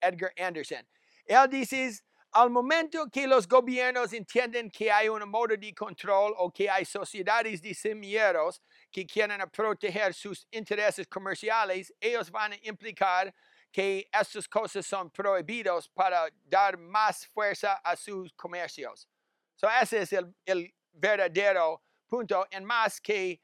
Edgar 0.00 0.32
Anderson. 0.36 0.86
Él 1.24 1.48
dice, 1.50 2.00
al 2.32 2.50
momento 2.50 3.08
que 3.10 3.26
los 3.26 3.46
gobiernos 3.46 4.12
entienden 4.12 4.70
que 4.70 4.90
hay 4.90 5.08
un 5.08 5.28
modo 5.28 5.56
de 5.56 5.74
control 5.74 6.34
o 6.36 6.50
que 6.50 6.68
hay 6.68 6.84
sociedades 6.84 7.60
de 7.60 7.74
semilleros 7.74 8.62
que 8.90 9.06
quieren 9.06 9.40
proteger 9.50 10.14
sus 10.14 10.46
intereses 10.50 11.06
comerciales, 11.06 11.92
ellos 12.00 12.30
van 12.30 12.52
a 12.52 12.56
implicar 12.62 13.34
que 13.70 14.08
estas 14.12 14.48
cosas 14.48 14.86
son 14.86 15.10
prohibidos 15.10 15.88
para 15.88 16.28
dar 16.44 16.78
más 16.78 17.26
fuerza 17.26 17.74
a 17.84 17.96
sus 17.96 18.32
comercios. 18.34 19.06
So 19.56 19.68
ese 19.68 20.02
es 20.02 20.12
el, 20.12 20.34
el 20.46 20.74
verdadero 20.92 21.82
punto. 22.06 22.46
En 22.50 22.64
más 22.64 23.00
que 23.00 23.42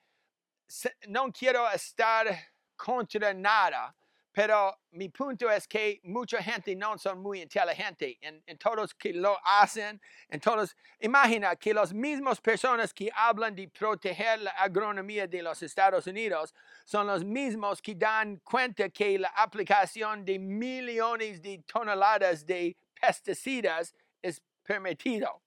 no 1.08 1.30
quiero 1.30 1.70
estar 1.70 2.53
contra 2.76 3.32
nada, 3.34 3.94
pero 4.34 4.76
mi 4.90 5.08
punto 5.10 5.48
es 5.48 5.68
que 5.68 6.00
mucha 6.02 6.42
gente 6.42 6.74
no 6.74 6.98
son 6.98 7.20
muy 7.20 7.40
inteligente 7.40 8.18
en, 8.20 8.42
en 8.44 8.58
todos 8.58 8.92
que 8.92 9.12
lo 9.12 9.38
hacen, 9.44 10.00
en 10.28 10.40
todos, 10.40 10.76
imagina 10.98 11.54
que 11.54 11.72
las 11.72 11.94
mismas 11.94 12.40
personas 12.40 12.92
que 12.92 13.08
hablan 13.14 13.54
de 13.54 13.68
proteger 13.68 14.40
la 14.40 14.50
agronomía 14.50 15.28
de 15.28 15.40
los 15.40 15.62
Estados 15.62 16.08
Unidos 16.08 16.52
son 16.84 17.06
los 17.06 17.24
mismos 17.24 17.80
que 17.80 17.94
dan 17.94 18.38
cuenta 18.38 18.88
que 18.88 19.20
la 19.20 19.28
aplicación 19.28 20.24
de 20.24 20.36
millones 20.40 21.40
de 21.40 21.62
toneladas 21.64 22.44
de 22.44 22.76
pesticidas 23.00 23.94
es 24.20 24.42
permitido. 24.64 25.42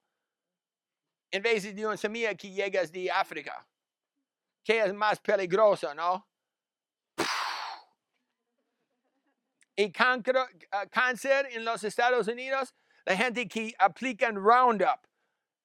En 1.30 1.44
vez 1.44 1.76
de 1.76 1.86
una 1.86 1.98
semilla 1.98 2.34
que 2.36 2.52
llegas 2.52 2.90
de 2.90 3.12
África, 3.12 3.68
que 4.64 4.80
es 4.80 4.94
más 4.94 5.20
peligroso, 5.20 5.94
¿no? 5.94 6.26
Y 9.78 9.94
ah, 10.72 10.86
cáncer 10.92 11.48
en 11.52 11.64
los 11.64 11.84
Estados 11.84 12.28
Unidos, 12.28 12.74
la 13.06 13.16
gente 13.16 13.48
que 13.48 13.74
aplican 13.78 14.36
Roundup, 14.36 15.00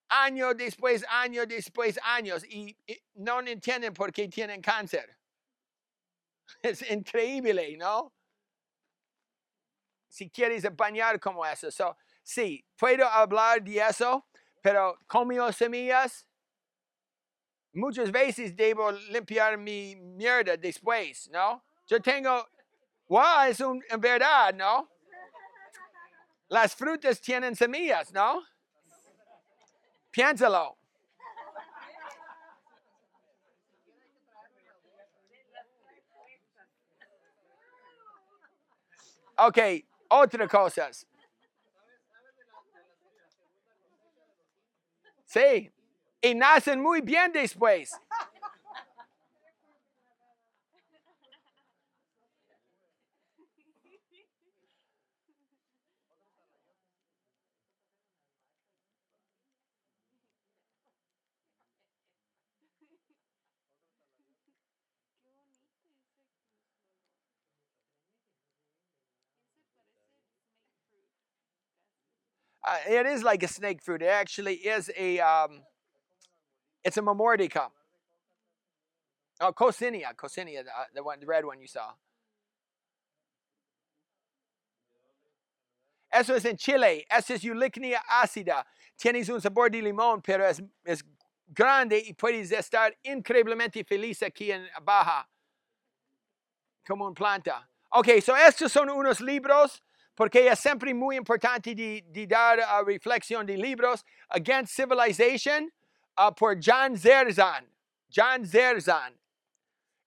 año 0.08 0.52
después, 0.52 1.04
año 1.08 1.46
después, 1.46 1.98
años, 2.02 2.44
y, 2.44 2.76
y 2.86 3.02
no 3.14 3.40
entienden 3.40 3.94
por 3.94 4.12
qué 4.12 4.28
tienen 4.28 4.60
cáncer. 4.60 5.16
Es 6.62 6.82
increíble, 6.90 7.76
¿no? 7.78 8.12
Si 10.08 10.28
quieres 10.28 10.64
bañar 10.76 11.18
como 11.18 11.44
eso. 11.46 11.70
So, 11.70 11.96
sí, 12.22 12.62
puedo 12.76 13.06
hablar 13.06 13.62
de 13.62 13.78
eso, 13.78 14.26
pero 14.60 14.98
comió 15.06 15.50
semillas. 15.52 16.26
muchas 17.72 18.12
veces 18.12 18.54
debo 18.54 18.92
limpiar 18.92 19.56
mi 19.56 19.96
mierda 19.96 20.58
después, 20.58 21.30
¿no? 21.30 21.64
Yo 21.86 22.00
tengo, 22.00 22.46
wow, 23.12 23.42
es 23.46 23.60
un, 23.60 23.84
verdad, 23.98 24.54
¿no? 24.54 24.88
Las 26.48 26.74
frutas 26.74 27.20
tienen 27.20 27.54
semillas, 27.54 28.10
¿no? 28.10 28.42
Piénsalo. 30.10 30.78
Ok, 39.36 39.58
otra 40.08 40.48
cosas. 40.48 41.06
Sí, 45.26 45.70
y 46.22 46.34
nacen 46.34 46.80
muy 46.80 47.02
bien 47.02 47.30
después. 47.32 47.92
Uh, 72.64 72.76
it 72.88 73.06
is 73.06 73.22
like 73.22 73.42
a 73.42 73.48
snake 73.48 73.82
fruit. 73.82 74.02
It 74.02 74.06
actually 74.06 74.54
is 74.54 74.90
a, 74.96 75.18
um, 75.20 75.62
it's 76.84 76.96
a 76.96 77.02
memordica. 77.02 77.68
Oh, 79.40 79.52
cocinia, 79.52 80.14
cocinia, 80.16 80.62
the, 80.64 80.70
uh, 80.70 80.84
the 80.94 81.02
one, 81.02 81.18
the 81.18 81.26
red 81.26 81.44
one 81.44 81.60
you 81.60 81.66
saw. 81.66 81.90
Eso 86.12 86.34
es 86.34 86.44
en 86.44 86.56
Chile. 86.56 87.04
Eso 87.10 87.34
es 87.34 87.42
Eulychnia 87.42 88.00
ácida. 88.08 88.64
Tienes 88.96 89.28
un 89.30 89.40
sabor 89.40 89.70
de 89.70 89.80
limón, 89.80 90.22
pero 90.22 90.44
es, 90.44 90.60
es 90.84 91.02
grande 91.48 91.98
y 92.06 92.12
puedes 92.12 92.52
estar 92.52 92.94
increíblemente 93.02 93.82
feliz 93.84 94.22
aquí 94.22 94.52
en 94.52 94.68
Baja. 94.82 95.26
Como 96.86 97.06
una 97.06 97.14
planta. 97.14 97.68
Ok, 97.90 98.20
so 98.22 98.36
estos 98.36 98.70
son 98.70 98.90
unos 98.90 99.20
libros 99.20 99.82
porque 100.14 100.46
es 100.46 100.58
siempre 100.58 100.92
muy 100.94 101.16
importante 101.16 101.74
de, 101.74 102.04
de 102.06 102.26
dar 102.26 102.58
uh, 102.58 102.84
reflexión 102.84 103.46
de 103.46 103.56
libros. 103.56 104.04
Against 104.28 104.74
Civilization 104.74 105.72
uh, 106.18 106.32
por 106.34 106.56
John 106.60 106.96
Zerzan. 106.96 107.66
John 108.14 108.46
Zerzan. 108.46 109.18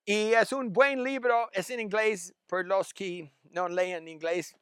Y 0.06 0.34
es 0.34 0.52
un 0.54 0.72
buen 0.72 1.04
libro, 1.04 1.50
es 1.52 1.70
en 1.72 1.80
inglés, 1.80 2.34
por 2.46 2.64
los 2.66 2.94
que 2.94 3.32
no 3.52 3.68
leen 3.68 4.08
inglés. 4.08 4.56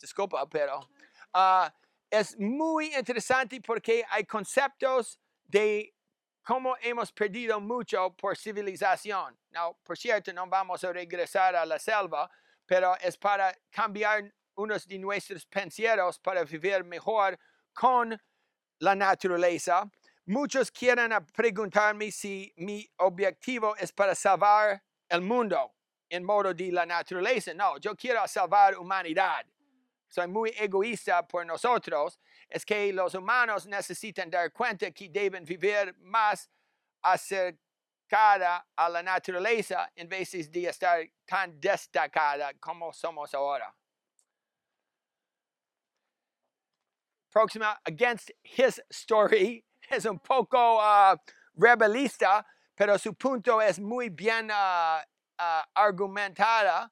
Disculpa, 0.00 0.48
pero 0.48 0.88
uh, 1.34 1.68
es 2.08 2.38
muy 2.38 2.94
interesante 2.94 3.60
porque 3.60 4.04
hay 4.08 4.24
conceptos 4.24 5.18
de 5.46 5.92
cómo 6.44 6.76
hemos 6.80 7.12
perdido 7.12 7.60
mucho 7.60 8.14
por 8.14 8.36
civilización. 8.36 9.36
No, 9.50 9.76
por 9.82 9.98
cierto, 9.98 10.32
no 10.32 10.46
vamos 10.46 10.84
a 10.84 10.92
regresar 10.92 11.56
a 11.56 11.66
la 11.66 11.78
selva, 11.78 12.30
pero 12.68 12.94
es 13.00 13.16
para 13.16 13.56
cambiar 13.70 14.30
unos 14.56 14.86
de 14.86 14.98
nuestros 14.98 15.46
penseros 15.46 16.18
para 16.18 16.44
vivir 16.44 16.84
mejor 16.84 17.38
con 17.72 18.20
la 18.80 18.94
naturaleza. 18.94 19.90
Muchos 20.26 20.70
quieren 20.70 21.10
preguntarme 21.34 22.10
si 22.10 22.52
mi 22.58 22.86
objetivo 22.98 23.74
es 23.76 23.90
para 23.90 24.14
salvar 24.14 24.82
el 25.08 25.22
mundo 25.22 25.72
en 26.10 26.22
modo 26.22 26.52
de 26.52 26.70
la 26.70 26.84
naturaleza. 26.84 27.54
No, 27.54 27.78
yo 27.78 27.96
quiero 27.96 28.28
salvar 28.28 28.76
humanidad. 28.76 29.46
Soy 30.06 30.26
muy 30.26 30.52
egoísta 30.58 31.26
por 31.26 31.46
nosotros. 31.46 32.18
Es 32.50 32.66
que 32.66 32.92
los 32.92 33.14
humanos 33.14 33.66
necesitan 33.66 34.28
dar 34.28 34.52
cuenta 34.52 34.90
que 34.90 35.08
deben 35.08 35.44
vivir 35.44 35.94
más 36.00 36.50
a 38.12 38.88
la 38.88 39.02
naturaleza 39.02 39.90
en 39.94 40.08
vez 40.08 40.50
de 40.50 40.68
estar 40.68 41.00
tan 41.26 41.60
destacada 41.60 42.52
como 42.58 42.92
somos 42.92 43.34
ahora. 43.34 43.74
Próxima, 47.30 47.78
Against 47.84 48.30
His 48.42 48.82
Story, 48.90 49.64
es 49.90 50.06
un 50.06 50.18
poco 50.18 50.78
uh, 50.78 51.16
rebelista, 51.54 52.44
pero 52.74 52.98
su 52.98 53.14
punto 53.14 53.60
es 53.60 53.78
muy 53.78 54.08
bien 54.08 54.50
uh, 54.50 55.02
argumentada 55.74 56.90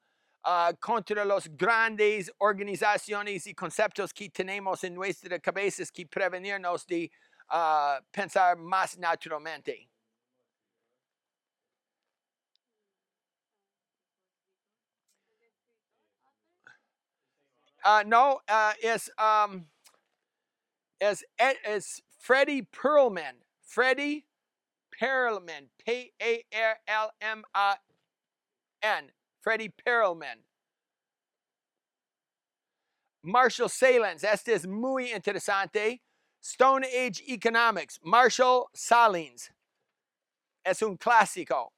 contra 0.79 1.25
las 1.25 1.49
grandes 1.57 2.31
organizaciones 2.39 3.49
y 3.49 3.55
conceptos 3.55 4.13
que 4.13 4.31
tenemos 4.31 4.85
en 4.85 4.95
nuestras 4.95 5.41
cabezas 5.41 5.91
que 5.91 6.07
prevenirnos 6.07 6.87
de 6.87 7.11
pensar 8.13 8.57
más 8.57 8.97
naturalmente. 8.97 9.89
No, 18.07 18.41
es, 18.83 19.11
um, 19.19 19.67
es, 21.01 21.25
es 21.39 22.03
Freddie 22.19 22.63
Perlman. 22.63 23.37
Freddie 23.63 24.27
Perlman. 24.91 25.71
P-A-R-L-M-A-N. 25.85 26.23
Freddie 29.41 29.69
Perlman. 29.69 30.45
Marshall 33.23 33.69
Salins. 33.69 34.25
Este 34.25 34.53
es 34.55 34.67
muy 34.67 35.13
interesante. 35.13 36.01
Stone 36.41 36.85
Age 36.85 37.23
Economics. 37.29 37.99
Marshall 38.03 38.69
Salins. 38.75 39.51
Es 40.65 40.83
un 40.83 40.97
clásico. 40.97 41.73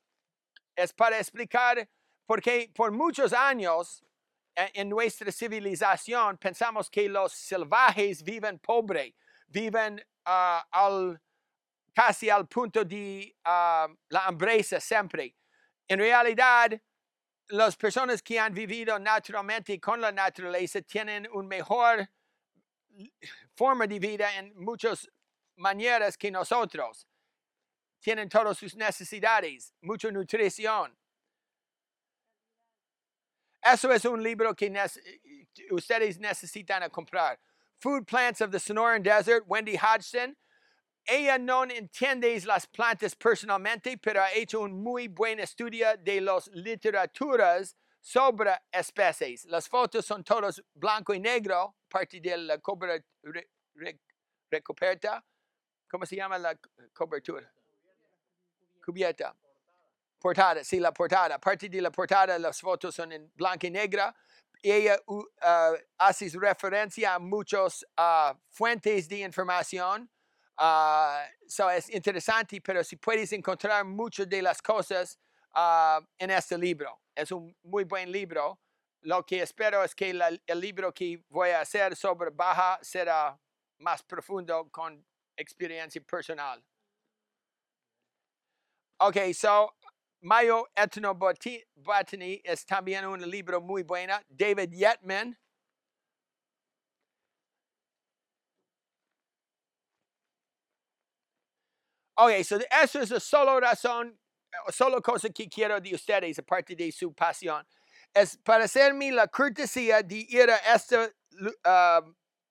Es 0.76 0.92
para 0.92 1.18
explicar 1.18 1.88
porque 2.26 2.70
por 2.74 2.90
muchos 2.90 3.32
años 3.32 4.02
en 4.74 4.88
nuestra 4.88 5.30
civilización 5.30 6.36
pensamos 6.36 6.90
que 6.90 7.08
los 7.08 7.32
salvajes 7.32 8.22
viven 8.22 8.58
pobre, 8.58 9.14
viven 9.46 10.04
uh, 10.26 10.60
al, 10.70 11.20
casi 11.94 12.28
al 12.28 12.46
punto 12.48 12.84
de 12.84 13.34
uh, 13.44 13.94
la 14.08 14.26
hambreza 14.26 14.80
siempre. 14.80 15.36
En 15.86 16.00
realidad, 16.00 16.80
las 17.48 17.76
personas 17.76 18.22
que 18.22 18.38
han 18.38 18.52
vivido 18.52 18.98
naturalmente 18.98 19.78
con 19.80 20.00
la 20.00 20.10
naturaleza 20.12 20.82
tienen 20.82 21.28
una 21.32 21.48
mejor 21.48 22.08
forma 23.54 23.86
de 23.86 23.98
vida 23.98 24.36
en 24.36 24.52
muchas 24.56 25.08
maneras 25.56 26.18
que 26.18 26.30
nosotros. 26.30 27.06
Tienen 28.00 28.28
todas 28.28 28.58
sus 28.58 28.74
necesidades, 28.74 29.72
mucha 29.80 30.10
nutrición. 30.10 30.96
Eso 33.62 33.92
es 33.92 34.04
un 34.04 34.22
libro 34.22 34.54
que 34.54 34.72
ustedes 35.70 36.18
necesitan 36.18 36.88
comprar. 36.90 37.38
Food 37.80 38.06
Plants 38.06 38.40
of 38.40 38.50
the 38.50 38.58
Sonoran 38.58 39.02
Desert, 39.02 39.44
Wendy 39.46 39.76
Hodgson. 39.76 40.36
Ella 41.06 41.38
no 41.38 41.64
entiende 41.64 42.38
las 42.44 42.66
plantas 42.66 43.14
personalmente, 43.14 43.96
pero 43.96 44.20
ha 44.22 44.32
hecho 44.32 44.60
un 44.60 44.82
muy 44.82 45.08
buen 45.08 45.40
estudio 45.40 45.96
de 45.96 46.20
las 46.20 46.48
literaturas 46.48 47.76
sobre 48.00 48.58
especies. 48.70 49.44
Las 49.46 49.68
fotos 49.68 50.04
son 50.04 50.22
todas 50.22 50.62
blanco 50.74 51.14
y 51.14 51.20
negro, 51.20 51.76
parte 51.88 52.20
de 52.20 52.36
la 52.36 52.58
cobertura. 52.58 53.02
¿Cómo 55.90 56.04
se 56.04 56.16
llama 56.16 56.38
la 56.38 56.54
cobertura? 56.92 57.50
Cubierta. 58.84 59.34
Portada, 60.18 60.64
sí, 60.64 60.80
la 60.80 60.92
portada. 60.92 61.38
Parte 61.38 61.68
de 61.68 61.80
la 61.80 61.90
portada, 61.90 62.38
las 62.38 62.60
fotos 62.60 62.94
son 62.94 63.12
en 63.12 63.30
blanco 63.34 63.66
y 63.66 63.70
negra. 63.70 64.14
Ella 64.60 64.98
uh, 65.06 65.24
hace 65.98 66.28
referencia 66.34 67.14
a 67.14 67.18
muchas 67.18 67.84
uh, 67.96 68.34
fuentes 68.50 69.08
de 69.08 69.20
información 69.20 70.10
Uh, 70.58 71.22
so 71.46 71.70
es 71.70 71.88
interesante, 71.90 72.60
pero 72.60 72.82
si 72.82 72.96
puedes 72.96 73.32
encontrar 73.32 73.84
muchas 73.84 74.28
de 74.28 74.42
las 74.42 74.60
cosas 74.60 75.16
en 76.18 76.30
este 76.30 76.58
libro. 76.58 77.00
Es 77.14 77.32
un 77.32 77.56
muy 77.62 77.84
buen 77.84 78.10
libro. 78.10 78.58
Lo 79.02 79.24
que 79.24 79.42
espero 79.42 79.82
es 79.84 79.94
que 79.94 80.10
el 80.10 80.60
libro 80.60 80.92
que 80.92 81.24
voy 81.28 81.50
a 81.50 81.60
hacer 81.60 81.94
sobre 81.96 82.30
Baja 82.30 82.78
será 82.82 83.38
más 83.78 84.02
profundo 84.02 84.68
con 84.70 85.04
experiencia 85.36 86.02
personal. 86.02 86.64
Ok, 89.00 89.32
so 89.32 89.76
Mayo 90.20 90.66
Ethnobotany 90.74 92.40
es 92.44 92.66
también 92.66 93.06
un 93.06 93.20
libro 93.30 93.60
muy 93.60 93.82
bueno. 93.82 94.14
David 94.28 94.72
Yetman 94.72 95.36
Ok, 102.20 102.42
so 102.42 102.58
eso 102.82 103.00
es 103.00 103.10
la 103.10 103.20
solo 103.20 103.60
razón, 103.60 104.18
eh, 104.50 104.56
solo 104.72 105.00
cosa 105.00 105.28
que 105.30 105.48
quiero 105.48 105.80
de 105.80 105.94
ustedes, 105.94 106.36
aparte 106.40 106.74
de 106.74 106.90
su 106.90 107.14
pasión. 107.14 107.64
Es 108.12 108.36
para 108.38 108.64
hacerme 108.64 109.12
la 109.12 109.28
cortesía 109.28 110.02
de 110.02 110.26
ir 110.28 110.50
a 110.50 110.56
este 110.74 110.96
uh, 110.96 111.12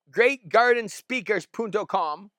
greatgardenspeakers.com 0.05 2.29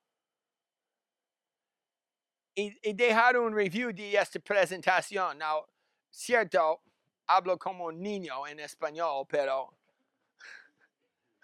y, 2.58 2.76
y 2.82 2.92
dejar 2.92 3.38
un 3.38 3.54
review 3.54 3.92
de 3.92 4.16
esta 4.16 4.40
presentación. 4.40 5.38
Now, 5.38 5.64
cierto, 6.10 6.82
hablo 7.28 7.56
como 7.56 7.92
niño 7.92 8.48
en 8.48 8.58
español, 8.58 9.24
pero 9.28 9.72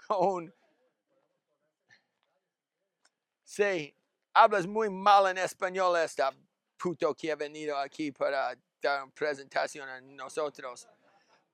un, 0.18 0.52
sí, 3.44 3.94
hablas 4.32 4.66
muy 4.66 4.90
mal 4.90 5.28
en 5.28 5.38
español 5.38 5.96
esta 5.96 6.32
puto 6.76 7.14
que 7.14 7.30
ha 7.30 7.36
venido 7.36 7.78
aquí 7.78 8.10
para 8.10 8.58
dar 8.82 9.04
una 9.04 9.12
presentación 9.12 9.88
a 9.88 10.00
nosotros. 10.00 10.88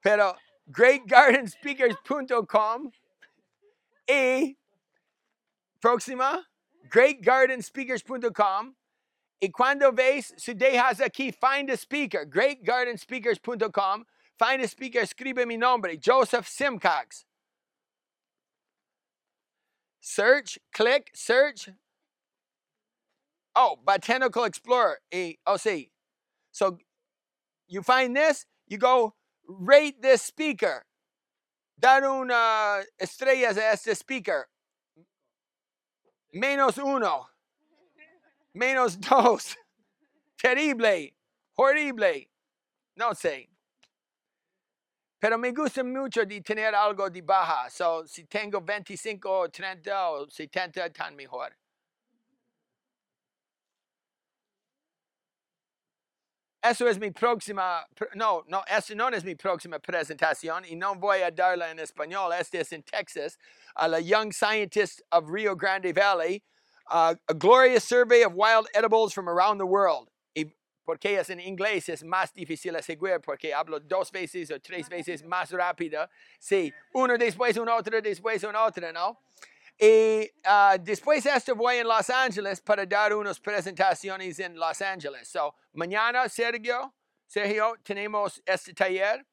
Pero 0.01 0.35
greatgardenspeakers.com 0.65 2.91
y 4.07 4.57
próxima 5.81 6.49
greatgardenspeakers.com 6.91 8.80
y 9.41 9.49
cuando 9.49 9.91
ves, 9.91 10.35
si 10.37 10.53
dejas 10.55 11.01
aquí, 11.01 11.33
find 11.33 11.71
a 11.71 11.77
speaker, 11.77 12.27
greatgardenspeakers.com, 12.27 14.05
find 14.39 14.63
a 14.63 14.69
speaker, 14.69 15.01
escribe 15.01 15.47
mi 15.47 15.57
nombre, 15.57 15.97
Joseph 15.97 16.47
Simcox. 16.47 17.25
Search, 20.01 20.59
click, 20.73 21.11
search. 21.15 21.69
Oh, 23.55 23.77
Botanical 23.85 24.45
Explorer. 24.45 24.99
Y, 25.13 25.37
oh, 25.47 25.57
see. 25.57 25.91
So 26.53 26.79
you 27.69 27.83
find 27.83 28.17
this, 28.17 28.47
you 28.67 28.79
go 28.79 29.15
rate 29.47 30.03
this 30.03 30.23
speaker. 30.23 30.85
Dar 31.79 32.05
una 32.05 32.83
estrellas 33.01 33.57
a 33.57 33.73
este 33.73 33.95
speaker. 33.95 34.49
Menos 36.35 36.79
uno. 36.79 37.27
Menos 38.55 38.97
dos. 39.01 39.57
Terrible. 40.37 41.15
Horrible. 41.57 42.29
No 42.97 43.15
sé. 43.15 43.49
Pero 45.21 45.37
me 45.37 45.53
gusta 45.53 45.85
mucho 45.85 46.25
de 46.25 46.41
tener 46.41 46.75
algo 46.75 47.11
de 47.11 47.21
baja. 47.21 47.69
So, 47.71 48.07
si 48.07 48.25
tengo 48.25 48.61
25 48.61 49.51
30 49.51 50.11
o 50.11 50.27
70, 50.31 50.91
tan 50.91 51.15
mejor. 51.15 51.55
Eso 56.63 56.87
es 56.87 56.99
mi 56.99 57.11
próxima, 57.11 57.87
no, 58.15 58.45
no, 58.47 58.63
eso 58.67 58.95
no 58.95 59.09
es 59.09 59.25
mi 59.25 59.35
próxima 59.35 59.79
presentación 59.79 60.63
y 60.67 60.77
no 60.77 60.95
voy 60.95 61.23
a 61.23 61.31
darla 61.31 61.71
en 61.71 61.79
español. 61.79 62.33
Este 62.39 62.61
es 62.61 62.73
en 62.73 62.83
Texas, 62.83 63.39
a 63.75 63.89
la 63.89 63.99
Young 63.99 64.31
Scientist 64.31 65.01
of 65.11 65.31
Rio 65.31 65.57
Grande 65.57 65.95
Valley, 65.95 66.43
uh, 66.91 67.15
a 67.29 67.35
glorious 67.35 67.85
survey 67.85 68.23
of 68.23 68.35
wild 68.35 68.69
edibles 68.75 69.13
from 69.13 69.29
around 69.29 69.59
the 69.59 69.67
world. 69.67 70.09
Y 70.37 70.47
porque 70.85 71.19
es 71.19 71.31
en 71.31 71.41
inglés 71.41 71.89
es 71.89 72.03
más 72.03 72.33
difícil 72.33 72.73
de 72.73 72.83
seguir 72.83 73.21
porque 73.23 73.53
hablo 73.53 73.81
dos 73.81 74.11
veces 74.11 74.51
o 74.51 74.59
tres 74.59 74.89
veces 74.89 75.23
más 75.25 75.51
rápido. 75.53 76.09
Sí, 76.39 76.73
uno 76.95 77.17
después 77.17 77.57
un 77.57 77.69
otro, 77.69 78.01
después 78.01 78.43
un 78.45 78.57
otro, 78.57 78.93
¿no? 78.93 79.19
Y 79.79 80.31
uh, 80.45 80.77
después 80.79 81.25
de 81.25 81.31
esto 81.31 81.55
voy 81.55 81.77
en 81.77 81.89
Los 81.89 82.11
Ángeles 82.11 82.61
para 82.61 82.85
dar 82.85 83.15
unas 83.15 83.41
presentaciones 83.41 84.39
en 84.39 84.59
Los 84.59 84.83
Ángeles. 84.83 85.29
So, 85.29 85.55
mañana, 85.73 86.29
Sergio, 86.29 86.93
Sergio, 87.27 87.77
tenemos 87.83 88.43
este 88.45 88.75
taller 88.75 89.25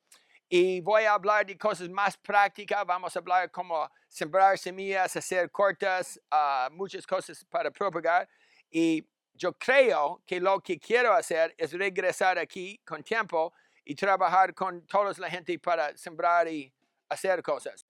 y 0.50 0.80
voy 0.80 1.04
a 1.04 1.14
hablar 1.14 1.46
de 1.46 1.58
cosas 1.58 1.90
más 1.90 2.16
prácticas. 2.18 2.86
Vamos 2.86 3.16
a 3.16 3.20
hablar 3.20 3.52
cómo 3.52 3.90
sembrar 4.08 4.58
semillas, 4.58 5.16
hacer 5.16 5.52
cortas, 5.52 6.20
uh, 6.32 6.72
muchas 6.74 7.06
cosas 7.06 7.44
para 7.46 7.70
propagar. 7.70 8.28
Y 8.70 9.06
yo 9.34 9.54
creo 9.54 10.22
que 10.26 10.40
lo 10.40 10.60
que 10.62 10.80
quiero 10.80 11.14
hacer 11.14 11.54
es 11.58 11.74
regresar 11.74 12.40
aquí 12.40 12.80
con 12.86 13.04
tiempo 13.04 13.54
y 13.84 13.94
trabajar 13.94 14.54
con 14.54 14.86
toda 14.88 15.14
la 15.18 15.30
gente 15.30 15.60
para 15.60 15.96
sembrar 15.98 16.48
y 16.48 16.74
hacer 17.10 17.42
cosas. 17.44 17.86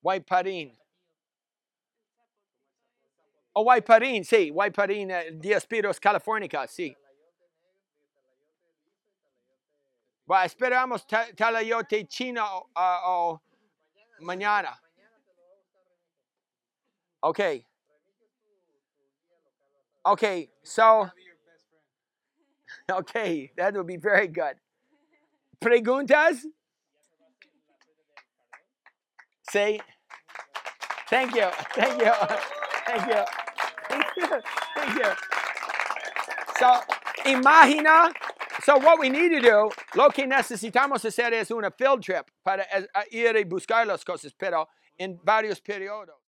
Guayparín. 0.00 0.85
O 3.58 3.62
Guayparín, 3.62 4.22
sí, 4.22 4.50
Guayparín, 4.50 5.10
eh, 5.10 5.30
Diaspiros 5.32 5.98
Californica, 5.98 6.66
sí. 6.66 6.94
Bueno, 10.26 10.44
esperamos 10.44 11.06
ta- 11.06 11.32
talayote 11.34 12.06
chino 12.06 12.68
uh, 12.76 13.00
o 13.06 13.40
mañana. 14.20 14.78
Okay. 17.22 17.66
Okay, 20.04 20.50
so, 20.62 21.08
okay, 22.90 23.50
that 23.56 23.72
would 23.72 23.86
be 23.86 23.96
very 23.96 24.28
good. 24.28 24.56
Preguntas? 25.62 26.44
Sí. 29.50 29.80
Thank 31.08 31.34
you, 31.34 31.48
thank 31.74 32.02
you, 32.02 32.12
thank 32.84 33.06
you, 33.08 33.45
thank 34.74 34.98
you. 34.98 35.12
So, 36.58 36.80
imagina, 37.24 38.12
so 38.64 38.78
what 38.78 38.98
we 38.98 39.08
need 39.08 39.28
to 39.28 39.40
do, 39.40 39.70
lo 39.94 40.10
que 40.10 40.26
necesitamos 40.26 41.04
hacer 41.04 41.32
es 41.34 41.50
una 41.50 41.70
field 41.70 42.02
trip 42.02 42.26
para 42.42 42.64
eh, 42.72 42.86
ir 43.10 43.36
y 43.36 43.44
buscar 43.44 43.86
las 43.86 44.04
cosas, 44.04 44.32
pero 44.36 44.68
en 44.98 45.18
varios 45.22 45.60
periodos. 45.60 46.16